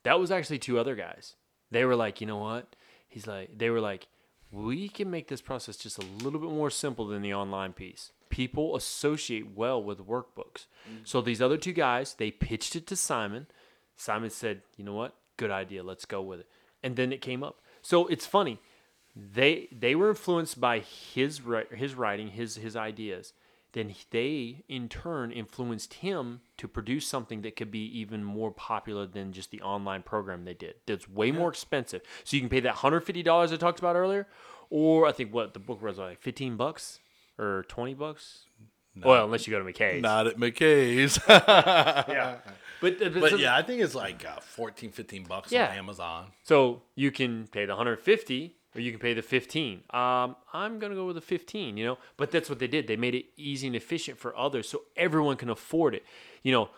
That 0.04 0.20
was 0.20 0.32
actually 0.32 0.60
two 0.60 0.80
other 0.80 0.96
guys. 0.96 1.36
They 1.72 1.84
were 1.86 1.96
like, 1.96 2.22
you 2.22 2.28
know 2.28 2.38
what? 2.38 2.76
He's 3.10 3.28
like, 3.28 3.58
they 3.58 3.70
were 3.70 3.82
like, 3.82 4.08
we 4.52 4.88
can 4.88 5.12
make 5.12 5.28
this 5.28 5.42
process 5.42 5.76
just 5.76 5.98
a 5.98 6.06
little 6.24 6.40
bit 6.40 6.50
more 6.50 6.70
simple 6.70 7.08
than 7.08 7.22
the 7.22 7.34
online 7.34 7.74
piece. 7.74 8.12
People 8.30 8.76
associate 8.76 9.56
well 9.56 9.84
with 9.84 10.08
workbooks. 10.08 10.66
Mm-hmm. 10.88 11.04
So 11.04 11.22
these 11.22 11.42
other 11.42 11.58
two 11.58 11.74
guys, 11.74 12.14
they 12.14 12.32
pitched 12.32 12.76
it 12.76 12.88
to 12.88 12.96
Simon. 12.96 13.48
Simon 13.96 14.30
said, 14.30 14.62
"You 14.78 14.86
know 14.86 14.94
what? 14.94 15.16
Good 15.38 15.52
idea. 15.52 15.84
Let's 15.84 16.06
go 16.06 16.22
with 16.22 16.42
it." 16.42 16.48
And 16.84 16.96
then 16.96 17.12
it 17.12 17.22
came 17.22 17.44
up. 17.44 17.62
So 17.82 18.08
it's 18.08 18.26
funny. 18.26 18.60
They 19.16 19.68
they 19.72 19.96
were 19.96 20.10
influenced 20.10 20.62
by 20.62 20.80
his 20.80 21.42
his 21.72 21.96
writing, 21.96 22.30
his 22.30 22.56
his 22.56 22.76
ideas. 22.76 23.34
Then 23.74 23.94
they 24.10 24.64
in 24.68 24.90
turn 24.90 25.32
influenced 25.32 25.96
him 25.96 26.42
to 26.58 26.68
produce 26.68 27.06
something 27.08 27.42
that 27.44 27.56
could 27.56 27.70
be 27.72 27.86
even 28.00 28.24
more 28.24 28.52
popular 28.52 29.06
than 29.06 29.32
just 29.32 29.52
the 29.52 29.62
online 29.62 30.02
program 30.02 30.44
they 30.46 30.56
did. 30.56 30.76
That's 30.88 31.08
way 31.08 31.32
more 31.32 31.50
expensive. 31.50 32.02
So 32.24 32.36
you 32.36 32.42
can 32.42 32.50
pay 32.50 32.62
that 32.62 32.76
hundred 32.76 33.02
fifty 33.02 33.22
dollars 33.24 33.54
I 33.54 33.58
talked 33.58 33.78
about 33.80 33.96
earlier, 33.96 34.28
or 34.72 35.06
I 35.08 35.12
think 35.12 35.34
what 35.34 35.54
the 35.54 35.60
book 35.60 35.82
was 35.84 35.98
like 36.00 36.20
fifteen 36.22 36.58
bucks 36.58 37.00
or 37.38 37.64
twenty 37.68 37.94
bucks. 37.94 38.46
Well, 39.02 39.24
unless 39.24 39.48
you 39.48 39.52
go 39.52 39.64
to 39.64 39.72
McKay's. 39.72 40.02
Not 40.02 40.28
at 40.28 40.38
McKay's. 40.38 41.20
Yeah. 41.28 42.38
But, 42.82 43.00
but, 43.00 43.14
but 43.14 43.30
so- 43.32 43.36
yeah, 43.38 43.56
I 43.56 43.62
think 43.62 43.82
it's 43.82 43.96
like 43.96 44.26
uh, 44.26 44.40
14, 44.42 44.92
15 44.92 45.24
bucks 45.26 45.52
Yeah. 45.52 45.70
on 45.70 45.78
Amazon. 45.78 46.28
So 46.44 46.82
you 46.96 47.12
can 47.12 47.48
pay 47.48 47.66
the 47.66 47.74
150 47.74 48.56
or 48.76 48.82
you 48.82 48.92
can 48.92 49.00
pay 49.00 49.14
the 49.14 49.22
15. 49.22 49.84
Um, 49.90 50.36
I'm 50.54 50.80
going 50.80 50.92
to 50.92 50.96
go 50.96 51.06
with 51.06 51.16
the 51.16 51.22
15, 51.22 51.78
you 51.78 51.86
know, 51.86 51.98
but 52.18 52.32
that's 52.32 52.50
what 52.50 52.60
they 52.60 52.68
did. 52.68 52.88
They 52.88 52.96
made 52.96 53.16
it 53.16 53.26
easy 53.38 53.68
and 53.68 53.76
efficient 53.76 54.18
for 54.18 54.38
others 54.38 54.70
so 54.70 54.84
everyone 54.96 55.38
can 55.38 55.50
afford 55.50 55.96
it, 55.96 56.04
you 56.44 56.52
know, 56.52 56.70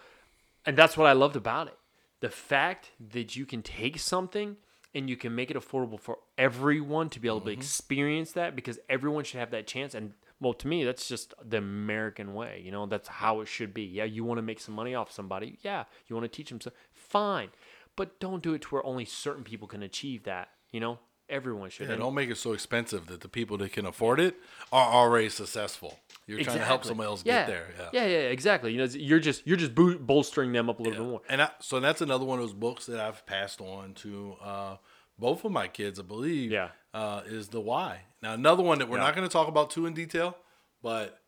and 0.65 0.77
that's 0.77 0.95
what 0.95 1.07
I 1.07 1.13
loved 1.13 1.35
about 1.35 1.67
it. 1.67 1.77
The 2.21 2.29
fact 2.29 2.91
that 3.11 3.35
you 3.35 3.45
can 3.45 3.61
take 3.61 3.99
something 3.99 4.57
and 4.93 5.09
you 5.09 5.17
can 5.17 5.33
make 5.33 5.49
it 5.49 5.57
affordable 5.57 5.99
for 5.99 6.19
everyone 6.37 7.09
to 7.09 7.19
be 7.19 7.27
able 7.27 7.41
to 7.41 7.51
experience 7.51 8.33
that 8.33 8.55
because 8.55 8.77
everyone 8.89 9.23
should 9.23 9.39
have 9.39 9.51
that 9.51 9.65
chance. 9.65 9.95
And 9.95 10.13
well, 10.39 10.53
to 10.53 10.67
me, 10.67 10.83
that's 10.83 11.07
just 11.07 11.33
the 11.43 11.57
American 11.57 12.33
way. 12.33 12.61
You 12.63 12.71
know, 12.71 12.85
that's 12.85 13.07
how 13.07 13.41
it 13.41 13.47
should 13.47 13.73
be. 13.73 13.83
Yeah, 13.83 14.03
you 14.03 14.23
want 14.23 14.37
to 14.37 14.43
make 14.43 14.59
some 14.59 14.75
money 14.75 14.93
off 14.93 15.11
somebody. 15.11 15.57
Yeah, 15.61 15.85
you 16.07 16.15
want 16.15 16.31
to 16.31 16.35
teach 16.35 16.49
them 16.49 16.59
some. 16.59 16.73
Fine, 16.93 17.49
but 17.95 18.19
don't 18.19 18.43
do 18.43 18.53
it 18.53 18.61
to 18.63 18.67
where 18.69 18.85
only 18.85 19.05
certain 19.05 19.43
people 19.43 19.67
can 19.67 19.81
achieve 19.81 20.23
that. 20.23 20.49
You 20.71 20.79
know, 20.79 20.99
everyone 21.31 21.69
should. 21.69 21.87
Yeah, 21.87 21.93
And- 21.93 22.01
don't 22.01 22.13
make 22.13 22.29
it 22.29 22.37
so 22.37 22.53
expensive 22.53 23.07
that 23.07 23.21
the 23.21 23.29
people 23.29 23.57
that 23.57 23.71
can 23.71 23.85
afford 23.85 24.19
it 24.19 24.35
are 24.71 24.91
already 24.93 25.29
successful. 25.29 25.97
You're 26.27 26.43
trying 26.43 26.59
to 26.59 26.63
help 26.65 26.81
Exactly. 26.81 26.87
someone 26.89 27.07
else 27.07 27.23
yeah. 27.25 27.39
get 27.41 27.47
there. 27.47 27.67
Yeah. 27.77 27.89
yeah, 28.03 28.07
yeah, 28.07 28.17
exactly. 28.29 28.71
You 28.73 28.77
know, 28.79 28.85
you're 28.85 29.19
just 29.19 29.45
you're 29.47 29.57
just 29.57 29.73
bolstering 29.75 30.51
them 30.53 30.69
up 30.69 30.79
a 30.79 30.83
little 30.83 31.03
bit 31.03 31.09
more. 31.09 31.21
And 31.29 31.41
I, 31.41 31.49
so 31.59 31.79
that's 31.79 32.01
another 32.01 32.25
one 32.25 32.39
of 32.39 32.43
those 32.45 32.53
books 32.53 32.85
that 32.85 32.99
I've 32.99 33.25
passed 33.25 33.59
on 33.61 33.93
to 33.95 34.35
uh, 34.41 34.75
both 35.17 35.43
of 35.45 35.51
my 35.51 35.67
kids, 35.67 35.99
I 35.99 36.03
believe. 36.03 36.51
Yeah. 36.51 36.69
Uh, 36.93 37.21
is 37.25 37.47
the 37.49 37.61
why. 37.61 38.01
Now 38.21 38.33
another 38.33 38.63
one 38.63 38.79
that 38.79 38.89
we're 38.89 38.97
Yeah. 38.97 39.05
not 39.05 39.15
going 39.15 39.27
to 39.27 39.31
talk 39.31 39.47
about 39.47 39.71
too 39.71 39.85
in 39.85 39.93
detail, 39.93 40.37
but 40.83 41.20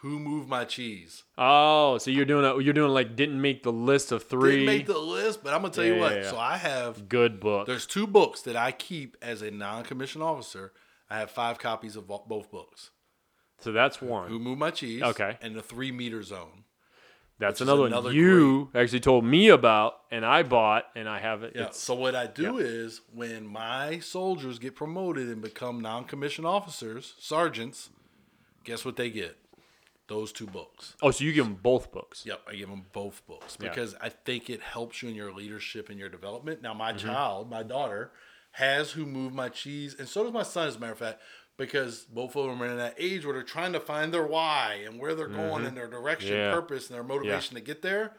who 0.00 0.18
moved 0.20 0.48
my 0.48 0.64
cheese? 0.64 1.24
Oh, 1.38 1.98
so 1.98 2.10
you're 2.10 2.24
doing 2.24 2.44
a 2.44 2.60
you're 2.62 2.74
doing 2.74 2.92
like 2.92 3.16
didn't 3.16 3.40
make 3.40 3.62
the 3.62 3.72
list 3.72 4.12
of 4.12 4.24
3 4.24 4.50
Didn't 4.50 4.66
make 4.66 4.86
the 4.86 4.98
list, 4.98 5.42
but 5.42 5.52
I'm 5.54 5.62
gonna 5.62 5.72
tell 5.72 5.84
Yeah, 5.84 5.94
you 5.94 6.00
what. 6.00 6.12
yeah, 6.16 6.22
yeah. 6.22 6.30
So 6.30 6.38
I 6.38 6.56
have 6.56 7.08
good 7.08 7.40
book. 7.40 7.66
there's 7.66 7.86
two 7.86 8.06
books 8.06 8.42
that 8.42 8.56
I 8.56 8.72
keep 8.72 9.16
as 9.22 9.42
a 9.42 9.50
non-commissioned 9.50 10.22
officer. 10.22 10.72
I 11.08 11.18
have 11.18 11.30
five 11.30 11.58
copies 11.58 11.96
of 11.96 12.06
both 12.06 12.50
books. 12.50 12.90
So 13.60 13.72
that's 13.72 14.02
one. 14.02 14.28
Who 14.28 14.38
moved 14.38 14.60
my 14.60 14.70
cheese? 14.70 15.02
Okay. 15.02 15.38
And 15.40 15.54
the 15.54 15.62
three 15.62 15.90
meter 15.92 16.22
zone. 16.22 16.64
That's 17.38 17.60
is 17.60 17.68
another 17.68 17.82
one 17.82 17.92
another 17.92 18.12
you 18.12 18.70
actually 18.74 19.00
told 19.00 19.24
me 19.24 19.48
about, 19.50 19.94
and 20.10 20.24
I 20.24 20.42
bought, 20.42 20.84
and 20.96 21.06
I 21.06 21.18
have 21.20 21.42
it. 21.42 21.52
Yeah. 21.54 21.68
So 21.70 21.94
what 21.94 22.14
I 22.14 22.26
do 22.26 22.56
is 22.58 23.02
when 23.14 23.46
my 23.46 23.98
soldiers 23.98 24.58
get 24.58 24.74
promoted 24.74 25.28
and 25.28 25.42
become 25.42 25.80
non-commissioned 25.80 26.46
officers, 26.46 27.14
sergeants, 27.18 27.90
guess 28.64 28.84
what 28.86 28.96
they 28.96 29.10
get? 29.10 29.36
Those 30.08 30.30
two 30.30 30.46
books. 30.46 30.94
oh, 31.02 31.10
so 31.10 31.24
you 31.24 31.32
give 31.32 31.44
them 31.46 31.58
both 31.60 31.90
books. 31.90 32.24
Yep, 32.24 32.42
I 32.48 32.54
give 32.54 32.68
them 32.68 32.84
both 32.92 33.26
books 33.26 33.56
Yeah. 33.60 33.68
because 33.70 33.96
I 34.00 34.08
think 34.10 34.48
it 34.48 34.60
helps 34.62 35.02
you 35.02 35.08
in 35.08 35.16
your 35.16 35.32
leadership 35.32 35.88
and 35.90 35.98
your 35.98 36.08
development. 36.08 36.62
Now, 36.62 36.74
my 36.74 36.92
Mm-hmm. 36.92 37.08
child, 37.08 37.50
my 37.50 37.64
daughter, 37.64 38.12
has 38.52 38.92
who 38.92 39.04
moved 39.04 39.34
my 39.34 39.48
cheese, 39.48 39.96
and 39.98 40.08
so 40.08 40.22
does 40.22 40.32
my 40.32 40.44
son, 40.44 40.68
as 40.68 40.76
a 40.76 40.78
matter 40.78 40.92
of 40.92 40.98
fact, 40.98 41.20
because 41.56 42.04
both 42.04 42.36
of 42.36 42.46
them 42.46 42.62
are 42.62 42.66
in 42.66 42.76
that 42.76 42.94
age 42.98 43.24
where 43.24 43.34
they're 43.34 43.42
trying 43.42 43.72
to 43.72 43.80
find 43.80 44.14
their 44.14 44.26
why 44.26 44.82
and 44.86 45.00
where 45.00 45.14
they're 45.16 45.26
going 45.26 45.64
and 45.66 45.76
their 45.76 45.88
direction, 45.88 46.30
Mm-hmm. 46.34 46.40
Yeah. 46.50 46.52
purpose, 46.54 46.86
and 46.88 46.94
their 46.94 47.02
motivation 47.02 47.56
to 47.56 47.60
get 47.60 47.82
there. 47.82 48.12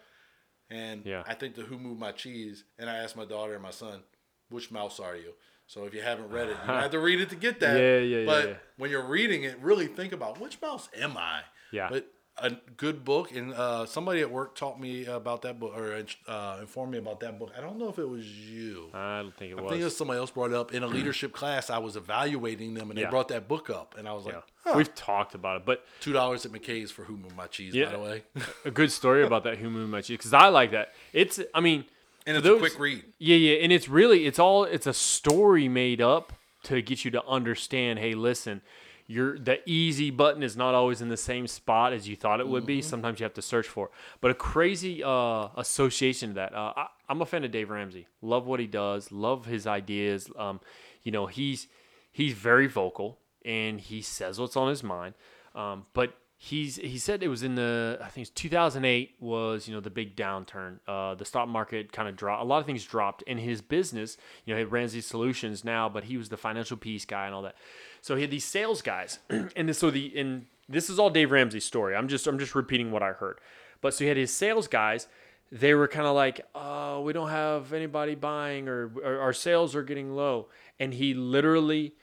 And 0.70 1.06
Yeah. 1.06 1.24
I 1.26 1.36
think 1.36 1.56
the 1.56 1.62
Who 1.62 1.78
Moved 1.80 2.00
My 2.02 2.12
Cheese, 2.12 2.66
and 2.78 2.90
I 2.90 2.98
asked 2.98 3.16
my 3.16 3.24
daughter 3.26 3.54
and 3.54 3.64
my 3.64 3.72
son, 3.72 4.02
which 4.50 4.72
mouse 4.72 5.00
are 5.00 5.16
you? 5.16 5.34
So 5.68 5.86
if 5.86 5.94
you 5.94 6.02
haven't 6.02 6.30
read 6.30 6.48
it, 6.50 6.58
you 6.66 6.74
have 6.74 6.92
to 6.92 7.00
read 7.00 7.22
it 7.22 7.30
to 7.30 7.36
get 7.36 7.60
that. 7.62 7.78
Yeah, 7.80 7.98
yeah, 8.00 8.18
yeah, 8.20 8.26
But 8.26 8.48
yeah. 8.50 8.56
when 8.78 8.90
you're 8.92 9.06
reading 9.08 9.44
it, 9.44 9.58
really 9.62 9.88
think 9.88 10.12
about 10.14 10.40
which 10.40 10.60
mouse 10.62 10.90
am 10.98 11.16
I? 11.18 11.42
Yeah. 11.72 11.90
But 11.90 12.08
a 12.40 12.52
good 12.78 13.04
book, 13.04 13.32
and 13.36 13.54
uh, 13.54 13.86
somebody 13.86 14.22
at 14.22 14.30
work 14.30 14.56
taught 14.56 14.80
me 14.80 15.06
about 15.06 15.42
that 15.42 15.60
book, 15.60 15.74
or 15.76 16.04
uh, 16.28 16.58
informed 16.62 16.92
me 16.92 17.00
about 17.00 17.20
that 17.22 17.40
book. 17.40 17.52
I 17.58 17.62
don't 17.62 17.80
know 17.80 17.90
if 17.90 17.98
it 17.98 18.08
was 18.08 18.26
you. 18.28 18.90
I 18.94 19.22
don't 19.22 19.36
think 19.36 19.54
it 19.54 19.58
I 19.58 19.62
was. 19.62 19.72
think 19.72 19.82
it 19.82 19.86
was 19.86 19.98
somebody 19.98 20.20
else 20.20 20.32
brought 20.32 20.52
it 20.52 20.56
up 20.56 20.74
in 20.74 20.84
a 20.84 20.88
leadership 20.88 21.34
class. 21.34 21.70
I 21.70 21.80
was 21.80 21.96
evaluating 21.96 22.76
them, 22.76 22.92
and 22.92 22.98
they 22.98 23.06
brought 23.06 23.30
that 23.30 23.48
book 23.48 23.70
up, 23.70 23.96
and 23.98 24.08
I 24.08 24.14
was 24.14 24.26
like, 24.26 24.36
yeah. 24.36 24.42
huh. 24.66 24.74
We've 24.78 24.94
talked 24.94 25.34
about 25.34 25.58
it, 25.58 25.66
but 25.66 25.84
two 26.00 26.14
dollars 26.14 26.46
at 26.46 26.52
McKay's 26.52 26.92
for 26.92 27.04
who 27.04 27.18
moved 27.18 27.36
my 27.36 27.48
cheese, 27.48 27.74
Yeah. 27.74 27.86
by 27.86 27.92
the 27.94 28.00
way. 28.00 28.24
a 28.66 28.72
good 28.72 28.92
story 28.92 29.24
about 29.24 29.44
that 29.46 29.58
Who 29.58 29.70
Moved 29.70 29.92
My 29.92 30.02
Cheese 30.02 30.18
because 30.18 30.34
I 30.34 30.50
like 30.50 30.72
that. 30.72 30.94
It's, 31.14 31.40
I 31.54 31.60
mean, 31.60 31.86
and 32.28 32.38
it's 32.38 32.46
a 32.46 32.58
quick 32.58 32.78
read. 32.80 33.04
Yeah, 33.18 33.38
yeah, 33.38 33.64
and 33.64 33.72
it's 33.72 33.90
really 33.90 34.26
it's 34.26 34.38
all 34.38 34.64
it's 34.66 34.86
a 34.86 34.94
story 34.94 35.68
made 35.68 36.02
up 36.02 36.34
to 36.64 36.82
get 36.82 37.06
you 37.06 37.12
to 37.12 37.26
understand. 37.26 38.00
Hey, 38.00 38.14
listen, 38.14 38.62
your 39.08 39.40
the 39.40 39.60
easy 39.68 40.12
button 40.12 40.44
is 40.44 40.58
not 40.58 40.76
always 40.76 41.02
in 41.02 41.08
the 41.08 41.18
same 41.18 41.48
spot 41.48 41.94
as 41.94 42.08
you 42.08 42.16
thought 42.16 42.40
it 42.42 42.48
would 42.48 42.66
be. 42.66 42.82
Sometimes 42.82 43.20
you 43.20 43.24
have 43.24 43.34
to 43.36 43.42
search 43.42 43.68
for. 43.68 43.86
it. 43.86 43.92
But 44.20 44.32
a 44.32 44.34
crazy 44.34 45.02
uh, 45.04 45.48
association 45.56 46.30
to 46.30 46.36
that. 46.36 46.54
Uh, 46.54 46.74
I, 46.76 46.88
I'm 47.08 47.22
a 47.22 47.26
fan 47.26 47.46
of 47.46 47.52
Dave 47.52 47.70
Ramsey. 47.70 48.08
Love 48.22 48.46
what 48.46 48.60
he 48.60 48.68
does. 48.68 49.12
Love 49.12 49.46
his 49.46 49.66
ideas. 49.66 50.30
Um, 50.38 50.60
you 51.04 51.12
know, 51.12 51.26
he's 51.28 51.68
he's 52.12 52.34
very 52.34 52.68
vocal 52.68 53.20
and 53.46 53.80
he 53.80 54.02
says 54.02 54.40
what's 54.40 54.58
on 54.58 54.70
his 54.70 54.84
mind. 54.84 55.14
Um, 55.56 55.86
but 55.94 56.14
he's 56.38 56.76
he 56.78 56.98
said 56.98 57.24
it 57.24 57.28
was 57.28 57.42
in 57.44 57.56
the 57.56 57.98
I 58.02 58.08
think 58.08 58.28
it's 58.28 58.32
2008 58.32 59.16
was 59.20 59.68
you 59.68 59.74
know 59.74 59.82
the 59.82 59.90
big 59.90 60.16
downturn. 60.16 60.80
Uh, 60.88 61.16
the 61.16 61.26
stock 61.26 61.48
market 61.48 61.92
kind 61.92 62.08
of 62.08 62.16
dropped. 62.16 62.42
A 62.42 62.46
lot 62.46 62.60
of 62.60 62.66
things 62.66 62.86
dropped 62.86 63.24
in 63.24 63.40
his 63.40 63.62
business. 63.62 64.18
You 64.46 64.54
know, 64.54 64.60
he 64.60 64.66
ran 64.66 64.88
these 64.90 65.08
solutions 65.08 65.64
now, 65.64 65.90
but 65.90 66.06
he 66.06 66.18
was 66.18 66.30
the 66.30 66.38
financial 66.38 66.78
peace 66.78 67.06
guy 67.06 67.26
and 67.26 67.34
all 67.34 67.42
that. 67.42 67.56
So 68.02 68.16
he 68.16 68.22
had 68.22 68.32
these 68.32 68.46
sales 68.46 68.82
guys, 68.82 69.20
and 69.30 69.76
so 69.76 69.90
the 69.90 70.14
and 70.18 70.46
this 70.70 70.90
is 70.90 71.00
all 71.00 71.10
Dave 71.10 71.32
Ramsey's 71.32 71.66
story. 71.66 71.96
I'm 71.96 72.08
just 72.08 72.28
I'm 72.28 72.40
just 72.40 72.56
repeating 72.56 72.92
what 72.92 73.04
I 73.04 73.12
heard. 73.12 73.40
But 73.82 73.94
so 73.94 74.04
he 74.04 74.08
had 74.08 74.18
his 74.18 74.34
sales 74.34 74.68
guys. 74.68 75.08
They 75.50 75.74
were 75.74 75.88
kind 75.88 76.06
of 76.06 76.14
like, 76.14 76.46
oh, 76.54 77.02
we 77.02 77.14
don't 77.14 77.30
have 77.30 77.72
anybody 77.72 78.16
buying, 78.16 78.68
or, 78.68 78.92
or 79.02 79.20
our 79.22 79.32
sales 79.32 79.76
are 79.76 79.84
getting 79.84 80.14
low. 80.14 80.50
And 80.78 80.94
he 80.94 81.14
literally 81.14 81.94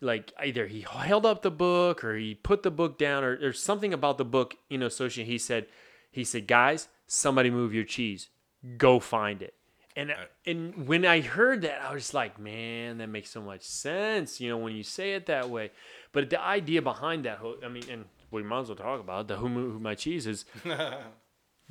like 0.00 0.32
either 0.38 0.66
he 0.66 0.80
held 0.80 1.26
up 1.26 1.42
the 1.42 1.50
book 1.50 2.02
or 2.04 2.16
he 2.16 2.34
put 2.34 2.62
the 2.62 2.70
book 2.70 2.98
down 2.98 3.22
or 3.22 3.38
there's 3.38 3.62
something 3.62 3.92
about 3.92 4.18
the 4.18 4.24
book 4.24 4.54
you 4.68 4.78
know 4.78 4.86
associated 4.86 5.30
he 5.30 5.38
said 5.38 5.66
he 6.10 6.24
said 6.24 6.46
guys 6.46 6.88
somebody 7.06 7.50
move 7.50 7.74
your 7.74 7.84
cheese. 7.84 8.28
Go 8.76 9.00
find 9.00 9.42
it. 9.42 9.54
And 9.96 10.14
and 10.46 10.86
when 10.86 11.04
i 11.04 11.20
heard 11.20 11.62
that 11.62 11.82
i 11.82 11.92
was 11.92 12.14
like 12.14 12.38
man 12.38 12.98
that 12.98 13.08
makes 13.08 13.30
so 13.30 13.40
much 13.40 13.62
sense 13.62 14.40
you 14.40 14.48
know 14.48 14.56
when 14.56 14.74
you 14.74 14.84
say 14.84 15.14
it 15.14 15.26
that 15.26 15.50
way. 15.50 15.72
But 16.12 16.30
the 16.30 16.40
idea 16.40 16.80
behind 16.80 17.24
that 17.24 17.38
whole 17.38 17.56
i 17.64 17.68
mean 17.68 17.84
and 17.90 18.04
we 18.30 18.42
might 18.42 18.60
as 18.60 18.68
well 18.68 18.76
talk 18.76 19.00
about 19.00 19.22
it, 19.22 19.28
the 19.28 19.36
who 19.36 19.48
moved 19.48 19.82
my 19.82 19.94
cheese 19.94 20.26
is 20.26 20.44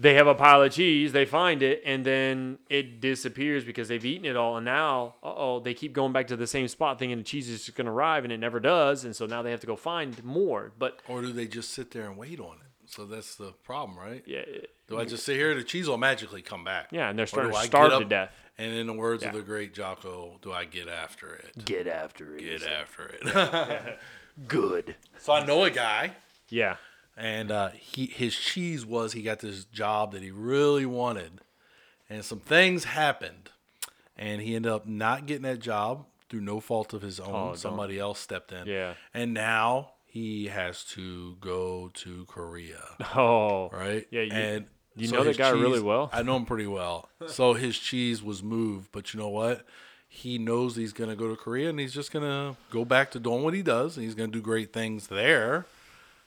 they 0.01 0.13
have 0.15 0.27
a 0.27 0.33
pile 0.33 0.61
of 0.63 0.71
cheese, 0.71 1.11
they 1.11 1.25
find 1.25 1.61
it, 1.61 1.81
and 1.85 2.05
then 2.05 2.57
it 2.69 3.01
disappears 3.01 3.65
because 3.65 3.89
they've 3.89 4.05
eaten 4.05 4.25
it 4.25 4.37
all. 4.37 4.55
And 4.55 4.63
now, 4.65 5.15
uh 5.21 5.33
oh, 5.35 5.59
they 5.59 5.73
keep 5.73 5.91
going 5.93 6.13
back 6.13 6.27
to 6.27 6.37
the 6.37 6.47
same 6.47 6.67
spot 6.69 6.97
thinking 6.97 7.17
the 7.17 7.23
cheese 7.23 7.49
is 7.49 7.65
just 7.65 7.75
going 7.77 7.85
to 7.85 7.91
arrive, 7.91 8.23
and 8.23 8.31
it 8.31 8.39
never 8.39 8.59
does. 8.61 9.03
And 9.03 9.13
so 9.15 9.25
now 9.25 9.41
they 9.41 9.51
have 9.51 9.59
to 9.59 9.67
go 9.67 9.75
find 9.75 10.23
more. 10.23 10.71
But 10.79 11.01
Or 11.07 11.21
do 11.21 11.33
they 11.33 11.47
just 11.47 11.71
sit 11.71 11.91
there 11.91 12.05
and 12.05 12.15
wait 12.17 12.39
on 12.39 12.55
it? 12.55 12.89
So 12.91 13.05
that's 13.05 13.35
the 13.35 13.51
problem, 13.63 13.99
right? 13.99 14.23
yeah, 14.25 14.41
Do 14.87 14.97
I 14.99 15.05
just 15.05 15.23
sit 15.23 15.35
here? 15.35 15.53
The 15.53 15.63
cheese 15.63 15.87
will 15.87 15.97
magically 15.99 16.41
come 16.41 16.63
back. 16.63 16.87
yeah, 16.91 17.09
and 17.09 17.19
they're 17.19 17.25
Or 17.25 17.27
starting 17.27 17.51
to 17.53 17.59
starve 17.63 17.99
to 17.99 18.05
death. 18.05 18.31
And 18.57 18.73
in 18.75 18.87
the 18.87 18.93
words 18.93 19.23
of 19.23 19.33
the 19.33 19.41
great 19.41 19.73
Jocko, 19.73 20.39
do 20.41 20.51
I 20.51 20.65
get 20.65 20.87
after 20.87 21.33
it? 21.35 21.65
Get 21.65 21.87
after 21.87 22.35
it. 22.35 22.39
Get 22.39 22.63
after 22.67 23.07
it. 23.21 23.99
Good. 24.47 24.95
so 25.19 25.33
I 25.33 25.45
know 25.45 25.63
a 25.65 25.69
guy, 25.69 26.13
Yeah. 26.49 26.77
And 27.19 27.51
uh, 27.51 27.69
he 27.69 28.05
his 28.07 28.35
cheese 28.35 28.85
was 28.85 29.13
he 29.13 29.21
got 29.21 29.39
this 29.39 29.65
job 29.65 30.13
that 30.13 30.21
he 30.23 30.31
really 30.31 30.85
wanted, 30.85 31.41
and 32.09 32.23
some 32.23 32.39
things 32.39 32.85
happened, 32.85 33.49
and 34.17 34.41
he 34.41 34.55
ended 34.55 34.71
up 34.71 34.87
not 34.87 35.25
getting 35.25 35.43
that 35.43 35.59
job 35.59 36.05
through 36.29 36.41
no 36.41 36.59
fault 36.59 36.93
of 36.93 37.01
his 37.01 37.19
own. 37.19 37.29
Oh, 37.33 37.45
don't. 37.47 37.57
Somebody 37.57 37.99
else 37.99 38.19
stepped 38.19 38.51
in. 38.51 38.67
Yeah. 38.67 38.93
And 39.13 39.33
now 39.33 39.91
he 40.05 40.47
has 40.47 40.83
to 40.85 41.35
go 41.41 41.89
to 41.95 42.25
Korea. 42.25 42.83
Oh. 43.15 43.69
right? 43.71 44.07
Yeah, 44.11 44.21
you- 44.21 44.31
and 44.31 44.65
you 44.95 45.07
so 45.07 45.17
know 45.17 45.23
that 45.23 45.37
guy 45.37 45.49
really 45.51 45.81
well? 45.81 46.09
I 46.13 46.23
know 46.23 46.35
him 46.35 46.45
pretty 46.45 46.67
well. 46.67 47.09
So 47.27 47.53
his 47.53 47.77
cheese 47.77 48.21
was 48.23 48.41
moved, 48.43 48.89
but 48.91 49.13
you 49.13 49.19
know 49.19 49.29
what? 49.29 49.65
He 50.07 50.37
knows 50.39 50.75
he's 50.75 50.93
gonna 50.93 51.15
go 51.15 51.27
to 51.29 51.35
Korea, 51.35 51.69
and 51.69 51.79
he's 51.79 51.93
just 51.93 52.11
gonna 52.11 52.55
go 52.71 52.83
back 52.85 53.11
to 53.11 53.19
doing 53.19 53.43
what 53.43 53.53
he 53.53 53.61
does, 53.61 53.95
and 53.97 54.03
he's 54.05 54.15
gonna 54.15 54.31
do 54.31 54.41
great 54.41 54.71
things 54.73 55.07
there 55.07 55.65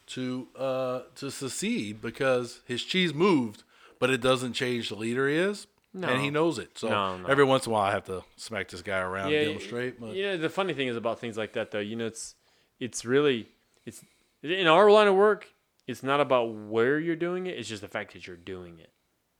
to 0.07 0.48
uh 0.57 1.00
to 1.16 1.30
secede 1.30 2.00
because 2.00 2.61
his 2.66 2.82
cheese 2.84 3.14
moved, 3.14 3.64
but 3.98 4.11
it 4.11 4.20
doesn't 4.20 4.55
change 4.55 4.88
the 4.88 4.96
leader 4.96 5.28
he 5.28 5.36
is. 5.36 5.66
No. 5.94 6.09
And 6.09 6.22
he 6.22 6.30
knows 6.30 6.59
it. 6.59 6.78
So 6.78 6.88
No, 6.88 7.18
no. 7.18 7.28
every 7.28 7.44
once 7.44 7.66
in 7.66 7.70
a 7.70 7.74
while, 7.74 7.82
I 7.82 7.92
have 7.92 8.05
to 8.05 8.22
smack 8.36 8.68
this 8.68 8.80
guy 8.80 8.98
around, 8.98 9.30
Yeah, 9.30 9.40
and 9.40 9.46
get 9.48 9.62
him 9.62 9.68
straight. 9.68 10.00
But 10.00 10.14
you 10.14 10.22
know 10.22 10.36
the 10.38 10.48
funny 10.48 10.72
thing 10.72 10.88
is 10.88 10.96
about 10.96 11.20
things 11.20 11.36
like 11.36 11.53
that 11.53 11.70
though. 11.70 11.80
You 11.80 11.96
know 11.96 12.07
it's 12.07 12.34
it's 12.80 13.05
really 13.05 13.48
it's 13.84 14.03
in 14.42 14.66
our 14.66 14.90
line 14.90 15.07
of 15.09 15.14
work. 15.14 15.48
It's 15.86 16.03
not 16.03 16.20
about 16.20 16.55
where 16.55 16.98
you're 16.98 17.16
doing 17.16 17.46
it. 17.46 17.59
It's 17.59 17.68
just 17.68 17.82
the 17.82 17.88
fact 17.88 18.12
that 18.14 18.26
you're 18.26 18.36
doing 18.36 18.78
it. 18.78 18.90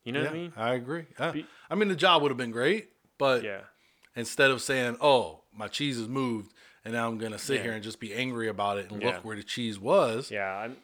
You 0.05 0.13
know 0.13 0.21
yeah, 0.21 0.27
what 0.27 0.35
I 0.35 0.39
mean? 0.39 0.53
I 0.57 0.75
agree. 0.75 1.05
I, 1.19 1.45
I 1.71 1.75
mean, 1.77 1.89
the 1.89 1.95
job 1.97 2.21
would 2.23 2.31
have 2.31 2.37
been 2.39 2.51
great, 2.51 2.91
but 3.19 3.45
Yeah. 3.45 3.61
instead 4.17 4.51
of 4.51 4.61
saying, 4.61 4.97
"Oh, 5.01 5.43
my 5.57 5.69
cheese 5.69 5.99
is 5.99 6.09
moved," 6.09 6.53
and 6.85 6.95
now 6.95 7.07
I'm 7.09 7.19
gonna 7.19 7.39
sit 7.39 7.57
Yeah. 7.57 7.63
here 7.63 7.73
and 7.73 7.83
just 7.83 8.01
be 8.01 8.13
angry 8.15 8.49
about 8.49 8.79
it 8.79 8.91
and 8.91 9.01
Yeah. 9.03 9.09
look 9.09 9.25
where 9.25 9.37
the 9.37 9.43
cheese 9.43 9.79
was. 9.79 10.31
Yeah, 10.31 10.47
I'm. 10.57 10.77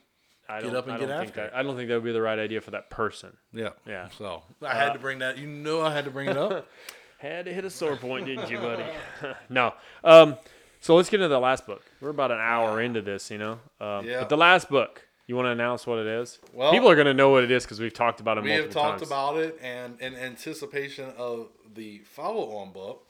I 0.51 0.61
Get 0.63 0.69
don't, 0.69 0.77
up 0.77 0.85
and 0.87 0.95
I 0.95 0.99
get 0.99 1.09
think 1.09 1.21
after 1.29 1.41
that, 1.43 1.47
it. 1.49 1.53
I 1.55 1.63
don't 1.63 1.77
think 1.77 1.89
that 1.89 1.95
would 1.97 2.05
be 2.05 2.13
the 2.13 2.23
right 2.23 2.39
idea 2.39 2.63
for 2.63 2.71
that 2.71 2.89
person. 2.89 3.37
Yeah. 3.53 3.71
Yeah. 3.87 4.09
So 4.17 4.45
I 4.63 4.75
had 4.75 4.95
to 4.95 4.99
bring 4.99 5.19
that. 5.19 5.37
You 5.37 5.47
know, 5.47 5.83
I 5.83 5.93
had 5.93 6.07
to 6.07 6.11
bring 6.11 6.29
it 6.29 6.37
up. 6.39 6.67
Had 7.19 7.47
to 7.47 7.53
hit 7.53 7.65
a 7.65 7.71
sore 7.71 7.97
point, 7.97 8.27
didn't 8.27 8.49
you, 8.49 8.59
buddy? 8.59 8.85
no. 9.49 9.75
Um. 10.05 10.37
So 10.79 10.95
let's 10.95 11.11
get 11.11 11.19
into 11.21 11.27
the 11.29 11.41
last 11.41 11.67
book. 11.67 11.83
We're 12.01 12.11
about 12.11 12.31
an 12.31 12.39
hour 12.39 12.81
into 12.81 13.03
this, 13.03 13.29
you 13.33 13.39
know. 13.39 13.59
Um, 13.81 14.07
Yeah. 14.07 14.21
But 14.21 14.29
the 14.29 14.37
last 14.37 14.69
book, 14.71 15.03
you 15.27 15.35
want 15.35 15.47
to 15.47 15.51
announce 15.51 15.85
what 15.85 15.99
it 15.99 16.07
is? 16.07 16.39
Well- 16.53 16.71
people 16.71 16.89
are 16.89 16.95
going 16.95 17.09
to 17.09 17.15
know 17.15 17.31
what 17.31 17.43
it 17.43 17.51
is 17.51 17.65
because 17.65 17.81
we've 17.81 17.93
talked 17.93 18.21
about 18.21 18.39
it 18.39 18.45
we 18.45 18.53
have 18.53 18.71
talked 18.71 19.01
times. 19.01 19.11
about 19.11 19.37
it, 19.37 19.59
and 19.61 20.01
in 20.01 20.15
anticipation 20.15 21.13
of 21.19 21.49
the 21.75 21.99
follow-on 22.05 22.71
book, 22.71 23.08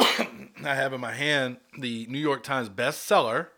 I 0.64 0.74
have 0.74 0.92
in 0.92 1.00
my 1.00 1.12
hand 1.12 1.58
the 1.78 2.06
New 2.08 2.18
York 2.18 2.42
Times 2.42 2.68
bestseller, 2.68 3.48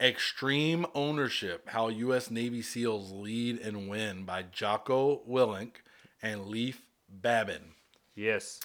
"Extreme 0.00 0.86
Ownership: 0.94 1.68
How 1.70 1.88
U.S. 1.88 2.30
Navy 2.30 2.62
SEALs 2.62 3.12
Lead 3.12 3.58
and 3.58 3.88
Win" 3.88 4.24
by 4.24 4.42
Jocko 4.44 5.22
Willink 5.28 5.76
and 6.22 6.46
Leif 6.46 6.82
Babin. 7.08 7.74
yes. 8.14 8.60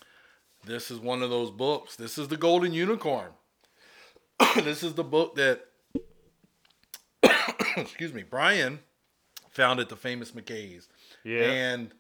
This 0.65 0.91
is 0.91 0.99
one 0.99 1.23
of 1.23 1.29
those 1.29 1.49
books. 1.49 1.95
This 1.95 2.17
is 2.17 2.27
the 2.27 2.35
Golden 2.35 2.73
Unicorn. 2.73 3.31
this 4.55 4.83
is 4.83 4.95
the 4.95 5.03
book 5.03 5.35
that, 5.35 5.61
excuse 7.77 8.11
me, 8.11 8.23
Brian 8.23 8.79
found 9.49 9.79
at 9.79 9.87
the 9.87 9.95
famous 9.95 10.31
McKay's. 10.31 10.89
Yeah. 11.23 11.43
And 11.43 11.93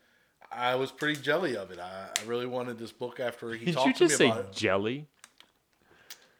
I 0.51 0.75
was 0.75 0.91
pretty 0.91 1.21
jelly 1.21 1.55
of 1.57 1.71
it. 1.71 1.79
I, 1.79 2.07
I 2.19 2.25
really 2.25 2.45
wanted 2.45 2.77
this 2.79 2.91
book 2.91 3.19
after 3.19 3.51
he 3.53 3.65
Did 3.67 3.75
talked 3.75 3.87
you 3.87 3.93
to 3.93 3.99
just 3.99 4.19
me 4.19 4.27
say 4.27 4.31
about 4.31 4.45
it. 4.45 4.53
jelly? 4.53 5.07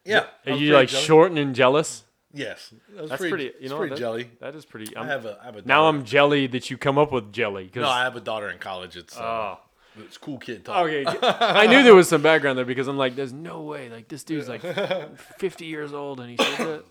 Yeah. 0.05 0.26
I 0.45 0.49
Are 0.49 0.53
was 0.53 0.62
you 0.62 0.68
pretty 0.70 0.72
like 0.74 0.89
jelly. 0.89 1.03
short 1.03 1.32
and 1.34 1.53
jealous? 1.55 2.03
Yes. 2.34 2.74
That 2.93 3.01
was 3.01 3.10
That's 3.10 3.20
pretty. 3.22 3.43
You 3.45 3.51
it's 3.62 3.70
know, 3.72 3.78
pretty 3.78 3.95
that- 3.95 3.99
jelly. 3.99 4.32
That 4.39 4.55
is 4.55 4.66
pretty. 4.66 4.95
I 4.95 5.01
I'm, 5.01 5.08
have 5.08 5.26
a, 5.26 5.38
I 5.41 5.45
have 5.45 5.55
a 5.58 5.62
now 5.64 5.82
daughter. 5.84 5.97
I'm 5.97 6.05
jelly 6.05 6.47
that 6.47 6.70
you 6.70 6.78
come 6.78 6.97
up 6.97 7.12
with 7.12 7.32
jelly. 7.34 7.68
'cause- 7.68 7.82
No, 7.82 7.89
I 7.89 8.03
have 8.03 8.16
a 8.16 8.22
daughter 8.22 8.49
in 8.49 8.58
college. 8.60 8.95
It's, 8.95 9.18
uh, 9.18 9.22
oh. 9.24 9.60
it's 9.99 10.18
cool 10.18 10.38
kid 10.38 10.64
talk. 10.66 10.86
Okay, 10.88 11.05
I 11.22 11.68
knew 11.68 11.84
there 11.84 11.95
was 11.95 12.08
some 12.10 12.22
background 12.22 12.58
there 12.58 12.66
because 12.66 12.88
I'm 12.88 12.97
like, 12.97 13.16
there's 13.16 13.34
no 13.34 13.62
way. 13.62 13.89
Like 13.89 14.08
this 14.08 14.24
dude's 14.24 14.47
like 14.47 14.62
50 15.39 15.66
years 15.66 15.93
old 15.93 16.20
and 16.20 16.30
he 16.30 16.38
says 16.38 16.58
that. 16.58 16.84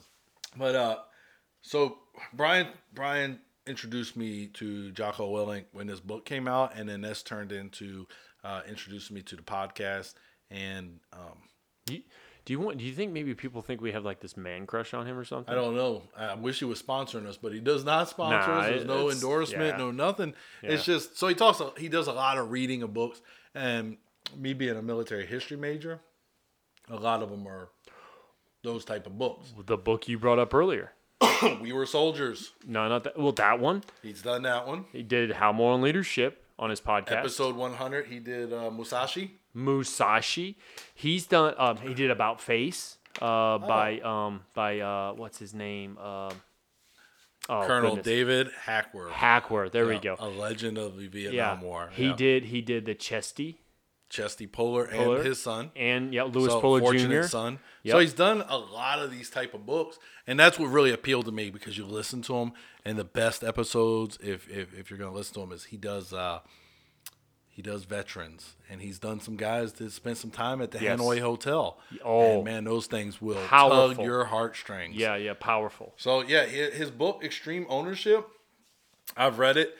But 0.57 0.75
uh, 0.75 0.97
so 1.63 1.99
Brian 2.33 2.69
Brian 2.95 3.39
introduced 3.67 4.17
me 4.17 4.47
to 4.55 4.91
Jocko 4.93 5.33
Willink 5.33 5.65
when 5.73 5.87
this 5.87 6.01
book 6.01 6.25
came 6.25 6.47
out, 6.49 6.73
and 6.77 6.89
then 6.89 7.01
this 7.01 7.23
turned 7.23 7.53
into 7.53 8.07
uh, 8.45 8.63
introducing 8.69 9.15
me 9.15 9.23
to 9.23 9.37
the 9.37 9.43
podcast. 9.43 10.15
And 10.51 11.01
um, 11.13 11.39
You, 11.89 12.03
do 12.45 12.53
you 12.53 12.61
want? 12.61 12.79
Do 12.79 12.85
you 12.85 12.93
think 12.95 13.13
maybe 13.13 13.35
people 13.35 13.63
think 13.63 13.81
we 13.81 13.91
have 13.93 14.05
like 14.05 14.21
this 14.21 14.37
man 14.37 14.67
crush 14.67 14.95
on 14.95 15.07
him 15.07 15.19
or 15.19 15.25
something? 15.25 15.53
I 15.53 15.57
don't 15.57 15.75
know. 15.75 16.03
I 16.17 16.35
wish 16.35 16.61
he 16.61 16.65
was 16.65 16.81
sponsoring 16.81 17.27
us, 17.27 17.37
but 17.37 17.53
he 17.53 17.59
does 17.61 17.85
not 17.85 18.09
sponsor 18.09 18.49
Nah, 18.53 18.59
us. 18.61 18.67
There's 18.69 18.85
no 18.85 19.11
endorsement, 19.11 19.73
yeah. 19.73 19.77
no 19.77 19.91
nothing. 19.91 20.35
It's 20.63 20.85
just 20.85 21.19
so 21.19 21.27
he 21.27 21.35
talks. 21.35 21.61
He 21.77 21.89
does 21.89 22.07
a 22.07 22.13
lot 22.13 22.39
of 22.39 22.51
reading 22.53 22.83
of 22.83 22.95
books, 22.95 23.21
and 23.55 23.97
me 24.37 24.53
being 24.55 24.77
a 24.77 24.83
military 24.83 25.27
history 25.27 25.57
major, 25.57 26.01
a 26.89 26.97
lot 26.97 27.23
of 27.23 27.31
them 27.31 27.47
are 27.49 27.69
those 28.63 28.85
type 28.85 29.07
of 29.07 29.19
books. 29.19 29.53
The 29.67 29.77
book 29.77 30.07
you 30.09 30.19
brought 30.19 30.39
up 30.39 30.55
earlier. 30.55 30.93
we 31.61 31.73
were 31.73 31.87
soldiers. 31.87 32.53
No, 32.67 32.89
not 32.89 33.05
that. 33.05 33.19
Well, 33.19 33.33
that 33.33 33.59
one. 33.61 33.83
He's 34.03 34.23
done 34.23 34.43
that 34.43 34.67
one. 34.67 34.85
He 34.93 35.03
did 35.03 35.31
Hal 35.33 35.53
Moore 35.53 35.77
Leadership 35.77 36.45
on 36.59 36.71
his 36.71 36.81
podcast. 36.81 37.13
Episode 37.19 37.57
100, 37.57 38.07
he 38.07 38.19
did 38.19 38.53
uh, 38.53 38.71
Musashi. 38.71 39.33
Musashi. 39.55 40.57
He's 40.95 41.27
done. 41.27 41.55
Um, 41.59 41.77
he 41.79 41.95
did 41.95 42.11
About 42.11 42.41
Face. 42.41 42.99
Uh, 43.21 43.57
by 43.57 43.99
um, 44.01 44.43
by 44.53 44.81
uh, 44.81 45.13
what's 45.15 45.39
his 45.39 45.55
name? 45.55 45.97
Um, 45.97 46.33
oh, 47.49 47.65
Colonel 47.67 47.91
goodness. 47.97 48.05
David 48.05 48.49
Hackworth. 48.65 49.13
Hackworth. 49.13 49.73
There 49.73 49.87
we 49.87 49.99
go. 49.99 50.17
A 50.19 50.29
legend 50.29 50.77
of 50.77 50.99
the 50.99 51.07
Vietnam 51.09 51.35
Yeah, 51.35 51.61
War. 51.63 51.91
he 51.95 52.09
Yeah. 52.09 52.17
did. 52.17 52.45
He 52.45 52.61
did 52.61 52.85
the 52.85 52.95
Chesty 52.95 53.59
Chesty 54.09 54.47
Puller. 54.47 54.85
and 54.85 55.25
his 55.25 55.43
son. 55.43 55.71
and 55.77 56.15
yeah, 56.15 56.23
Louis 56.25 56.49
so, 56.51 56.61
Fortunate 56.61 57.23
Jr. 57.23 57.29
Son. 57.29 57.59
Yep. 57.83 57.93
So 57.93 57.99
he's 57.99 58.13
done 58.15 58.45
a 58.49 58.57
lot 58.57 59.01
of 59.01 59.11
these 59.11 59.31
type 59.31 59.53
of 59.55 59.67
books, 59.67 59.99
and 60.27 60.39
that's 60.39 60.59
what 60.59 60.67
really 60.67 60.93
appealed 60.93 61.25
to 61.27 61.33
me 61.33 61.51
because 61.51 61.77
you 61.77 61.85
listen 61.87 62.23
to 62.23 62.37
him, 62.37 62.53
and 62.85 62.99
the 62.99 63.05
best 63.05 63.43
episodes, 63.45 64.19
if 64.23 64.49
if, 64.49 64.73
if 64.75 64.91
you're 64.91 64.99
gonna 64.99 65.13
listen 65.13 65.35
to 65.35 65.41
him, 65.43 65.53
is 65.53 65.65
he 65.65 65.77
does 65.77 66.13
uh 66.13 66.41
he 67.49 67.63
does 67.63 67.85
veterans, 67.85 68.55
and 68.69 68.83
he's 68.83 68.99
done 68.99 69.19
some 69.19 69.35
guys 69.37 69.73
that 69.75 69.91
spent 69.91 70.19
some 70.19 70.31
time 70.31 70.61
at 70.61 70.73
the 70.73 70.79
Yes. 70.79 71.01
Hanoi 71.01 71.21
Hotel. 71.21 71.79
Oh. 72.05 72.37
and 72.37 72.45
man, 72.45 72.65
those 72.65 72.87
things 72.87 73.21
will 73.23 73.43
Powerful. 73.47 73.95
tug 73.97 74.05
your 74.05 74.25
heartstrings. 74.27 74.95
Yeah, 74.95 75.17
yeah, 75.17 75.33
powerful. 75.33 75.95
So 75.97 76.21
yeah, 76.23 76.45
his 76.45 76.91
book 76.91 77.25
Extreme 77.25 77.65
Ownership, 77.71 78.29
I've 79.17 79.39
read 79.39 79.57
it 79.57 79.75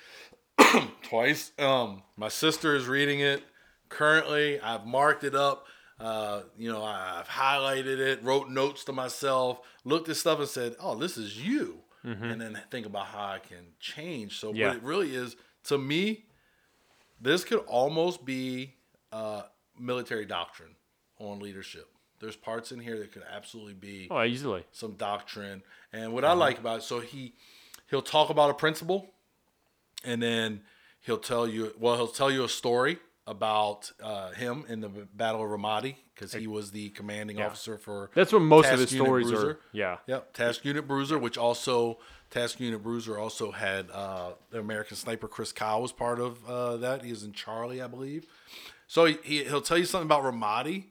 twice. 1.03 1.53
Um, 1.59 2.03
my 2.17 2.29
sister 2.29 2.75
is 2.75 2.87
reading 2.87 3.21
it. 3.21 3.43
Currently. 3.89 4.61
I've 4.61 4.87
marked 4.87 5.25
it 5.25 5.35
up. 5.35 5.67
Uh, 5.99 6.43
you 6.59 6.71
know, 6.71 6.85
I've 6.85 7.27
highlighted 7.29 7.99
it, 7.99 8.23
wrote 8.23 8.51
notes 8.51 8.85
to 8.85 8.93
myself, 8.93 9.61
looked 9.85 10.09
at 10.11 10.17
stuff 10.17 10.39
and 10.39 10.49
said, 10.49 10.77
"Oh, 10.79 10.95
this 10.95 11.17
is 11.17 11.43
you," 11.43 11.83
and 12.03 12.41
then 12.41 12.61
think 12.71 12.85
about 12.87 13.07
how 13.07 13.25
I 13.25 13.39
can 13.39 13.69
change. 13.81 14.39
So, 14.39 14.53
Yeah. 14.53 14.69
what 14.69 14.77
it 14.77 14.83
really 14.83 15.15
is 15.15 15.37
to 15.65 15.79
me, 15.79 16.27
this 17.21 17.45
could 17.45 17.61
almost 17.61 18.25
be 18.25 18.75
uh, 19.13 19.43
military 19.79 20.27
doctrine 20.27 20.77
on 21.19 21.39
leadership. 21.41 21.89
There's 22.21 22.37
parts 22.37 22.73
in 22.73 22.81
here 22.81 22.99
that 22.99 23.13
could 23.13 23.25
absolutely 23.31 23.75
be 23.75 24.09
Oh, 24.11 24.23
easily. 24.23 24.65
some 24.73 24.93
doctrine. 24.97 25.63
And 25.93 26.13
what 26.13 26.25
I 26.25 26.33
like 26.33 26.59
about 26.59 26.81
it, 26.81 26.83
so 26.83 27.01
he 27.01 27.35
he'll 27.89 28.03
talk 28.03 28.29
about 28.31 28.51
a 28.51 28.55
principle, 28.55 29.15
and 30.05 30.23
then 30.23 30.63
he'll 31.01 31.17
tell 31.19 31.49
you. 31.49 31.75
Well, 31.79 31.97
he'll 31.97 32.07
tell 32.09 32.31
you 32.31 32.45
a 32.45 32.49
story 32.49 32.99
about 33.27 33.91
uh, 34.03 34.31
him 34.33 34.65
in 34.69 34.81
the 34.81 34.89
Battle 34.89 35.43
of 35.43 35.49
Ramadi 35.51 35.97
because 36.15 36.33
he 36.33 36.47
was 36.47 36.71
the 36.71 36.91
commanding 36.91 37.41
officer 37.41 37.77
for. 37.77 38.11
That's 38.15 38.33
what 38.33 38.43
most 38.43 38.67
of 38.67 38.71
Task 38.73 38.81
his 38.83 38.93
Unit 38.95 39.07
stories 39.07 39.31
Bruiser. 39.31 39.51
are. 39.51 39.59
Yeah. 39.73 39.97
Yep, 40.07 40.33
Task 40.33 40.65
Unit 40.65 40.87
Bruiser, 40.87 41.19
which 41.19 41.37
also 41.37 41.99
Task 42.31 42.61
Unit 42.61 42.83
Bruiser 42.83 43.19
also 43.19 43.51
had 43.51 43.91
uh, 43.91 44.33
the 44.51 44.59
American 44.59 44.97
sniper 44.97 45.29
Chris 45.29 45.53
Kyle 45.53 45.83
was 45.83 45.93
part 45.93 46.21
of 46.21 46.45
uh, 46.49 46.77
that. 46.79 47.03
He 47.03 47.11
was 47.11 47.25
in 47.25 47.33
Charlie, 47.33 47.83
I 47.83 47.87
believe. 47.87 48.27
So 48.87 49.07
he, 49.07 49.19
he 49.23 49.45
he'll 49.45 49.61
tell 49.61 49.79
you 49.79 49.85
something 49.85 50.07
about 50.07 50.23
Ramadi, 50.23 50.87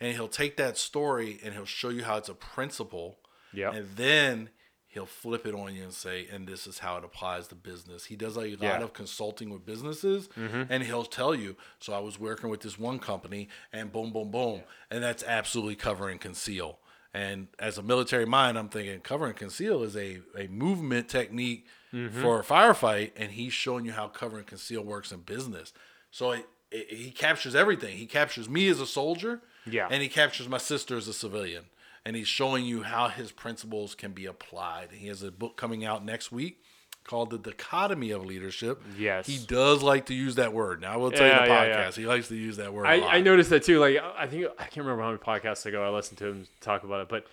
and 0.00 0.14
he'll 0.14 0.28
take 0.28 0.56
that 0.56 0.78
story 0.78 1.40
and 1.44 1.54
he'll 1.54 1.64
show 1.64 1.88
you 1.88 2.04
how 2.04 2.16
it's 2.16 2.28
a 2.28 2.34
principle. 2.34 3.18
Yep. 3.52 3.74
And 3.74 3.88
then 3.96 4.50
he'll 4.92 5.06
flip 5.06 5.46
it 5.46 5.54
on 5.54 5.74
you 5.74 5.82
and 5.84 5.92
say, 5.92 6.26
and 6.32 6.46
this 6.46 6.66
is 6.66 6.78
how 6.78 6.96
it 6.98 7.04
applies 7.04 7.48
to 7.48 7.54
business. 7.54 8.04
He 8.04 8.16
does 8.16 8.36
a 8.36 8.40
lot 8.40 8.48
Yeah. 8.60 8.72
Mm-hmm. 8.74 8.82
of 8.84 8.92
consulting 8.92 9.50
with 9.50 9.64
businesses, 9.66 10.28
and 10.36 10.82
he'll 10.82 11.04
tell 11.04 11.34
you. 11.34 11.56
So 11.80 11.92
I 11.92 11.98
was 11.98 12.18
working 12.20 12.50
with 12.50 12.60
this 12.60 12.78
one 12.78 12.98
company, 12.98 13.48
and 13.72 13.90
boom, 13.90 14.12
boom, 14.12 14.30
boom, 14.30 14.62
and 14.90 15.02
that's 15.02 15.24
absolutely 15.24 15.76
cover 15.76 16.08
and 16.08 16.20
conceal. 16.20 16.78
And 17.14 17.48
as 17.58 17.76
a 17.78 17.82
military 17.82 18.24
mind, 18.26 18.58
I'm 18.58 18.68
thinking 18.70 19.00
cover 19.00 19.26
and 19.26 19.36
conceal 19.36 19.82
is 19.82 19.96
a, 19.96 20.20
a 20.38 20.46
movement 20.48 21.08
technique 21.08 21.66
Mm-hmm. 21.94 22.22
for 22.22 22.40
a 22.40 22.42
firefight, 22.42 23.10
and 23.18 23.32
he's 23.32 23.52
showing 23.52 23.84
you 23.84 23.92
how 23.92 24.08
cover 24.08 24.38
and 24.38 24.46
conceal 24.46 24.82
works 24.82 25.12
in 25.12 25.20
business. 25.20 25.74
So 26.10 26.30
it, 26.32 26.46
it, 26.70 26.88
he 26.88 27.10
captures 27.10 27.54
everything. 27.54 27.98
He 27.98 28.06
captures 28.06 28.48
me 28.48 28.66
as 28.68 28.80
a 28.80 28.86
soldier, 28.86 29.42
Yeah. 29.66 29.88
and 29.90 30.02
he 30.02 30.08
captures 30.08 30.48
my 30.48 30.56
sister 30.56 30.96
as 30.96 31.06
a 31.06 31.12
civilian. 31.12 31.64
And 32.04 32.16
he's 32.16 32.26
showing 32.28 32.64
you 32.64 32.82
how 32.82 33.08
his 33.08 33.30
principles 33.30 33.94
can 33.94 34.12
be 34.12 34.26
applied. 34.26 34.88
He 34.92 35.06
has 35.08 35.22
a 35.22 35.30
book 35.30 35.56
coming 35.56 35.84
out 35.84 36.04
next 36.04 36.32
week 36.32 36.60
called 37.04 37.30
The 37.30 37.38
Dichotomy 37.38 38.10
of 38.10 38.24
Leadership. 38.24 38.82
Yes. 38.98 39.26
He 39.26 39.38
does 39.38 39.82
like 39.82 40.06
to 40.06 40.14
use 40.14 40.34
that 40.36 40.52
word. 40.52 40.80
Now, 40.80 40.94
I 40.94 40.96
will 40.96 41.10
tell 41.12 41.26
Yeah, 41.26 41.42
you 41.42 41.48
the 41.48 41.54
podcast. 41.54 41.96
yeah. 41.96 42.02
He 42.02 42.06
likes 42.06 42.28
to 42.28 42.36
use 42.36 42.56
that 42.56 42.72
word. 42.74 42.86
a 42.86 42.88
I, 42.88 42.96
lot. 42.96 43.14
I 43.14 43.20
noticed 43.20 43.50
that 43.50 43.62
too. 43.62 43.78
Like 43.78 43.98
I 44.16 44.26
think 44.26 44.46
I 44.58 44.64
can't 44.64 44.78
remember 44.86 45.02
how 45.02 45.08
many 45.10 45.18
podcasts 45.18 45.64
ago 45.66 45.84
I 45.84 45.90
listened 45.90 46.18
to 46.18 46.26
him 46.26 46.46
talk 46.60 46.82
about 46.84 47.00
it, 47.02 47.08
but 47.08 47.24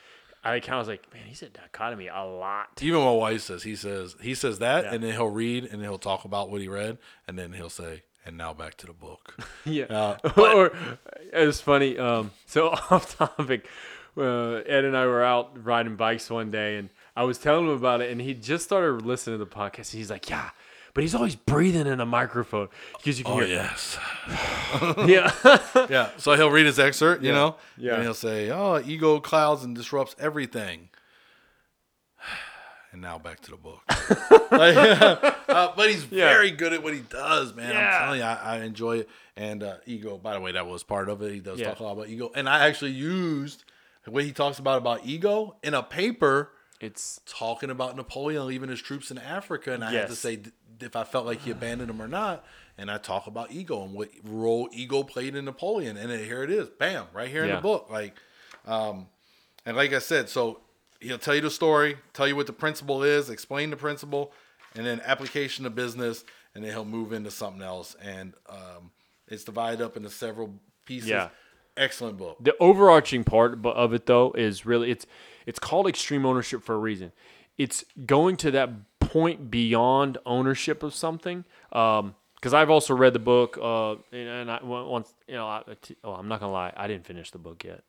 I 0.44 0.60
kind 0.60 0.76
of 0.76 0.80
was 0.80 0.88
like, 0.88 1.12
man, 1.14 1.24
he 1.26 1.34
said 1.36 1.54
dichotomy 1.54 2.08
a 2.08 2.24
lot. 2.24 2.68
Even 2.82 3.00
my 3.02 3.12
wife 3.12 3.42
says 3.42 3.64
he 3.64 3.76
says 3.76 4.16
he 4.22 4.34
says 4.36 4.60
that, 4.60 4.86
Yeah. 4.86 4.94
and 4.94 5.04
then 5.04 5.12
he'll 5.14 5.28
read 5.30 5.66
and 5.66 5.82
he'll 5.82 5.98
talk 5.98 6.26
about 6.26 6.50
what 6.52 6.62
he 6.62 6.68
read, 6.68 6.98
and 7.28 7.38
then 7.38 7.54
he'll 7.54 7.70
say, 7.70 8.04
"And 8.26 8.38
now 8.38 8.54
back 8.54 8.76
to 8.78 8.86
the 8.88 8.94
book." 8.94 9.36
Yeah. 9.66 9.86
Uh, 9.86 10.18
or 10.38 10.72
it 11.34 11.46
was 11.46 11.60
funny. 11.60 11.98
Um, 11.98 12.32
so 12.46 12.70
off 12.90 13.18
topic, 13.18 13.68
uh, 14.20 14.62
Ed 14.66 14.86
and 14.86 14.96
I 14.98 15.06
were 15.06 15.24
out 15.24 15.64
riding 15.66 15.96
bikes 15.96 16.30
one 16.30 16.52
day, 16.52 16.78
and 16.78 16.90
I 17.16 17.24
was 17.24 17.38
telling 17.38 17.66
him 17.66 17.72
about 17.74 18.02
it, 18.02 18.12
and 18.12 18.20
he 18.22 18.34
just 18.34 18.66
started 18.66 19.06
listening 19.06 19.40
to 19.40 19.46
the 19.46 19.50
podcast. 19.50 19.92
And 19.94 20.00
he's 20.00 20.10
like, 20.10 20.30
"Yeah." 20.30 20.50
But 20.96 21.04
he's 21.04 21.14
always 21.16 21.36
breathing 21.36 21.86
in 21.88 22.00
a 22.00 22.06
microphone 22.06 22.68
because 22.98 23.20
you 23.20 23.24
can 23.26 23.34
oh 23.34 23.38
hear. 23.40 23.48
yes, 23.48 23.98
Yeah. 25.08 25.32
yeah. 25.90 26.10
So 26.18 26.34
he'll 26.34 26.50
read 26.50 26.66
his 26.66 26.80
excerpt, 26.80 27.24
you 27.24 27.32
know, 27.32 27.56
Yeah. 27.78 27.94
and 27.94 28.04
he'll 28.04 28.14
say, 28.16 28.50
"Oh, 28.50 28.82
ego 28.84 29.20
clouds 29.20 29.64
and 29.64 29.76
disrupts 29.76 30.16
everything." 30.20 30.90
And 32.92 33.02
now 33.04 33.20
back 33.20 33.40
to 33.42 33.52
the 33.52 33.58
book. 33.58 33.82
Like, 34.52 34.76
uh, 35.48 35.74
but 35.76 35.92
he's 35.92 36.06
Yeah. 36.12 36.28
very 36.28 36.50
good 36.50 36.74
at 36.74 36.82
what 36.82 36.96
he 36.96 37.02
does, 37.02 37.54
man. 37.54 37.72
Yeah. 37.72 37.80
I'm 37.88 38.02
telling 38.04 38.20
you, 38.20 38.26
I, 38.26 38.34
I 38.34 38.58
enjoy 38.64 38.98
it. 38.98 39.10
And 39.38 39.62
uh, 39.62 39.76
ego, 39.86 40.18
by 40.18 40.34
the 40.34 40.40
way, 40.42 40.54
that 40.54 40.66
was 40.66 40.82
part 40.82 41.08
of 41.08 41.22
it. 41.22 41.32
He 41.32 41.40
does 41.40 41.60
Yeah. 41.60 41.68
talk 41.70 41.80
a 41.82 41.84
lot 41.84 41.92
about 41.92 42.10
ego, 42.10 42.32
and 42.36 42.50
I 42.50 42.66
actually 42.68 42.92
used 42.92 43.64
way 44.08 44.24
he 44.24 44.32
talks 44.32 44.60
about 44.60 44.78
about 44.78 45.06
ego 45.06 45.58
in 45.62 45.74
a 45.74 45.84
paper 45.84 46.52
it's 46.80 47.20
talking 47.26 47.70
about 47.70 47.98
Napoleon 47.98 48.48
leaving 48.48 48.70
his 48.70 48.82
troops 48.82 49.12
in 49.12 49.18
Africa, 49.18 49.74
and 49.74 49.84
I 49.84 49.92
had 49.92 50.08
to 50.08 50.16
say 50.16 50.40
if 50.80 50.96
I 50.96 51.04
felt 51.04 51.26
like 51.26 51.42
he 51.42 51.52
abandoned 51.52 51.90
them 51.90 52.02
or 52.02 52.08
not. 52.08 52.46
And 52.78 52.90
I 52.90 52.98
talk 52.98 53.28
about 53.28 53.52
ego 53.52 53.84
and 53.84 53.94
what 53.94 54.10
role 54.24 54.70
ego 54.72 55.04
played 55.04 55.36
in 55.36 55.44
Napoleon, 55.44 55.98
and 55.98 56.10
here 56.10 56.44
it 56.44 56.50
is, 56.50 56.70
bam, 56.70 57.08
right 57.14 57.28
here 57.28 57.44
in 57.44 57.50
the 57.56 57.62
book. 57.62 57.88
Like, 57.90 58.16
um, 58.66 59.08
and 59.66 59.76
like 59.76 59.92
I 59.92 60.00
said, 60.00 60.30
so 60.30 60.62
he'll 61.02 61.18
tell 61.18 61.36
you 61.36 61.42
the 61.42 61.52
story, 61.52 61.98
tell 62.14 62.26
you 62.26 62.38
what 62.38 62.48
the 62.48 62.54
principle 62.54 63.04
is, 63.04 63.30
explain 63.30 63.70
the 63.70 63.76
principle, 63.76 64.32
and 64.76 64.86
then 64.86 65.02
application 65.04 65.66
to 65.66 65.70
business, 65.70 66.24
and 66.56 66.64
then 66.64 66.72
he'll 66.72 66.86
move 66.86 67.12
into 67.12 67.32
something 67.32 67.62
else. 67.62 67.98
And 68.02 68.34
um, 68.48 68.92
it's 69.28 69.44
divided 69.44 69.82
up 69.82 69.98
into 69.98 70.10
several 70.10 70.54
pieces. 70.86 71.10
Yeah. 71.10 71.30
Excellent 71.80 72.18
book. 72.18 72.38
the 72.40 72.56
overarching 72.60 73.24
part 73.24 73.66
of 73.66 73.94
it 73.94 74.06
though 74.06 74.32
is 74.34 74.66
really 74.66 74.92
it's 74.92 75.06
it's 75.46 75.60
called 75.60 75.88
extreme 75.88 76.26
ownership 76.26 76.62
for 76.64 76.76
a 76.76 76.78
reason 76.78 77.12
it's 77.58 77.84
going 78.06 78.36
to 78.38 78.52
that 78.52 78.70
point 79.00 79.50
beyond 79.50 80.18
ownership 80.26 80.84
of 80.84 80.94
something 80.94 81.46
um 81.72 82.14
because 82.36 82.54
I've 82.54 82.70
also 82.70 82.96
read 82.96 83.12
the 83.12 83.20
book, 83.20 83.58
uh, 83.62 83.96
and 84.14 84.30
and 84.30 84.52
I 84.52 84.64
once 84.64 85.14
you 85.28 85.36
know, 85.36 85.46
I, 85.46 85.62
oh, 86.06 86.14
I'm 86.14 86.30
not 86.30 86.40
gonna 86.40 86.54
lie, 86.54 86.72
I 86.78 86.88
didn't 86.88 87.06
finish 87.06 87.32
the 87.32 87.38
book 87.38 87.66
yet 87.66 87.84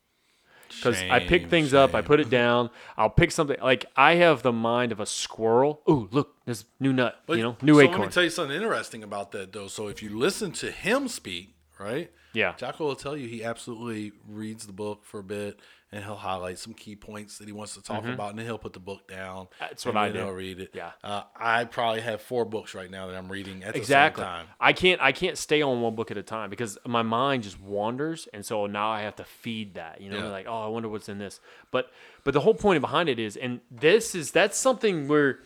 because 0.68 1.00
I 1.02 1.20
pick 1.20 1.42
Shame, 1.42 1.50
things 1.50 1.72
up, 1.72 1.94
I 1.94 2.00
put 2.02 2.18
it 2.18 2.30
down, 2.40 2.70
I'll 2.96 3.10
pick 3.10 3.30
something 3.30 3.58
like 3.62 3.86
I 3.96 4.16
have 4.16 4.42
the 4.42 4.52
mind 4.52 4.90
of 4.90 4.98
a 4.98 5.06
squirrel. 5.06 5.82
Ooh, 5.88 6.08
look, 6.10 6.34
this 6.46 6.64
new 6.80 6.92
nut, 6.92 7.20
But- 7.26 7.36
you 7.36 7.44
know, 7.44 7.56
new 7.62 7.74
so 7.74 7.80
acorn. 7.80 8.00
Let 8.00 8.06
me 8.08 8.12
tell 8.12 8.24
you 8.24 8.30
something 8.30 8.56
interesting 8.56 9.04
about 9.04 9.30
that, 9.32 9.52
though. 9.52 9.68
So 9.68 9.86
if 9.86 10.02
you 10.02 10.18
listen 10.18 10.50
to 10.52 10.72
him 10.72 11.06
speak, 11.06 11.54
right? 11.78 12.10
Yeah. 12.32 12.54
Jocko 12.56 12.86
will 12.86 12.96
tell 12.96 13.16
you 13.16 13.26
he 13.26 13.42
absolutely 13.44 14.12
reads 14.28 14.66
the 14.66 14.72
book 14.72 15.04
for 15.04 15.20
a 15.20 15.24
bit, 15.24 15.58
and 15.92 16.04
he'll 16.04 16.14
highlight 16.14 16.58
some 16.58 16.74
key 16.74 16.94
points 16.94 17.38
that 17.38 17.46
he 17.46 17.52
wants 17.52 17.74
to 17.74 17.82
talk 17.82 18.04
about, 18.04 18.30
and 18.30 18.38
then 18.38 18.46
he'll 18.46 18.58
put 18.58 18.72
the 18.72 18.80
book 18.80 19.08
down. 19.08 19.46
Mm-hmm. 19.46 19.54
That's 19.60 19.84
what 19.84 19.96
I 19.96 20.10
do. 20.10 20.18
He'll 20.18 20.30
read 20.30 20.60
it. 20.60 20.70
Yeah. 20.72 20.92
Uh, 21.02 21.22
I 21.34 21.64
probably 21.64 22.02
have 22.02 22.22
four 22.22 22.44
books 22.44 22.74
right 22.74 22.90
now 22.90 23.08
that 23.08 23.16
I'm 23.16 23.30
reading 23.30 23.64
at 23.64 23.74
exactly. 23.74 24.22
the 24.22 24.28
same 24.28 24.36
time. 24.36 24.46
I 24.60 24.72
can't 24.72 25.00
I 25.00 25.12
can't 25.12 25.36
stay 25.36 25.62
on 25.62 25.80
one 25.80 25.96
book 25.96 26.10
at 26.10 26.16
a 26.16 26.22
time 26.22 26.50
because 26.50 26.78
my 26.86 27.02
mind 27.02 27.42
just 27.42 27.60
wanders, 27.60 28.28
and 28.32 28.46
so 28.46 28.66
now 28.66 28.90
I 28.90 29.02
have 29.02 29.16
to 29.16 29.24
feed 29.24 29.74
that. 29.74 30.00
You 30.00 30.10
know, 30.10 30.18
Yeah. 30.18 30.28
like 30.28 30.46
oh, 30.48 30.64
I 30.64 30.68
wonder 30.68 30.88
what's 30.88 31.08
in 31.08 31.18
this. 31.18 31.40
But 31.72 31.90
but 32.22 32.34
the 32.34 32.40
whole 32.40 32.54
point 32.54 32.80
behind 32.80 33.08
it 33.08 33.18
is, 33.18 33.36
and 33.36 33.60
this 33.70 34.14
is 34.14 34.30
that's 34.30 34.56
something 34.56 35.08
where 35.08 35.40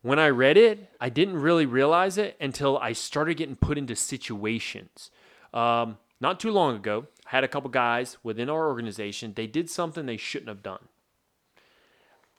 when 0.00 0.18
I 0.18 0.28
read 0.28 0.56
it, 0.56 0.90
I 1.00 1.08
didn't 1.08 1.36
really 1.38 1.66
realize 1.66 2.18
it 2.18 2.36
until 2.40 2.76
I 2.78 2.92
started 2.92 3.36
getting 3.38 3.56
put 3.56 3.78
into 3.78 3.96
situations. 3.96 5.10
Um, 5.54 5.98
not 6.20 6.40
too 6.40 6.50
long 6.50 6.76
ago, 6.76 7.06
I 7.26 7.30
had 7.30 7.44
a 7.44 7.48
couple 7.48 7.70
guys 7.70 8.18
within 8.22 8.50
our 8.50 8.66
organization. 8.66 9.32
They 9.34 9.46
did 9.46 9.70
something 9.70 10.04
they 10.04 10.16
shouldn't 10.16 10.48
have 10.48 10.62
done. 10.62 10.88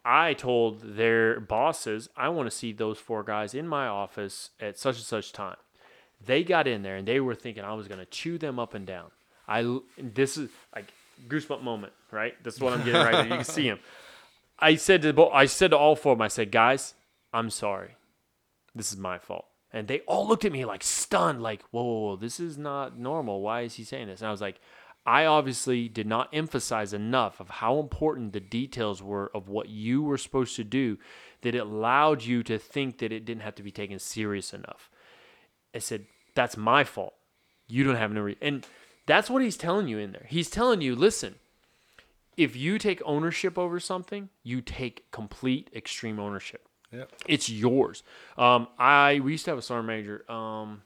I 0.03 0.33
told 0.33 0.97
their 0.97 1.39
bosses, 1.39 2.09
I 2.15 2.29
want 2.29 2.45
to 2.45 2.55
see 2.55 2.71
those 2.71 2.99
four 2.99 3.23
guys 3.23 3.55
in 3.55 3.67
my 3.67 3.87
office 3.87 4.51
at 4.59 4.77
such 4.77 4.97
and 4.97 5.05
such 5.05 5.33
time. 5.33 5.57
They 6.23 6.43
got 6.43 6.67
in 6.67 6.83
there 6.83 6.97
and 6.97 7.07
they 7.07 7.19
were 7.19 7.33
thinking 7.33 7.63
I 7.63 7.73
was 7.73 7.87
going 7.87 7.99
to 7.99 8.05
chew 8.05 8.37
them 8.37 8.59
up 8.59 8.75
and 8.75 8.85
down. 8.85 9.09
I 9.47 9.79
this 9.97 10.37
is 10.37 10.49
like 10.75 10.91
goosebump 11.27 11.63
moment, 11.63 11.93
right? 12.11 12.41
This 12.43 12.55
is 12.55 12.61
what 12.61 12.73
I'm 12.73 12.85
getting 12.85 13.01
right 13.01 13.13
now. 13.13 13.23
You 13.23 13.29
can 13.29 13.43
see 13.43 13.67
him. 13.67 13.79
I 14.59 14.75
said 14.75 15.01
to 15.01 15.29
I 15.33 15.45
said 15.45 15.71
to 15.71 15.77
all 15.77 15.95
four 15.95 16.13
of 16.13 16.17
them, 16.19 16.23
I 16.23 16.29
said, 16.29 16.51
guys, 16.51 16.93
I'm 17.33 17.49
sorry. 17.49 17.91
This 18.73 18.91
is 18.91 18.97
my 18.97 19.17
fault. 19.19 19.45
And 19.75 19.89
they 19.89 19.99
all 20.07 20.25
looked 20.25 20.45
at 20.45 20.53
me 20.53 20.63
like 20.63 20.83
stunned, 20.83 21.43
like, 21.43 21.61
whoa, 21.71 21.83
whoa, 21.83 21.99
whoa, 21.99 22.15
this 22.15 22.39
is 22.39 22.57
not 22.57 22.97
normal. 22.97 23.41
Why 23.41 23.63
is 23.63 23.73
he 23.73 23.83
saying 23.83 24.07
this? 24.07 24.21
And 24.21 24.29
I 24.29 24.31
was 24.31 24.39
like, 24.39 24.61
I 25.05 25.25
obviously 25.25 25.89
did 25.89 26.07
not 26.07 26.29
emphasize 26.31 26.93
enough 26.93 27.41
of 27.41 27.49
how 27.49 27.79
important 27.79 28.31
the 28.31 28.39
details 28.39 29.03
were 29.03 29.29
of 29.35 29.49
what 29.49 29.67
you 29.67 30.01
were 30.01 30.17
supposed 30.17 30.55
to 30.55 30.63
do 30.63 30.97
that 31.41 31.55
it 31.55 31.59
allowed 31.59 32.23
you 32.23 32.41
to 32.43 32.57
think 32.57 32.99
that 32.99 33.11
it 33.11 33.25
didn't 33.25 33.43
have 33.43 33.55
to 33.55 33.63
be 33.63 33.69
taken 33.69 33.99
serious 33.99 34.53
enough. 34.53 34.89
I 35.75 35.79
said, 35.79 36.05
that's 36.35 36.55
my 36.55 36.85
fault. 36.85 37.13
You 37.67 37.83
don't 37.83 37.97
have 37.97 38.13
no 38.13 38.21
re-. 38.21 38.37
And 38.41 38.65
that's 39.05 39.29
what 39.29 39.41
he's 39.41 39.57
telling 39.57 39.89
you 39.89 39.97
in 39.97 40.13
there. 40.13 40.25
He's 40.29 40.49
telling 40.49 40.79
you, 40.79 40.95
listen, 40.95 41.35
if 42.37 42.55
you 42.55 42.79
take 42.79 43.01
ownership 43.03 43.57
over 43.57 43.81
something, 43.81 44.29
you 44.41 44.61
take 44.61 45.11
complete 45.11 45.69
extreme 45.75 46.17
ownership. 46.17 46.65
Yep. 46.95 47.11
It's 47.27 47.49
yours. 47.49 48.03
Um, 48.37 48.67
I 48.77 49.19
we 49.21 49.33
used 49.33 49.45
to 49.45 49.51
have 49.51 49.57
a 49.57 49.61
sergeant 49.61 49.87
major. 49.87 50.31
Um, 50.31 50.81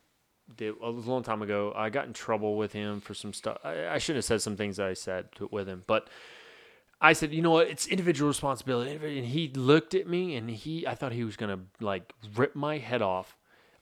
that 0.57 0.75
a 0.81 0.89
long 0.89 1.23
time 1.23 1.41
ago. 1.41 1.73
I 1.75 1.89
got 1.89 2.07
in 2.07 2.13
trouble 2.13 2.55
with 2.55 2.73
him 2.73 3.01
for 3.01 3.13
some 3.13 3.33
stuff. 3.33 3.57
I, 3.63 3.87
I 3.87 3.97
shouldn't 3.97 4.17
have 4.17 4.25
said 4.25 4.41
some 4.41 4.57
things 4.57 4.79
I 4.79 4.93
said 4.93 5.31
to, 5.35 5.47
with 5.51 5.67
him, 5.67 5.83
but 5.87 6.07
I 7.01 7.13
said, 7.13 7.33
you 7.33 7.41
know 7.41 7.51
what? 7.51 7.67
It's 7.67 7.87
individual 7.87 8.27
responsibility. 8.27 9.17
And 9.19 9.27
he 9.27 9.49
looked 9.49 9.93
at 9.95 10.07
me, 10.07 10.35
and 10.35 10.49
he, 10.49 10.85
I 10.85 10.95
thought 10.95 11.11
he 11.11 11.23
was 11.23 11.37
gonna 11.37 11.59
like 11.79 12.13
rip 12.35 12.55
my 12.55 12.77
head 12.77 13.01
off. 13.01 13.37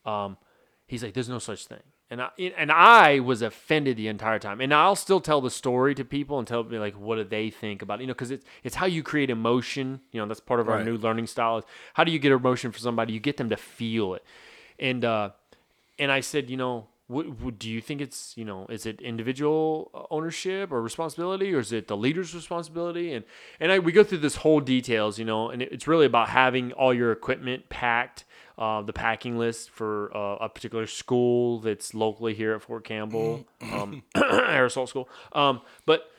Um, 0.06 0.38
he's 0.86 1.04
like, 1.04 1.14
there's 1.14 1.30
no 1.30 1.40
such 1.40 1.66
thing. 1.66 1.84
And 2.10 2.22
I 2.22 2.30
and 2.58 2.72
I 2.72 3.20
was 3.20 3.42
offended 3.42 3.98
the 3.98 4.08
entire 4.08 4.40
time. 4.40 4.62
And 4.62 4.74
I'll 4.74 4.96
still 4.96 5.20
tell 5.20 5.42
the 5.42 5.50
story 5.52 5.94
to 5.96 6.06
people 6.06 6.40
and 6.40 6.48
tell 6.48 6.64
me 6.64 6.80
like 6.80 6.94
what 6.98 7.18
do 7.18 7.26
they 7.26 7.50
think 7.50 7.82
about 7.82 8.00
it? 8.00 8.04
You 8.04 8.08
know, 8.08 8.14
because 8.14 8.32
it's 8.32 8.46
it's 8.64 8.76
how 8.76 8.86
you 8.86 9.04
create 9.04 9.30
emotion. 9.30 10.00
You 10.14 10.22
know, 10.22 10.28
that's 10.28 10.40
part 10.40 10.60
of 10.62 10.70
our 10.70 10.76
Right. 10.78 10.86
new 10.86 10.98
learning 10.98 11.28
style. 11.28 11.58
Is 11.58 11.66
how 11.96 12.04
do 12.06 12.12
you 12.12 12.20
get 12.20 12.32
emotion 12.32 12.72
for 12.72 12.80
somebody? 12.80 13.12
You 13.14 13.20
get 13.20 13.36
them 13.38 13.50
to 13.50 13.58
feel 13.58 14.14
it. 14.14 14.24
And 14.80 15.04
uh, 15.04 15.32
and 16.00 16.10
I 16.12 16.22
said, 16.22 16.50
you 16.50 16.56
know, 16.56 16.88
what, 17.08 17.28
what 17.42 17.58
do 17.60 17.70
you 17.70 17.82
think 17.82 18.00
it's 18.02 18.34
you 18.38 18.46
know 18.46 18.68
is 18.70 18.86
it 18.86 19.02
individual 19.02 20.08
ownership 20.12 20.72
or 20.72 20.82
responsibility 20.82 21.54
or 21.54 21.60
is 21.60 21.72
it 21.72 21.88
the 21.88 21.96
leader's 21.98 22.34
responsibility 22.36 23.14
and 23.14 23.24
and 23.60 23.72
I, 23.72 23.80
we 23.80 23.92
go 23.94 24.04
through 24.04 24.18
this 24.20 24.38
whole 24.38 24.60
details 24.60 25.18
you 25.18 25.24
know 25.26 25.50
and 25.50 25.62
it- 25.62 25.72
it's 25.72 25.88
really 25.88 26.06
about 26.06 26.28
having 26.30 26.74
all 26.74 26.94
your 26.94 27.12
equipment 27.14 27.70
packed 27.70 28.26
uh, 28.58 28.82
the 28.82 28.94
packing 28.94 29.38
list 29.38 29.70
for 29.70 30.16
uh, 30.16 30.38
a 30.46 30.50
particular 30.50 30.88
school 30.88 31.60
that's 31.60 31.94
locally 31.94 32.34
here 32.34 32.54
at 32.56 32.62
Fort 32.62 32.84
Campbell 32.84 33.46
um, 33.62 34.04
Assault 34.16 34.90
School. 34.90 35.08
Um, 35.34 35.62
but 35.86 36.10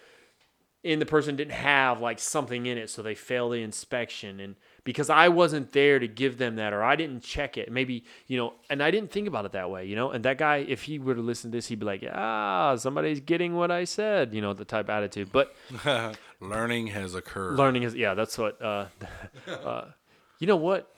and 0.85 1.02
the 1.02 1.06
person 1.06 1.35
didn't 1.35 1.55
have 1.55 2.01
like 2.01 2.20
something 2.20 2.66
in 2.66 2.78
it 2.78 2.89
so 2.89 3.02
they 3.02 3.15
fail 3.16 3.51
the 3.51 3.60
inspection. 3.62 4.39
And 4.40 4.55
because 4.85 5.10
i 5.10 5.28
wasn't 5.28 5.73
there 5.73 5.98
to 5.98 6.09
give 6.09 6.39
them 6.39 6.56
that 6.56 6.73
or 6.73 6.82
i 6.82 6.97
didn't 6.97 7.23
check 7.23 7.59
it 7.59 7.70
maybe 7.70 8.05
you 8.27 8.39
know 8.39 8.55
and 8.70 8.82
i 8.82 8.90
didn't 8.90 9.10
think 9.10 9.28
about 9.28 9.44
it 9.44 9.52
that 9.52 9.70
way 9.70 9.85
you 9.85 9.94
know? 9.94 10.12
And 10.12 10.24
that 10.24 10.39
guy 10.39 10.59
if 10.66 10.85
he 10.85 10.98
were 10.98 11.15
to 11.15 11.20
listen 11.20 11.51
to 11.51 11.59
this 11.59 11.66
he'd 11.66 11.81
be 11.81 11.85
like 11.85 12.02
ah 12.10 12.74
somebody's 12.77 13.20
getting 13.20 13.55
what 13.55 13.70
i 13.70 13.85
said 13.85 14.32
you 14.32 14.40
know 14.40 14.55
the 14.55 14.65
type 14.65 14.86
of 14.86 14.90
attitude. 14.90 15.31
But 15.31 15.55
Learning 16.40 16.86
has 16.86 17.15
occurred. 17.15 17.56
learning 17.59 17.82
is 17.82 17.94
yeah 17.94 18.15
that's 18.15 18.39
what 18.39 18.62
uh, 18.62 18.86
uh 19.48 19.86
you 20.39 20.47
know 20.47 20.56
what 20.56 20.90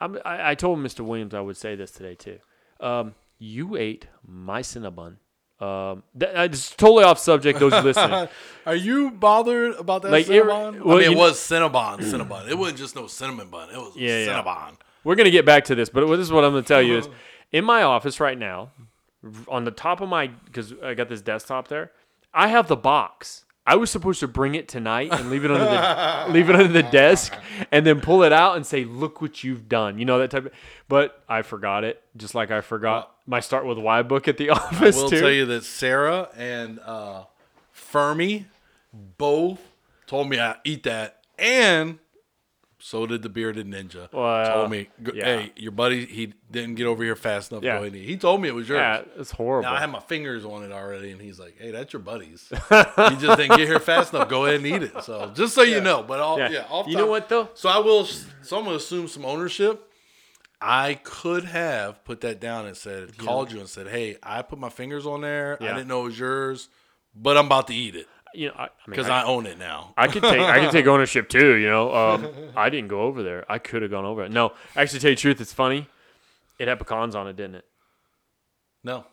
I'm, 0.00 0.18
I, 0.24 0.50
I 0.50 0.54
told 0.54 0.78
mr 0.78 1.00
williams 1.00 1.34
i 1.34 1.40
would 1.40 1.56
say 1.56 1.74
this 1.76 1.90
today 1.90 2.14
too 2.14 2.38
um 2.80 3.14
you 3.38 3.76
ate 3.76 4.06
my 4.26 4.62
cinnabon 4.62 5.16
um 5.60 6.02
that, 6.14 6.34
uh, 6.38 6.42
it's 6.44 6.74
totally 6.74 7.04
off 7.04 7.18
subject 7.18 7.58
those 7.58 7.72
listening 7.84 8.28
Are 8.66 8.74
you 8.74 9.10
bothered 9.10 9.74
about 9.76 10.02
that 10.02 10.10
Like, 10.12 10.28
it- 10.28 10.42
Cinnabon? 10.44 10.82
well, 10.82 10.96
I 10.96 11.00
mean, 11.00 11.10
you- 11.12 11.16
it 11.16 11.20
was 11.20 11.38
Cinnabon, 11.38 11.98
Cinnabon. 11.98 12.48
It 12.48 12.56
wasn't 12.56 12.78
just 12.78 12.94
no 12.96 13.06
cinnamon 13.06 13.48
bun. 13.48 13.68
It 13.70 13.76
was 13.76 13.92
Yeah, 13.96 14.24
yeah. 14.24 14.42
Cinnabon. 14.42 14.76
We're 15.04 15.16
gonna 15.16 15.30
get 15.30 15.44
back 15.46 15.64
to 15.64 15.74
this, 15.74 15.88
but 15.90 16.06
this 16.06 16.20
is 16.20 16.32
what 16.32 16.44
I'm 16.44 16.52
gonna 16.52 16.62
tell 16.62 16.80
you 16.82 16.98
is 16.98 17.08
in 17.52 17.64
my 17.64 17.82
office 17.82 18.20
right 18.20 18.38
now, 18.38 18.70
on 19.48 19.64
the 19.64 19.70
top 19.70 20.00
of 20.00 20.08
my 20.08 20.28
because 20.28 20.72
I 20.82 20.94
got 20.94 21.08
this 21.08 21.20
desktop 21.22 21.68
there, 21.68 21.92
I 22.32 22.48
have 22.48 22.68
the 22.68 22.76
box. 22.76 23.44
I 23.66 23.76
was 23.76 23.90
supposed 23.90 24.20
to 24.20 24.28
bring 24.28 24.54
it 24.54 24.68
tonight 24.68 25.10
and 25.12 25.30
leave 25.30 25.44
it 25.44 25.50
under 25.50 25.64
the 25.64 26.32
leave 26.32 26.48
it 26.48 26.56
under 26.56 26.72
the 26.72 26.82
desk 26.82 27.34
and 27.70 27.86
then 27.86 28.00
pull 28.00 28.22
it 28.22 28.32
out 28.32 28.56
and 28.56 28.66
say, 28.66 28.84
"Look 28.84 29.20
what 29.20 29.44
you've 29.44 29.68
done." 29.68 29.98
You 29.98 30.04
know 30.04 30.18
that 30.18 30.30
type 30.30 30.46
of. 30.46 30.52
But 30.88 31.22
I 31.28 31.42
forgot 31.42 31.84
it, 31.84 32.02
just 32.16 32.34
like 32.34 32.50
I 32.50 32.62
forgot 32.62 33.14
my 33.26 33.40
start 33.40 33.66
with 33.66 33.78
Why 33.78 34.02
book 34.02 34.26
at 34.28 34.38
the 34.38 34.50
office 34.50 34.96
I 34.96 35.02
will 35.02 35.10
too. 35.10 35.20
tell 35.20 35.30
you 35.30 35.46
that 35.46 35.64
Sarah 35.64 36.28
and 36.36 36.80
uh, 36.80 37.24
Fermi 37.70 38.46
both 38.92 39.60
told 40.06 40.28
me 40.28 40.40
I 40.40 40.56
eat 40.64 40.82
that, 40.84 41.22
and 41.38 41.98
so 42.80 43.06
did 43.06 43.22
the 43.22 43.28
bearded 43.28 43.66
ninja. 43.66 44.12
Well, 44.12 44.24
uh, 44.24 44.54
told 44.54 44.70
me, 44.70 44.88
"Go- 45.02 45.12
yeah. 45.14 45.24
"Hey, 45.24 45.52
your 45.56 45.70
buddy, 45.72 46.06
he 46.06 46.32
didn't 46.50 46.74
get 46.74 46.86
over 46.86 47.04
here 47.04 47.14
fast 47.16 47.52
enough. 47.52 47.62
Yeah. 47.62 47.84
He 47.88 48.16
told 48.16 48.40
me 48.42 48.48
it 48.48 48.54
was 48.54 48.68
yours. 48.68 48.78
yeah, 48.80 49.02
it's 49.20 49.30
horrible. 49.30 49.68
Now 49.70 49.76
I 49.76 49.80
have 49.80 49.90
my 49.90 50.00
fingers 50.00 50.44
on 50.44 50.62
it 50.64 50.72
already, 50.72 51.10
and 51.12 51.20
he's 51.20 51.38
like, 51.38 51.56
"Hey, 51.58 51.70
that's 51.70 51.92
your 51.92 52.00
buddy's. 52.00 52.48
he 52.48 52.56
just 53.16 53.36
didn't 53.38 53.56
get 53.56 53.68
here 53.68 53.78
fast 53.80 54.12
enough. 54.14 54.28
Go 54.28 54.46
ahead 54.46 54.56
and 54.56 54.66
eat 54.66 54.82
it." 54.82 55.02
So 55.04 55.30
just 55.34 55.54
so 55.54 55.62
you 55.62 55.80
know, 55.80 56.02
but 56.02 56.20
all, 56.20 56.38
Yeah. 56.38 56.50
yeah, 56.50 56.64
off 56.70 56.88
You 56.88 56.96
know 56.96 57.06
what, 57.06 57.28
though? 57.28 57.50
So 57.54 57.68
I 57.68 57.78
will. 57.78 58.04
So 58.06 58.58
I'm 58.58 58.64
gonna 58.64 58.76
assume 58.76 59.06
some 59.08 59.24
ownership. 59.24 59.86
I 60.62 60.94
could 61.02 61.44
have 61.44 62.04
put 62.04 62.20
that 62.20 62.38
down 62.38 62.66
and 62.66 62.76
said, 62.76 63.16
called 63.16 63.50
you 63.50 63.60
and 63.60 63.68
said, 63.68 63.88
"Hey, 63.88 64.16
I 64.22 64.42
put 64.42 64.58
my 64.58 64.68
fingers 64.68 65.06
on 65.06 65.22
there. 65.22 65.56
I 65.60 65.68
didn't 65.68 65.88
know 65.88 66.02
it 66.02 66.04
was 66.04 66.18
yours, 66.18 66.68
but 67.14 67.36
I'm 67.38 67.46
about 67.46 67.66
to 67.68 67.74
eat 67.74 67.94
it 67.96 68.06
you 68.34 68.48
know, 68.48 68.54
I, 68.56 68.64
I 68.64 68.66
mean, 68.66 68.70
because 68.90 69.08
I, 69.08 69.22
I, 69.22 69.24
own 69.24 69.46
it 69.46 69.58
now." 69.58 69.94
I 69.96 70.08
could 70.08 70.22
take 70.22 70.40
I 70.40 70.60
could 70.60 70.70
take 70.70 70.86
ownership 70.94 71.28
too, 71.28 71.54
you 71.54 71.68
know. 71.68 71.94
Um, 71.94 72.28
I 72.56 72.70
didn't 72.70 72.88
go 72.88 73.02
over 73.02 73.22
there. 73.22 73.44
I 73.50 73.58
could 73.58 73.82
have 73.82 73.90
gone 73.90 74.04
over 74.04 74.24
it. 74.24 74.30
No, 74.30 74.52
actually, 74.76 74.98
to 74.98 75.02
tell 75.02 75.10
you 75.10 75.16
the 75.16 75.20
truth, 75.20 75.40
it's 75.40 75.52
funny. 75.52 75.88
It 76.58 76.68
had 76.68 76.78
pecans 76.78 77.14
on 77.14 77.26
it, 77.28 77.36
didn't 77.36 77.56
it? 77.56 77.64
no, 78.84 79.04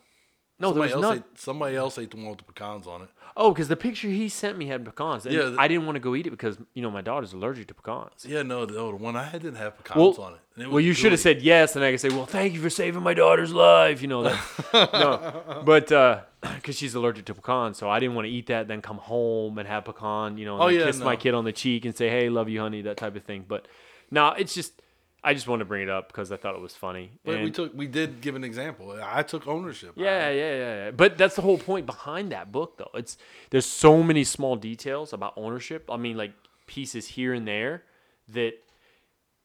No, 0.60 0.74
there 0.74 0.90
somebody 0.90 0.96
was 0.96 1.04
else. 1.06 1.16
not. 1.18 1.18
Ate, 1.32 1.40
somebody 1.40 1.76
else 1.76 1.98
ate 2.00 2.12
the 2.12 2.18
one 2.18 2.30
with 2.30 2.40
the 2.40 2.44
pecans 2.46 2.88
on 2.88 3.04
it. 3.04 3.10
Oh, 3.40 3.52
because 3.52 3.68
the 3.68 3.76
picture 3.76 4.08
he 4.08 4.28
sent 4.30 4.58
me 4.58 4.66
had 4.66 4.84
pecans. 4.84 5.26
And 5.28 5.36
Yeah, 5.36 5.44
the- 5.44 5.58
I 5.60 5.68
didn't 5.68 5.86
want 5.86 5.96
to 5.98 6.00
go 6.00 6.16
eat 6.16 6.26
it 6.26 6.32
because 6.32 6.58
you 6.74 6.82
know 6.82 6.90
my 6.90 7.02
daughter's 7.02 7.34
allergic 7.34 7.68
to 7.68 7.76
pecans. 7.76 8.26
Yeah, 8.28 8.42
no, 8.42 8.66
the, 8.66 8.74
the 8.74 8.96
one 8.96 9.16
I 9.16 9.24
had 9.26 9.44
didn't 9.44 9.58
have 9.58 9.78
pecans 9.78 10.18
Well, 10.18 10.26
on 10.28 10.34
it. 10.34 10.64
It 10.64 10.72
well, 10.72 10.80
you 10.80 10.94
should 10.94 11.12
have 11.12 11.22
said 11.22 11.44
yes, 11.44 11.76
and 11.76 11.86
I 11.86 11.92
could 11.92 12.00
say, 12.00 12.10
"Well, 12.10 12.26
thank 12.26 12.56
you 12.56 12.62
for 12.62 12.72
saving 12.72 13.04
my 13.04 13.14
daughter's 13.14 13.54
life." 13.54 14.02
You 14.02 14.08
know 14.08 14.24
that. 14.24 14.40
no, 14.74 15.62
but 15.64 15.92
uh, 15.92 16.22
because 16.56 16.76
she's 16.76 16.96
allergic 16.96 17.26
to 17.26 17.36
pecans, 17.36 17.78
so 17.78 17.88
I 17.88 18.00
didn't 18.00 18.16
want 18.16 18.26
to 18.26 18.32
eat 18.32 18.48
that. 18.48 18.68
Then 18.68 18.82
come 18.82 18.98
home 18.98 19.60
and 19.60 19.68
have 19.68 19.86
pecan. 19.86 20.40
You 20.40 20.46
know, 20.46 20.56
and 20.56 20.64
Oh, 20.64 20.68
yeah, 20.70 20.86
kiss 20.88 20.98
my 20.98 21.16
kid 21.16 21.36
on 21.36 21.46
the 21.46 21.52
cheek 21.54 21.86
and 21.86 21.96
say, 21.96 22.10
"Hey, 22.10 22.30
love 22.30 22.50
you, 22.50 22.60
honey," 22.62 22.82
that 22.82 22.98
type 22.98 23.16
of 23.16 23.24
thing. 23.24 23.46
But 23.48 23.68
no, 24.10 24.30
it's 24.32 24.56
just 24.56 24.82
I 25.24 25.34
just 25.34 25.48
wanted 25.48 25.64
to 25.64 25.68
bring 25.68 25.84
it 25.84 25.90
up 25.90 26.08
because 26.08 26.32
I 26.32 26.38
thought 26.38 26.56
it 26.56 26.62
was 26.62 26.76
funny. 26.76 27.12
But 27.26 27.42
we 27.42 27.52
took, 27.52 27.74
we 27.74 27.88
did 27.88 28.22
give 28.22 28.36
an 28.36 28.44
example. 28.44 28.98
I 29.04 29.24
took 29.24 29.48
ownership. 29.48 29.94
Yeah, 29.96 30.30
yeah, 30.30 30.56
yeah, 30.56 30.76
yeah. 30.86 30.92
But 30.92 31.18
that's 31.18 31.36
the 31.36 31.42
whole 31.42 31.58
point 31.58 31.86
behind 31.86 32.32
that 32.32 32.52
book, 32.52 32.78
though. 32.78 32.92
It's 32.94 33.18
there's 33.50 33.66
so 33.66 34.04
many 34.04 34.24
small 34.24 34.56
details 34.56 35.14
about 35.14 35.34
ownership. 35.36 35.90
I 35.92 35.98
mean, 35.98 36.18
like 36.18 36.34
pieces 36.68 37.08
here 37.08 37.34
and 37.34 37.48
there 37.48 37.84
that 38.30 38.54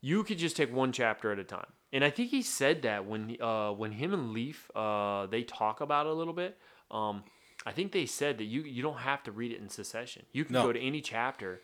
you 0.00 0.24
could 0.24 0.38
just 0.38 0.56
take 0.56 0.72
one 0.72 0.92
chapter 0.92 1.32
at 1.32 1.38
a 1.38 1.44
time. 1.44 1.66
And 1.92 2.04
I 2.04 2.10
think 2.10 2.30
he 2.30 2.42
said 2.42 2.82
that 2.82 3.06
when 3.06 3.36
uh, 3.40 3.72
when 3.72 3.92
him 3.92 4.12
and 4.14 4.32
Leif 4.32 4.70
uh, 4.74 5.26
they 5.26 5.42
talk 5.42 5.80
about 5.80 6.06
it 6.06 6.10
a 6.10 6.14
little 6.14 6.32
bit. 6.34 6.58
Um, 6.90 7.24
I 7.64 7.72
think 7.72 7.92
they 7.92 8.06
said 8.06 8.38
that 8.38 8.44
you 8.44 8.62
you 8.62 8.82
don't 8.82 8.98
have 8.98 9.22
to 9.24 9.32
read 9.32 9.52
it 9.52 9.60
in 9.60 9.68
succession. 9.68 10.26
You 10.32 10.44
can 10.44 10.54
No. 10.54 10.64
go 10.64 10.72
to 10.72 10.80
any 10.80 11.00
chapter, 11.00 11.60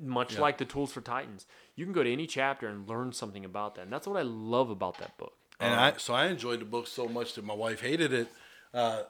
much 0.00 0.34
Yeah. 0.34 0.40
like 0.40 0.58
the 0.58 0.64
Tools 0.64 0.92
for 0.92 1.00
Titans. 1.00 1.46
You 1.74 1.84
can 1.84 1.92
go 1.92 2.02
to 2.02 2.12
any 2.12 2.26
chapter 2.26 2.68
and 2.68 2.88
learn 2.88 3.12
something 3.12 3.44
about 3.44 3.74
that. 3.74 3.82
And 3.82 3.92
that's 3.92 4.06
what 4.06 4.16
I 4.18 4.22
love 4.22 4.70
about 4.70 4.98
that 4.98 5.16
book. 5.18 5.32
And 5.60 5.74
I 5.74 5.96
so 5.96 6.14
I 6.14 6.26
enjoyed 6.26 6.60
the 6.60 6.64
book 6.64 6.86
so 6.86 7.08
much 7.08 7.34
that 7.34 7.44
my 7.44 7.54
wife 7.54 7.80
hated 7.80 8.12
it. 8.12 8.28
Uh, 8.72 9.02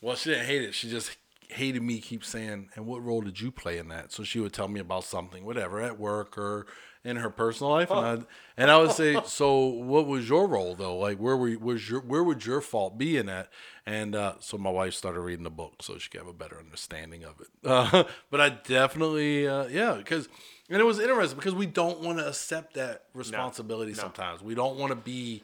well, 0.00 0.16
she 0.16 0.30
didn't 0.30 0.46
hate 0.46 0.62
it. 0.62 0.74
She 0.74 0.90
just 0.90 1.16
hated 1.48 1.82
me 1.82 2.00
keep 2.00 2.24
saying, 2.24 2.70
"And 2.74 2.86
what 2.86 3.04
role 3.04 3.20
did 3.20 3.40
you 3.40 3.52
play 3.52 3.78
in 3.78 3.88
that?" 3.88 4.10
So 4.10 4.24
she 4.24 4.40
would 4.40 4.52
tell 4.52 4.68
me 4.68 4.80
about 4.80 5.04
something, 5.04 5.44
whatever, 5.44 5.80
at 5.80 5.98
work 5.98 6.36
or 6.36 6.66
in 7.04 7.16
her 7.16 7.30
personal 7.30 7.72
life, 7.72 7.90
and 7.90 8.00
I 8.00 8.24
and 8.56 8.70
I 8.70 8.78
would 8.78 8.92
say, 8.92 9.20
"So 9.26 9.64
what 9.64 10.06
was 10.06 10.28
your 10.28 10.46
role 10.46 10.74
though? 10.74 10.96
Like 10.96 11.18
where 11.18 11.36
were 11.36 11.58
was 11.58 11.88
your 11.88 12.00
where 12.00 12.22
would 12.22 12.46
your 12.46 12.60
fault 12.60 12.98
be 12.98 13.16
in 13.16 13.26
that?" 13.26 13.50
And 13.84 14.14
uh, 14.14 14.34
so 14.38 14.56
my 14.56 14.70
wife 14.70 14.94
started 14.94 15.20
reading 15.20 15.42
the 15.42 15.50
book 15.50 15.82
so 15.82 15.98
she 15.98 16.08
could 16.08 16.20
have 16.20 16.28
a 16.28 16.32
better 16.32 16.58
understanding 16.58 17.24
of 17.24 17.40
it. 17.40 17.48
Uh, 17.68 18.04
but 18.30 18.40
I 18.40 18.50
definitely, 18.50 19.48
uh, 19.48 19.66
yeah, 19.66 19.94
because 19.94 20.28
and 20.70 20.80
it 20.80 20.84
was 20.84 21.00
interesting 21.00 21.38
because 21.38 21.54
we 21.54 21.66
don't 21.66 22.00
want 22.00 22.18
to 22.18 22.28
accept 22.28 22.74
that 22.74 23.04
responsibility 23.14 23.94
sometimes. 23.94 24.42
We 24.42 24.54
don't 24.54 24.78
want 24.78 24.90
to 24.90 24.96
be 24.96 25.42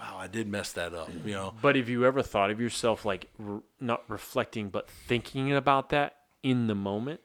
wow, 0.00 0.16
I 0.18 0.26
did 0.26 0.48
mess 0.48 0.72
that 0.72 0.92
up, 0.92 1.08
you 1.24 1.32
know. 1.32 1.54
But 1.62 1.76
have 1.76 1.88
you 1.88 2.04
ever 2.04 2.22
thought 2.22 2.50
of 2.50 2.60
yourself 2.60 3.04
like 3.04 3.30
r 3.38 3.62
not 3.80 4.02
reflecting, 4.08 4.68
but 4.70 4.90
thinking 4.90 5.52
about 5.52 5.90
that 5.90 6.16
in 6.42 6.66
the 6.66 6.74
moment 6.74 7.20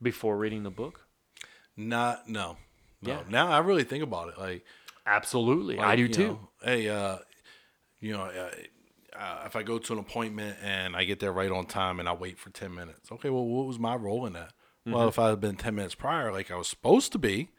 before 0.00 0.36
reading 0.36 0.62
the 0.62 0.70
book? 0.70 1.06
Not 1.76 2.28
no. 2.28 2.58
No. 3.02 3.12
Yeah. 3.12 3.20
Now 3.28 3.48
I 3.50 3.58
really 3.58 3.84
think 3.84 4.02
about 4.02 4.28
it 4.28 4.38
like, 4.38 4.64
Absolutely, 5.06 5.78
I 5.80 5.96
do 5.96 6.08
too. 6.08 6.26
know, 6.28 6.48
hey, 6.62 6.88
uh 6.88 7.18
you 8.00 8.12
know, 8.12 8.22
uh, 8.22 8.50
uh, 9.16 9.42
if 9.46 9.54
I 9.56 9.62
go 9.62 9.78
to 9.78 9.92
an 9.92 9.98
appointment 9.98 10.56
and 10.62 10.96
I 10.96 11.04
get 11.04 11.20
there 11.20 11.32
right 11.32 11.50
on 11.50 11.66
time 11.66 12.00
and 12.00 12.08
I 12.08 12.12
wait 12.14 12.38
for 12.38 12.50
10 12.50 12.74
minutes. 12.74 13.12
Okay, 13.12 13.30
well 13.30 13.44
what 13.44 13.66
was 13.66 13.78
my 13.78 13.94
role 13.94 14.26
in 14.26 14.32
that? 14.32 14.52
Mm-hmm. 14.86 14.92
Well, 14.92 15.08
if 15.08 15.18
I 15.18 15.28
had 15.28 15.40
been 15.40 15.56
10 15.56 15.74
minutes 15.74 15.94
prior 15.94 16.32
like 16.32 16.50
I 16.50 16.56
was 16.56 16.68
supposed 16.68 17.12
to 17.12 17.18
be, 17.18 17.50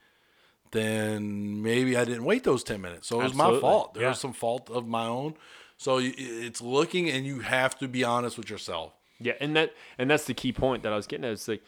then 0.72 1.62
maybe 1.62 1.96
I 1.96 2.04
didn't 2.06 2.26
wait 2.26 2.44
those 2.44 2.64
10 2.64 2.82
minutes. 2.82 3.08
So 3.08 3.20
it 3.22 3.24
was 3.24 3.36
my 3.36 3.60
fault. 3.60 3.94
There 3.94 4.04
Yeah. 4.04 4.10
was 4.10 4.20
some 4.20 4.34
fault 4.34 4.70
of 4.70 4.88
my 4.88 5.06
own. 5.06 5.36
So 5.78 6.00
it's 6.02 6.62
looking 6.62 7.10
and 7.10 7.26
you 7.26 7.40
have 7.42 7.78
to 7.80 7.88
be 7.88 8.04
honest 8.04 8.38
with 8.38 8.50
yourself. 8.50 8.94
Yeah, 9.20 9.34
and 9.40 9.56
that 9.56 9.74
and 9.98 10.10
that's 10.10 10.26
the 10.26 10.34
key 10.34 10.52
point 10.52 10.84
that 10.84 10.92
I 10.92 10.96
was 10.96 11.08
getting 11.08 11.26
at. 11.26 11.32
It's 11.32 11.48
like 11.48 11.64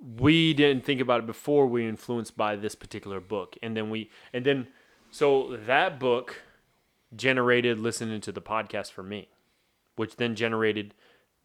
we 0.00 0.54
didn't 0.54 0.84
think 0.84 1.00
about 1.00 1.20
it 1.20 1.26
before 1.26 1.66
we 1.66 1.86
influenced 1.86 2.36
by 2.36 2.56
this 2.56 2.74
particular 2.74 3.20
book, 3.20 3.56
and 3.62 3.76
then 3.76 3.90
we 3.90 4.10
and 4.32 4.44
then 4.44 4.68
so 5.10 5.56
that 5.66 5.98
book 5.98 6.42
generated 7.14 7.78
listening 7.78 8.20
to 8.20 8.32
the 8.32 8.42
podcast 8.42 8.90
for 8.92 9.02
me, 9.02 9.28
which 9.96 10.16
then 10.16 10.34
generated 10.34 10.94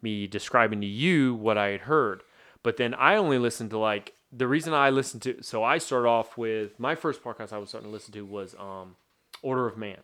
me 0.01 0.27
describing 0.27 0.81
to 0.81 0.87
you 0.87 1.35
what 1.35 1.57
I 1.57 1.67
had 1.67 1.81
heard. 1.81 2.23
But 2.63 2.77
then 2.77 2.93
I 2.93 3.15
only 3.15 3.37
listened 3.37 3.69
to 3.71 3.77
like 3.77 4.13
the 4.31 4.47
reason 4.47 4.73
I 4.73 4.89
listened 4.89 5.21
to 5.23 5.41
so 5.41 5.63
I 5.63 5.77
started 5.77 6.07
off 6.07 6.37
with 6.37 6.79
my 6.79 6.95
first 6.95 7.23
podcast 7.23 7.53
I 7.53 7.57
was 7.57 7.69
starting 7.69 7.89
to 7.89 7.93
listen 7.93 8.13
to 8.13 8.25
was 8.25 8.55
um 8.59 8.95
Order 9.41 9.67
of 9.67 9.77
Man. 9.77 9.97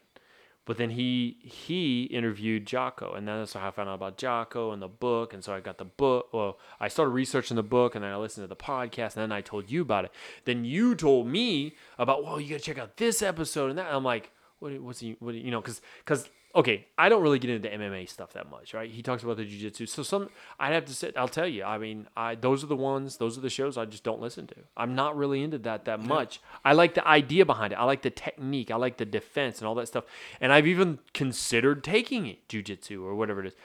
But 0.68 0.78
then 0.78 0.90
he 0.90 1.38
he 1.42 2.04
interviewed 2.04 2.66
Jocko, 2.66 3.14
and 3.14 3.26
that's 3.26 3.54
how 3.54 3.70
I 3.70 3.72
found 3.72 3.88
out 3.88 3.96
about 3.96 4.18
Jocko 4.18 4.72
and 4.72 4.82
the 4.82 4.90
book. 4.90 5.34
And 5.34 5.42
so 5.42 5.54
I 5.54 5.62
got 5.62 5.78
the 5.78 5.86
book. 5.86 6.28
Well, 6.34 6.60
I 6.78 6.90
started 6.90 7.12
researching 7.12 7.56
the 7.56 7.64
book, 7.64 7.96
and 7.96 8.04
then 8.04 8.12
I 8.12 8.18
listened 8.18 8.44
to 8.44 8.50
the 8.50 8.56
podcast, 8.58 9.16
and 9.16 9.24
then 9.24 9.32
I 9.32 9.40
told 9.40 9.72
you 9.72 9.82
about 9.82 10.04
it. 10.04 10.12
Then 10.44 10.66
you 10.66 10.94
told 10.94 11.26
me 11.26 11.76
about, 11.98 12.26
well, 12.26 12.42
you 12.42 12.50
got 12.50 12.60
to 12.60 12.66
check 12.66 12.78
out 12.78 12.98
this 12.98 13.22
episode 13.22 13.70
and 13.70 13.80
that. 13.80 13.94
I'm 13.94 14.04
like, 14.04 14.32
what? 14.60 14.78
What's 14.82 15.00
he? 15.00 15.16
What? 15.20 15.36
You 15.36 15.52
know, 15.52 15.62
because 15.62 15.82
because 16.00 16.30
okay, 16.58 16.88
I 16.98 17.08
don't 17.08 17.22
really 17.22 17.38
get 17.38 17.52
into 17.52 17.70
MMA 17.70 18.10
stuff 18.10 18.34
that 18.34 18.50
much, 18.50 18.74
right? 18.74 18.90
He 18.90 19.04
talks 19.04 19.22
about 19.22 19.38
the 19.38 19.44
jujitsu. 19.44 19.88
So 19.88 20.02
some 20.02 20.30
I'd 20.60 20.74
have 20.74 20.86
to 20.86 20.94
sit 20.94 21.16
I'll 21.16 21.28
tell 21.28 21.48
you, 21.48 21.64
I 21.64 21.78
mean, 21.78 22.08
I 22.18 22.34
those 22.34 22.64
are 22.64 22.68
the 22.68 22.76
ones, 22.76 23.18
those 23.18 23.38
are 23.38 23.42
the 23.42 23.50
shows 23.50 23.78
I 23.78 23.86
just 23.86 24.04
don't 24.04 24.20
listen 24.20 24.48
to. 24.48 24.56
I'm 24.76 24.96
not 24.96 25.16
really 25.16 25.44
into 25.44 25.60
that 25.60 25.86
that 25.86 26.02
much. 26.02 26.42
I 26.66 26.74
like 26.74 26.96
the 26.96 27.08
idea 27.08 27.46
behind 27.46 27.74
it. 27.74 27.76
I 27.76 27.84
like 27.84 28.02
the 28.02 28.10
technique. 28.10 28.72
I 28.72 28.76
like 28.76 28.98
the 28.98 29.06
defense 29.06 29.60
and 29.60 29.68
all 29.68 29.76
that 29.76 29.88
stuff. 29.88 30.06
And 30.42 30.52
I've 30.52 30.68
even 30.68 30.98
considered 31.14 31.84
taking 31.84 32.26
it, 32.26 32.48
jujitsu 32.50 33.04
or 33.04 33.14
whatever 33.16 33.42
it 33.42 33.48
is. 33.48 33.56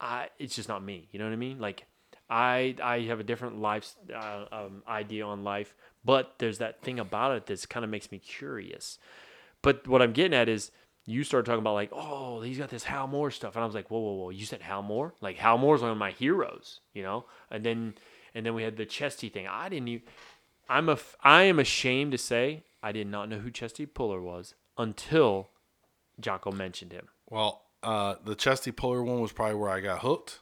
I 0.00 0.28
it's 0.40 0.56
just 0.56 0.68
not 0.68 0.82
me. 0.82 1.08
You 1.12 1.20
know 1.20 1.26
what 1.26 1.32
I 1.32 1.36
mean? 1.36 1.60
Like 1.60 1.86
I 2.28 2.74
I 2.82 3.00
have 3.02 3.20
a 3.20 3.24
different 3.24 3.60
life 3.60 3.94
uh, 4.12 4.46
um, 4.50 4.82
idea 4.88 5.24
on 5.24 5.44
life, 5.44 5.76
but 6.04 6.34
there's 6.38 6.58
that 6.58 6.82
thing 6.82 6.98
about 6.98 7.36
it 7.36 7.46
that 7.46 7.68
kind 7.68 7.84
of 7.84 7.90
makes 7.90 8.10
me 8.10 8.18
curious. 8.18 8.98
But 9.62 9.86
what 9.86 10.02
I'm 10.02 10.12
getting 10.12 10.34
at 10.34 10.48
is 10.48 10.70
you 11.06 11.24
started 11.24 11.46
talking 11.46 11.60
about 11.60 11.74
like, 11.74 11.90
oh, 11.92 12.40
he's 12.40 12.58
got 12.58 12.68
this 12.68 12.84
Hal 12.84 13.06
Moore 13.06 13.30
stuff, 13.30 13.54
and 13.54 13.62
I 13.62 13.66
was 13.66 13.74
like, 13.74 13.90
whoa, 13.90 13.98
whoa, 13.98 14.12
whoa, 14.12 14.30
you 14.30 14.44
said 14.44 14.62
Hal 14.62 14.82
Moore? 14.82 15.14
Like 15.20 15.36
Hal 15.36 15.58
Moore's 15.58 15.82
one 15.82 15.90
of 15.90 15.98
my 15.98 16.10
heroes, 16.10 16.80
you 16.94 17.02
know? 17.02 17.24
And 17.50 17.64
then 17.64 17.94
and 18.34 18.46
then 18.46 18.54
we 18.54 18.62
had 18.62 18.76
the 18.76 18.86
Chesty 18.86 19.28
thing. 19.28 19.46
I 19.48 19.68
didn't 19.68 19.88
even. 19.88 20.06
I'm 20.68 20.88
a 20.88 20.98
I 21.22 21.42
am 21.44 21.58
ashamed 21.58 22.12
to 22.12 22.18
say 22.18 22.62
I 22.82 22.92
did 22.92 23.06
not 23.06 23.28
know 23.28 23.38
who 23.38 23.50
Chesty 23.50 23.86
Puller 23.86 24.20
was 24.20 24.54
until 24.78 25.50
Jocko 26.20 26.52
mentioned 26.52 26.92
him. 26.92 27.08
Well, 27.28 27.62
uh, 27.82 28.16
the 28.24 28.34
Chesty 28.34 28.72
Puller 28.72 29.02
one 29.02 29.20
was 29.20 29.32
probably 29.32 29.56
where 29.56 29.70
I 29.70 29.80
got 29.80 30.00
hooked. 30.00 30.40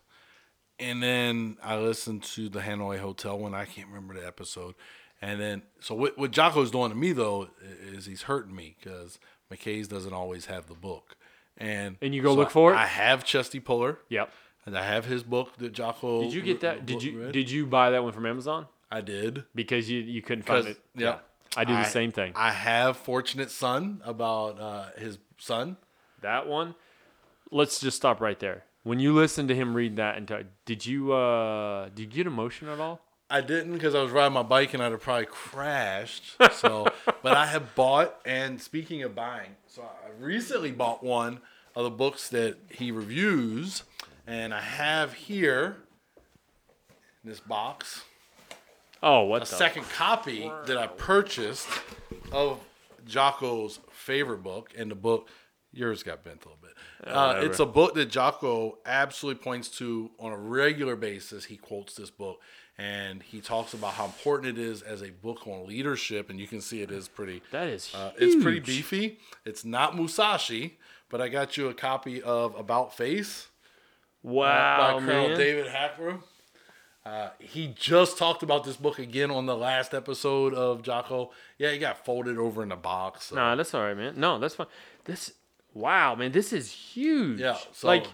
And 0.80 1.02
then 1.02 1.56
I 1.62 1.76
listened 1.76 2.22
to 2.24 2.48
the 2.48 2.60
Hanoi 2.60 3.00
Hotel 3.00 3.36
one. 3.36 3.52
I 3.52 3.64
can't 3.64 3.88
remember 3.88 4.14
the 4.14 4.26
episode. 4.26 4.74
And 5.20 5.40
then, 5.40 5.62
so 5.80 5.96
what, 5.96 6.16
what 6.16 6.30
Jocko's 6.30 6.70
doing 6.70 6.90
to 6.90 6.96
me, 6.96 7.10
though, 7.10 7.48
is 7.60 8.06
he's 8.06 8.22
hurting 8.22 8.54
me 8.54 8.76
because 8.78 9.18
McKay's 9.52 9.88
doesn't 9.88 10.12
always 10.12 10.46
have 10.46 10.66
the 10.66 10.74
book. 10.74 11.16
And, 11.56 11.96
And 12.00 12.14
you 12.14 12.22
go 12.22 12.30
so 12.30 12.36
look 12.36 12.50
for 12.50 12.72
it? 12.72 12.76
I 12.76 12.86
have 12.86 13.24
Chesty 13.24 13.60
Puller. 13.60 13.98
Yep. 14.08 14.30
And 14.66 14.76
I 14.76 14.84
have 14.84 15.06
his 15.06 15.22
book 15.22 15.56
that 15.58 15.72
Jocko. 15.72 16.22
Did 16.22 16.32
you 16.34 16.42
get 16.42 16.60
that? 16.60 16.84
Did 16.86 17.02
you 17.02 17.20
read. 17.20 17.32
did 17.32 17.50
you 17.50 17.66
buy 17.66 17.90
that 17.90 18.02
one 18.04 18.12
from 18.12 18.26
Amazon? 18.26 18.66
I 18.90 19.00
did. 19.00 19.44
Because 19.54 19.90
you 19.90 20.00
you 20.00 20.22
couldn't 20.22 20.44
find 20.44 20.66
it. 20.66 20.78
yeah, 20.94 21.18
I 21.56 21.64
do 21.64 21.72
the 21.74 21.84
same 21.84 22.12
thing. 22.12 22.32
I 22.36 22.50
have 22.52 22.96
Fortunate 22.96 23.50
Son 23.50 24.02
about 24.04 24.60
uh, 24.60 24.84
his 24.98 25.18
son. 25.38 25.78
That 26.20 26.46
one. 26.46 26.74
Let's 27.50 27.80
just 27.80 27.96
stop 27.96 28.20
right 28.20 28.38
there. 28.38 28.64
When 28.82 29.00
you 29.00 29.14
listen 29.14 29.48
to 29.48 29.54
him 29.54 29.74
read 29.74 29.96
that, 29.96 30.16
and 30.18 30.28
t- 30.28 30.34
did 30.66 30.84
you 30.84 31.12
uh 31.12 31.88
did 31.88 32.00
you 32.00 32.06
get 32.06 32.26
emotion 32.26 32.68
at 32.68 32.78
all? 32.78 33.00
I 33.30 33.40
didn't 33.42 33.72
because 33.74 33.94
I 33.94 34.02
was 34.02 34.10
riding 34.10 34.32
my 34.32 34.42
bike 34.42 34.72
and 34.74 34.82
I'd 34.82 34.92
have 34.92 35.00
probably 35.02 35.26
crashed. 35.26 36.36
So, 36.52 36.86
but 37.22 37.36
I 37.36 37.46
have 37.46 37.74
bought. 37.74 38.16
And 38.24 38.60
speaking 38.60 39.02
of 39.02 39.14
buying, 39.14 39.50
so 39.66 39.82
I 39.82 40.22
recently 40.22 40.72
bought 40.72 41.02
one 41.04 41.40
of 41.76 41.84
the 41.84 41.90
books 41.90 42.28
that 42.30 42.56
he 42.70 42.90
reviews, 42.90 43.82
and 44.26 44.52
I 44.54 44.60
have 44.60 45.12
here 45.12 45.76
in 47.22 47.30
this 47.30 47.40
box 47.40 48.02
Oh, 49.02 49.22
what 49.24 49.38
a 49.38 49.40
the? 49.40 49.46
second 49.56 49.84
copy 49.90 50.50
that 50.66 50.76
I 50.76 50.88
purchased 50.88 51.68
of 52.32 52.58
Jocko's 53.06 53.78
favorite 53.92 54.42
book, 54.42 54.72
and 54.76 54.90
the 54.90 54.96
book 54.96 55.28
yours 55.72 56.02
got 56.02 56.24
bent 56.24 56.42
a 56.44 56.48
little 56.48 56.58
bit. 56.60 56.72
Uh, 57.06 57.40
it's 57.44 57.60
a 57.60 57.66
book 57.66 57.94
that 57.94 58.10
Jocko 58.10 58.78
absolutely 58.84 59.40
points 59.42 59.68
to 59.78 60.10
on 60.18 60.32
a 60.32 60.36
regular 60.36 60.96
basis. 60.96 61.44
He 61.44 61.56
quotes 61.56 61.94
this 61.94 62.10
book, 62.10 62.40
and 62.78 63.22
he 63.22 63.40
talks 63.40 63.74
about 63.74 63.94
how 63.94 64.04
important 64.06 64.56
it 64.56 64.62
is 64.62 64.82
as 64.82 65.02
a 65.02 65.10
book 65.10 65.46
on 65.46 65.66
leadership, 65.66 66.30
and 66.30 66.38
you 66.38 66.46
can 66.46 66.60
see 66.60 66.80
it 66.80 66.90
is 66.90 67.08
pretty. 67.08 67.42
That 67.50 67.66
is 67.68 67.92
Uh, 67.94 68.12
it's 68.16 68.40
pretty 68.42 68.60
beefy. 68.60 69.18
It's 69.44 69.64
not 69.64 69.96
Musashi, 69.96 70.78
but 71.08 71.20
I 71.20 71.28
got 71.28 71.56
you 71.56 71.68
a 71.68 71.74
copy 71.74 72.22
of 72.22 72.54
About 72.54 72.94
Face 72.96 73.48
Wow, 74.22 74.98
by 74.98 75.04
Colonel 75.04 75.28
man. 75.28 75.38
David 75.38 75.66
Hackworth. 75.68 76.22
Uh, 77.06 77.30
he 77.38 77.68
just 77.74 78.18
talked 78.18 78.42
about 78.42 78.64
this 78.64 78.76
book 78.76 78.98
again 78.98 79.30
on 79.30 79.46
the 79.46 79.56
last 79.56 79.94
episode 79.94 80.52
of 80.52 80.82
Jocko. 80.82 81.30
Yeah, 81.56 81.70
he 81.70 81.78
got 81.78 82.04
folded 82.04 82.36
over 82.36 82.62
in 82.62 82.68
the 82.68 82.76
box. 82.76 83.26
so- 83.26 83.36
Nah, 83.36 83.54
that's 83.54 83.72
all 83.72 83.80
right, 83.82 83.96
man. 83.96 84.14
No, 84.20 84.38
that's 84.38 84.56
fine. 84.56 84.66
This, 85.04 85.32
wow, 85.72 86.14
man, 86.14 86.32
this 86.32 86.52
is 86.52 86.70
huge. 86.70 87.40
Yeah, 87.40 87.56
so- 87.72 87.86
like, 87.86 88.06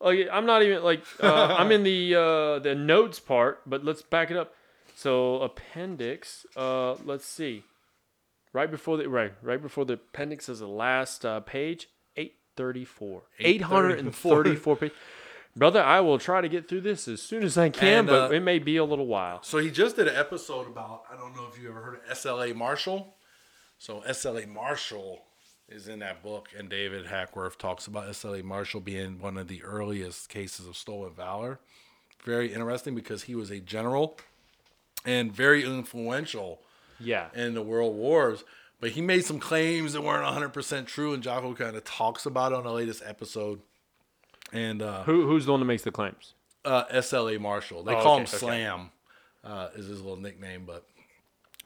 like 0.00 0.28
I'm 0.30 0.46
not 0.46 0.62
even 0.62 0.82
like 0.82 1.02
uh, 1.20 1.56
I'm 1.58 1.72
in 1.72 1.82
the 1.82 2.14
uh, 2.14 2.58
the 2.60 2.74
notes 2.74 3.20
part, 3.20 3.60
but 3.66 3.84
let's 3.84 4.02
back 4.02 4.30
it 4.30 4.36
up. 4.36 4.54
So 4.94 5.42
appendix. 5.42 6.46
Uh, 6.56 6.94
let's 7.04 7.26
see. 7.26 7.64
Right 8.52 8.70
before 8.70 8.96
the 8.96 9.08
right, 9.08 9.32
right 9.42 9.60
before 9.60 9.84
the 9.84 9.94
appendix 9.94 10.48
is 10.48 10.60
the 10.60 10.68
last 10.68 11.24
uh, 11.24 11.40
page. 11.40 11.88
Eight 12.16 12.36
thirty 12.56 12.84
four. 12.84 13.22
Eight 13.38 13.62
hundred 13.62 13.98
and 13.98 14.14
thirty 14.14 14.54
four 14.54 14.76
page. 14.76 14.92
Brother, 15.54 15.82
I 15.82 16.00
will 16.00 16.18
try 16.18 16.42
to 16.42 16.48
get 16.50 16.68
through 16.68 16.82
this 16.82 17.08
as 17.08 17.22
soon 17.22 17.42
as 17.42 17.56
I 17.56 17.70
can, 17.70 18.00
And, 18.00 18.06
but 18.08 18.30
uh, 18.30 18.34
it 18.34 18.40
may 18.40 18.58
be 18.58 18.76
a 18.76 18.84
little 18.84 19.06
while. 19.06 19.42
So 19.42 19.56
he 19.56 19.70
just 19.70 19.96
did 19.96 20.06
an 20.06 20.14
episode 20.14 20.66
about 20.66 21.04
I 21.10 21.16
don't 21.16 21.34
know 21.34 21.46
if 21.50 21.60
you 21.60 21.70
ever 21.70 21.80
heard 21.80 21.94
of 21.94 22.18
SLA 22.18 22.54
Marshall. 22.54 23.14
So 23.78 24.02
SLA 24.06 24.46
Marshall 24.46 25.22
is 25.68 25.88
in 25.88 25.98
that 26.00 26.22
book, 26.22 26.48
and 26.56 26.68
David 26.68 27.06
Hackworth 27.06 27.58
talks 27.58 27.86
about 27.86 28.06
SLA 28.08 28.42
Marshall 28.42 28.80
being 28.80 29.18
one 29.18 29.36
of 29.36 29.48
the 29.48 29.62
earliest 29.64 30.28
cases 30.28 30.66
of 30.66 30.76
stolen 30.76 31.12
valor. 31.12 31.58
Very 32.24 32.52
interesting 32.52 32.94
because 32.94 33.24
he 33.24 33.34
was 33.34 33.50
a 33.50 33.60
general 33.60 34.16
and 35.04 35.32
very 35.32 35.64
influential 35.64 36.60
Yeah. 36.98 37.28
in 37.34 37.54
the 37.54 37.62
world 37.62 37.96
wars. 37.96 38.44
But 38.80 38.90
he 38.90 39.00
made 39.00 39.24
some 39.24 39.38
claims 39.40 39.92
that 39.94 40.02
weren't 40.02 40.24
100% 40.24 40.86
true, 40.86 41.14
and 41.14 41.22
Jocko 41.22 41.54
kind 41.54 41.76
of 41.76 41.84
talks 41.84 42.26
about 42.26 42.52
it 42.52 42.58
on 42.58 42.64
the 42.64 42.72
latest 42.72 43.02
episode. 43.04 43.60
And 44.52 44.82
uh, 44.82 45.02
Who 45.04 45.26
who's 45.26 45.46
the 45.46 45.50
one 45.52 45.60
that 45.60 45.66
makes 45.66 45.82
the 45.82 45.90
claims? 45.90 46.34
uh, 46.64 46.84
SLA 46.92 47.40
Marshall. 47.40 47.82
They 47.84 47.94
Oh, 47.94 48.02
call 48.02 48.12
okay, 48.14 48.22
him 48.22 48.26
okay. 48.28 48.36
Slam, 48.36 48.90
uh, 49.44 49.68
is 49.74 49.86
his 49.86 50.00
little 50.02 50.16
nickname. 50.18 50.64
But 50.66 50.84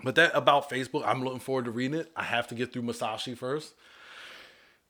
but 0.02 0.14
that 0.16 0.32
About 0.34 0.68
Face 0.68 0.88
book, 0.88 1.02
I'm 1.06 1.22
looking 1.24 1.40
forward 1.40 1.66
to 1.66 1.70
reading 1.70 1.98
it. 2.00 2.10
I 2.16 2.24
have 2.24 2.48
to 2.48 2.54
get 2.54 2.72
through 2.72 2.82
Musashi 2.82 3.34
first. 3.34 3.74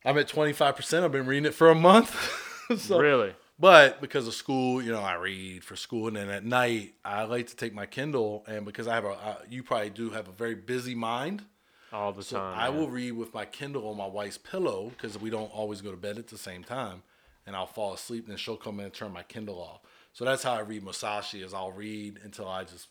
I'm 0.05 0.17
at 0.19 0.29
25%. 0.29 1.03
I've 1.05 1.13
been 1.13 1.27
reading 1.27 1.47
it 1.47 1.55
for 1.55 1.71
a 1.71 1.75
month. 1.75 2.15
so, 2.79 2.99
Really? 2.99 3.35
But 3.59 4.01
because 4.01 4.27
of 4.27 4.33
school, 4.33 4.81
you 4.83 4.91
know, 4.91 5.01
I 5.03 5.15
read 5.17 5.65
for 5.65 5.77
school, 5.77 6.09
and 6.09 6.17
then 6.17 6.31
at 6.31 6.47
night 6.47 6.95
I 7.05 7.25
like 7.25 7.49
to 7.49 7.57
take 7.57 7.75
my 7.75 7.85
Kindle, 7.85 8.43
and 8.49 8.65
because 8.65 8.89
I 8.89 8.95
have 8.95 9.05
a, 9.05 9.11
uh, 9.11 9.37
you 9.51 9.63
probably 9.63 9.91
do 9.91 10.09
have 10.11 10.29
a 10.29 10.33
very 10.33 10.55
busy 10.55 10.95
mind. 10.95 11.45
All 11.93 12.13
the 12.13 12.23
So 12.23 12.39
time. 12.39 12.59
I 12.59 12.65
yeah. 12.69 12.69
will 12.71 12.89
read 12.89 13.13
with 13.13 13.35
my 13.35 13.45
Kindle 13.45 13.87
on 13.91 13.99
my 13.99 14.07
wife's 14.07 14.39
pillow 14.39 14.91
because 14.97 15.19
we 15.19 15.29
don't 15.29 15.53
always 15.53 15.83
go 15.83 15.91
to 15.91 15.97
bed 15.99 16.17
at 16.17 16.29
the 16.29 16.39
same 16.39 16.65
time, 16.65 17.03
and 17.47 17.55
I'll 17.55 17.67
fall 17.67 17.93
asleep, 17.93 18.25
and 18.25 18.31
then 18.31 18.39
she'll 18.39 18.57
come 18.57 18.79
in 18.79 18.87
and 18.87 18.95
turn 18.95 19.13
my 19.13 19.25
Kindle 19.25 19.61
off. 19.61 19.81
So 20.15 20.25
that's 20.25 20.43
how 20.43 20.55
I 20.55 20.61
read 20.61 20.83
Musashi 20.83 21.43
is 21.43 21.53
I'll 21.53 21.73
read 21.73 22.19
until 22.25 22.49
I 22.49 22.65
just 22.65 22.89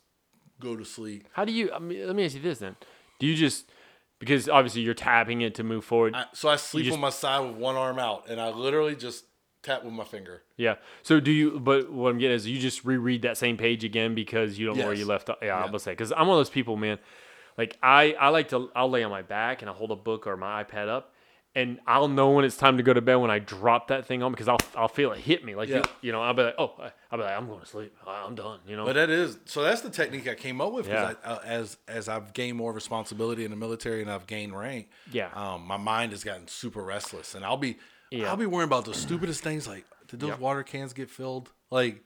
go 0.60 0.76
to 0.76 0.84
sleep. 0.84 1.26
How 1.32 1.44
do 1.44 1.52
you? 1.52 1.72
I 1.72 1.78
mean, 1.78 2.06
let 2.06 2.14
me 2.14 2.24
ask 2.24 2.34
you 2.34 2.40
this 2.42 2.58
then: 2.58 2.76
Do 3.18 3.26
you 3.26 3.34
just 3.34 3.70
because 4.18 4.48
obviously 4.48 4.82
you're 4.82 4.94
tapping 4.94 5.40
it 5.40 5.54
to 5.56 5.64
move 5.64 5.84
forward? 5.84 6.14
I, 6.14 6.26
so 6.32 6.48
I 6.48 6.56
sleep 6.56 6.84
just- 6.84 6.94
on 6.94 7.00
my 7.00 7.10
side 7.10 7.40
with 7.40 7.56
one 7.56 7.76
arm 7.76 7.98
out, 7.98 8.28
and 8.28 8.40
I 8.40 8.50
literally 8.50 8.94
just 8.96 9.24
tap 9.62 9.84
with 9.84 9.92
my 9.92 10.04
finger. 10.04 10.42
yeah. 10.56 10.76
So 11.02 11.20
do 11.20 11.30
you? 11.30 11.60
But 11.60 11.90
what 11.92 12.10
I'm 12.10 12.18
getting 12.18 12.34
is 12.36 12.46
you 12.46 12.58
just 12.58 12.84
reread 12.84 13.22
that 13.22 13.36
same 13.36 13.56
page 13.56 13.84
again 13.84 14.14
because 14.14 14.58
you 14.58 14.66
don't 14.66 14.76
know 14.78 14.86
where 14.86 14.94
you 14.94 15.06
left 15.06 15.28
off. 15.30 15.38
Yeah, 15.42 15.58
Yeah. 15.58 15.66
gonna 15.66 15.78
say 15.78 15.92
because 15.92 16.12
I'm 16.12 16.26
one 16.28 16.36
of 16.36 16.38
those 16.38 16.50
people, 16.50 16.76
man. 16.76 16.98
Like 17.58 17.76
I, 17.82 18.12
I 18.18 18.28
like 18.28 18.48
to. 18.50 18.70
I'll 18.74 18.88
lay 18.88 19.02
on 19.02 19.10
my 19.10 19.22
back 19.22 19.60
and 19.62 19.70
I 19.70 19.74
hold 19.74 19.90
a 19.90 19.96
book 19.96 20.26
or 20.26 20.36
my 20.36 20.64
iPad 20.64 20.88
up. 20.88 21.14
And 21.56 21.80
I'll 21.84 22.06
know 22.06 22.30
when 22.30 22.44
it's 22.44 22.56
time 22.56 22.76
to 22.76 22.82
go 22.84 22.92
to 22.94 23.00
bed 23.00 23.16
when 23.16 23.30
I 23.30 23.40
drop 23.40 23.88
that 23.88 24.06
thing 24.06 24.22
on 24.22 24.30
because 24.30 24.46
I'll 24.46 24.58
I'll 24.76 24.86
feel 24.88 25.10
it 25.12 25.18
hit 25.18 25.44
me 25.44 25.56
like 25.56 25.68
you, 25.68 25.76
Yeah. 25.76 25.82
you 26.00 26.12
know 26.12 26.22
I'll 26.22 26.32
be 26.34 26.44
like 26.44 26.54
oh 26.58 26.74
I'll 27.10 27.18
be 27.18 27.24
like 27.24 27.36
I'm 27.36 27.48
going 27.48 27.58
to 27.60 27.66
sleep 27.66 27.92
I'm 28.06 28.36
done 28.36 28.60
you 28.68 28.76
know 28.76 28.84
But 28.84 28.92
that 28.94 29.10
is 29.10 29.36
so. 29.46 29.62
That's 29.62 29.80
the 29.80 29.90
technique 29.90 30.28
I 30.28 30.34
came 30.36 30.60
up 30.60 30.72
with. 30.72 30.86
'cause 30.86 30.92
Yeah. 30.92 31.14
I, 31.24 31.28
uh, 31.28 31.40
as 31.44 31.76
as 31.88 32.08
I've 32.08 32.32
gained 32.34 32.56
more 32.56 32.72
responsibility 32.72 33.44
in 33.44 33.50
the 33.50 33.56
military 33.56 34.00
and 34.00 34.10
I've 34.10 34.28
gained 34.28 34.56
rank, 34.56 34.90
Yeah. 35.10 35.30
um, 35.34 35.66
my 35.66 35.76
mind 35.76 36.12
has 36.12 36.22
gotten 36.22 36.46
super 36.46 36.82
restless, 36.84 37.34
and 37.34 37.44
I'll 37.44 37.56
be 37.56 37.78
Yeah. 38.12 38.28
I'll 38.30 38.36
be 38.36 38.46
worrying 38.46 38.68
about 38.68 38.84
the 38.84 38.94
stupidest 38.94 39.42
things 39.42 39.66
like 39.66 39.84
did 40.06 40.20
those 40.20 40.38
water 40.38 40.62
cans 40.62 40.92
get 40.92 41.08
filled? 41.10 41.50
Like, 41.70 42.02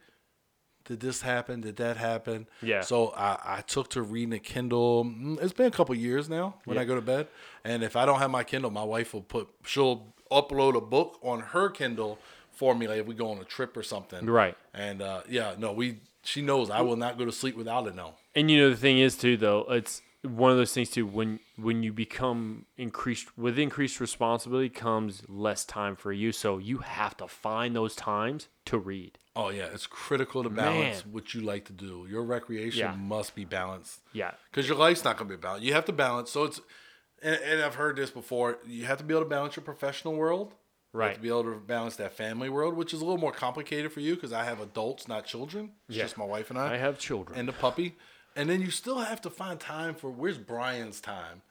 did 0.85 0.99
this 0.99 1.21
happen? 1.21 1.61
Did 1.61 1.75
that 1.77 1.97
happen? 1.97 2.47
Yeah. 2.61 2.81
So 2.81 3.09
I, 3.17 3.57
I 3.57 3.61
took 3.61 3.89
to 3.91 4.01
reading 4.01 4.33
a 4.33 4.39
Kindle. 4.39 5.05
mm, 5.05 5.41
It's 5.41 5.53
been 5.53 5.65
a 5.67 5.71
couple 5.71 5.93
years 5.95 6.29
now 6.29 6.55
when 6.65 6.75
Yeah. 6.75 6.81
I 6.81 6.85
go 6.85 6.95
to 6.95 7.01
bed, 7.01 7.27
and 7.63 7.83
if 7.83 7.95
I 7.95 8.05
don't 8.05 8.19
have 8.19 8.31
my 8.31 8.43
Kindle, 8.43 8.71
my 8.71 8.83
wife 8.83 9.13
will 9.13 9.21
put 9.21 9.47
she'll 9.65 10.13
upload 10.31 10.75
a 10.75 10.81
book 10.81 11.19
on 11.21 11.39
her 11.39 11.69
Kindle 11.69 12.17
for 12.51 12.73
me, 12.73 12.87
like 12.87 12.99
if 12.99 13.05
we 13.05 13.13
go 13.15 13.31
on 13.31 13.37
a 13.39 13.43
trip 13.43 13.75
or 13.75 13.83
something. 13.83 14.25
Right. 14.25 14.55
And 14.73 15.01
uh, 15.01 15.21
yeah, 15.29 15.55
no, 15.57 15.71
we 15.73 15.97
she 16.23 16.41
knows 16.41 16.69
I 16.69 16.81
will 16.81 16.95
not 16.95 17.17
go 17.17 17.25
to 17.25 17.31
sleep 17.31 17.55
without 17.55 17.85
it 17.87 17.95
now. 17.95 18.15
And 18.35 18.49
you 18.49 18.57
know 18.59 18.69
the 18.69 18.77
thing 18.77 18.97
is 18.99 19.15
too 19.17 19.37
though, 19.37 19.65
it's 19.69 20.01
one 20.25 20.51
of 20.51 20.57
those 20.57 20.73
things 20.73 20.89
too 20.89 21.05
when 21.05 21.39
when 21.57 21.83
you 21.83 21.93
become 21.93 22.65
increased 22.77 23.37
with 23.37 23.57
increased 23.59 23.99
responsibility 23.99 24.69
comes 24.69 25.23
less 25.27 25.65
time 25.65 25.95
for 25.95 26.11
you. 26.11 26.31
So 26.31 26.57
you 26.57 26.79
have 26.79 27.15
to 27.17 27.27
find 27.27 27.75
those 27.75 27.95
times 27.95 28.47
to 28.65 28.77
read. 28.77 29.17
Oh 29.35 29.49
yeah, 29.49 29.65
it's 29.73 29.87
critical 29.87 30.43
to 30.43 30.49
balance 30.49 31.03
Man. 31.05 31.13
what 31.13 31.33
you 31.33 31.41
like 31.41 31.65
to 31.65 31.73
do. 31.73 32.07
Your 32.09 32.23
recreation 32.23 32.79
Yeah. 32.79 32.95
must 32.95 33.35
be 33.35 33.45
balanced. 33.45 33.99
Yeah. 34.13 34.31
because 34.51 34.67
your 34.67 34.77
life's 34.77 35.03
not 35.03 35.17
going 35.17 35.29
to 35.29 35.37
be 35.37 35.41
balanced. 35.41 35.65
You 35.65 35.73
have 35.73 35.85
to 35.85 35.93
balance. 35.93 36.31
So 36.31 36.43
it's, 36.45 36.61
and, 37.21 37.35
and 37.43 37.61
I've 37.61 37.75
heard 37.75 37.95
this 37.97 38.09
before. 38.11 38.59
You 38.65 38.85
have 38.85 38.97
to 38.99 39.03
be 39.03 39.13
able 39.13 39.23
to 39.23 39.29
balance 39.29 39.55
your 39.55 39.63
professional 39.63 40.15
world, 40.15 40.53
You 40.93 40.99
have 41.01 41.07
Right. 41.09 41.15
to 41.15 41.21
be 41.21 41.27
able 41.27 41.43
to 41.43 41.55
balance 41.59 41.97
that 41.97 42.13
family 42.13 42.47
world, 42.49 42.75
which 42.75 42.93
is 42.93 43.01
a 43.01 43.05
little 43.05 43.19
more 43.19 43.33
complicated 43.33 43.91
for 43.91 43.99
you 43.99 44.15
because 44.15 44.31
I 44.31 44.45
have 44.45 44.61
adults, 44.61 45.07
not 45.09 45.25
children. 45.25 45.71
It's 45.89 45.97
Yeah. 45.97 46.03
just 46.05 46.17
my 46.17 46.25
wife 46.25 46.49
and 46.49 46.57
I 46.57 46.75
i 46.75 46.77
have 46.77 46.97
children. 46.97 47.37
and 47.37 47.49
a 47.49 47.53
puppy. 47.53 47.97
And 48.35 48.49
then 48.49 48.61
you 48.61 48.69
still 48.69 48.99
have 48.99 49.21
to 49.21 49.29
find 49.29 49.59
time 49.59 49.95
for 49.95 50.09
where's 50.09 50.37
Brian's 50.37 50.99
time. 50.99 51.41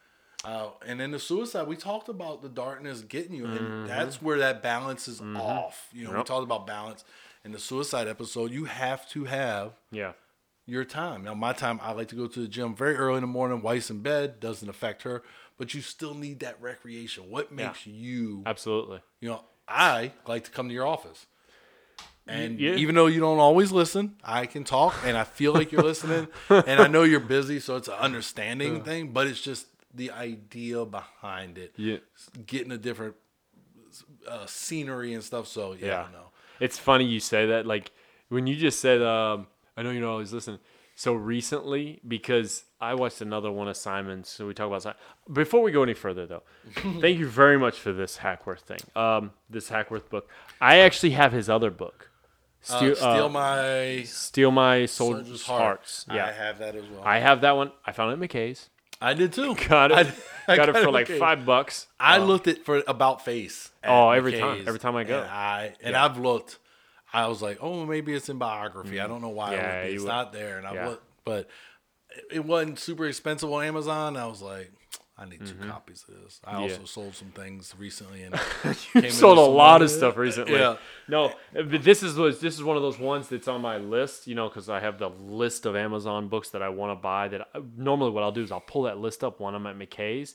Uh, 0.44 0.69
and 0.86 1.01
then 1.01 1.11
the 1.11 1.19
suicide, 1.19 1.66
we 1.66 1.77
talked 1.77 2.11
about 2.11 2.43
the 2.43 2.51
darkness 2.51 3.01
getting 3.01 3.35
you, 3.35 3.47
and 3.47 3.89
that's 3.89 4.20
where 4.20 4.39
that 4.39 4.62
balance 4.62 5.09
is 5.09 5.23
off. 5.23 5.89
You 5.93 6.05
know, 6.05 6.19
we 6.19 6.23
talked 6.23 6.43
about 6.43 6.66
balance 6.66 7.02
in 7.44 7.52
the 7.52 7.59
suicide 7.59 8.09
episode. 8.09 8.51
You 8.51 8.66
have 8.66 9.09
to 9.11 9.24
have 9.24 9.73
yeah. 9.90 10.12
your 10.66 10.85
time. 10.85 11.24
Now, 11.24 11.32
my 11.32 11.55
time, 11.55 11.81
I 11.82 11.93
like 11.93 12.09
to 12.09 12.15
go 12.15 12.27
to 12.27 12.40
the 12.40 12.48
gym 12.48 12.74
very 12.74 12.94
early 12.94 13.16
in 13.16 13.23
the 13.23 13.27
morning. 13.27 13.62
Wife's 13.62 13.89
in 13.89 14.01
bed, 14.01 14.39
doesn't 14.39 14.69
affect 14.69 15.02
her, 15.05 15.23
but 15.56 15.73
you 15.73 15.81
still 15.81 16.12
need 16.12 16.40
that 16.40 16.61
recreation. 16.61 17.31
What 17.31 17.51
makes 17.51 17.86
you, 17.86 18.43
Absolutely. 18.44 19.01
you 19.23 19.31
know, 19.31 19.44
I 19.66 20.12
like 20.27 20.44
to 20.44 20.51
come 20.51 20.69
to 20.69 20.74
your 20.74 20.86
office. 20.86 21.24
And 22.26 22.59
yeah. 22.59 22.74
even 22.76 22.94
though 22.94 23.06
you 23.06 23.20
don't 23.20 23.38
always 23.38 23.70
listen, 23.70 24.16
I 24.24 24.46
can 24.46 24.64
talk 24.64 24.94
and 25.05 25.16
I 25.16 25.24
feel 25.24 25.52
like 25.52 25.72
you're 25.72 25.82
listening. 25.82 26.28
and 26.48 26.80
I 26.80 26.86
know 26.86 27.02
you're 27.02 27.20
busy, 27.20 27.60
so 27.60 27.76
it's 27.76 27.88
an 27.88 27.94
understanding 27.94 28.82
thing, 28.82 29.12
but 29.12 29.26
it's 29.26 29.40
just 29.40 29.66
the 29.92 30.10
idea 30.10 30.84
behind 30.84 31.59
it. 31.59 31.74
Yeah. 31.76 31.98
Getting 32.46 32.72
a 32.72 32.78
different 32.78 33.14
uh, 34.26 34.46
scenery 34.46 35.12
and 35.12 35.22
stuff. 35.22 35.46
So, 35.48 35.74
yeah, 35.74 35.86
Yeah. 35.86 36.06
It's 36.60 36.78
funny 36.78 37.05
you 37.05 37.20
say 37.20 37.46
that. 37.46 37.66
Like 37.66 37.90
when 38.28 38.46
you 38.46 38.56
just 38.56 38.80
said, 38.80 39.02
um, 39.02 39.48
I 39.76 39.82
know 39.82 39.90
you 39.90 40.01
don't 40.01 40.10
always 40.10 40.32
listen. 40.32 40.59
So 40.96 41.12
recently, 41.14 42.01
because 42.06 42.64
I 42.80 42.94
watched 42.94 43.20
another 43.20 43.51
one 43.51 43.66
of 43.66 43.76
Simon's, 43.76 44.28
so 44.28 44.46
we 44.46 44.55
talk 44.55 44.68
about 44.68 44.82
Simon. 44.82 44.96
Before 45.32 45.62
we 45.62 45.72
go 45.72 45.82
any 45.82 45.94
further, 45.94 46.26
though, 46.26 46.42
thank 46.74 47.18
you 47.18 47.26
very 47.26 47.59
much 47.59 47.80
for 47.80 47.92
this 47.92 48.16
Hackworth 48.18 48.60
thing. 48.60 48.78
Um, 48.94 49.32
this 49.51 49.68
Hackworth 49.68 50.09
book. 50.09 50.28
I 50.60 50.78
actually 50.78 51.10
have 51.10 51.32
his 51.32 51.51
other 51.51 51.70
book, 51.70 52.10
Uh, 52.70 52.77
Steel, 52.78 52.95
steel 52.97 53.07
uh, 53.27 53.28
my 53.28 54.03
Steel 54.05 54.51
My 54.51 54.86
Soldiers' 54.86 55.23
soldier's 55.27 55.43
Hearts. 55.47 56.05
heart. 56.09 56.16
Yeah, 56.16 56.27
I 56.27 56.32
have 56.32 56.59
that 56.61 56.74
as 56.74 56.85
well. 56.89 57.03
I 57.05 57.19
have 57.19 57.43
that 57.43 57.57
one. 57.57 57.73
I 57.85 57.93
found 57.93 58.11
it 58.19 58.23
at 58.24 58.31
McKay's. 58.31 58.70
I 59.03 59.12
did 59.15 59.32
too. 59.35 59.55
Got 59.69 59.91
it. 59.93 60.07
I- 60.07 60.12
I 60.53 60.57
got 60.57 60.69
it 60.69 60.77
for 60.77 60.91
like 60.91 61.09
okay. 61.11 61.19
five 61.19 61.45
bucks. 61.47 61.86
I 61.99 62.19
Uh, 62.19 62.24
looked 62.24 62.47
at 62.49 62.65
for 62.66 62.82
about 62.86 63.24
face. 63.24 63.70
Oh, 63.82 64.11
every 64.11 64.39
time. 64.39 64.65
Every 64.66 64.78
time 64.78 64.95
I 64.97 65.05
go. 65.05 65.20
And 65.20 65.31
I 65.31 65.74
and 65.82 65.93
Yeah. 65.93 66.05
I've 66.05 66.19
looked. 66.19 66.59
I 67.12 67.28
was 67.28 67.41
like, 67.41 67.59
oh, 67.62 67.86
maybe 67.86 68.12
it's 68.15 68.28
in 68.28 68.39
biography. 68.39 69.01
I 69.01 69.07
don't 69.07 69.23
know 69.23 69.28
why. 69.31 69.51
Mm. 69.55 69.57
Yeah, 69.57 69.81
it. 69.82 69.93
It's 69.95 70.03
would- 70.03 70.09
not 70.09 70.32
there, 70.32 70.59
and 70.59 70.66
I 70.66 70.74
yeah. 70.74 70.89
looked, 70.89 71.05
but 71.24 71.49
it- 72.11 72.36
it 72.36 72.45
wasn't 72.45 72.78
super 72.78 73.07
expensive 73.07 73.51
on 73.53 73.65
Amazon. 73.65 74.16
I 74.16 74.27
was 74.27 74.43
like, 74.43 74.70
I 75.16 75.27
need 75.27 75.41
Mm-hmm. 75.43 75.62
2 75.62 75.69
copies 75.69 76.05
of 76.09 76.23
this. 76.24 76.41
I 76.45 76.57
also 76.57 76.85
sold 76.86 77.15
some 77.15 77.28
things 77.28 77.73
recently 77.78 78.24
and 78.24 78.35
sold 79.12 79.39
a 79.39 79.41
lot 79.43 79.81
of 79.81 79.91
stuff 79.91 80.16
recently. 80.16 80.55
Yeah. 80.59 80.77
No, 81.09 81.32
but 81.53 81.85
this 81.85 82.03
is 82.03 82.16
this 82.16 82.43
is 82.55 82.65
one 82.65 82.77
of 82.77 82.82
those 82.82 82.99
ones 82.99 83.28
that's 83.28 83.47
on 83.47 83.61
my 83.61 83.77
list. 83.78 84.27
You 84.27 84.35
know, 84.35 84.49
because 84.49 84.69
I 84.69 84.81
have 84.81 84.99
the 84.99 85.11
list 85.11 85.66
of 85.66 85.77
Amazon 85.77 86.27
books 86.28 86.51
that 86.51 86.62
I 86.62 86.69
want 86.70 86.99
to 86.99 87.01
buy. 87.01 87.28
That 87.28 87.43
I, 87.55 87.61
normally 87.77 88.11
what 88.11 88.24
I'll 88.24 88.32
do 88.32 88.43
is 88.43 88.51
I'll 88.51 88.61
pull 88.61 88.82
that 88.82 88.99
list 88.99 89.23
up 89.23 89.39
when 89.39 89.55
I'm 89.55 89.66
at 89.69 89.78
McKay's, 89.78 90.35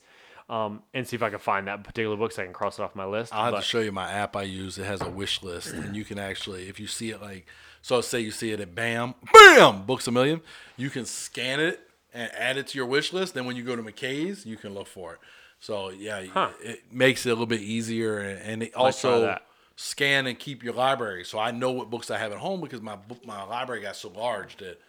um, 0.49 0.81
and 0.93 1.05
see 1.05 1.17
if 1.17 1.23
I 1.23 1.29
can 1.29 1.39
find 1.39 1.67
that 1.67 1.83
particular 1.83 2.15
book 2.15 2.31
so 2.31 2.41
I 2.41 2.45
can 2.45 2.53
cross 2.53 2.79
it 2.79 2.81
off 2.81 2.95
my 2.95 3.05
list. 3.05 3.33
I'll 3.33 3.43
have 3.45 3.53
But- 3.55 3.59
to 3.61 3.65
show 3.65 3.81
you 3.81 3.91
my 3.91 4.09
app 4.09 4.35
I 4.37 4.43
use. 4.43 4.77
It 4.77 4.85
has 4.85 5.01
a 5.01 5.09
wish 5.09 5.43
list, 5.43 5.73
and 5.73 5.93
you 5.93 6.05
can 6.05 6.17
actually, 6.17 6.69
if 6.69 6.79
you 6.79 6.87
see 6.87 7.09
it 7.09 7.21
like, 7.21 7.47
so 7.81 7.99
say 7.99 8.21
you 8.21 8.31
see 8.31 8.51
it 8.51 8.61
at 8.61 8.73
BAM, 8.75 9.15
BAM, 9.33 9.85
Books 9.85 10.07
a 10.07 10.11
Million, 10.11 10.39
you 10.77 10.89
can 10.89 11.05
scan 11.05 11.59
it 11.59 11.81
and 12.13 12.31
add 12.33 12.57
it 12.57 12.67
to 12.67 12.77
your 12.77 12.87
wish 12.87 13.13
list. 13.13 13.33
Then 13.33 13.45
when 13.45 13.55
you 13.55 13.63
go 13.63 13.75
to 13.75 13.83
McKay's, 13.83 14.45
you 14.45 14.57
can 14.57 14.73
look 14.73 14.87
for 14.87 15.13
it. 15.13 15.19
So 15.59 15.89
yeah, 15.89 16.23
Huh. 16.25 16.51
it 16.61 16.91
makes 16.91 17.25
it 17.25 17.29
a 17.29 17.33
little 17.33 17.45
bit 17.45 17.61
easier, 17.61 18.19
and, 18.19 18.41
and 18.41 18.63
it 18.63 18.73
also 18.75 19.37
scan 19.75 20.27
and 20.27 20.37
keep 20.39 20.63
your 20.63 20.73
library. 20.73 21.23
So 21.25 21.37
I 21.39 21.51
know 21.51 21.71
what 21.71 21.89
books 21.89 22.09
I 22.11 22.17
have 22.17 22.31
at 22.31 22.37
home 22.37 22.61
because 22.61 22.81
my 22.81 22.95
book, 22.95 23.25
my 23.25 23.43
library 23.43 23.81
got 23.81 23.95
so 23.95 24.09
large 24.09 24.57
that 24.57 24.79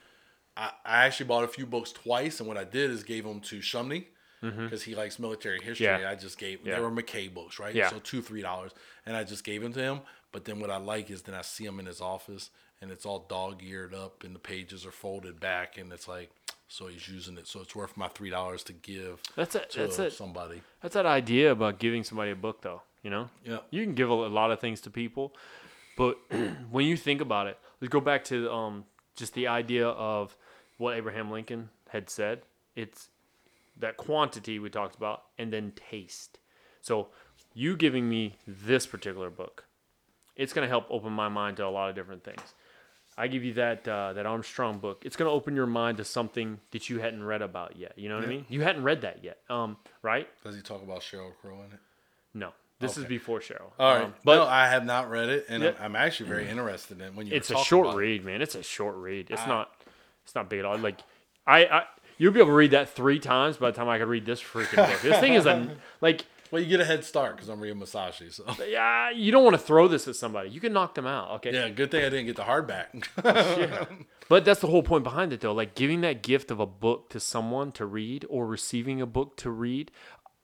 I, 0.57 0.71
I 0.85 1.07
actually 1.07 1.27
bought 1.27 1.45
a 1.45 1.49
few 1.49 1.67
books 1.67 1.93
twice, 1.93 2.41
and 2.41 2.49
what 2.49 2.57
I 2.57 2.65
did 2.65 2.91
is 2.91 3.03
gave 3.03 3.25
them 3.25 3.41
to 3.41 3.59
Shumney 3.59 4.07
because 4.43 4.83
he 4.83 4.95
likes 4.95 5.19
military 5.19 5.61
history. 5.61 5.87
Mm-hmm. 5.87 6.03
Yeah. 6.03 6.11
I 6.11 6.15
just 6.15 6.39
gave 6.39 6.61
Yeah. 6.65 6.77
they 6.77 6.81
were 6.81 6.91
McKay 6.91 7.33
books, 7.33 7.59
right? 7.59 7.75
Yeah. 7.75 7.91
So 7.91 7.99
two 7.99 8.23
three 8.23 8.41
dollars, 8.43 8.73
and 9.05 9.17
I 9.17 9.23
just 9.25 9.45
gave 9.45 9.63
them 9.63 9.73
to 9.75 9.81
him. 9.81 10.01
But 10.33 10.45
then 10.45 10.61
what 10.61 10.71
I 10.71 10.77
like 10.79 11.11
is 11.11 11.23
then 11.23 11.35
I 11.35 11.43
see 11.43 11.65
him 11.67 11.79
in 11.81 11.87
his 11.87 12.01
office, 12.01 12.51
and 12.81 12.91
it's 12.91 13.05
all 13.05 13.27
dog 13.29 13.63
eared 13.63 13.93
up, 13.95 14.23
and 14.25 14.35
the 14.35 14.39
pages 14.39 14.87
are 14.87 14.93
folded 14.93 15.41
back, 15.41 15.77
and 15.77 15.93
it's 15.93 16.07
like 16.09 16.31
so 16.73 16.87
he's 16.87 17.09
using 17.09 17.37
it, 17.37 17.47
so 17.49 17.61
it's 17.61 17.75
worth 17.75 17.97
my 17.97 18.07
three 18.09 18.31
dollars 18.31 18.63
to 18.65 18.73
give 18.73 19.21
That's 19.35 19.55
it. 19.57 19.71
to 19.71 19.81
That's 19.81 19.99
it. 19.99 20.13
somebody. 20.13 20.63
That's 20.81 20.95
that 20.95 21.05
idea 21.05 21.51
about 21.51 21.79
giving 21.81 22.05
somebody 22.05 22.31
a 22.31 22.37
book, 22.37 22.63
though. 22.63 22.83
You 23.03 23.11
know, 23.11 23.29
Yeah. 23.45 23.59
you 23.71 23.83
can 23.85 23.95
give 23.95 24.09
a, 24.11 24.15
a 24.15 24.29
lot 24.41 24.51
of 24.53 24.61
things 24.61 24.81
to 24.83 24.91
people, 24.91 25.35
but 25.97 26.17
when 26.71 26.87
you 26.87 26.97
think 26.97 27.21
about 27.21 27.47
it, 27.49 27.59
let's 27.81 27.91
go 27.91 28.01
back 28.01 28.25
to 28.25 28.51
um, 28.53 28.85
just 29.17 29.35
the 29.35 29.49
idea 29.49 29.89
of 29.89 30.37
what 30.79 30.97
Abraham 30.97 31.31
Lincoln 31.31 31.71
had 31.89 32.09
said. 32.09 32.43
It's 32.77 33.09
that 33.79 33.97
quantity 33.97 34.59
we 34.59 34.71
talked 34.71 34.95
about, 34.97 35.25
and 35.39 35.53
then 35.53 35.73
taste. 35.91 36.39
So, 36.83 37.09
you 37.55 37.77
giving 37.77 38.09
me 38.09 38.37
this 38.47 38.87
particular 38.87 39.29
book, 39.31 39.65
it's 40.37 40.53
going 40.53 40.65
to 40.65 40.69
help 40.69 40.87
open 40.91 41.13
my 41.13 41.29
mind 41.29 41.57
to 41.57 41.67
a 41.67 41.69
lot 41.69 41.89
of 41.89 41.95
different 41.97 42.23
things. 42.23 42.55
I 43.21 43.27
give 43.29 43.45
you 43.45 43.53
that 43.55 43.87
uh, 43.87 44.15
that 44.15 44.27
Armstrong 44.27 44.79
book. 44.79 45.03
It's 45.05 45.17
going 45.17 45.29
to 45.29 45.33
open 45.33 45.55
your 45.55 45.67
mind 45.67 45.99
to 45.99 46.05
something 46.05 46.59
that 46.71 46.89
you 46.89 46.99
hadn't 47.01 47.23
read 47.23 47.43
about 47.43 47.77
yet. 47.77 47.93
You 47.97 48.09
know 48.09 48.17
what 48.17 48.25
I 48.25 48.29
mean? 48.29 48.47
You 48.49 48.63
hadn't 48.63 48.83
read 48.83 49.03
that 49.03 49.23
yet, 49.23 49.39
um, 49.51 49.77
right? 50.03 50.27
Does 50.43 50.57
he 50.57 50.63
talk 50.63 50.83
about 50.83 51.01
Sheryl 51.01 51.33
Crow 51.41 51.57
in 51.57 51.73
it? 51.73 51.81
No, 52.33 52.53
this 52.79 52.97
is 52.97 53.05
before 53.05 53.41
Cheryl. 53.41 53.71
All 53.79 53.95
right, 53.95 54.05
Um, 54.05 54.15
but 54.25 54.39
but 54.39 54.49
I 54.49 54.69
have 54.69 54.85
not 54.85 55.11
read 55.11 55.29
it, 55.29 55.47
and 55.49 55.63
Yeah. 55.63 55.71
I'm, 55.79 55.85
I'm 55.85 55.97
actually 55.97 56.29
very 56.31 56.49
interested 56.49 57.01
in 57.01 57.15
when 57.15 57.27
you. 57.27 57.35
it's 57.35 57.51
a 57.51 57.57
short 57.59 57.87
about 57.89 57.97
it. 57.97 58.01
read, 58.01 58.25
man. 58.25 58.41
It's 58.43 58.55
a 58.55 58.63
short 58.63 58.97
read. 58.97 59.31
It's 59.31 59.47
not. 59.47 59.71
It's 60.25 60.35
not 60.35 60.49
big 60.49 60.61
at 60.61 60.65
all. 60.65 60.79
Like, 60.79 60.99
I, 61.47 61.65
I, 61.67 61.83
you'll 62.19 62.33
be 62.33 62.39
able 62.41 62.51
to 62.51 62.55
read 62.55 62.71
that 62.71 62.89
three 62.89 63.19
times 63.19 63.57
by 63.57 63.71
the 63.71 63.77
time 63.77 63.89
I 63.89 63.99
could 63.99 64.09
read 64.09 64.25
this 64.25 64.41
freaking 64.41 64.77
book. 64.77 65.01
This 65.03 65.19
thing 65.21 65.35
is 65.35 65.47
a 65.47 65.77
like. 66.01 66.25
Well, 66.51 66.61
you 66.61 66.69
get 66.69 66.81
a 66.81 66.85
head 66.85 67.05
start 67.05 67.37
because 67.37 67.49
I'm 67.49 67.61
reading 67.61 67.79
Musashi. 67.79 68.31
So 68.31 68.45
Yeah, 68.69 69.11
you 69.11 69.31
don't 69.31 69.45
want 69.45 69.55
to 69.55 69.63
throw 69.63 69.89
this 69.89 70.09
at 70.09 70.17
somebody. 70.17 70.51
You 70.51 70.61
can 70.61 70.73
knock 70.73 70.95
them 70.95 71.07
out. 71.07 71.31
Okay. 71.37 71.53
yeah, 71.53 71.69
good 71.69 71.91
thing 71.91 72.05
I 72.05 72.09
didn't 72.09 72.27
get 72.27 72.37
the 72.37 72.43
hardback. 72.43 73.07
Yeah. 73.25 73.85
But 74.29 74.45
that's 74.45 74.61
the 74.61 74.69
whole 74.69 74.85
point 74.85 75.03
behind 75.03 75.33
it, 75.33 75.41
though. 75.41 75.53
Like 75.53 75.75
giving 75.75 76.03
that 76.03 76.23
gift 76.23 76.53
of 76.53 76.61
a 76.61 76.67
book 76.67 77.11
to 77.11 77.19
someone 77.19 77.73
to 77.73 77.85
read, 77.85 78.25
or 78.31 78.47
receiving 78.47 79.01
a 79.01 79.07
book 79.07 79.37
to 79.39 79.51
read. 79.51 79.91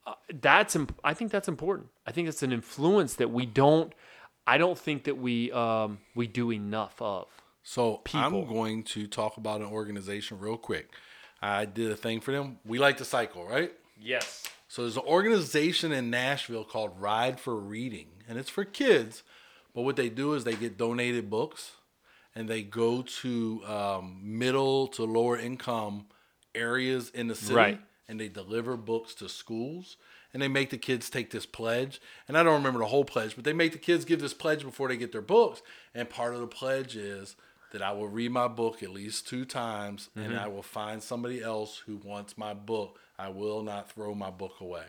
Uh, 0.04 0.14
that's 0.40 0.74
imp- 0.74 0.98
I 1.04 1.14
think 1.14 1.30
that's 1.30 1.46
important. 1.46 1.90
I 2.04 2.10
think 2.10 2.28
it's 2.28 2.42
an 2.42 2.52
influence 2.52 3.14
that 3.14 3.30
we 3.30 3.46
don't. 3.46 3.92
I 4.44 4.58
don't 4.58 4.76
think 4.76 5.04
that 5.04 5.18
we 5.18 5.52
um, 5.52 5.98
we 6.16 6.26
do 6.26 6.50
enough 6.52 7.00
of. 7.00 7.28
So 7.62 7.98
People. 7.98 8.20
I'm 8.24 8.48
going 8.48 8.82
to 8.84 9.06
talk 9.06 9.36
about 9.36 9.60
an 9.60 9.68
organization 9.68 10.40
real 10.40 10.56
quick. 10.56 10.90
I 11.40 11.64
did 11.64 11.92
a 11.92 11.96
thing 11.96 12.20
for 12.20 12.32
them. 12.32 12.58
We 12.64 12.78
like 12.80 12.96
to 12.96 13.04
cycle, 13.04 13.46
right? 13.46 13.72
Yes. 14.00 14.42
So 14.68 14.82
there's 14.82 14.96
an 14.96 15.04
organization 15.06 15.92
in 15.92 16.10
Nashville 16.10 16.64
called 16.64 17.00
Ride 17.00 17.38
for 17.38 17.54
Reading, 17.56 18.08
and 18.28 18.38
it's 18.38 18.50
for 18.50 18.64
kids. 18.64 19.22
But 19.74 19.82
what 19.82 19.96
they 19.96 20.08
do 20.08 20.32
is 20.34 20.44
they 20.44 20.56
get 20.56 20.76
donated 20.76 21.30
books, 21.30 21.72
and 22.34 22.48
they 22.48 22.62
go 22.62 23.02
to 23.02 23.62
um, 23.66 24.20
middle 24.22 24.88
to 24.88 25.04
lower 25.04 25.38
income 25.38 26.06
areas 26.54 27.10
in 27.10 27.28
the 27.28 27.34
city, 27.34 27.54
Right. 27.54 27.80
and 28.08 28.18
they 28.18 28.28
deliver 28.28 28.76
books 28.76 29.14
to 29.16 29.28
schools. 29.28 29.96
And 30.32 30.42
they 30.42 30.48
make 30.48 30.68
the 30.68 30.76
kids 30.76 31.08
take 31.08 31.30
this 31.30 31.46
pledge. 31.46 31.98
And 32.28 32.36
I 32.36 32.42
don't 32.42 32.54
remember 32.54 32.80
the 32.80 32.86
whole 32.86 33.06
pledge, 33.06 33.36
but 33.36 33.44
they 33.44 33.54
make 33.54 33.72
the 33.72 33.78
kids 33.78 34.04
give 34.04 34.20
this 34.20 34.34
pledge 34.34 34.64
before 34.64 34.88
they 34.88 34.96
get 34.98 35.10
their 35.12 35.22
books. 35.22 35.62
And 35.94 36.10
part 36.10 36.34
of 36.34 36.40
the 36.40 36.46
pledge 36.46 36.94
is 36.94 37.36
that 37.72 37.80
I 37.80 37.92
will 37.92 38.08
read 38.08 38.32
my 38.32 38.46
book 38.46 38.82
at 38.82 38.90
least 38.90 39.26
two 39.26 39.46
times, 39.46 40.10
Mm-hmm. 40.14 40.30
and 40.32 40.38
I 40.38 40.48
will 40.48 40.62
find 40.62 41.02
somebody 41.02 41.42
else 41.42 41.78
who 41.86 41.96
wants 41.96 42.36
my 42.36 42.52
book. 42.52 42.98
I 43.18 43.28
will 43.28 43.62
not 43.62 43.90
throw 43.90 44.14
my 44.14 44.30
book 44.30 44.54
away. 44.60 44.84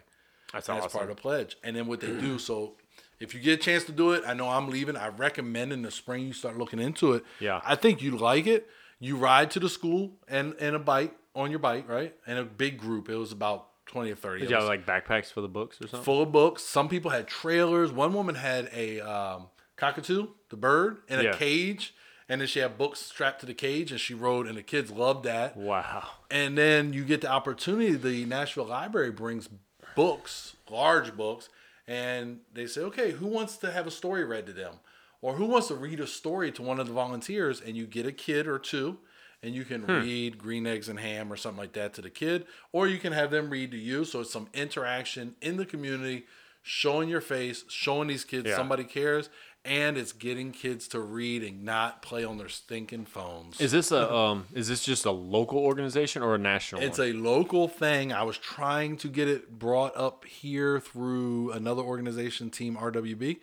That's 0.54 0.68
That's 0.68 0.86
awesome. 0.86 0.98
part 1.00 1.10
of 1.10 1.16
the 1.16 1.22
pledge. 1.22 1.58
And 1.64 1.76
then 1.76 1.88
what 1.88 2.00
they 2.00 2.08
do, 2.08 2.40
so 2.40 2.76
if 3.20 3.34
you 3.34 3.40
get 3.40 3.60
a 3.60 3.62
chance 3.62 3.84
to 3.86 3.92
do 3.92 4.12
it, 4.14 4.24
I 4.26 4.34
know 4.34 4.48
I'm 4.50 4.70
leaving. 4.70 4.96
I 4.96 5.10
recommend 5.10 5.74
in 5.74 5.82
the 5.82 5.92
spring 5.92 6.26
you 6.28 6.34
start 6.34 6.58
looking 6.58 6.80
into 6.80 7.14
it. 7.14 7.24
Yeah. 7.40 7.62
I 7.66 7.76
think 7.76 8.02
you 8.02 8.18
like 8.18 8.48
it. 8.48 8.68
You 9.00 9.18
ride 9.18 9.52
to 9.52 9.60
the 9.60 9.70
school 9.70 10.14
and 10.28 10.56
and 10.60 10.76
a 10.76 10.80
bike 10.80 11.14
on 11.36 11.50
your 11.52 11.60
bike, 11.60 11.88
right? 11.90 12.16
And 12.26 12.40
a 12.40 12.44
big 12.46 12.78
group. 12.80 13.10
It 13.10 13.16
was 13.16 13.32
about 13.32 13.68
twenty 13.86 14.10
or 14.12 14.16
thirty. 14.16 14.42
Did 14.42 14.50
you 14.50 14.56
us 14.56 14.64
have 14.64 14.70
like 14.70 14.86
backpacks 14.86 15.32
for 15.32 15.42
the 15.42 15.48
books 15.48 15.78
or 15.82 15.88
something? 15.88 16.04
full 16.04 16.22
of 16.24 16.32
books. 16.32 16.64
Some 16.64 16.90
people 16.90 17.12
had 17.12 17.28
trailers. 17.28 17.92
One 17.92 18.14
woman 18.14 18.36
had 18.36 18.70
a 18.74 19.02
um, 19.02 19.48
cockatoo, 19.76 20.28
the 20.50 20.58
bird, 20.58 20.98
in 21.10 21.20
a 21.20 21.24
Yeah. 21.24 21.34
cage, 21.34 21.94
and 22.30 22.42
then 22.42 22.48
she 22.48 22.60
had 22.60 22.78
books 22.78 23.00
strapped 23.00 23.40
to 23.42 23.46
the 23.46 23.54
cage, 23.54 23.92
and 23.92 24.00
she 24.00 24.14
wrote 24.14 24.48
and 24.48 24.58
the 24.58 24.64
kids 24.64 24.92
loved 24.92 25.24
that. 25.26 25.56
Wow. 25.56 26.08
And 26.30 26.58
then 26.58 26.94
you 26.94 27.06
get 27.06 27.22
the 27.22 27.30
opportunity. 27.30 27.94
The 27.94 28.26
Nashville 28.26 28.66
Library 28.66 29.12
brings 29.12 29.50
books, 29.96 30.56
large 30.70 31.16
books, 31.16 31.50
and 31.88 32.40
they 32.54 32.68
say, 32.68 32.82
okay, 32.82 33.12
who 33.12 33.28
wants 33.28 33.58
to 33.58 33.72
have 33.72 33.88
a 33.88 33.92
story 33.92 34.24
read 34.26 34.46
to 34.48 34.54
them? 34.54 34.76
Or 35.22 35.34
who 35.34 35.46
wants 35.46 35.70
to 35.70 35.76
read 35.76 36.00
a 36.00 36.08
story 36.08 36.52
to 36.52 36.62
one 36.62 36.80
of 36.80 36.88
the 36.88 36.94
volunteers? 36.94 37.62
And 37.62 37.76
you 37.76 37.88
get 37.88 38.06
a 38.06 38.12
kid 38.12 38.46
or 38.46 38.60
two, 38.60 39.00
and 39.42 39.56
you 39.56 39.64
can 39.64 39.84
hmm. 39.84 39.92
read 39.92 40.38
Green 40.38 40.68
Eggs 40.68 40.90
and 40.90 41.00
Ham 41.00 41.32
or 41.32 41.38
something 41.38 41.60
like 41.60 41.74
that 41.74 41.94
to 41.96 42.02
the 42.02 42.10
kid, 42.10 42.46
or 42.72 42.88
you 42.88 43.00
can 43.00 43.14
have 43.14 43.32
them 43.32 43.50
read 43.50 43.72
to 43.72 43.78
you. 43.78 44.06
So 44.06 44.22
it's 44.22 44.32
some 44.32 44.48
interaction 44.54 45.36
in 45.42 45.58
the 45.58 45.66
community, 45.66 46.26
showing 46.62 47.08
your 47.08 47.22
face, 47.22 47.64
showing 47.70 48.10
these 48.10 48.26
kids 48.26 48.48
Yeah. 48.48 48.58
somebody 48.58 48.84
cares, 48.84 49.30
and 49.66 49.98
it's 49.98 50.14
getting 50.14 50.52
kids 50.52 50.88
to 50.90 51.00
read 51.00 51.44
and 51.44 51.64
not 51.64 52.02
play 52.02 52.24
on 52.24 52.38
their 52.38 52.48
stinking 52.50 53.06
phones. 53.06 53.60
Is 53.60 53.72
this 53.72 53.92
a 53.92 54.14
um? 54.14 54.46
Is 54.54 54.68
this 54.68 54.84
just 54.84 55.06
a 55.06 55.12
local 55.12 55.60
organization 55.60 56.22
or 56.24 56.36
a 56.36 56.38
national? 56.38 56.82
It's 56.82 57.00
one? 57.00 57.08
a 57.10 57.14
local 57.14 57.68
thing. 57.68 58.14
I 58.14 58.24
was 58.24 58.38
trying 58.38 58.98
to 58.98 59.08
get 59.10 59.28
it 59.28 59.60
brought 59.60 59.96
up 59.98 60.26
here 60.26 60.80
through 60.80 61.52
another 61.52 61.82
organization, 61.82 62.50
Team 62.50 62.78
RWB. 62.78 63.40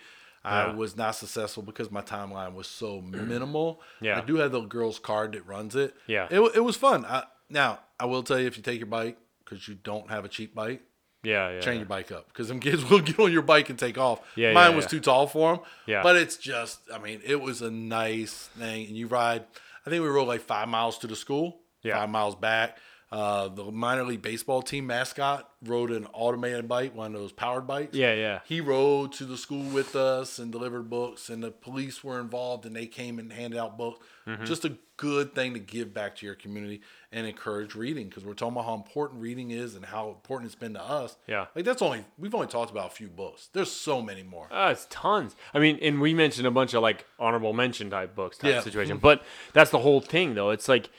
I 0.46 0.66
Yeah. 0.66 0.74
was 0.74 0.94
not 0.96 1.14
successful 1.14 1.62
because 1.62 1.90
my 1.90 2.02
timeline 2.02 2.54
was 2.54 2.66
so 2.66 3.00
minimal. 3.02 3.80
Yeah. 4.00 4.18
I 4.18 4.20
do 4.20 4.36
have 4.36 4.52
the 4.52 4.60
girl's 4.60 4.98
card 4.98 5.32
that 5.32 5.46
runs 5.46 5.74
it. 5.74 5.94
Yeah. 6.06 6.28
It, 6.30 6.40
it 6.56 6.60
was 6.60 6.76
fun. 6.76 7.04
I, 7.06 7.24
now, 7.48 7.80
I 7.98 8.06
will 8.06 8.22
tell 8.22 8.38
you 8.38 8.46
if 8.46 8.56
you 8.56 8.62
take 8.62 8.78
your 8.78 8.86
bike, 8.86 9.16
because 9.44 9.68
you 9.68 9.74
don't 9.74 10.10
have 10.10 10.24
a 10.24 10.28
cheap 10.28 10.54
bike, 10.54 10.82
yeah, 11.24 11.50
yeah. 11.50 11.60
chain 11.60 11.74
yeah. 11.74 11.80
your 11.80 11.86
bike 11.86 12.12
up 12.12 12.28
because 12.28 12.48
them 12.48 12.60
kids 12.60 12.84
will 12.90 13.00
get 13.00 13.18
on 13.18 13.32
your 13.32 13.42
bike 13.42 13.70
and 13.70 13.78
take 13.78 13.98
off. 13.98 14.20
Yeah, 14.36 14.52
Mine 14.52 14.70
yeah, 14.70 14.76
was 14.76 14.84
yeah. 14.84 14.88
too 14.90 15.00
tall 15.00 15.26
for 15.26 15.56
them. 15.56 15.64
Yeah. 15.86 16.02
But 16.02 16.16
it's 16.16 16.36
just, 16.36 16.80
I 16.92 16.98
mean, 16.98 17.20
it 17.24 17.40
was 17.40 17.62
a 17.62 17.70
nice 17.70 18.48
thing. 18.58 18.86
And 18.86 18.96
you 18.96 19.06
ride, 19.06 19.44
I 19.86 19.90
think 19.90 20.02
we 20.02 20.08
rode 20.08 20.28
like 20.28 20.40
five 20.40 20.68
miles 20.68 20.98
to 20.98 21.06
the 21.06 21.16
school, 21.16 21.60
Yeah. 21.82 21.96
five 21.98 22.10
miles 22.10 22.34
back. 22.34 22.78
Uh, 23.14 23.46
the 23.46 23.70
minor 23.70 24.02
league 24.02 24.22
baseball 24.22 24.60
team 24.60 24.88
mascot 24.88 25.48
rode 25.62 25.92
an 25.92 26.04
automated 26.12 26.66
bike, 26.66 26.96
one 26.96 27.14
of 27.14 27.20
those 27.20 27.30
powered 27.30 27.64
bikes. 27.64 27.94
Yeah, 27.94 28.12
yeah. 28.12 28.40
He 28.44 28.60
rode 28.60 29.12
to 29.12 29.24
the 29.24 29.36
school 29.36 29.62
with 29.62 29.94
us 29.94 30.40
and 30.40 30.50
delivered 30.50 30.90
books, 30.90 31.28
and 31.30 31.40
the 31.42 31.52
police 31.52 32.02
were 32.02 32.18
involved 32.18 32.66
and 32.66 32.74
they 32.74 32.86
came 32.86 33.20
and 33.20 33.32
handed 33.32 33.56
out 33.58 33.78
books. 33.78 34.04
Mm-hmm. 34.26 34.44
Just 34.46 34.64
a 34.64 34.76
good 34.96 35.32
thing 35.32 35.54
to 35.54 35.60
give 35.60 35.94
back 35.94 36.16
to 36.16 36.26
your 36.26 36.34
community 36.34 36.80
and 37.12 37.24
encourage 37.26 37.76
reading 37.76 38.08
because 38.08 38.24
we're 38.24 38.34
talking 38.34 38.54
about 38.54 38.64
how 38.64 38.74
important 38.74 39.20
reading 39.20 39.52
is 39.52 39.76
and 39.76 39.84
how 39.84 40.08
important 40.08 40.46
it's 40.46 40.54
been 40.58 40.74
to 40.74 40.82
us. 40.82 41.16
Yeah. 41.28 41.46
Like 41.54 41.64
that's 41.64 41.82
only 41.82 42.04
we've 42.18 42.34
only 42.34 42.48
talked 42.48 42.72
about 42.72 42.86
a 42.86 42.94
few 42.94 43.06
books. 43.08 43.48
There's 43.52 43.70
so 43.70 44.02
many 44.02 44.24
more. 44.24 44.52
Uh, 44.52 44.70
it's 44.72 44.86
tons. 44.90 45.36
I 45.52 45.60
mean, 45.60 45.78
and 45.80 46.00
we 46.00 46.14
mentioned 46.14 46.48
a 46.48 46.50
bunch 46.50 46.74
of 46.74 46.82
like 46.82 47.06
honorable 47.20 47.52
mention 47.52 47.90
type 47.90 48.16
books 48.16 48.38
type 48.38 48.54
Yeah. 48.54 48.60
situation, 48.60 48.98
but 48.98 49.22
that's 49.52 49.70
the 49.70 49.78
whole 49.78 50.00
thing 50.00 50.34
though. 50.34 50.50
It's 50.50 50.68
like 50.68 50.90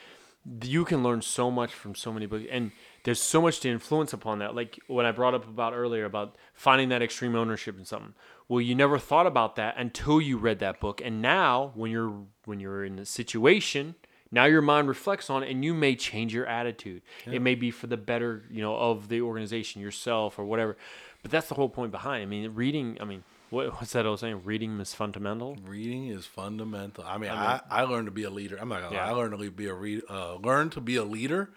you 0.63 0.85
can 0.85 1.03
learn 1.03 1.21
so 1.21 1.49
much 1.49 1.73
from 1.73 1.95
so 1.95 2.11
many 2.13 2.25
books, 2.25 2.45
and 2.51 2.71
there's 3.03 3.21
so 3.21 3.41
much 3.41 3.59
to 3.61 3.69
influence 3.69 4.13
upon 4.13 4.39
that. 4.39 4.55
Like 4.55 4.79
what 4.87 5.05
I 5.05 5.11
brought 5.11 5.33
up 5.33 5.47
about 5.47 5.73
earlier 5.73 6.05
about 6.05 6.35
finding 6.53 6.89
that 6.89 7.01
extreme 7.01 7.35
ownership 7.35 7.77
in 7.77 7.85
something. 7.85 8.13
Well, 8.47 8.61
you 8.61 8.75
never 8.75 8.99
thought 8.99 9.25
about 9.25 9.55
that 9.55 9.75
until 9.77 10.21
you 10.21 10.37
read 10.37 10.59
that 10.59 10.79
book, 10.79 11.01
and 11.03 11.21
now 11.21 11.71
when 11.73 11.91
you're 11.91 12.13
when 12.45 12.59
you're 12.59 12.85
in 12.85 12.95
the 12.97 13.05
situation. 13.05 13.95
Now 14.31 14.45
your 14.45 14.63
mind 14.63 14.89
reflects 14.89 15.29
on 15.29 15.43
it, 15.43 15.51
and 15.51 15.63
you 15.63 15.73
may 15.73 15.95
change 15.95 16.33
your 16.33 16.47
attitude. 16.47 17.03
It 17.25 17.41
may 17.41 17.55
be 17.55 17.71
for 17.71 17.87
the 17.87 17.95
better, 17.95 18.43
you 18.51 18.61
know, 18.61 18.75
of 18.75 19.07
the 19.07 19.21
organization, 19.21 19.81
yourself, 19.81 20.37
or 20.37 20.43
whatever. 20.43 20.75
But 21.21 21.31
that's 21.31 21.47
the 21.47 21.55
whole 21.55 21.69
point 21.69 21.91
behind. 21.91 22.21
it. 22.21 22.23
I 22.23 22.25
mean, 22.25 22.53
reading. 22.53 22.97
I 22.99 23.05
mean, 23.05 23.23
what, 23.55 23.73
what's 23.75 23.93
that 23.93 24.05
old 24.05 24.19
saying? 24.19 24.41
Reading 24.43 24.79
is 24.81 24.93
fundamental. 24.93 25.57
Reading 25.65 26.07
is 26.07 26.25
fundamental. 26.25 27.05
I 27.07 27.17
mean, 27.17 27.31
I, 27.31 27.61
I, 27.69 27.83
learned 27.83 28.07
to 28.07 28.11
be 28.11 28.23
a 28.23 28.29
leader. 28.29 28.57
I'm 28.59 28.67
not 28.67 28.81
gonna 28.81 28.95
Yeah. 28.95 29.05
lie. 29.05 29.11
I 29.11 29.13
learned 29.13 29.39
to 29.39 29.51
be 29.51 29.67
a 29.67 29.73
read, 29.73 30.01
uh, 30.09 30.35
learn 30.35 30.69
to 30.71 30.81
be 30.81 30.97
a 30.97 31.05
leader 31.05 31.51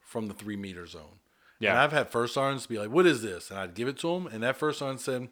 from 0.00 0.26
the 0.26 0.34
three 0.34 0.56
meter 0.56 0.84
zone. 0.86 1.20
Yeah. 1.60 1.70
And 1.70 1.78
I've 1.78 1.92
had 1.92 2.10
first 2.10 2.34
sergeants 2.34 2.66
be 2.66 2.78
like, 2.78 2.90
"What 2.90 3.06
is 3.06 3.22
this?" 3.22 3.50
And 3.50 3.60
I'd 3.60 3.74
give 3.74 3.86
it 3.86 3.96
to 3.98 4.14
them, 4.14 4.26
and 4.26 4.42
that 4.42 4.56
first 4.56 4.80
sergeant 4.80 5.00
said, 5.00 5.28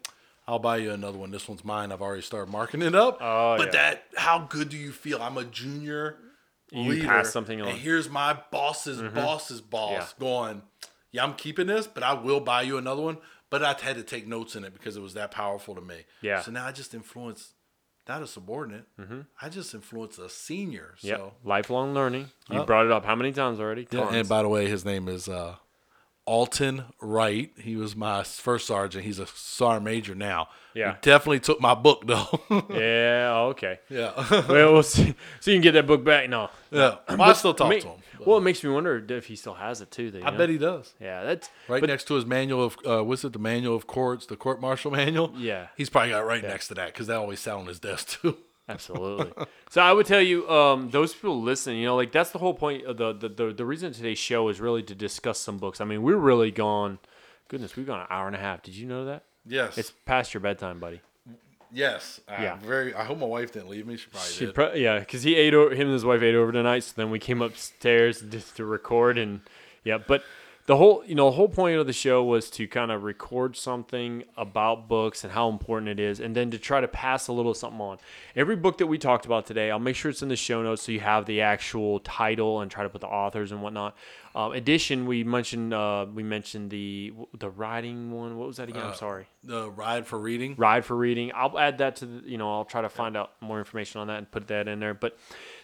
"I'll 0.47 0.59
buy 0.59 0.77
you 0.77 0.91
another 0.91 1.17
one. 1.17 1.31
This 1.31 1.49
one's 1.49 1.65
mine. 1.65 1.91
I've 1.91 2.01
already 2.01 2.21
started 2.21 2.49
marking 2.49 2.81
it 2.81 2.95
up." 2.95 3.17
Oh, 3.19 3.57
but 3.57 3.67
yeah. 3.67 3.71
that, 3.71 4.05
how 4.15 4.39
good 4.39 4.69
do 4.69 4.77
you 4.77 4.93
feel? 4.93 5.21
I'm 5.21 5.37
a 5.37 5.43
junior 5.43 6.17
You 6.71 6.89
leader, 6.89 7.07
pass 7.07 7.31
something 7.31 7.59
and. 7.59 7.69
Mm-hmm. 7.69 7.77
here's 7.79 8.09
my 8.09 8.39
boss's 8.49 9.01
boss's 9.11 9.59
boss 9.59 10.13
going, 10.13 10.61
"Yeah, 11.11 11.25
I'm 11.25 11.33
keeping 11.33 11.67
this, 11.67 11.85
but 11.85 12.01
I 12.01 12.13
will 12.13 12.39
buy 12.39 12.61
you 12.61 12.77
another 12.77 13.01
one." 13.01 13.17
But 13.53 13.61
I 13.63 13.75
had 13.85 13.97
to 13.97 14.03
take 14.03 14.25
notes 14.25 14.55
in 14.55 14.63
it 14.63 14.73
because 14.73 14.97
it 14.97 15.01
was 15.03 15.13
that 15.13 15.29
powerful 15.29 15.75
to 15.75 15.81
me. 15.81 16.05
Yeah. 16.23 16.41
So 16.41 16.49
now 16.49 16.65
I 16.65 16.71
just 16.71 16.95
influence 16.95 17.53
not 18.07 18.23
a 18.23 18.25
subordinate. 18.25 18.85
Hmm. 18.99 19.21
I 19.39 19.49
just 19.49 19.75
influence 19.75 20.17
a 20.17 20.27
senior. 20.27 20.95
Yeah, 21.01 21.17
So 21.17 21.33
lifelong 21.43 21.93
learning. 21.93 22.31
You 22.49 22.61
Oh. 22.61 22.65
brought 22.65 22.87
it 22.87 22.91
up 22.91 23.05
how 23.05 23.13
many 23.15 23.31
times 23.31 23.59
already? 23.59 23.87
yeah, 23.91 24.09
and 24.11 24.27
by 24.27 24.41
the 24.41 24.49
way, 24.49 24.67
his 24.67 24.83
name 24.85 25.07
is 25.07 25.29
uh, 25.29 25.57
Alton 26.25 26.85
Wright. 26.99 27.51
He 27.59 27.75
was 27.75 27.95
my 27.95 28.23
first 28.23 28.65
sergeant. 28.65 29.05
He's 29.05 29.19
a 29.19 29.27
sergeant 29.27 29.85
major 29.85 30.15
now. 30.15 30.47
Yeah. 30.73 30.93
He 30.93 30.97
definitely 31.01 31.41
took 31.41 31.61
my 31.61 31.75
book 31.75 32.07
though. 32.07 32.41
yeah. 32.71 33.33
Okay. 33.51 33.79
yeah. 33.87 34.13
well, 34.49 34.73
we'll 34.73 34.81
see. 34.83 35.13
So 35.41 35.51
you 35.51 35.57
can 35.57 35.61
get 35.61 35.73
that 35.73 35.85
book 35.85 36.03
back. 36.03 36.27
No. 36.27 36.49
yeah. 36.71 36.95
Well, 37.09 37.21
I 37.29 37.33
still 37.33 37.53
talk 37.53 37.71
to 37.71 37.87
him. 37.87 37.99
But 38.23 38.27
Well, 38.27 38.37
it 38.37 38.41
makes 38.41 38.63
me 38.63 38.69
wonder 38.69 39.03
if 39.09 39.25
he 39.27 39.35
still 39.35 39.53
has 39.55 39.81
it 39.81 39.91
too. 39.91 40.11
Though, 40.11 40.21
I 40.23 40.31
know? 40.31 40.37
bet 40.37 40.49
he 40.49 40.57
does. 40.57 40.93
Yeah, 40.99 41.23
that's 41.23 41.49
Right 41.67 41.81
but- 41.81 41.87
next 41.89 42.05
to 42.07 42.15
his 42.15 42.25
manual 42.25 42.63
of 42.65 42.77
uh, 42.85 43.03
what's 43.03 43.23
it? 43.23 43.33
The 43.33 43.39
manual 43.39 43.75
of 43.75 43.87
courts, 43.87 44.25
the 44.25 44.35
court 44.35 44.59
martial 44.61 44.91
manual. 45.01 45.33
Yeah. 45.37 45.67
He's 45.77 45.89
probably 45.89 46.11
got 46.11 46.21
it 46.21 46.25
right 46.25 46.41
next 46.43 46.67
to 46.69 46.73
that 46.75 46.87
because 46.93 47.07
that 47.07 47.17
always 47.17 47.39
sat 47.39 47.55
on 47.55 47.65
his 47.67 47.79
desk 47.79 48.21
too. 48.21 48.37
Absolutely. 48.69 49.31
so 49.69 49.81
I 49.81 49.91
would 49.91 50.05
tell 50.05 50.21
you, 50.21 50.49
um, 50.49 50.89
those 50.89 51.13
people 51.13 51.41
listen, 51.41 51.75
you 51.75 51.85
know, 51.85 51.97
like 51.97 52.11
that's 52.13 52.31
the 52.31 52.39
whole 52.39 52.53
point 52.53 52.85
of 52.85 52.95
the, 52.97 53.11
the 53.13 53.27
the 53.29 53.53
the 53.53 53.65
reason 53.65 53.91
today's 53.91 54.17
show 54.19 54.47
is 54.47 54.61
really 54.61 54.81
to 54.83 54.95
discuss 54.95 55.37
some 55.39 55.57
books. 55.57 55.81
I 55.81 55.85
mean, 55.85 56.01
we're 56.01 56.15
really 56.15 56.49
gone. 56.51 56.99
Goodness, 57.49 57.75
we've 57.75 57.85
gone 57.85 57.99
an 57.99 58.07
hour 58.09 58.25
and 58.27 58.35
a 58.35 58.39
half. 58.39 58.63
Did 58.63 58.75
you 58.75 58.87
know 58.87 59.03
that? 59.05 59.25
yes. 59.45 59.77
It's 59.77 59.91
past 60.05 60.33
your 60.33 60.39
bedtime, 60.41 60.79
buddy. 60.79 61.01
Yes. 61.73 62.21
I 62.27 62.43
Yeah. 62.43 62.55
Very. 62.57 62.93
I 62.93 63.03
hope 63.03 63.17
my 63.17 63.25
wife 63.25 63.51
didn't 63.51 63.69
leave 63.69 63.85
me. 63.87 63.97
She 63.97 64.07
probably 64.09 64.29
She 64.31 64.45
did. 64.45 64.55
pro- 64.55 64.73
yeah, 64.73 64.99
because 64.99 65.23
he 65.23 65.35
ate 65.35 65.53
over 65.53 65.73
him 65.73 65.81
and 65.87 65.91
his 65.93 66.05
wife 66.05 66.21
ate 66.21 66.35
over 66.35 66.51
tonight. 66.51 66.83
So 66.83 66.93
then 66.95 67.09
we 67.11 67.19
came 67.19 67.41
upstairs 67.41 68.21
just 68.21 68.55
to 68.57 68.65
record 68.65 69.17
and 69.17 69.41
yeah. 69.83 69.97
But 69.97 70.23
the 70.65 70.77
whole 70.77 71.03
you 71.05 71.13
know 71.13 71.25
the 71.25 71.35
whole 71.35 71.49
point 71.49 71.77
of 71.77 71.87
the 71.87 71.93
show 71.93 72.23
was 72.23 72.49
to 72.51 72.67
kind 72.67 72.89
of 72.89 73.03
record 73.03 73.57
something 73.57 74.23
about 74.37 74.87
books 74.87 75.23
and 75.23 75.33
how 75.33 75.49
important 75.49 75.89
it 75.89 75.99
is, 75.99 76.19
and 76.19 76.35
then 76.35 76.51
to 76.51 76.57
try 76.57 76.79
to 76.79 76.87
pass 76.87 77.27
a 77.27 77.33
little 77.33 77.53
something 77.53 77.81
on. 77.81 77.97
Every 78.35 78.55
book 78.55 78.77
that 78.77 78.87
we 78.87 78.97
talked 78.97 79.25
about 79.25 79.45
today, 79.45 79.71
I'll 79.71 79.79
make 79.79 79.95
sure 79.95 80.09
it's 80.09 80.21
in 80.21 80.29
the 80.29 80.37
show 80.37 80.63
notes 80.63 80.83
so 80.83 80.93
you 80.93 81.01
have 81.01 81.25
the 81.25 81.41
actual 81.41 81.99
title 81.99 82.61
and 82.61 82.71
try 82.71 82.83
to 82.83 82.89
put 82.89 83.01
the 83.01 83.07
authors 83.07 83.51
and 83.51 83.61
whatnot. 83.61 83.95
Um, 84.35 84.53
addition, 84.53 85.05
we 85.05 85.23
mentioned 85.25 85.73
uh, 85.73 86.05
we 86.13 86.23
mentioned 86.23 86.69
the 86.71 87.13
the 87.37 87.49
writing 87.49 88.11
one. 88.11 88.37
What 88.37 88.47
was 88.47 88.57
that 88.57 88.69
again? 88.69 88.83
I'm 88.83 88.95
sorry. 88.95 89.27
the 89.43 89.69
ride 89.69 90.07
for 90.07 90.17
reading. 90.17 90.55
Ride 90.57 90.85
for 90.85 90.95
reading. 90.95 91.31
I'll 91.35 91.59
add 91.59 91.79
that 91.79 91.97
to 91.97 92.05
the, 92.05 92.29
you 92.29 92.37
know, 92.37 92.51
I'll 92.51 92.65
try 92.65 92.81
to 92.81 92.89
find 92.89 93.17
out 93.17 93.31
more 93.41 93.59
information 93.59 93.99
on 93.99 94.07
that 94.07 94.17
and 94.17 94.31
put 94.31 94.47
that 94.47 94.69
in 94.69 94.79
there. 94.79 94.93
But 94.93 95.17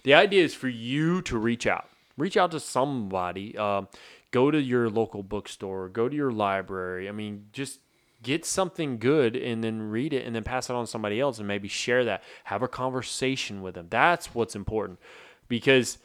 the 0.04 0.14
idea 0.14 0.44
is 0.44 0.54
for 0.54 0.68
you 0.68 1.22
to 1.24 1.38
reach 1.38 1.66
out, 1.66 1.88
reach 2.18 2.36
out 2.36 2.52
to 2.52 2.60
somebody. 2.60 3.58
Um, 3.58 3.88
go 4.31 4.51
to 4.51 4.61
your 4.61 4.89
local 4.89 5.23
bookstore, 5.23 5.89
go 5.89 6.10
to 6.10 6.15
your 6.15 6.31
library. 6.31 7.10
I 7.10 7.11
mean, 7.11 7.47
just 7.51 7.80
get 8.22 8.45
something 8.45 8.97
good 8.97 9.35
and 9.35 9.64
then 9.64 9.81
read 9.81 10.14
it 10.14 10.26
and 10.26 10.35
then 10.35 10.43
pass 10.43 10.69
it 10.69 10.73
on 10.73 10.85
to 10.85 10.91
somebody 10.91 11.19
else 11.19 11.39
and 11.39 11.47
maybe 11.47 11.68
share 11.68 12.03
that. 12.06 12.23
Have 12.45 12.61
a 12.61 12.68
conversation 12.68 13.61
with 13.61 13.76
them. 13.76 13.88
That's 13.89 14.35
what's 14.35 14.56
important 14.56 14.99
because 15.47 15.97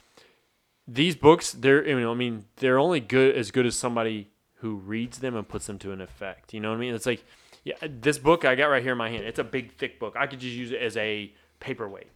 these 0.86 1.16
books, 1.16 1.52
they're, 1.52 1.86
you 1.86 2.00
know, 2.00 2.12
I 2.12 2.14
mean, 2.14 2.44
they're 2.56 2.78
only 2.78 3.00
good 3.00 3.36
as 3.36 3.50
good 3.50 3.66
as 3.66 3.76
somebody 3.76 4.30
who 4.56 4.76
reads 4.76 5.18
them 5.18 5.34
and 5.34 5.48
puts 5.48 5.66
them 5.66 5.78
to 5.80 5.92
an 5.92 6.00
effect. 6.00 6.54
You 6.54 6.60
know 6.60 6.70
what 6.70 6.76
I 6.76 6.80
mean? 6.80 6.94
It's 6.94 7.06
like, 7.06 7.24
yeah, 7.64 7.74
this 7.82 8.18
book 8.18 8.44
I 8.44 8.54
got 8.54 8.66
right 8.66 8.82
here 8.82 8.92
in 8.92 8.98
my 8.98 9.08
hand. 9.08 9.24
It's 9.24 9.38
a 9.38 9.44
big, 9.44 9.72
thick 9.76 9.98
book. 9.98 10.14
I 10.16 10.26
could 10.26 10.40
just 10.40 10.54
use 10.54 10.70
it 10.70 10.80
as 10.80 10.96
a 10.96 11.32
paperweight. 11.60 12.08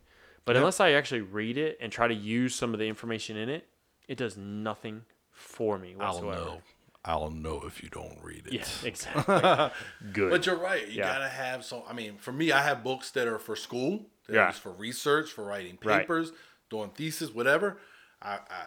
But 0.44 0.56
unless 0.56 0.80
I 0.80 0.92
actually 0.92 1.20
read 1.20 1.58
it 1.58 1.76
and 1.80 1.92
try 1.92 2.08
to 2.08 2.14
use 2.14 2.54
some 2.54 2.72
of 2.72 2.78
the 2.78 2.86
information 2.86 3.36
in 3.36 3.50
it, 3.50 3.66
it 4.06 4.16
does 4.16 4.36
nothing 4.38 5.02
for 5.38 5.78
me 5.78 5.94
I'll 6.00 6.22
know. 6.22 6.58
I'll 7.04 7.30
know 7.30 7.62
if 7.66 7.82
you 7.82 7.88
don't 7.88 8.18
read 8.22 8.46
it. 8.48 8.52
Yeah, 8.52 8.64
exactly. 8.84 9.70
Good. 10.12 10.30
But 10.30 10.44
you're 10.46 10.56
right. 10.58 10.86
You 10.88 10.98
Yeah. 10.98 11.12
gotta 11.12 11.28
have 11.28 11.64
some. 11.64 11.82
I 11.88 11.92
mean, 11.94 12.16
for 12.18 12.32
me, 12.32 12.52
I 12.52 12.62
have 12.62 12.82
books 12.84 13.10
that 13.12 13.26
are 13.28 13.38
for 13.38 13.56
school. 13.56 14.06
That 14.26 14.34
Yeah. 14.34 14.46
just 14.50 14.60
for 14.60 14.72
research, 14.72 15.30
for 15.30 15.44
writing 15.44 15.78
Right. 15.82 16.00
papers, 16.00 16.32
doing 16.70 16.90
thesis, 16.90 17.30
whatever. 17.30 17.78
I, 18.20 18.40
I 18.50 18.66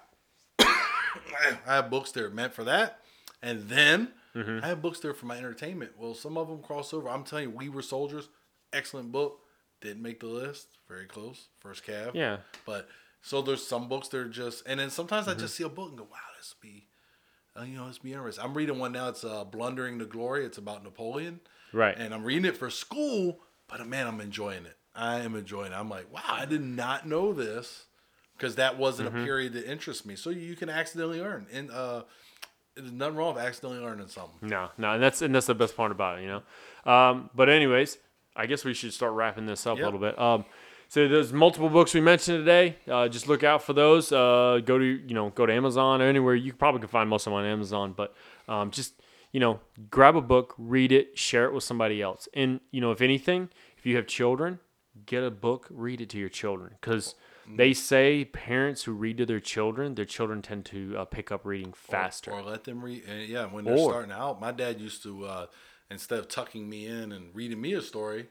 I 1.68 1.76
have 1.76 1.90
books 1.90 2.12
that 2.14 2.24
are 2.24 2.30
meant 2.30 2.54
for 2.54 2.64
that, 2.64 3.00
and 3.42 3.68
then 3.70 4.14
Mm-hmm. 4.34 4.64
I 4.64 4.68
have 4.70 4.82
books 4.82 5.02
that 5.02 5.10
are 5.10 5.14
for 5.14 5.26
my 5.26 5.38
entertainment. 5.38 5.92
Well, 5.98 6.14
some 6.14 6.38
of 6.38 6.48
them 6.48 6.62
cross 6.62 6.94
over. 6.94 7.10
I'm 7.10 7.26
telling 7.26 7.50
you, 7.50 7.56
We 7.56 7.68
Were 7.68 7.82
Soldiers, 7.82 8.30
excellent 8.72 9.12
book. 9.12 9.42
Didn't 9.82 10.02
make 10.02 10.22
the 10.22 10.28
list. 10.28 10.68
Very 10.88 11.06
close. 11.06 11.50
First 11.60 11.86
Cav. 11.86 12.12
yeah. 12.14 12.38
But 12.66 12.88
so 13.22 13.42
there's 13.42 13.68
some 13.68 13.90
books 13.90 14.08
that 14.08 14.18
are 14.20 14.30
just, 14.30 14.64
and 14.66 14.80
then 14.80 14.90
sometimes 14.90 15.28
Mm-hmm. 15.28 15.38
I 15.38 15.42
just 15.42 15.56
see 15.56 15.66
a 15.66 15.70
book 15.70 15.90
and 15.90 15.98
go, 15.98 16.06
wow, 16.06 16.18
this 16.42 16.56
be, 16.60 16.88
uh, 17.60 17.64
you 17.64 17.76
know, 17.78 17.86
would 17.86 18.02
be 18.02 18.14
interesting. 18.14 18.44
I'm 18.44 18.54
reading 18.56 18.80
one 18.80 18.92
now. 18.92 19.10
It's 19.10 19.24
uh, 19.24 19.44
Blundering 19.44 20.00
to 20.00 20.06
Glory. 20.06 20.44
It's 20.46 20.58
about 20.58 20.84
Napoleon. 20.84 21.40
Right. 21.72 21.96
And 21.98 22.14
I'm 22.14 22.24
reading 22.24 22.46
it 22.46 22.58
for 22.58 22.70
school, 22.70 23.40
but 23.68 23.80
uh, 23.80 23.86
man, 23.86 24.08
I'm 24.08 24.20
enjoying 24.20 24.66
it. 24.66 24.76
I 24.96 25.20
am 25.20 25.36
enjoying 25.36 25.72
it. 25.72 25.76
I'm 25.76 25.90
like, 25.90 26.12
wow, 26.12 26.22
I 26.28 26.46
did 26.46 26.62
not 26.62 27.08
know 27.08 27.32
this 27.32 27.86
because 28.36 28.56
that 28.56 28.78
wasn't 28.78 29.10
Mm-hmm. 29.10 29.20
a 29.22 29.24
period 29.24 29.54
that 29.54 29.70
interests 29.70 30.04
me. 30.06 30.16
So 30.16 30.32
you 30.32 30.56
can 30.56 30.70
accidentally 30.70 31.22
learn. 31.22 31.46
And 31.54 31.70
uh, 31.72 32.04
there's 32.76 32.92
nothing 32.92 33.16
wrong 33.16 33.36
with 33.36 33.44
accidentally 33.44 33.82
learning 33.84 34.08
something. 34.08 34.50
No, 34.50 34.70
no, 34.78 34.94
and 34.94 35.04
that's 35.04 35.22
and 35.22 35.34
that's 35.36 35.46
the 35.46 35.56
best 35.56 35.78
part 35.78 35.92
about 35.92 36.20
it, 36.20 36.24
you 36.24 36.28
know. 36.28 36.92
Um, 36.92 37.30
but 37.36 37.50
anyways, 37.50 38.00
I 38.36 38.48
guess 38.48 38.66
we 38.66 38.74
should 38.74 38.94
start 38.94 39.14
wrapping 39.14 39.46
this 39.46 39.68
up 39.68 39.78
Yep. 39.78 39.84
a 39.84 39.86
little 39.86 40.00
bit. 40.00 40.20
Um, 40.20 40.46
so 40.92 41.08
there's 41.08 41.32
multiple 41.32 41.70
books 41.70 41.94
we 41.94 42.02
mentioned 42.02 42.40
today. 42.40 42.76
Uh, 42.86 43.08
just 43.08 43.30
look 43.30 43.44
out 43.44 43.64
for 43.64 43.72
those. 43.72 44.12
Uh, 44.12 44.60
go 44.66 44.78
to 44.78 44.84
you 44.86 45.14
know 45.14 45.30
go 45.30 45.46
to 45.46 45.54
Amazon 45.54 46.02
or 46.02 46.06
anywhere 46.06 46.36
you 46.36 46.52
probably 46.54 46.82
can 46.82 46.90
find 46.90 47.10
most 47.10 47.26
of 47.28 47.32
them 47.32 47.40
on 47.40 47.46
Amazon. 47.46 47.94
But 47.96 48.14
um, 48.50 48.72
just 48.72 48.94
you 49.32 49.40
know, 49.40 49.62
grab 49.90 50.18
a 50.18 50.22
book, 50.22 50.54
read 50.58 50.92
it, 50.92 51.18
share 51.18 51.46
it 51.46 51.54
with 51.54 51.64
somebody 51.64 52.02
else. 52.02 52.28
And, 52.34 52.60
you 52.70 52.82
know, 52.82 52.92
if 52.92 53.00
anything, 53.00 53.50
if 53.78 53.86
you 53.86 53.96
have 53.96 54.06
children, 54.06 54.60
get 55.06 55.24
a 55.24 55.32
book, 55.32 55.68
read 55.70 56.02
it 56.02 56.10
to 56.10 56.18
your 56.18 56.30
children. 56.30 56.76
Because 56.82 57.16
Mm-hmm. 57.48 57.56
they 57.56 57.74
say 57.74 58.26
parents 58.26 58.84
who 58.84 58.92
read 58.92 59.18
to 59.18 59.26
their 59.26 59.40
children, 59.40 59.96
their 59.96 60.06
children 60.06 60.44
tend 60.44 60.64
to 60.66 60.96
uh, 60.96 61.06
pick 61.06 61.32
up 61.32 61.44
reading 61.44 61.74
faster. 61.74 62.30
Or, 62.32 62.44
let 62.44 62.66
them 62.66 62.84
read. 62.86 63.04
Yeah, 63.28 63.46
when 63.48 63.66
they're 63.66 63.76
Or- 63.76 63.90
starting 63.90 64.12
out, 64.12 64.40
my 64.40 64.52
dad 64.52 64.80
used 64.80 65.02
to 65.04 65.26
uh, 65.26 65.46
instead 65.90 66.20
of 66.20 66.28
tucking 66.28 66.70
me 66.70 66.86
in 66.86 67.12
and 67.12 67.34
reading 67.34 67.60
me 67.60 67.74
a 67.74 67.82
story, 67.82 68.28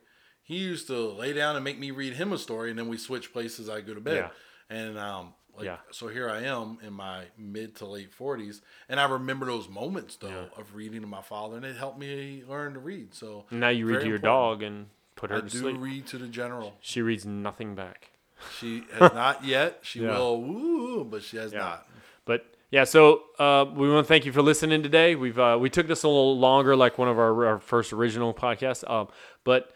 he 0.51 0.59
used 0.59 0.87
to 0.89 1.11
lay 1.13 1.33
down 1.33 1.55
and 1.57 1.65
make 1.65 1.79
me 1.79 1.91
read 1.93 2.15
him 2.15 2.33
a 2.33 2.39
story, 2.39 2.71
and 2.71 2.79
then 2.79 2.89
we 2.89 2.97
switch 2.99 3.33
places. 3.33 3.69
I 3.69 3.81
go 3.83 3.95
to 3.95 4.01
bed, 4.01 4.31
and 4.69 4.99
um, 4.99 5.35
like, 5.57 5.67
Yeah. 5.67 5.77
so 5.93 6.09
here 6.09 6.29
I 6.29 6.43
am 6.43 6.79
in 6.83 6.93
my 6.93 7.25
mid 7.39 7.77
to 7.77 7.87
late 7.87 8.13
forties, 8.13 8.61
and 8.89 8.99
I 8.99 9.05
remember 9.09 9.47
those 9.47 9.69
moments 9.69 10.17
though 10.17 10.49
of 10.57 10.75
reading 10.75 11.03
to 11.03 11.07
my 11.07 11.23
father, 11.23 11.57
and 11.57 11.65
it 11.65 11.77
helped 11.77 11.99
me 11.99 12.43
learn 12.49 12.75
to 12.75 12.81
read. 12.81 13.15
So 13.15 13.45
now 13.51 13.69
you 13.69 13.87
read 13.87 14.01
to 14.01 14.07
your 14.07 14.17
important. 14.17 14.23
dog 14.25 14.63
and 14.63 14.87
put 15.17 15.31
her 15.31 15.37
I 15.37 15.41
to 15.41 15.47
do 15.49 15.59
sleep. 15.59 15.77
read 15.79 16.07
to 16.09 16.19
the 16.19 16.27
general. 16.29 16.75
she 16.81 17.01
reads 17.03 17.25
nothing 17.25 17.75
back. 17.75 18.11
She 18.59 18.85
has 18.99 19.13
not 19.13 19.45
yet. 19.45 19.79
She 19.83 20.01
Yeah. 20.01 20.17
will, 20.19 20.41
woo, 20.43 21.05
but 21.05 21.23
she 21.23 21.37
has 21.37 21.53
not. 21.53 21.87
But 22.25 22.47
yeah, 22.71 22.85
so 22.85 23.23
uh, 23.39 23.67
we 23.73 23.89
want 23.91 24.05
to 24.07 24.09
thank 24.09 24.25
you 24.25 24.33
for 24.33 24.43
listening 24.43 24.83
today. 24.83 25.15
We've 25.15 25.39
uh, 25.39 25.59
we 25.61 25.69
took 25.71 25.87
this 25.87 26.03
a 26.05 26.09
little 26.09 26.39
longer, 26.39 26.75
like 26.77 26.99
one 26.99 27.09
of 27.09 27.19
our, 27.19 27.47
our 27.47 27.59
first 27.59 27.93
original 27.93 28.33
podcasts. 28.35 28.89
Um, 28.91 29.09
but 29.45 29.73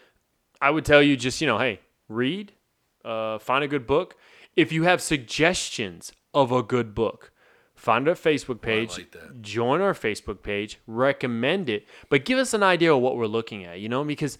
I 0.60 0.70
would 0.70 0.84
tell 0.84 1.02
you 1.02 1.16
just 1.16 1.40
you 1.40 1.46
know, 1.46 1.58
hey, 1.58 1.80
read, 2.08 2.52
uh, 3.04 3.38
find 3.38 3.64
a 3.64 3.68
good 3.68 3.86
book. 3.86 4.16
If 4.56 4.72
you 4.72 4.84
have 4.84 5.02
suggestions 5.02 6.12
of 6.32 6.52
a 6.52 6.62
good 6.62 6.94
book, 6.94 7.32
find 7.74 8.08
our 8.08 8.14
Facebook 8.14 8.60
page, 8.60 8.98
like 8.98 9.42
join 9.42 9.80
our 9.80 9.94
Facebook 9.94 10.42
page, 10.42 10.78
recommend 10.86 11.68
it, 11.68 11.86
but 12.08 12.24
give 12.24 12.38
us 12.38 12.54
an 12.54 12.62
idea 12.62 12.94
of 12.94 13.00
what 13.00 13.16
we're 13.16 13.26
looking 13.26 13.64
at. 13.64 13.80
You 13.80 13.88
know, 13.88 14.04
because 14.04 14.38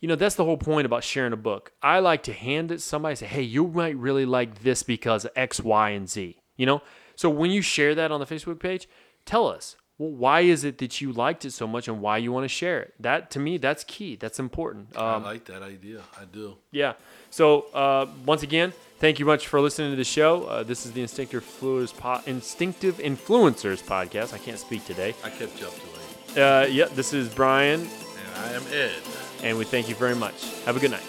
you 0.00 0.08
know 0.08 0.16
that's 0.16 0.34
the 0.34 0.44
whole 0.44 0.58
point 0.58 0.86
about 0.86 1.04
sharing 1.04 1.32
a 1.32 1.36
book. 1.36 1.72
I 1.82 1.98
like 2.00 2.22
to 2.24 2.32
hand 2.32 2.70
it 2.70 2.76
to 2.76 2.80
somebody 2.80 3.12
and 3.12 3.18
say, 3.18 3.26
hey, 3.26 3.42
you 3.42 3.66
might 3.68 3.96
really 3.96 4.26
like 4.26 4.62
this 4.62 4.82
because 4.82 5.26
X, 5.34 5.60
Y, 5.60 5.90
and 5.90 6.08
Z. 6.08 6.38
You 6.56 6.66
know, 6.66 6.82
so 7.16 7.30
when 7.30 7.50
you 7.50 7.62
share 7.62 7.94
that 7.94 8.12
on 8.12 8.20
the 8.20 8.26
Facebook 8.26 8.60
page, 8.60 8.88
tell 9.24 9.48
us. 9.48 9.76
Well, 9.96 10.10
why 10.10 10.40
is 10.40 10.64
it 10.64 10.78
that 10.78 11.00
you 11.00 11.12
liked 11.12 11.44
it 11.44 11.52
so 11.52 11.66
much 11.68 11.86
and 11.86 12.00
why 12.00 12.16
you 12.18 12.32
want 12.32 12.44
to 12.44 12.48
share 12.48 12.80
it? 12.80 12.94
That 12.98 13.30
to 13.32 13.38
me, 13.38 13.58
that's 13.58 13.84
key. 13.84 14.16
That's 14.16 14.40
important. 14.40 14.88
I 14.96 15.14
Um, 15.14 15.22
like 15.22 15.44
that 15.44 15.62
idea. 15.62 16.00
I 16.20 16.24
do. 16.24 16.56
yeah. 16.72 16.94
So 17.30 17.66
uh, 17.74 18.06
once 18.26 18.42
again, 18.42 18.72
thank 18.98 19.18
you 19.20 19.24
much 19.26 19.46
for 19.46 19.60
listening 19.60 19.90
to 19.92 19.96
the 19.96 20.04
show. 20.04 20.44
Uh, 20.44 20.62
this 20.64 20.84
is 20.86 20.92
the 20.92 21.00
Instinctive 21.02 21.44
Influencers, 21.44 21.96
po- 21.96 22.20
Instinctive 22.26 22.96
Influencers 22.98 23.82
podcast. 23.82 24.34
I 24.34 24.38
can't 24.38 24.58
speak 24.58 24.84
today. 24.84 25.14
I 25.24 25.30
kept 25.30 25.60
you 25.60 25.66
up 25.68 25.74
too 25.74 25.90
late, 25.96 26.38
Uh, 26.42 26.66
yeah, 26.66 26.86
this 26.86 27.12
is 27.12 27.28
Brian, 27.32 27.80
and 27.80 28.30
I 28.44 28.52
am 28.52 28.62
Ed. 28.72 29.00
and 29.44 29.56
we 29.58 29.64
thank 29.64 29.88
you 29.88 29.94
very 29.94 30.16
much. 30.16 30.38
Have 30.66 30.76
a 30.76 30.80
good 30.80 30.90
night. 30.90 31.02